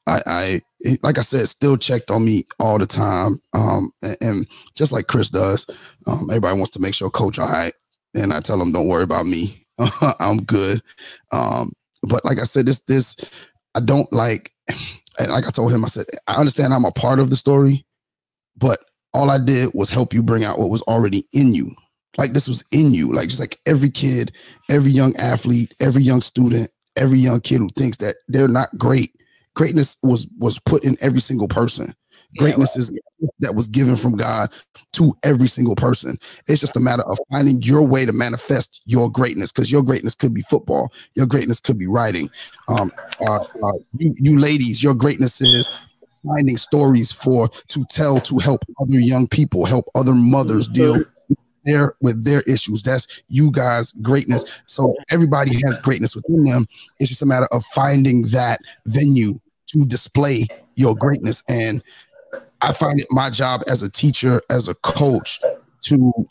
I, 0.07 0.21
I 0.25 0.61
like 1.01 1.17
I 1.17 1.21
said, 1.21 1.47
still 1.47 1.77
checked 1.77 2.11
on 2.11 2.25
me 2.25 2.43
all 2.59 2.77
the 2.77 2.85
time. 2.85 3.39
Um, 3.53 3.91
and, 4.01 4.17
and 4.21 4.47
just 4.75 4.91
like 4.91 5.07
Chris 5.07 5.29
does, 5.29 5.65
um, 6.07 6.27
everybody 6.29 6.57
wants 6.57 6.71
to 6.71 6.79
make 6.79 6.93
sure 6.93 7.09
coach 7.09 7.39
all 7.39 7.47
right. 7.47 7.73
And 8.15 8.33
I 8.33 8.41
tell 8.41 8.57
them, 8.57 8.71
don't 8.71 8.87
worry 8.87 9.03
about 9.03 9.25
me. 9.25 9.61
I'm 10.19 10.43
good. 10.43 10.81
Um, 11.31 11.71
but 12.03 12.25
like 12.25 12.39
I 12.39 12.43
said, 12.43 12.65
this, 12.65 12.81
this, 12.81 13.15
I 13.75 13.79
don't 13.79 14.11
like, 14.11 14.51
and 15.19 15.31
like 15.31 15.47
I 15.47 15.51
told 15.51 15.71
him, 15.71 15.85
I 15.85 15.87
said, 15.87 16.05
I 16.27 16.35
understand 16.35 16.73
I'm 16.73 16.85
a 16.85 16.91
part 16.91 17.19
of 17.19 17.29
the 17.29 17.35
story, 17.35 17.85
but 18.57 18.79
all 19.13 19.29
I 19.29 19.37
did 19.37 19.71
was 19.73 19.89
help 19.89 20.13
you 20.13 20.21
bring 20.21 20.43
out 20.43 20.59
what 20.59 20.69
was 20.69 20.81
already 20.83 21.25
in 21.33 21.53
you. 21.55 21.71
Like 22.17 22.33
this 22.33 22.47
was 22.47 22.63
in 22.71 22.93
you. 22.93 23.11
Like 23.11 23.29
just 23.29 23.39
like 23.39 23.59
every 23.65 23.89
kid, 23.89 24.35
every 24.69 24.91
young 24.91 25.15
athlete, 25.15 25.73
every 25.79 26.03
young 26.03 26.21
student, 26.21 26.69
every 26.95 27.19
young 27.19 27.41
kid 27.41 27.59
who 27.59 27.69
thinks 27.75 27.97
that 27.97 28.17
they're 28.27 28.47
not 28.47 28.77
great 28.77 29.11
greatness 29.55 29.97
was 30.03 30.27
was 30.37 30.59
put 30.59 30.83
in 30.83 30.95
every 31.01 31.21
single 31.21 31.47
person. 31.47 31.93
Greatness 32.37 32.75
yeah, 32.75 32.81
is 32.81 32.91
that 33.39 33.53
was 33.55 33.67
given 33.67 33.95
from 33.95 34.15
God 34.15 34.51
to 34.93 35.15
every 35.23 35.47
single 35.47 35.75
person. 35.75 36.17
It's 36.47 36.61
just 36.61 36.75
a 36.75 36.79
matter 36.79 37.03
of 37.03 37.19
finding 37.31 37.61
your 37.61 37.85
way 37.85 38.05
to 38.05 38.13
manifest 38.13 38.81
your 38.85 39.09
greatness 39.09 39.51
because 39.51 39.71
your 39.71 39.83
greatness 39.83 40.15
could 40.15 40.33
be 40.33 40.41
football, 40.41 40.91
your 41.15 41.27
greatness 41.27 41.59
could 41.59 41.77
be 41.77 41.87
writing. 41.87 42.29
Um, 42.67 42.91
uh, 43.27 43.45
uh, 43.63 43.71
you, 43.97 44.15
you 44.17 44.39
ladies, 44.39 44.81
your 44.81 44.95
greatness 44.95 45.41
is 45.41 45.69
finding 46.25 46.57
stories 46.57 47.11
for 47.11 47.49
to 47.67 47.85
tell 47.89 48.19
to 48.21 48.39
help 48.39 48.63
other 48.81 48.99
young 48.99 49.27
people, 49.27 49.65
help 49.65 49.85
other 49.93 50.13
mothers 50.13 50.67
deal 50.67 51.03
their 51.65 51.95
with 52.01 52.23
their 52.23 52.41
issues. 52.41 52.83
That's 52.83 53.23
you 53.27 53.51
guys' 53.51 53.91
greatness. 53.93 54.61
So 54.65 54.93
everybody 55.09 55.55
has 55.65 55.79
greatness 55.79 56.15
within 56.15 56.43
them. 56.43 56.65
It's 56.99 57.09
just 57.09 57.21
a 57.21 57.25
matter 57.25 57.47
of 57.51 57.63
finding 57.73 58.27
that 58.27 58.61
venue 58.85 59.39
to 59.67 59.85
display 59.85 60.47
your 60.75 60.95
greatness. 60.95 61.43
And 61.49 61.83
I 62.61 62.71
find 62.71 62.99
it 62.99 63.07
my 63.11 63.29
job 63.29 63.61
as 63.67 63.83
a 63.83 63.89
teacher, 63.89 64.41
as 64.49 64.67
a 64.67 64.75
coach, 64.75 65.41
to 65.83 66.27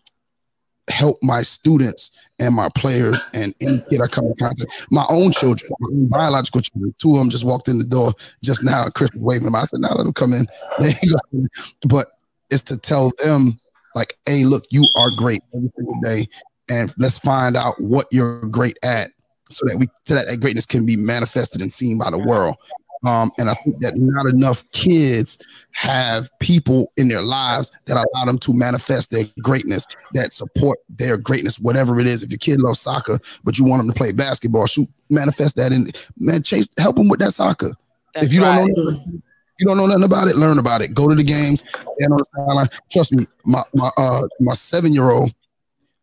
help 0.89 1.19
my 1.23 1.43
students 1.43 2.11
and 2.41 2.55
my 2.55 2.69
players 2.75 3.25
and 3.35 3.55
any 3.61 3.79
kid 3.89 4.01
I 4.03 4.07
come 4.09 4.27
in 4.27 4.35
contact. 4.35 4.87
My 4.91 5.05
own 5.09 5.31
children, 5.33 5.71
my 5.79 5.89
own 5.91 6.07
biological 6.09 6.61
children. 6.61 6.95
Two 6.99 7.13
of 7.13 7.19
them 7.19 7.31
just 7.31 7.45
walked 7.45 7.69
in 7.69 7.79
the 7.79 7.85
door 7.85 8.13
just 8.43 8.65
now. 8.65 8.89
Chris 8.89 9.13
was 9.13 9.23
waving 9.23 9.45
them. 9.45 9.55
I 9.55 9.65
said, 9.65 9.81
"Now 9.81 9.95
let 9.95 10.05
them 10.05 10.13
come 10.13 10.33
in." 10.33 10.47
but 11.89 12.09
it's 12.51 12.63
to 12.65 12.77
tell 12.77 13.13
them, 13.23 13.59
like, 13.95 14.17
"Hey, 14.27 14.45
look, 14.45 14.65
you 14.71 14.89
are 14.97 15.11
great 15.11 15.43
every 15.55 15.71
single 15.77 16.01
day, 16.03 16.29
and 16.69 16.93
let's 16.99 17.19
find 17.19 17.57
out 17.57 17.81
what 17.81 18.07
you're 18.11 18.43
great 18.43 18.79
at." 18.83 19.11
So 19.49 19.67
that 19.67 19.77
we, 19.79 19.87
so 20.05 20.15
that, 20.15 20.27
that 20.27 20.41
greatness 20.41 20.67
can 20.67 20.87
be 20.87 20.97
manifested 20.97 21.61
and 21.61 21.71
seen 21.71 21.99
by 21.99 22.11
the 22.11 22.19
world. 22.19 22.57
Um, 23.05 23.33
and 23.39 23.51
I 23.51 23.55
think 23.55 23.81
that 23.81 23.99
not 23.99 24.27
enough 24.27 24.63
kids 24.73 25.39
have 25.73 26.31
people 26.39 26.93
in 26.97 27.09
their 27.09 27.23
lives 27.23 27.73
that 27.87 27.97
allow 27.97 28.25
them 28.25 28.39
to 28.39 28.53
manifest 28.53 29.11
their 29.11 29.25
greatness, 29.43 29.87
that 30.15 30.33
support 30.33 30.79
their 30.89 31.17
greatness, 31.17 31.59
whatever 31.59 31.99
it 31.99 32.07
is. 32.07 32.23
If 32.23 32.31
your 32.31 32.39
kid 32.39 32.61
loves 32.61 32.81
soccer, 32.81 33.19
but 33.43 33.59
you 33.59 33.65
want 33.65 33.83
them 33.83 33.93
to 33.93 33.99
play 33.99 34.13
basketball, 34.13 34.67
shoot, 34.67 34.89
manifest 35.11 35.57
that 35.57 35.73
and 35.73 35.97
man, 36.17 36.43
chase, 36.43 36.69
help 36.79 36.97
them 36.97 37.09
with 37.09 37.21
that 37.21 37.33
soccer. 37.33 37.73
That's 38.15 38.27
if 38.27 38.33
you 38.33 38.43
right. 38.43 38.73
don't 38.73 38.77
know, 38.77 39.23
you 39.63 39.69
don't 39.69 39.79
know 39.79 39.87
nothing 39.87 40.05
about 40.05 40.29
it, 40.29 40.37
learn 40.37 40.59
about 40.59 40.83
it. 40.83 40.95
Go 40.95 41.09
to 41.09 41.15
the 41.15 41.23
games, 41.23 41.61
stand 41.69 42.13
on 42.13 42.19
the 42.19 42.25
sideline. 42.35 42.69
Trust 42.91 43.13
me, 43.15 43.27
my 43.47 43.63
my 43.75 43.91
uh 43.97 44.23
my 44.41 44.55
seven 44.55 44.93
year 44.93 45.11
old, 45.11 45.33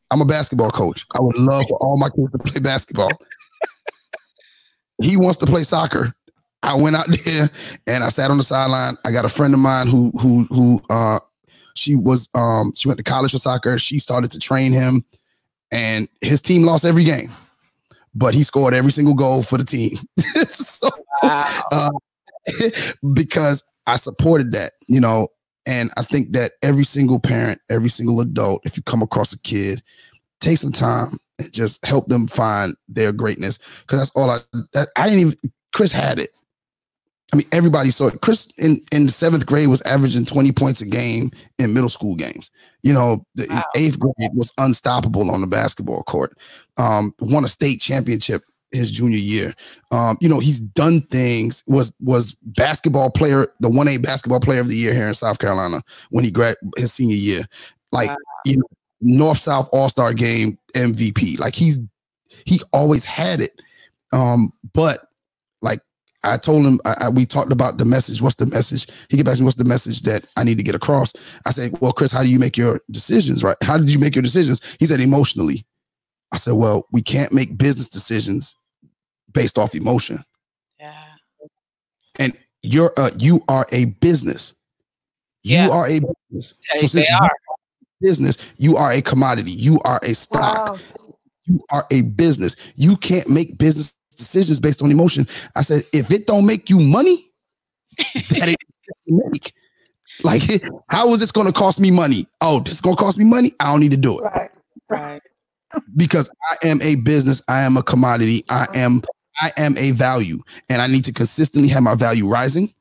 I'm 0.09 0.21
a 0.21 0.25
basketball 0.25 0.71
coach. 0.71 1.05
I 1.15 1.21
would 1.21 1.37
love 1.37 1.65
for 1.69 1.77
all 1.81 1.97
my 1.97 2.09
kids 2.09 2.31
to 2.31 2.37
play 2.39 2.59
basketball. 2.59 3.11
he 5.01 5.17
wants 5.17 5.37
to 5.39 5.45
play 5.45 5.63
soccer 5.63 6.15
I 6.63 6.75
went 6.75 6.95
out 6.95 7.07
there 7.25 7.49
and 7.87 8.03
I 8.03 8.09
sat 8.09 8.31
on 8.31 8.37
the 8.37 8.43
sideline. 8.43 8.95
I 9.05 9.11
got 9.11 9.25
a 9.25 9.29
friend 9.29 9.53
of 9.53 9.59
mine 9.59 9.87
who 9.87 10.11
who 10.19 10.45
who 10.49 10.81
uh 10.89 11.19
she 11.75 11.95
was 11.95 12.29
um 12.35 12.73
she 12.75 12.87
went 12.87 12.97
to 12.97 13.03
college 13.03 13.31
for 13.31 13.37
soccer. 13.37 13.77
She 13.79 13.99
started 13.99 14.31
to 14.31 14.39
train 14.39 14.71
him, 14.71 15.05
and 15.71 16.07
his 16.21 16.41
team 16.41 16.63
lost 16.63 16.85
every 16.85 17.03
game, 17.03 17.31
but 18.13 18.33
he 18.33 18.43
scored 18.43 18.73
every 18.73 18.91
single 18.91 19.13
goal 19.13 19.43
for 19.43 19.57
the 19.57 19.63
team. 19.63 19.97
so 20.47 20.89
wow. 21.23 21.63
uh, 21.71 21.91
because 23.13 23.63
I 23.87 23.95
supported 23.95 24.51
that, 24.53 24.71
you 24.87 24.99
know, 24.99 25.29
and 25.65 25.91
I 25.97 26.03
think 26.03 26.33
that 26.33 26.53
every 26.63 26.83
single 26.83 27.19
parent, 27.19 27.59
every 27.69 27.89
single 27.89 28.21
adult, 28.21 28.61
if 28.65 28.77
you 28.77 28.83
come 28.83 29.01
across 29.01 29.33
a 29.33 29.39
kid, 29.39 29.83
take 30.39 30.57
some 30.57 30.71
time 30.71 31.17
and 31.37 31.51
just 31.51 31.85
help 31.85 32.07
them 32.07 32.27
find 32.27 32.75
their 32.87 33.11
greatness. 33.11 33.57
Because 33.81 33.99
that's 33.99 34.11
all 34.15 34.29
I 34.29 34.39
that, 34.73 34.89
I 34.95 35.05
didn't 35.05 35.19
even 35.19 35.35
Chris 35.73 35.91
had 35.91 36.19
it. 36.19 36.31
I 37.31 37.35
mean, 37.35 37.47
everybody 37.51 37.91
saw 37.91 38.07
it. 38.07 38.21
Chris 38.21 38.51
in, 38.57 38.81
in 38.91 39.05
the 39.05 39.11
seventh 39.11 39.45
grade 39.45 39.67
was 39.67 39.81
averaging 39.81 40.25
20 40.25 40.51
points 40.51 40.81
a 40.81 40.85
game 40.85 41.29
in 41.59 41.73
middle 41.73 41.89
school 41.89 42.15
games. 42.15 42.49
You 42.81 42.93
know, 42.93 43.23
the 43.35 43.45
wow. 43.49 43.63
eighth 43.75 43.99
grade 43.99 44.31
was 44.33 44.51
unstoppable 44.57 45.29
on 45.29 45.41
the 45.41 45.47
basketball 45.47 46.01
court. 46.03 46.35
Um, 46.77 47.13
won 47.19 47.45
a 47.45 47.47
state 47.47 47.81
championship 47.81 48.43
his 48.71 48.91
junior 48.91 49.17
year. 49.17 49.53
Um, 49.91 50.17
you 50.21 50.29
know, 50.29 50.39
he's 50.39 50.59
done 50.59 51.01
things, 51.01 51.63
was 51.67 51.93
was 51.99 52.33
basketball 52.43 53.09
player, 53.09 53.51
the 53.59 53.69
1A 53.69 54.01
basketball 54.01 54.39
player 54.39 54.61
of 54.61 54.67
the 54.67 54.75
year 54.75 54.93
here 54.93 55.07
in 55.07 55.13
South 55.13 55.39
Carolina 55.39 55.81
when 56.09 56.23
he 56.23 56.31
grad 56.31 56.55
his 56.77 56.93
senior 56.93 57.15
year. 57.15 57.45
Like, 57.91 58.09
wow. 58.09 58.17
you 58.45 58.57
know, 58.57 58.67
North 59.01 59.37
South 59.37 59.69
All-Star 59.71 60.13
game 60.13 60.57
MVP. 60.75 61.39
Like 61.39 61.55
he's 61.55 61.79
he 62.45 62.61
always 62.73 63.05
had 63.05 63.41
it. 63.41 63.59
Um, 64.11 64.51
but 64.73 65.01
like 65.61 65.79
I 66.23 66.37
told 66.37 66.65
him, 66.65 66.79
I, 66.85 66.95
I, 67.01 67.09
we 67.09 67.25
talked 67.25 67.51
about 67.51 67.77
the 67.77 67.85
message. 67.85 68.21
What's 68.21 68.35
the 68.35 68.45
message? 68.45 68.87
He 69.09 69.17
get 69.17 69.25
back 69.25 69.35
to 69.35 69.41
me, 69.41 69.45
what's 69.45 69.57
the 69.57 69.63
message 69.63 70.01
that 70.01 70.25
I 70.35 70.43
need 70.43 70.57
to 70.57 70.63
get 70.63 70.75
across? 70.75 71.13
I 71.45 71.51
said, 71.51 71.77
well, 71.79 71.93
Chris, 71.93 72.11
how 72.11 72.23
do 72.23 72.29
you 72.29 72.39
make 72.39 72.57
your 72.57 72.81
decisions, 72.91 73.43
right? 73.43 73.57
How 73.63 73.77
did 73.77 73.91
you 73.91 73.99
make 73.99 74.15
your 74.15 74.23
decisions? 74.23 74.61
He 74.79 74.85
said, 74.85 74.99
emotionally. 74.99 75.65
I 76.31 76.37
said, 76.37 76.53
well, 76.53 76.87
we 76.91 77.01
can't 77.01 77.33
make 77.33 77.57
business 77.57 77.89
decisions 77.89 78.55
based 79.33 79.57
off 79.57 79.75
emotion. 79.75 80.23
Yeah. 80.79 80.95
And 82.17 82.37
you're 82.61 82.93
uh, 82.97 83.11
you 83.17 83.43
are 83.47 83.65
a 83.71 83.85
business. 83.85 84.53
You 85.43 85.55
yeah. 85.55 85.69
are 85.69 85.87
a 85.87 86.01
business. 86.31 86.53
They, 86.73 86.87
so 86.87 86.99
they 86.99 87.07
are. 87.07 87.31
business, 88.01 88.37
you 88.57 88.75
are 88.77 88.91
a 88.91 89.01
commodity. 89.01 89.51
You 89.51 89.79
are 89.85 89.99
a 90.03 90.13
stock. 90.13 90.57
Wow. 90.57 90.77
You 91.45 91.61
are 91.71 91.87
a 91.91 92.01
business. 92.01 92.55
You 92.75 92.97
can't 92.97 93.29
make 93.29 93.57
business 93.57 93.95
decisions 94.11 94.59
based 94.59 94.83
on 94.83 94.91
emotion. 94.91 95.25
I 95.55 95.61
said, 95.61 95.85
if 95.93 96.11
it 96.11 96.27
don't 96.27 96.45
make 96.45 96.69
you 96.69 96.79
money, 96.79 97.31
that 98.29 98.49
it 98.49 98.57
make. 99.07 99.53
Like, 100.23 100.43
how 100.89 101.11
is 101.13 101.19
this 101.19 101.31
going 101.31 101.47
to 101.47 101.53
cost 101.53 101.79
me 101.79 101.89
money? 101.89 102.27
Oh, 102.41 102.59
this 102.59 102.75
is 102.75 102.81
going 102.81 102.95
to 102.95 103.01
cost 103.01 103.17
me 103.17 103.25
money. 103.25 103.53
I 103.59 103.71
don't 103.71 103.79
need 103.79 103.91
to 103.91 103.97
do 103.97 104.19
it. 104.19 104.23
Right. 104.23 104.51
Right. 104.89 105.21
Because 105.95 106.27
I 106.49 106.67
am 106.67 106.81
a 106.81 106.95
business. 106.95 107.43
I 107.47 107.61
am 107.61 107.77
a 107.77 107.83
commodity. 107.83 108.43
I 108.49 108.65
am 108.73 109.03
I 109.41 109.51
am 109.57 109.77
a 109.77 109.91
value, 109.91 110.41
and 110.69 110.81
I 110.81 110.87
need 110.87 111.05
to 111.05 111.13
consistently 111.13 111.69
have 111.69 111.83
my 111.83 111.95
value 111.95 112.27
rising. 112.27 112.73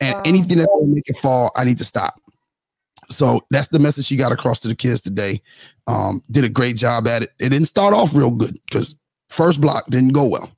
And 0.00 0.14
wow. 0.14 0.22
anything 0.24 0.58
that's 0.58 0.68
going 0.68 0.86
to 0.86 0.94
make 0.94 1.08
it 1.08 1.18
fall, 1.18 1.50
I 1.56 1.64
need 1.64 1.78
to 1.78 1.84
stop. 1.84 2.20
So 3.08 3.44
that's 3.50 3.68
the 3.68 3.78
message 3.78 4.06
she 4.06 4.16
got 4.16 4.32
across 4.32 4.60
to 4.60 4.68
the 4.68 4.74
kids 4.74 5.00
today. 5.00 5.42
Um, 5.86 6.22
did 6.30 6.44
a 6.44 6.48
great 6.48 6.76
job 6.76 7.08
at 7.08 7.22
it. 7.22 7.32
It 7.38 7.50
didn't 7.50 7.66
start 7.66 7.92
off 7.92 8.14
real 8.14 8.30
good 8.30 8.58
because 8.66 8.96
first 9.28 9.60
block 9.60 9.86
didn't 9.90 10.12
go 10.12 10.28
well. 10.28 10.50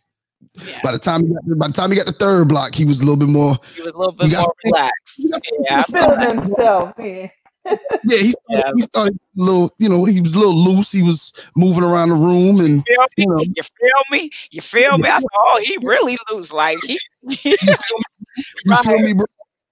Yeah. 0.54 0.80
By 0.82 0.92
the 0.92 0.98
time 0.98 1.22
he 1.22 1.32
got, 1.32 1.59
by 1.59 1.66
the 1.68 1.72
time 1.72 1.90
he 1.90 1.96
got 1.96 2.06
the 2.06 2.12
third 2.12 2.48
block, 2.48 2.74
he 2.74 2.84
was 2.84 3.00
a 3.00 3.04
little 3.04 3.16
bit 3.16 3.28
more. 3.28 3.56
He 3.74 3.82
was 3.82 3.92
a 3.94 3.98
little 3.98 4.12
bit 4.12 4.32
more 4.32 4.54
relaxed. 4.64 5.20
Yeah, 5.60 5.82
himself. 6.28 6.94
Yeah. 6.98 7.28
Yeah, 7.64 7.78
he 8.05 8.30
started, 8.30 8.34
yeah. 8.48 8.70
he 8.74 8.82
started 8.82 9.14
a 9.14 9.40
little, 9.40 9.70
you 9.78 9.89
know, 9.89 10.05
he 10.05 10.20
was 10.20 10.34
a 10.34 10.39
little 10.39 10.56
loose. 10.56 10.90
He 10.90 11.02
was 11.02 11.32
moving 11.56 11.84
around 11.84 12.09
the 12.09 12.14
room 12.14 12.60
and 12.60 12.84
you, 12.89 13.06
you 13.16 13.26
know, 13.26 13.40
you 13.40 13.62
feel 13.62 14.02
me? 14.10 14.30
You 14.51 14.60
feel 14.60 14.98
me? 14.98 15.09
I 15.09 15.18
said, 15.18 15.28
oh, 15.36 15.60
he 15.64 15.78
really 15.82 16.18
loose. 16.30 16.52
Like 16.52 16.78
he 16.82 16.98
you 17.22 17.56
feel 17.56 17.98
me? 17.98 18.44
You 18.64 18.76
feel 18.76 18.98
me, 18.98 19.12
bro? 19.12 19.26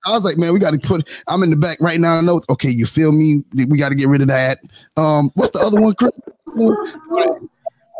I 0.06 0.12
was 0.12 0.24
like, 0.24 0.38
man, 0.38 0.52
we 0.52 0.58
got 0.58 0.72
to 0.72 0.78
put. 0.78 1.08
I'm 1.28 1.42
in 1.42 1.50
the 1.50 1.56
back 1.56 1.78
right 1.80 2.00
now. 2.00 2.20
Notes. 2.20 2.46
Okay, 2.48 2.70
you 2.70 2.86
feel 2.86 3.12
me? 3.12 3.44
We 3.54 3.76
got 3.76 3.90
to 3.90 3.94
get 3.94 4.08
rid 4.08 4.22
of 4.22 4.28
that. 4.28 4.60
Um, 4.96 5.30
what's 5.34 5.50
the 5.50 5.58
other 5.58 5.80
one, 5.80 5.94
Chris? 5.94 6.12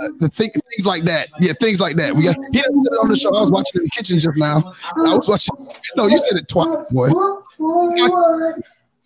Uh, 0.00 0.08
the 0.18 0.28
thing, 0.30 0.50
things 0.50 0.86
like 0.86 1.04
that. 1.04 1.28
Yeah, 1.40 1.52
things 1.60 1.78
like 1.78 1.96
that. 1.96 2.14
We 2.14 2.22
got 2.22 2.36
he 2.36 2.60
didn't 2.60 2.84
put 2.84 2.94
it 2.94 2.98
on 3.02 3.08
the 3.08 3.16
show. 3.16 3.28
I 3.36 3.40
was 3.40 3.50
watching 3.52 3.80
in 3.80 3.84
the 3.84 3.90
kitchen 3.90 4.18
just 4.18 4.38
now. 4.38 4.72
I 4.96 5.14
was 5.14 5.28
watching. 5.28 5.54
No, 5.96 6.06
you 6.06 6.18
said 6.18 6.38
it 6.38 6.48
twice, 6.48 6.68
boy. 6.90 7.10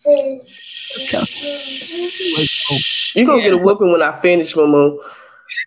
You 0.06 0.40
gonna 3.26 3.42
get 3.42 3.52
a 3.52 3.58
whooping 3.58 3.90
when 3.90 4.02
I 4.02 4.12
finish, 4.12 4.54
Momo. 4.54 4.98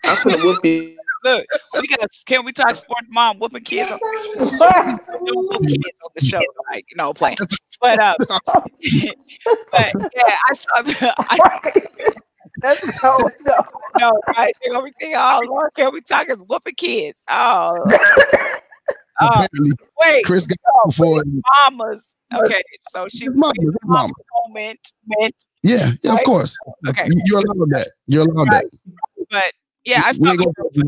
I'm 0.03 0.17
gonna 0.23 0.43
whoop 0.43 0.63
you. 0.63 0.97
Look, 1.23 1.45
we 1.81 1.87
got. 1.87 2.07
Can 2.25 2.45
we 2.45 2.51
talk 2.51 2.75
sports, 2.75 3.07
mom? 3.09 3.39
Whooping 3.39 3.63
kids 3.63 3.91
on, 3.91 3.99
kids 4.37 4.49
on 4.69 6.11
the 6.15 6.21
show, 6.23 6.41
like 6.71 6.85
you 6.89 6.97
know, 6.97 7.13
playing. 7.13 7.37
But 7.81 7.99
uh, 7.99 8.15
but 8.45 8.71
yeah, 8.83 10.37
I 10.49 10.53
saw 10.53 10.81
the. 10.83 11.15
I, 11.17 11.71
that's 12.59 13.03
no, 13.03 13.17
no. 13.45 13.65
no, 13.99 14.21
I 14.27 14.51
think 14.61 14.75
everything. 14.75 15.13
Oh 15.15 15.41
Lord, 15.47 15.71
can 15.75 15.91
we 15.93 16.01
talk 16.01 16.29
as 16.29 16.43
whooping 16.47 16.75
kids? 16.75 17.25
Oh. 17.29 17.85
Uh, 19.19 19.47
wait, 20.01 20.25
Chris 20.25 20.47
got 20.47 20.57
no, 20.65 20.89
before 20.89 21.23
mamas. 21.65 22.15
Okay, 22.33 22.61
so 22.91 23.07
she 23.09 23.27
was 23.27 23.37
mama, 23.37 23.53
mama. 23.85 24.13
moment. 24.47 24.79
Man, 25.19 25.31
yeah, 25.63 25.91
yeah, 26.03 26.11
right? 26.11 26.19
of 26.19 26.25
course. 26.25 26.57
Okay, 26.87 27.07
you're 27.25 27.39
allowed 27.39 27.69
that. 27.71 27.91
You're 28.05 28.23
allowed 28.23 28.49
right. 28.49 28.65
that. 28.71 29.27
But 29.29 29.53
yeah, 29.85 30.03
I 30.05 30.11
saw 30.11 30.35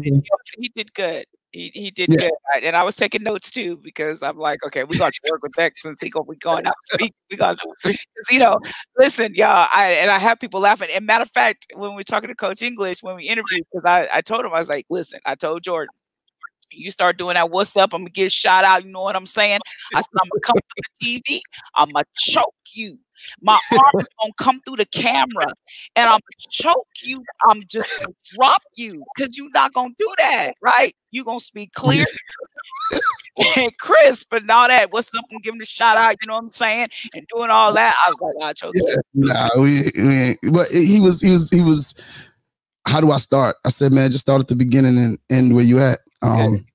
he, 0.03 0.21
he 0.57 0.71
did 0.75 0.93
good. 0.93 1.25
He, 1.51 1.71
he 1.73 1.89
did 1.89 2.09
yeah. 2.09 2.17
good, 2.17 2.31
right? 2.53 2.63
and 2.63 2.75
I 2.75 2.83
was 2.83 2.95
taking 2.95 3.23
notes 3.23 3.49
too 3.49 3.77
because 3.77 4.21
I'm 4.21 4.37
like, 4.37 4.63
okay, 4.65 4.83
we 4.83 4.97
got 4.97 5.11
to 5.13 5.21
work 5.31 5.41
with 5.41 5.53
that 5.53 5.75
since 5.75 5.99
he 5.99 6.09
gonna 6.09 6.25
be 6.25 6.37
going 6.37 6.67
out 6.67 6.75
speak. 6.85 7.13
We 7.31 7.37
got 7.37 7.57
to, 7.57 7.67
because 7.83 8.05
you 8.29 8.37
know, 8.37 8.59
listen, 8.97 9.33
y'all. 9.33 9.67
I 9.73 9.97
and 10.01 10.11
I 10.11 10.19
have 10.19 10.39
people 10.39 10.59
laughing. 10.59 10.89
And 10.93 11.05
matter 11.07 11.23
of 11.23 11.31
fact, 11.31 11.65
when 11.73 11.95
we 11.95 12.01
are 12.01 12.03
talking 12.03 12.29
to 12.29 12.35
Coach 12.35 12.61
English 12.61 13.01
when 13.01 13.15
we 13.15 13.23
interviewed, 13.23 13.65
because 13.71 13.85
I 13.85 14.07
I 14.13 14.21
told 14.21 14.45
him 14.45 14.53
I 14.53 14.59
was 14.59 14.69
like, 14.69 14.85
listen, 14.89 15.19
I 15.25 15.33
told 15.33 15.63
Jordan, 15.63 15.93
you 16.71 16.91
start 16.91 17.17
doing 17.17 17.33
that, 17.33 17.49
what's 17.49 17.75
up? 17.77 17.93
I'm 17.93 18.01
gonna 18.01 18.09
get 18.09 18.31
shot 18.31 18.63
out. 18.63 18.83
You 18.85 18.91
know 18.91 19.01
what 19.01 19.15
I'm 19.15 19.25
saying? 19.25 19.59
I 19.95 20.01
said, 20.01 20.07
I'm 20.21 20.29
gonna 20.29 20.41
come 20.41 20.55
through 20.55 20.83
the 20.99 21.21
TV, 21.21 21.41
I'm 21.75 21.91
gonna 21.91 22.05
choke 22.15 22.53
you. 22.73 22.97
My 23.41 23.59
arm 23.73 23.99
is 23.99 24.07
gonna 24.19 24.33
come 24.37 24.61
through 24.65 24.77
the 24.77 24.85
camera 24.85 25.47
and 25.95 26.09
I'm 26.09 26.19
gonna 26.19 26.49
choke 26.49 26.87
you. 27.03 27.23
I'm 27.49 27.63
just 27.67 28.03
gonna 28.03 28.15
drop 28.35 28.61
you 28.75 29.03
because 29.15 29.37
you're 29.37 29.51
not 29.51 29.73
gonna 29.73 29.93
do 29.97 30.13
that, 30.19 30.53
right? 30.61 30.95
You're 31.11 31.25
gonna 31.25 31.39
speak 31.39 31.71
clear 31.73 32.05
and 33.57 33.77
crisp 33.77 34.31
and 34.33 34.49
all 34.49 34.67
that. 34.67 34.91
What's 34.91 35.13
up? 35.13 35.23
I'm 35.31 35.39
giving 35.39 35.61
a 35.61 35.65
shout 35.65 35.97
out, 35.97 36.15
you 36.21 36.27
know 36.27 36.35
what 36.35 36.43
I'm 36.43 36.51
saying? 36.51 36.89
And 37.15 37.25
doing 37.33 37.49
all 37.49 37.73
that. 37.73 37.95
I 38.05 38.09
was 38.09 38.19
like, 38.21 38.49
I 38.49 38.53
chose 38.53 38.73
yeah, 38.75 38.95
Nah, 39.13 39.49
we, 39.57 39.91
we 39.95 40.51
but 40.51 40.71
he 40.71 40.99
was 40.99 41.21
he 41.21 41.31
was 41.31 41.49
he 41.49 41.61
was 41.61 41.99
how 42.87 43.01
do 43.01 43.11
I 43.11 43.17
start? 43.17 43.55
I 43.65 43.69
said, 43.69 43.93
man, 43.93 44.11
just 44.11 44.25
start 44.25 44.41
at 44.41 44.47
the 44.47 44.55
beginning 44.55 44.97
and 44.97 45.17
end 45.29 45.53
where 45.53 45.63
you 45.63 45.79
at. 45.79 45.99
Um, 46.21 46.65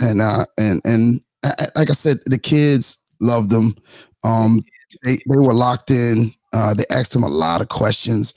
and 0.00 0.20
uh, 0.20 0.46
and 0.58 0.80
and 0.84 1.20
uh, 1.42 1.66
like 1.76 1.90
I 1.90 1.94
said, 1.94 2.20
the 2.26 2.38
kids 2.38 2.98
loved 3.20 3.50
them. 3.50 3.76
Um, 4.24 4.62
they 5.04 5.16
they 5.16 5.38
were 5.38 5.54
locked 5.54 5.90
in. 5.90 6.34
Uh, 6.52 6.74
they 6.74 6.84
asked 6.90 7.14
him 7.14 7.22
a 7.22 7.28
lot 7.28 7.60
of 7.60 7.68
questions. 7.68 8.34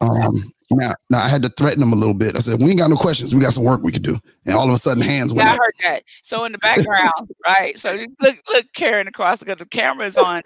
Um, 0.00 0.52
now, 0.70 0.94
now 1.10 1.22
I 1.22 1.28
had 1.28 1.42
to 1.42 1.48
threaten 1.50 1.80
them 1.80 1.92
a 1.92 1.96
little 1.96 2.14
bit. 2.14 2.36
I 2.36 2.40
said, 2.40 2.60
"We 2.60 2.70
ain't 2.70 2.78
got 2.78 2.90
no 2.90 2.96
questions. 2.96 3.34
We 3.34 3.40
got 3.40 3.52
some 3.52 3.64
work 3.64 3.82
we 3.82 3.92
could 3.92 4.02
do." 4.02 4.18
And 4.46 4.54
all 4.54 4.68
of 4.68 4.74
a 4.74 4.78
sudden, 4.78 5.02
hands 5.02 5.32
went. 5.32 5.46
Yeah, 5.46 5.52
I 5.52 5.56
heard 5.56 5.74
that. 5.82 6.02
So 6.22 6.44
in 6.44 6.52
the 6.52 6.58
background, 6.58 7.30
right? 7.46 7.78
So 7.78 7.94
look, 8.20 8.38
look, 8.50 8.66
Karen 8.74 9.08
across 9.08 9.40
because 9.40 9.58
the 9.58 9.66
camera's 9.66 10.18
on, 10.18 10.42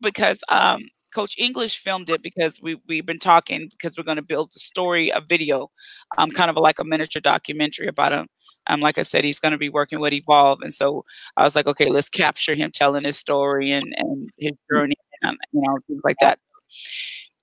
because 0.00 0.40
um, 0.48 0.82
Coach 1.14 1.36
English 1.38 1.78
filmed 1.78 2.10
it 2.10 2.22
because 2.22 2.60
we 2.62 2.78
we've 2.88 3.06
been 3.06 3.18
talking 3.18 3.68
because 3.70 3.96
we're 3.96 4.04
going 4.04 4.16
to 4.16 4.22
build 4.22 4.52
a 4.56 4.58
story, 4.58 5.10
a 5.10 5.20
video, 5.20 5.70
um, 6.18 6.30
kind 6.30 6.50
of 6.50 6.56
like 6.56 6.78
a 6.78 6.84
miniature 6.84 7.20
documentary 7.20 7.88
about 7.88 8.12
him. 8.12 8.26
Um, 8.68 8.80
like 8.80 8.98
I 8.98 9.02
said, 9.02 9.24
he's 9.24 9.40
going 9.40 9.52
to 9.52 9.58
be 9.58 9.68
working 9.68 10.00
with 10.00 10.12
Evolve, 10.12 10.60
and 10.62 10.72
so 10.72 11.04
I 11.36 11.42
was 11.44 11.56
like, 11.56 11.66
okay, 11.66 11.90
let's 11.90 12.08
capture 12.08 12.54
him 12.54 12.70
telling 12.70 13.04
his 13.04 13.18
story 13.18 13.72
and 13.72 13.92
and 13.96 14.30
his 14.38 14.52
journey, 14.70 14.94
and 15.22 15.36
you 15.52 15.62
know 15.62 15.78
things 15.86 16.00
like 16.04 16.16
that. 16.20 16.38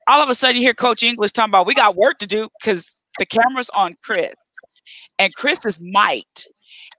All 0.08 0.24
of 0.24 0.30
a 0.30 0.36
sudden, 0.36 0.56
you 0.56 0.62
hear 0.62 0.74
Coach 0.74 1.04
English 1.04 1.32
talking 1.34 1.52
about 1.52 1.68
we 1.68 1.76
got 1.76 1.96
work 1.96 2.18
to 2.20 2.28
do 2.28 2.50
because 2.60 3.06
the 3.20 3.26
camera's 3.26 3.70
on 3.72 3.96
Chris, 4.04 4.34
and 5.18 5.36
Chris 5.36 5.66
is 5.66 5.82
might, 5.82 6.48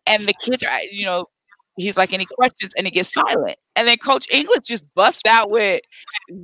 and 0.06 0.28
the 0.28 0.34
kids 0.34 0.62
are, 0.62 0.80
you 0.90 1.06
know, 1.06 1.26
he's 1.76 1.96
like, 1.96 2.12
any 2.12 2.26
questions? 2.26 2.72
And 2.76 2.86
he 2.86 2.90
gets 2.90 3.12
silent. 3.12 3.56
And 3.76 3.86
then 3.88 3.96
Coach 3.98 4.26
English 4.30 4.60
just 4.64 4.84
bust 4.94 5.26
out 5.26 5.50
with, 5.50 5.80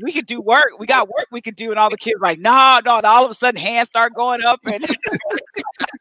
we 0.02 0.12
could 0.12 0.26
do 0.26 0.40
work. 0.40 0.70
We 0.78 0.86
got 0.86 1.08
work 1.08 1.26
we 1.30 1.40
could 1.40 1.56
do. 1.56 1.70
And 1.70 1.78
all 1.78 1.90
the 1.90 1.96
kids 1.96 2.16
like, 2.20 2.38
no, 2.38 2.80
no. 2.84 3.00
All 3.04 3.24
of 3.24 3.30
a 3.30 3.34
sudden, 3.34 3.60
hands 3.60 3.88
start 3.88 4.14
going 4.14 4.42
up 4.42 4.60
and 4.64 4.84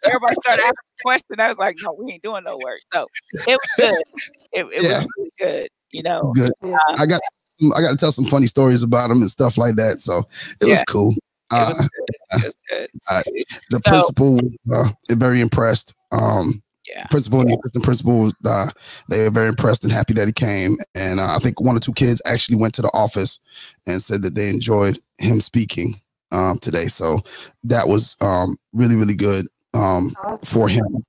everybody 0.07 0.35
started 0.43 0.61
asking 0.61 0.75
questions. 1.03 1.39
I 1.39 1.47
was 1.47 1.57
like, 1.57 1.75
no, 1.83 1.95
we 1.97 2.13
ain't 2.13 2.23
doing 2.23 2.43
no 2.43 2.57
work. 2.63 2.81
So 2.93 3.07
it 3.47 3.57
was 3.57 3.69
good. 3.77 4.03
It, 4.51 4.65
it 4.65 4.83
yeah. 4.83 4.99
was 4.99 5.07
really 5.17 5.31
good. 5.37 5.67
You 5.91 6.03
know, 6.03 6.33
good. 6.35 6.51
Um, 6.63 6.75
I 6.97 7.05
got 7.05 7.21
some, 7.51 7.73
I 7.73 7.81
got 7.81 7.91
to 7.91 7.97
tell 7.97 8.11
some 8.11 8.25
funny 8.25 8.47
stories 8.47 8.83
about 8.83 9.11
him 9.11 9.21
and 9.21 9.31
stuff 9.31 9.57
like 9.57 9.75
that. 9.75 10.01
So 10.01 10.19
it 10.59 10.67
yeah. 10.67 10.73
was 10.73 10.81
cool. 10.87 11.15
Uh, 11.51 11.73
it 11.73 11.77
was 11.77 11.89
good. 11.89 12.09
It 12.09 12.43
was 12.43 12.55
good. 12.69 12.89
Uh, 13.07 13.21
the 13.69 13.81
so, 13.83 13.89
principal 13.91 14.33
was 14.33 14.93
uh, 15.11 15.15
very 15.15 15.39
impressed. 15.41 15.93
Um, 16.11 16.63
yeah. 16.87 17.05
principal 17.07 17.41
and 17.41 17.49
the 17.49 17.57
assistant 17.57 17.83
principal, 17.83 18.31
uh, 18.45 18.69
they 19.09 19.23
were 19.23 19.29
very 19.29 19.47
impressed 19.47 19.83
and 19.83 19.93
happy 19.93 20.13
that 20.13 20.27
he 20.27 20.33
came. 20.33 20.77
And 20.95 21.19
uh, 21.19 21.35
I 21.35 21.39
think 21.39 21.59
one 21.59 21.75
or 21.75 21.79
two 21.79 21.93
kids 21.93 22.21
actually 22.25 22.57
went 22.57 22.73
to 22.75 22.81
the 22.81 22.91
office 22.93 23.39
and 23.87 24.01
said 24.01 24.21
that 24.23 24.35
they 24.35 24.49
enjoyed 24.49 24.99
him 25.19 25.41
speaking 25.41 25.99
um, 26.31 26.59
today. 26.59 26.87
So 26.87 27.21
that 27.63 27.87
was 27.87 28.17
um, 28.21 28.57
really, 28.73 28.95
really 28.95 29.15
good 29.15 29.47
um, 29.75 30.15
for 30.43 30.67
him. 30.67 31.05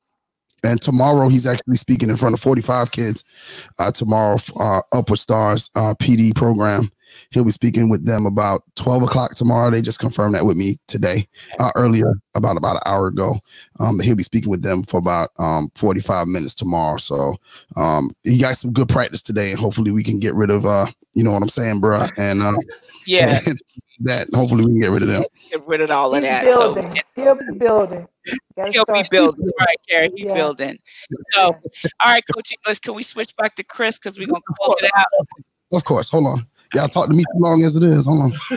And 0.65 0.81
tomorrow 0.81 1.29
he's 1.29 1.47
actually 1.47 1.77
speaking 1.77 2.11
in 2.11 2.17
front 2.17 2.35
of 2.35 2.41
45 2.41 2.91
kids. 2.91 3.25
Uh, 3.79 3.93
tomorrow, 3.93 4.39
uh, 4.59 4.81
Upward 4.93 5.19
Stars 5.19 5.71
uh, 5.77 5.95
PD 5.95 6.35
program. 6.35 6.91
He'll 7.31 7.45
be 7.45 7.51
speaking 7.51 7.89
with 7.89 8.05
them 8.05 8.27
about 8.27 8.63
12 8.75 9.05
o'clock 9.05 9.35
tomorrow. 9.35 9.71
They 9.71 9.81
just 9.81 9.99
confirmed 9.99 10.35
that 10.35 10.45
with 10.45 10.57
me 10.57 10.77
today, 10.87 11.29
uh, 11.59 11.71
earlier, 11.75 12.15
about 12.35 12.57
about 12.57 12.77
an 12.77 12.83
hour 12.85 13.07
ago. 13.07 13.37
Um, 13.81 14.01
he'll 14.01 14.17
be 14.17 14.23
speaking 14.23 14.51
with 14.51 14.63
them 14.63 14.83
for 14.83 14.99
about 14.99 15.31
um, 15.39 15.71
45 15.77 16.27
minutes 16.27 16.55
tomorrow. 16.55 16.99
So 16.99 17.37
um, 17.77 18.11
he 18.25 18.39
got 18.39 18.57
some 18.57 18.73
good 18.73 18.89
practice 18.89 19.23
today, 19.23 19.51
and 19.51 19.59
hopefully 19.59 19.93
we 19.93 20.03
can 20.03 20.19
get 20.19 20.35
rid 20.35 20.51
of, 20.51 20.67
uh, 20.67 20.87
you 21.15 21.25
know 21.25 21.33
what 21.33 21.43
I'm 21.43 21.49
saying, 21.49 21.81
bro? 21.81 22.07
And 22.19 22.43
uh, 22.43 22.53
yeah, 23.07 23.41
and 23.47 23.59
that 24.01 24.29
hopefully 24.35 24.65
we 24.65 24.73
can 24.73 24.81
get 24.81 24.91
rid 24.91 25.03
of 25.03 25.09
them. 25.09 25.25
Get 25.51 25.67
rid 25.67 25.81
of 25.81 25.91
all 25.91 26.15
of 26.15 26.23
that. 26.23 26.47
Building. 26.47 26.97
So 26.97 27.23
he'll 27.23 27.35
be 27.35 27.59
building. 27.59 28.07
He'll 28.71 28.85
be 28.85 29.03
building, 29.11 29.51
right, 29.59 29.77
Carrie? 29.89 30.11
He's 30.15 30.27
yeah. 30.27 30.35
building. 30.35 30.79
So, 31.33 31.43
all 31.43 31.53
right, 32.05 32.25
Coach 32.35 32.53
English, 32.53 32.81
can 32.81 32.95
we 32.95 33.03
switch 33.03 33.35
back 33.37 33.55
to 33.57 33.65
Chris 33.65 33.99
because 33.99 34.19
we're 34.19 34.27
gonna 34.27 34.41
close 34.59 34.77
it 34.81 34.91
out? 34.95 35.07
Of 35.73 35.85
course. 35.85 36.11
Hold 36.11 36.27
on. 36.27 36.47
Y'all 36.75 36.89
talk 36.89 37.09
to 37.09 37.15
me 37.15 37.23
too 37.23 37.39
long 37.39 37.63
as 37.63 37.77
it 37.77 37.85
is. 37.85 38.07
Hold 38.07 38.33
on. 38.33 38.33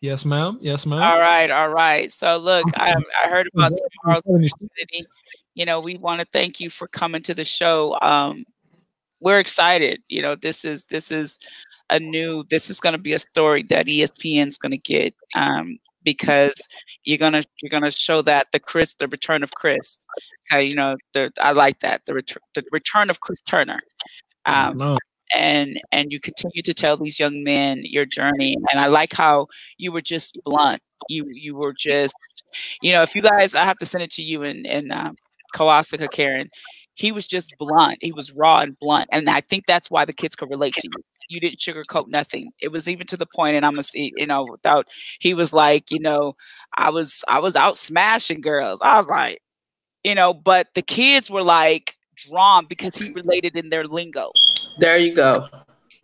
yes, 0.00 0.24
ma'am. 0.24 0.58
Yes, 0.60 0.86
ma'am. 0.86 1.02
All 1.02 1.18
right. 1.18 1.50
All 1.50 1.70
right. 1.70 2.10
So 2.10 2.36
look, 2.38 2.66
I, 2.76 2.94
I 3.22 3.28
heard 3.28 3.48
about 3.54 3.72
tomorrow's 4.02 4.22
opportunity. 4.26 5.04
You 5.54 5.66
know, 5.66 5.80
we 5.80 5.96
want 5.96 6.20
to 6.20 6.26
thank 6.32 6.60
you 6.60 6.70
for 6.70 6.88
coming 6.88 7.22
to 7.22 7.34
the 7.34 7.44
show. 7.44 7.98
Um, 8.00 8.44
we're 9.20 9.38
excited. 9.38 10.02
You 10.08 10.22
know, 10.22 10.34
this 10.34 10.64
is 10.64 10.86
this 10.86 11.12
is 11.12 11.38
a 11.90 11.98
new. 12.00 12.44
This 12.50 12.70
is 12.70 12.80
going 12.80 12.94
to 12.94 12.98
be 12.98 13.12
a 13.12 13.18
story 13.18 13.62
that 13.64 13.86
ESPN's 13.86 14.58
going 14.58 14.72
to 14.72 14.78
get. 14.78 15.14
Um, 15.36 15.78
because 16.04 16.54
you're 17.04 17.18
gonna 17.18 17.42
you're 17.60 17.70
gonna 17.70 17.90
show 17.90 18.22
that 18.22 18.48
the 18.52 18.60
Chris, 18.60 18.94
the 18.94 19.08
return 19.08 19.42
of 19.42 19.52
Chris. 19.52 19.98
Okay, 20.50 20.64
you 20.64 20.74
know, 20.74 20.96
the, 21.12 21.32
I 21.40 21.52
like 21.52 21.80
that 21.80 22.02
the 22.06 22.14
return 22.14 22.42
the 22.54 22.64
return 22.72 23.10
of 23.10 23.20
Chris 23.20 23.40
Turner. 23.40 23.80
Um, 24.46 24.78
no. 24.78 24.98
And 25.34 25.80
and 25.92 26.12
you 26.12 26.20
continue 26.20 26.62
to 26.62 26.74
tell 26.74 26.96
these 26.96 27.18
young 27.18 27.42
men 27.42 27.80
your 27.84 28.04
journey, 28.04 28.56
and 28.70 28.80
I 28.80 28.86
like 28.86 29.14
how 29.14 29.46
you 29.78 29.90
were 29.90 30.02
just 30.02 30.38
blunt. 30.44 30.82
You 31.08 31.26
you 31.32 31.56
were 31.56 31.72
just, 31.72 32.42
you 32.82 32.92
know, 32.92 33.02
if 33.02 33.14
you 33.14 33.22
guys, 33.22 33.54
I 33.54 33.64
have 33.64 33.78
to 33.78 33.86
send 33.86 34.02
it 34.02 34.12
to 34.12 34.22
you 34.22 34.42
and 34.42 34.66
and 34.66 34.92
um, 34.92 35.16
Kawasaka 35.52 36.10
Karen. 36.10 36.50
He 36.94 37.10
was 37.10 37.26
just 37.26 37.54
blunt. 37.58 37.98
He 38.02 38.12
was 38.12 38.32
raw 38.32 38.60
and 38.60 38.78
blunt, 38.78 39.08
and 39.12 39.28
I 39.28 39.40
think 39.40 39.66
that's 39.66 39.90
why 39.90 40.04
the 40.04 40.12
kids 40.12 40.36
could 40.36 40.50
relate 40.50 40.74
to 40.74 40.82
you 40.84 41.02
you 41.32 41.40
didn't 41.40 41.58
sugarcoat 41.58 42.08
nothing. 42.08 42.52
It 42.60 42.70
was 42.72 42.88
even 42.88 43.06
to 43.08 43.16
the 43.16 43.26
point, 43.26 43.56
and 43.56 43.64
I'm 43.64 43.72
gonna 43.72 43.82
see, 43.82 44.12
you 44.16 44.26
know, 44.26 44.44
without 44.44 44.88
he 45.20 45.34
was 45.34 45.52
like, 45.52 45.90
you 45.90 46.00
know, 46.00 46.36
I 46.76 46.90
was 46.90 47.24
I 47.28 47.38
was 47.38 47.56
out 47.56 47.76
smashing 47.76 48.40
girls. 48.40 48.80
I 48.82 48.96
was 48.96 49.06
like, 49.06 49.40
you 50.04 50.14
know, 50.14 50.34
but 50.34 50.68
the 50.74 50.82
kids 50.82 51.30
were 51.30 51.42
like 51.42 51.96
drawn 52.16 52.66
because 52.66 52.96
he 52.96 53.10
related 53.12 53.56
in 53.56 53.70
their 53.70 53.84
lingo. 53.84 54.30
There 54.78 54.98
you 54.98 55.14
go. 55.14 55.48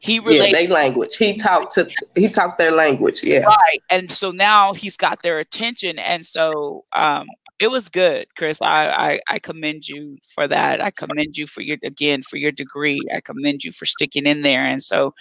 He 0.01 0.21
related 0.21 0.53
yeah, 0.53 0.67
their 0.67 0.69
language. 0.69 1.17
He 1.17 1.37
talked 1.37 1.73
to 1.75 1.89
he 2.15 2.29
talked 2.29 2.59
their 2.59 2.73
language. 2.73 3.23
Yeah. 3.23 3.45
Right. 3.45 3.83
And 3.91 4.11
so 4.11 4.31
now 4.31 4.73
he's 4.73 4.97
got 4.97 5.23
their 5.23 5.39
attention. 5.39 5.99
And 5.99 6.25
so 6.25 6.85
um 6.93 7.27
it 7.61 7.71
was 7.71 7.89
good, 7.89 8.27
Chris. 8.37 8.61
I, 8.63 8.89
I, 8.91 9.21
I 9.31 9.39
commend 9.41 9.89
you 9.89 10.19
for 10.35 10.47
that. 10.49 10.83
I 10.83 10.91
commend 10.93 11.37
you 11.37 11.47
for 11.47 11.61
your 11.63 11.79
again 11.85 12.23
for 12.23 12.37
your 12.37 12.53
degree. 12.53 13.01
I 13.15 13.21
commend 13.21 13.65
you 13.65 13.73
for 13.73 13.87
sticking 13.87 14.27
in 14.27 14.43
there. 14.43 14.65
And 14.65 14.83
so, 14.83 15.15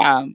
um, 0.00 0.34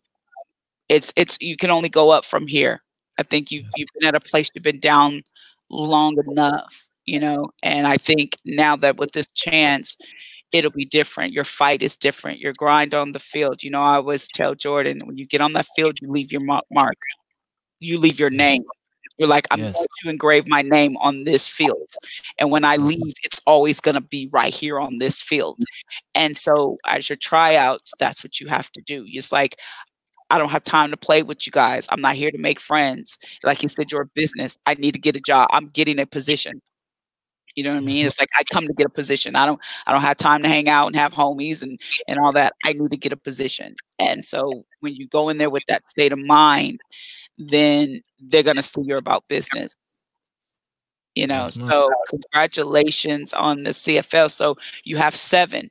it's 0.89 1.13
it's 1.15 1.37
you 1.41 1.57
can 1.57 1.71
only 1.71 1.89
go 1.89 2.11
up 2.11 2.25
from 2.25 2.47
here. 2.47 2.81
I 3.19 3.23
think 3.23 3.51
you've 3.51 3.65
you've 3.75 3.89
been 3.99 4.07
at 4.09 4.15
a 4.15 4.19
place 4.19 4.49
you've 4.55 4.63
been 4.63 4.79
down 4.79 5.21
long 5.69 6.17
enough, 6.29 6.87
you 7.05 7.19
know. 7.19 7.51
And 7.63 7.87
I 7.87 7.97
think 7.97 8.37
now 8.45 8.75
that 8.77 8.97
with 8.97 9.13
this 9.13 9.31
chance, 9.31 9.97
it'll 10.51 10.71
be 10.71 10.85
different. 10.85 11.33
Your 11.33 11.43
fight 11.45 11.81
is 11.83 11.95
different. 11.95 12.39
Your 12.39 12.53
grind 12.57 12.93
on 12.95 13.11
the 13.13 13.19
field. 13.19 13.63
You 13.63 13.71
know, 13.71 13.83
I 13.83 13.95
always 13.95 14.27
tell 14.27 14.55
Jordan 14.55 14.99
when 15.05 15.17
you 15.17 15.27
get 15.27 15.41
on 15.41 15.53
that 15.53 15.67
field, 15.75 15.99
you 16.01 16.11
leave 16.11 16.31
your 16.31 16.41
mark. 16.71 16.97
You 17.79 17.99
leave 17.99 18.19
your 18.19 18.29
name 18.31 18.63
you're 19.17 19.27
like, 19.27 19.47
I'm 19.51 19.59
yes. 19.59 19.75
going 19.75 19.87
to 20.03 20.09
engrave 20.09 20.47
my 20.47 20.61
name 20.61 20.97
on 20.97 21.23
this 21.23 21.47
field. 21.47 21.89
And 22.39 22.51
when 22.51 22.65
I 22.65 22.77
mm-hmm. 22.77 22.87
leave, 22.87 23.13
it's 23.23 23.41
always 23.45 23.79
going 23.79 23.95
to 23.95 24.01
be 24.01 24.27
right 24.31 24.53
here 24.53 24.79
on 24.79 24.97
this 24.97 25.21
field. 25.21 25.59
And 26.15 26.35
so 26.35 26.77
as 26.87 27.09
your 27.09 27.17
tryouts, 27.17 27.93
that's 27.99 28.23
what 28.23 28.39
you 28.39 28.47
have 28.47 28.71
to 28.71 28.81
do. 28.81 29.05
It's 29.07 29.31
like, 29.31 29.59
I 30.29 30.39
don't 30.39 30.49
have 30.49 30.63
time 30.63 30.89
to 30.89 30.97
play 30.97 31.21
with 31.21 31.45
you 31.45 31.51
guys. 31.51 31.87
I'm 31.91 32.01
not 32.01 32.15
here 32.15 32.31
to 32.31 32.37
make 32.39 32.59
friends. 32.59 33.19
Like 33.43 33.61
you 33.61 33.69
said, 33.69 33.91
you're 33.91 34.05
business. 34.15 34.57
I 34.65 34.73
need 34.75 34.93
to 34.93 34.99
get 34.99 35.15
a 35.15 35.19
job. 35.19 35.47
I'm 35.51 35.67
getting 35.67 35.99
a 35.99 36.07
position. 36.07 36.61
You 37.55 37.63
know 37.63 37.73
what 37.73 37.83
I 37.83 37.85
mean? 37.85 37.97
Mm-hmm. 37.97 38.07
It's 38.07 38.19
like 38.19 38.29
I 38.39 38.43
come 38.51 38.65
to 38.65 38.73
get 38.73 38.87
a 38.87 38.89
position. 38.89 39.35
I 39.35 39.45
don't 39.45 39.59
I 39.85 39.91
don't 39.91 40.01
have 40.01 40.17
time 40.17 40.41
to 40.41 40.49
hang 40.49 40.67
out 40.67 40.87
and 40.87 40.95
have 40.95 41.13
homies 41.13 41.61
and 41.61 41.79
and 42.07 42.17
all 42.17 42.31
that. 42.31 42.53
I 42.65 42.73
need 42.73 42.89
to 42.89 42.97
get 42.97 43.11
a 43.11 43.17
position. 43.17 43.75
And 43.99 44.25
so 44.25 44.65
when 44.79 44.95
you 44.95 45.07
go 45.07 45.29
in 45.29 45.37
there 45.37 45.51
with 45.51 45.63
that 45.67 45.87
state 45.89 46.13
of 46.13 46.19
mind, 46.19 46.79
then 47.37 48.01
they're 48.19 48.43
going 48.43 48.55
to 48.55 48.61
see 48.61 48.81
you're 48.83 48.97
about 48.97 49.27
business. 49.27 49.75
You 51.15 51.27
know, 51.27 51.49
so 51.51 51.91
congratulations 52.09 53.33
on 53.33 53.63
the 53.63 53.69
CFL. 53.69 54.31
So 54.31 54.57
you 54.83 54.97
have 54.97 55.15
7 55.15 55.69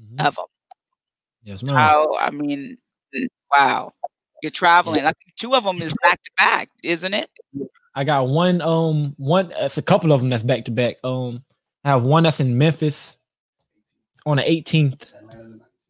mm-hmm. 0.00 0.26
of 0.26 0.36
them. 0.36 0.46
Yes, 1.44 1.62
ma'am. 1.62 1.74
How, 1.74 2.16
I 2.18 2.30
mean, 2.30 2.78
wow. 3.52 3.92
You're 4.42 4.50
traveling. 4.50 5.00
I 5.02 5.12
think 5.12 5.34
two 5.36 5.54
of 5.54 5.64
them 5.64 5.80
is 5.82 5.94
back 6.02 6.22
to 6.22 6.30
back, 6.36 6.70
isn't 6.82 7.14
it? 7.14 7.30
I 7.94 8.04
got 8.04 8.28
one. 8.28 8.60
Um, 8.60 9.14
one. 9.16 9.52
It's 9.56 9.78
a 9.78 9.82
couple 9.82 10.12
of 10.12 10.20
them 10.20 10.28
that's 10.28 10.42
back 10.42 10.66
to 10.66 10.70
back. 10.70 10.96
Um, 11.02 11.42
I 11.84 11.90
have 11.90 12.04
one 12.04 12.24
that's 12.24 12.40
in 12.40 12.58
Memphis 12.58 13.16
on 14.26 14.36
the 14.36 14.42
18th, 14.42 15.10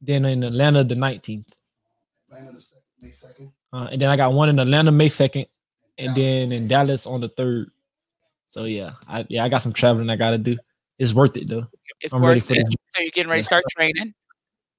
then 0.01 0.25
in 0.25 0.45
Atlanta 0.45 0.85
the 0.85 0.95
19th. 0.95 1.53
Atlanta 2.31 2.53
the 2.53 2.63
May 3.01 3.09
2nd. 3.09 3.53
Uh, 3.73 3.89
and 3.93 4.01
then 4.01 4.09
I 4.09 4.17
got 4.17 4.33
one 4.33 4.49
in 4.49 4.59
Atlanta 4.59 4.93
May 4.93 5.09
second, 5.09 5.47
and 5.99 6.15
then 6.15 6.53
in 6.53 6.69
Dallas 6.69 7.07
on 7.07 7.21
the 7.21 7.29
third. 7.29 7.71
So 8.49 8.65
yeah, 8.65 8.93
I 9.09 9.27
yeah 9.29 9.45
I 9.45 9.49
got 9.49 9.63
some 9.63 9.73
traveling 9.73 10.09
I 10.11 10.17
got 10.17 10.31
to 10.31 10.39
do. 10.39 10.57
It's 10.99 11.13
worth 11.13 11.37
it 11.37 11.49
though. 11.49 11.67
It's 12.01 12.15
I'm 12.15 12.23
worth 12.23 12.51
it. 12.51 12.67
So 12.95 13.03
you're 13.03 13.11
getting 13.11 13.31
ready 13.31 13.43
to 13.43 13.47
start 13.47 13.65
training. 13.77 14.15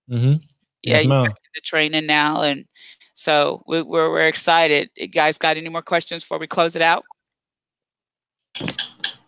Mm-hmm. 0.10 0.44
Yeah, 0.84 1.00
yes, 1.00 1.06
you're 1.06 1.24
the 1.26 1.62
training 1.64 2.06
now, 2.06 2.42
and 2.42 2.66
so 3.14 3.64
we, 3.68 3.82
we're 3.82 4.10
we're 4.10 4.28
excited. 4.28 4.90
You 4.96 5.08
guys 5.08 5.38
got 5.38 5.58
any 5.58 5.70
more 5.70 5.82
questions 5.82 6.24
before 6.24 6.40
we 6.40 6.48
close 6.48 6.76
it 6.76 6.82
out? 6.82 7.04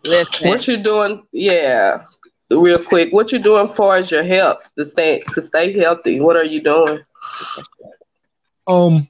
Listen. 0.04 0.48
What 0.48 0.66
you 0.66 0.78
doing? 0.78 1.26
Yeah, 1.32 2.04
real 2.50 2.82
quick. 2.82 3.12
What 3.12 3.32
you 3.32 3.38
doing 3.38 3.68
for 3.68 3.96
as 3.96 4.10
your 4.10 4.22
health 4.22 4.70
to 4.78 4.84
stay 4.84 5.22
to 5.34 5.42
stay 5.42 5.78
healthy? 5.78 6.20
What 6.20 6.36
are 6.36 6.44
you 6.44 6.62
doing? 6.62 7.00
Um, 8.66 9.08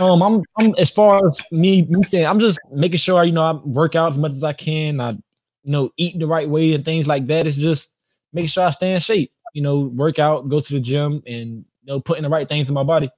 um, 0.00 0.22
I'm, 0.22 0.42
I'm 0.58 0.74
as 0.78 0.90
far 0.90 1.26
as 1.26 1.40
me, 1.50 1.82
me 1.82 2.02
saying, 2.04 2.26
I'm 2.26 2.38
just 2.38 2.58
making 2.70 2.98
sure 2.98 3.24
you 3.24 3.32
know 3.32 3.42
I 3.42 3.52
work 3.52 3.94
out 3.94 4.12
as 4.12 4.18
much 4.18 4.32
as 4.32 4.42
I 4.42 4.52
can. 4.52 5.00
I, 5.00 5.10
you 5.10 5.70
know, 5.70 5.90
eat 5.96 6.18
the 6.18 6.26
right 6.26 6.48
way 6.48 6.74
and 6.74 6.84
things 6.84 7.06
like 7.06 7.26
that. 7.26 7.46
It's 7.46 7.56
just 7.56 7.90
making 8.32 8.48
sure 8.48 8.64
I 8.64 8.70
stay 8.70 8.94
in 8.94 9.00
shape. 9.00 9.32
You 9.54 9.62
know, 9.62 9.80
work 9.80 10.18
out, 10.18 10.48
go 10.48 10.60
to 10.60 10.72
the 10.72 10.80
gym, 10.80 11.22
and 11.26 11.64
you 11.82 11.86
know, 11.86 12.00
putting 12.00 12.22
the 12.22 12.28
right 12.28 12.48
things 12.48 12.68
in 12.68 12.74
my 12.74 12.82
body. 12.82 13.10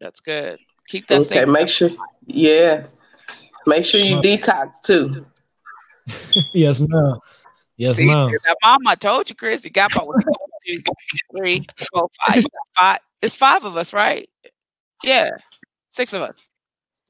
That's 0.00 0.20
good. 0.20 0.58
Keep 0.88 1.06
that. 1.08 1.22
Okay, 1.22 1.44
make 1.44 1.68
sure. 1.68 1.90
Yeah, 2.26 2.86
make 3.66 3.84
sure 3.84 4.00
you 4.00 4.16
detox 4.16 4.82
too. 4.82 5.24
yes, 6.54 6.80
ma'am. 6.80 7.18
Yes, 7.76 7.96
See, 7.96 8.06
ma'am. 8.06 8.30
Mom, 8.62 8.86
I 8.86 8.94
told 8.94 9.30
you, 9.30 9.36
Chris. 9.36 9.64
You 9.64 9.70
got 9.70 9.94
my 9.96 10.02
one, 10.02 10.20
two, 10.66 10.82
three, 11.36 11.66
four, 11.92 12.08
five. 12.26 12.44
Five. 12.78 12.98
It's 13.22 13.34
five 13.36 13.64
of 13.64 13.76
us, 13.76 13.92
right? 13.92 14.28
Yeah, 15.04 15.30
six 15.88 16.12
of 16.12 16.22
us. 16.22 16.48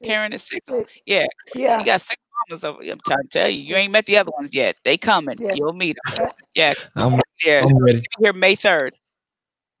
Karen 0.03 0.33
is 0.33 0.43
six. 0.43 0.67
Yeah, 1.05 1.25
yeah. 1.55 1.79
You 1.79 1.85
got 1.85 2.01
six 2.01 2.21
mamas 2.49 2.63
over. 2.63 2.81
I'm 2.83 2.99
trying 3.05 3.23
to 3.23 3.29
tell 3.29 3.49
you, 3.49 3.63
you 3.63 3.75
ain't 3.75 3.91
met 3.91 4.05
the 4.05 4.17
other 4.17 4.31
ones 4.37 4.53
yet. 4.53 4.75
They 4.83 4.97
coming. 4.97 5.37
Yeah. 5.39 5.53
You'll 5.55 5.73
meet 5.73 5.97
them. 6.05 6.27
Yeah, 6.55 6.73
I'm, 6.95 7.21
yeah. 7.43 7.65
I'm 7.69 7.83
ready. 7.83 8.03
Here 8.19 8.33
May 8.33 8.55
third. 8.55 8.95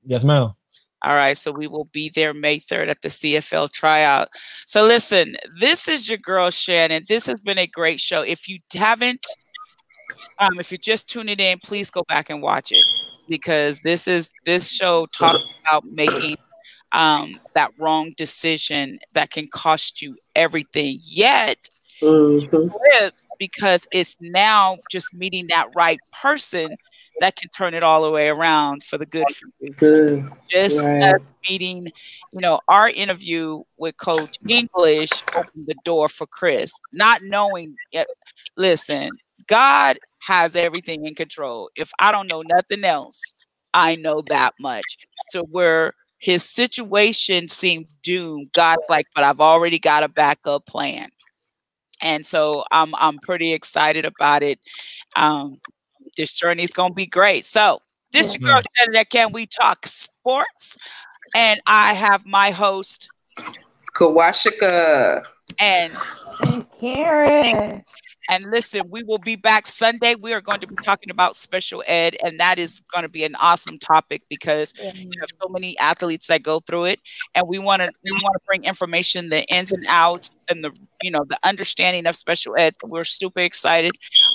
Yes, 0.05 0.23
ma'am. 0.23 0.53
All 1.05 1.15
right, 1.15 1.37
so 1.37 1.51
we 1.51 1.67
will 1.67 1.85
be 1.85 2.09
there 2.15 2.33
May 2.33 2.59
3rd 2.59 2.87
at 2.87 3.01
the 3.01 3.09
CFL 3.09 3.69
tryout. 3.73 4.29
So 4.65 4.85
listen, 4.85 5.35
this 5.59 5.89
is 5.89 6.07
your 6.07 6.17
girl 6.17 6.49
Shannon. 6.49 7.03
This 7.09 7.25
has 7.25 7.41
been 7.41 7.57
a 7.57 7.67
great 7.67 7.99
show. 7.99 8.21
If 8.21 8.47
you 8.47 8.59
haven't, 8.73 9.25
um, 10.39 10.59
if 10.59 10.71
you're 10.71 10.77
just 10.77 11.09
tuning 11.09 11.39
in, 11.39 11.59
please 11.61 11.89
go 11.89 12.03
back 12.07 12.29
and 12.29 12.41
watch 12.41 12.71
it 12.71 12.85
because 13.27 13.81
this 13.81 14.07
is 14.07 14.31
this 14.45 14.69
show 14.69 15.05
talks 15.07 15.43
about 15.67 15.83
making 15.85 16.37
um, 16.93 17.33
that 17.55 17.71
wrong 17.77 18.13
decision 18.15 18.99
that 19.13 19.31
can 19.31 19.47
cost 19.47 20.01
you 20.01 20.15
everything. 20.35 20.99
Yet 21.03 21.69
mm-hmm. 22.01 23.07
because 23.37 23.87
it's 23.91 24.15
now 24.21 24.77
just 24.89 25.13
meeting 25.13 25.47
that 25.47 25.67
right 25.75 25.99
person 26.21 26.75
that 27.19 27.35
can 27.35 27.49
turn 27.49 27.73
it 27.73 27.83
all 27.83 28.01
the 28.01 28.09
way 28.09 28.27
around 28.27 28.83
for 28.83 28.97
the 28.97 29.05
good 29.05 29.25
for 29.29 29.47
you. 29.59 29.73
Good. 29.73 30.31
Just 30.49 30.81
right. 30.81 31.15
meeting, 31.49 31.91
you 32.31 32.41
know, 32.41 32.59
our 32.67 32.89
interview 32.89 33.63
with 33.77 33.97
Coach 33.97 34.37
English 34.47 35.11
opened 35.35 35.67
the 35.67 35.75
door 35.85 36.09
for 36.09 36.25
Chris, 36.25 36.71
not 36.91 37.21
knowing. 37.23 37.75
It. 37.91 38.07
Listen, 38.57 39.11
God 39.47 39.99
has 40.19 40.55
everything 40.55 41.05
in 41.05 41.15
control. 41.15 41.69
If 41.75 41.91
I 41.99 42.11
don't 42.11 42.27
know 42.27 42.43
nothing 42.45 42.83
else, 42.83 43.35
I 43.73 43.95
know 43.95 44.23
that 44.27 44.53
much. 44.59 44.97
So 45.29 45.43
where 45.43 45.93
his 46.23 46.45
situation 46.45 47.49
seemed 47.49 47.85
doomed, 48.01 48.49
God's 48.53 48.87
like, 48.87 49.07
but 49.13 49.25
I've 49.25 49.41
already 49.41 49.77
got 49.77 50.03
a 50.03 50.07
backup 50.07 50.65
plan. 50.65 51.09
And 52.01 52.25
so 52.25 52.63
I'm 52.71 52.95
I'm 52.95 53.19
pretty 53.19 53.51
excited 53.51 54.05
about 54.05 54.41
it. 54.41 54.57
Um, 55.17 55.59
this 56.15 56.33
journey 56.33 56.63
is 56.63 56.69
gonna 56.69 56.93
be 56.93 57.05
great. 57.05 57.43
So 57.43 57.81
this 58.13 58.39
your 58.39 58.53
girl 58.53 58.61
that 58.93 59.09
can 59.09 59.33
we 59.33 59.45
talk 59.45 59.85
sports, 59.85 60.77
and 61.35 61.59
I 61.67 61.93
have 61.93 62.25
my 62.25 62.51
host 62.51 63.09
Kawashika 63.93 65.25
and 65.59 65.91
Karen. 66.79 67.83
And 68.29 68.45
listen, 68.51 68.83
we 68.89 69.03
will 69.03 69.17
be 69.17 69.35
back 69.35 69.67
Sunday. 69.67 70.15
We 70.15 70.33
are 70.33 70.39
going 70.39 70.61
to 70.61 70.67
be 70.67 70.75
talking 70.75 71.11
about 71.11 71.35
special 71.35 71.83
ed, 71.87 72.15
and 72.23 72.39
that 72.39 72.57
is 72.57 72.81
going 72.91 73.03
to 73.03 73.09
be 73.09 73.23
an 73.25 73.35
awesome 73.35 73.77
topic 73.77 74.23
because 74.29 74.73
we 74.79 75.11
have 75.19 75.29
so 75.41 75.49
many 75.49 75.77
athletes 75.79 76.27
that 76.27 76.41
go 76.41 76.61
through 76.61 76.85
it, 76.85 76.99
and 77.35 77.47
we 77.47 77.59
want 77.59 77.81
to 77.81 77.91
we 78.03 78.11
want 78.11 78.33
to 78.33 78.39
bring 78.47 78.63
information, 78.63 79.29
the 79.29 79.43
ins 79.45 79.73
and 79.73 79.85
outs, 79.89 80.31
and 80.47 80.63
the 80.63 80.71
you 81.01 81.11
know 81.11 81.25
the 81.27 81.37
understanding 81.43 82.05
of 82.05 82.15
special 82.15 82.55
ed. 82.57 82.75
We're 82.81 83.03
super 83.03 83.41
excited 83.41 83.91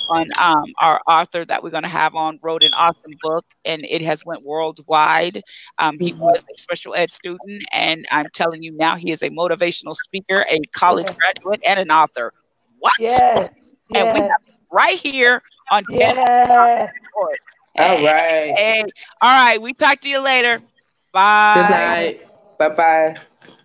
on 0.09 0.27
um, 0.37 0.65
our 0.79 1.01
author 1.07 1.43
that 1.45 1.63
we're 1.63 1.71
going 1.71 1.83
to 1.83 1.89
have 1.89 2.13
on 2.13 2.39
wrote 2.43 2.63
an 2.63 2.73
awesome 2.75 3.13
book, 3.21 3.45
and 3.65 3.83
it 3.85 4.03
has 4.03 4.23
went 4.23 4.43
worldwide. 4.43 5.41
Um, 5.79 5.97
he 5.99 6.11
mm-hmm. 6.11 6.21
was 6.21 6.45
a 6.53 6.57
special 6.57 6.93
ed 6.93 7.09
student, 7.09 7.63
and 7.73 8.05
I'm 8.11 8.27
telling 8.33 8.61
you 8.61 8.71
now, 8.71 8.97
he 8.97 9.11
is 9.11 9.23
a 9.23 9.31
motivational 9.31 9.95
speaker, 9.95 10.45
a 10.51 10.59
college 10.75 11.07
graduate, 11.17 11.61
and 11.67 11.79
an 11.79 11.89
author. 11.89 12.33
What? 12.79 12.93
Yes 12.99 13.49
and 13.95 14.13
we 14.13 14.19
have 14.19 14.41
right 14.71 14.97
here 14.97 15.41
on 15.71 15.83
yeah. 15.89 16.89
All 17.77 18.03
right. 18.03 18.53
Hey, 18.57 18.83
all 19.21 19.45
right. 19.45 19.61
We 19.61 19.73
talk 19.73 19.99
to 20.01 20.09
you 20.09 20.19
later. 20.19 20.61
Bye. 21.13 21.53
Good 21.55 21.71
night. 21.71 22.27
Bye 22.57 22.69
bye. 22.69 23.55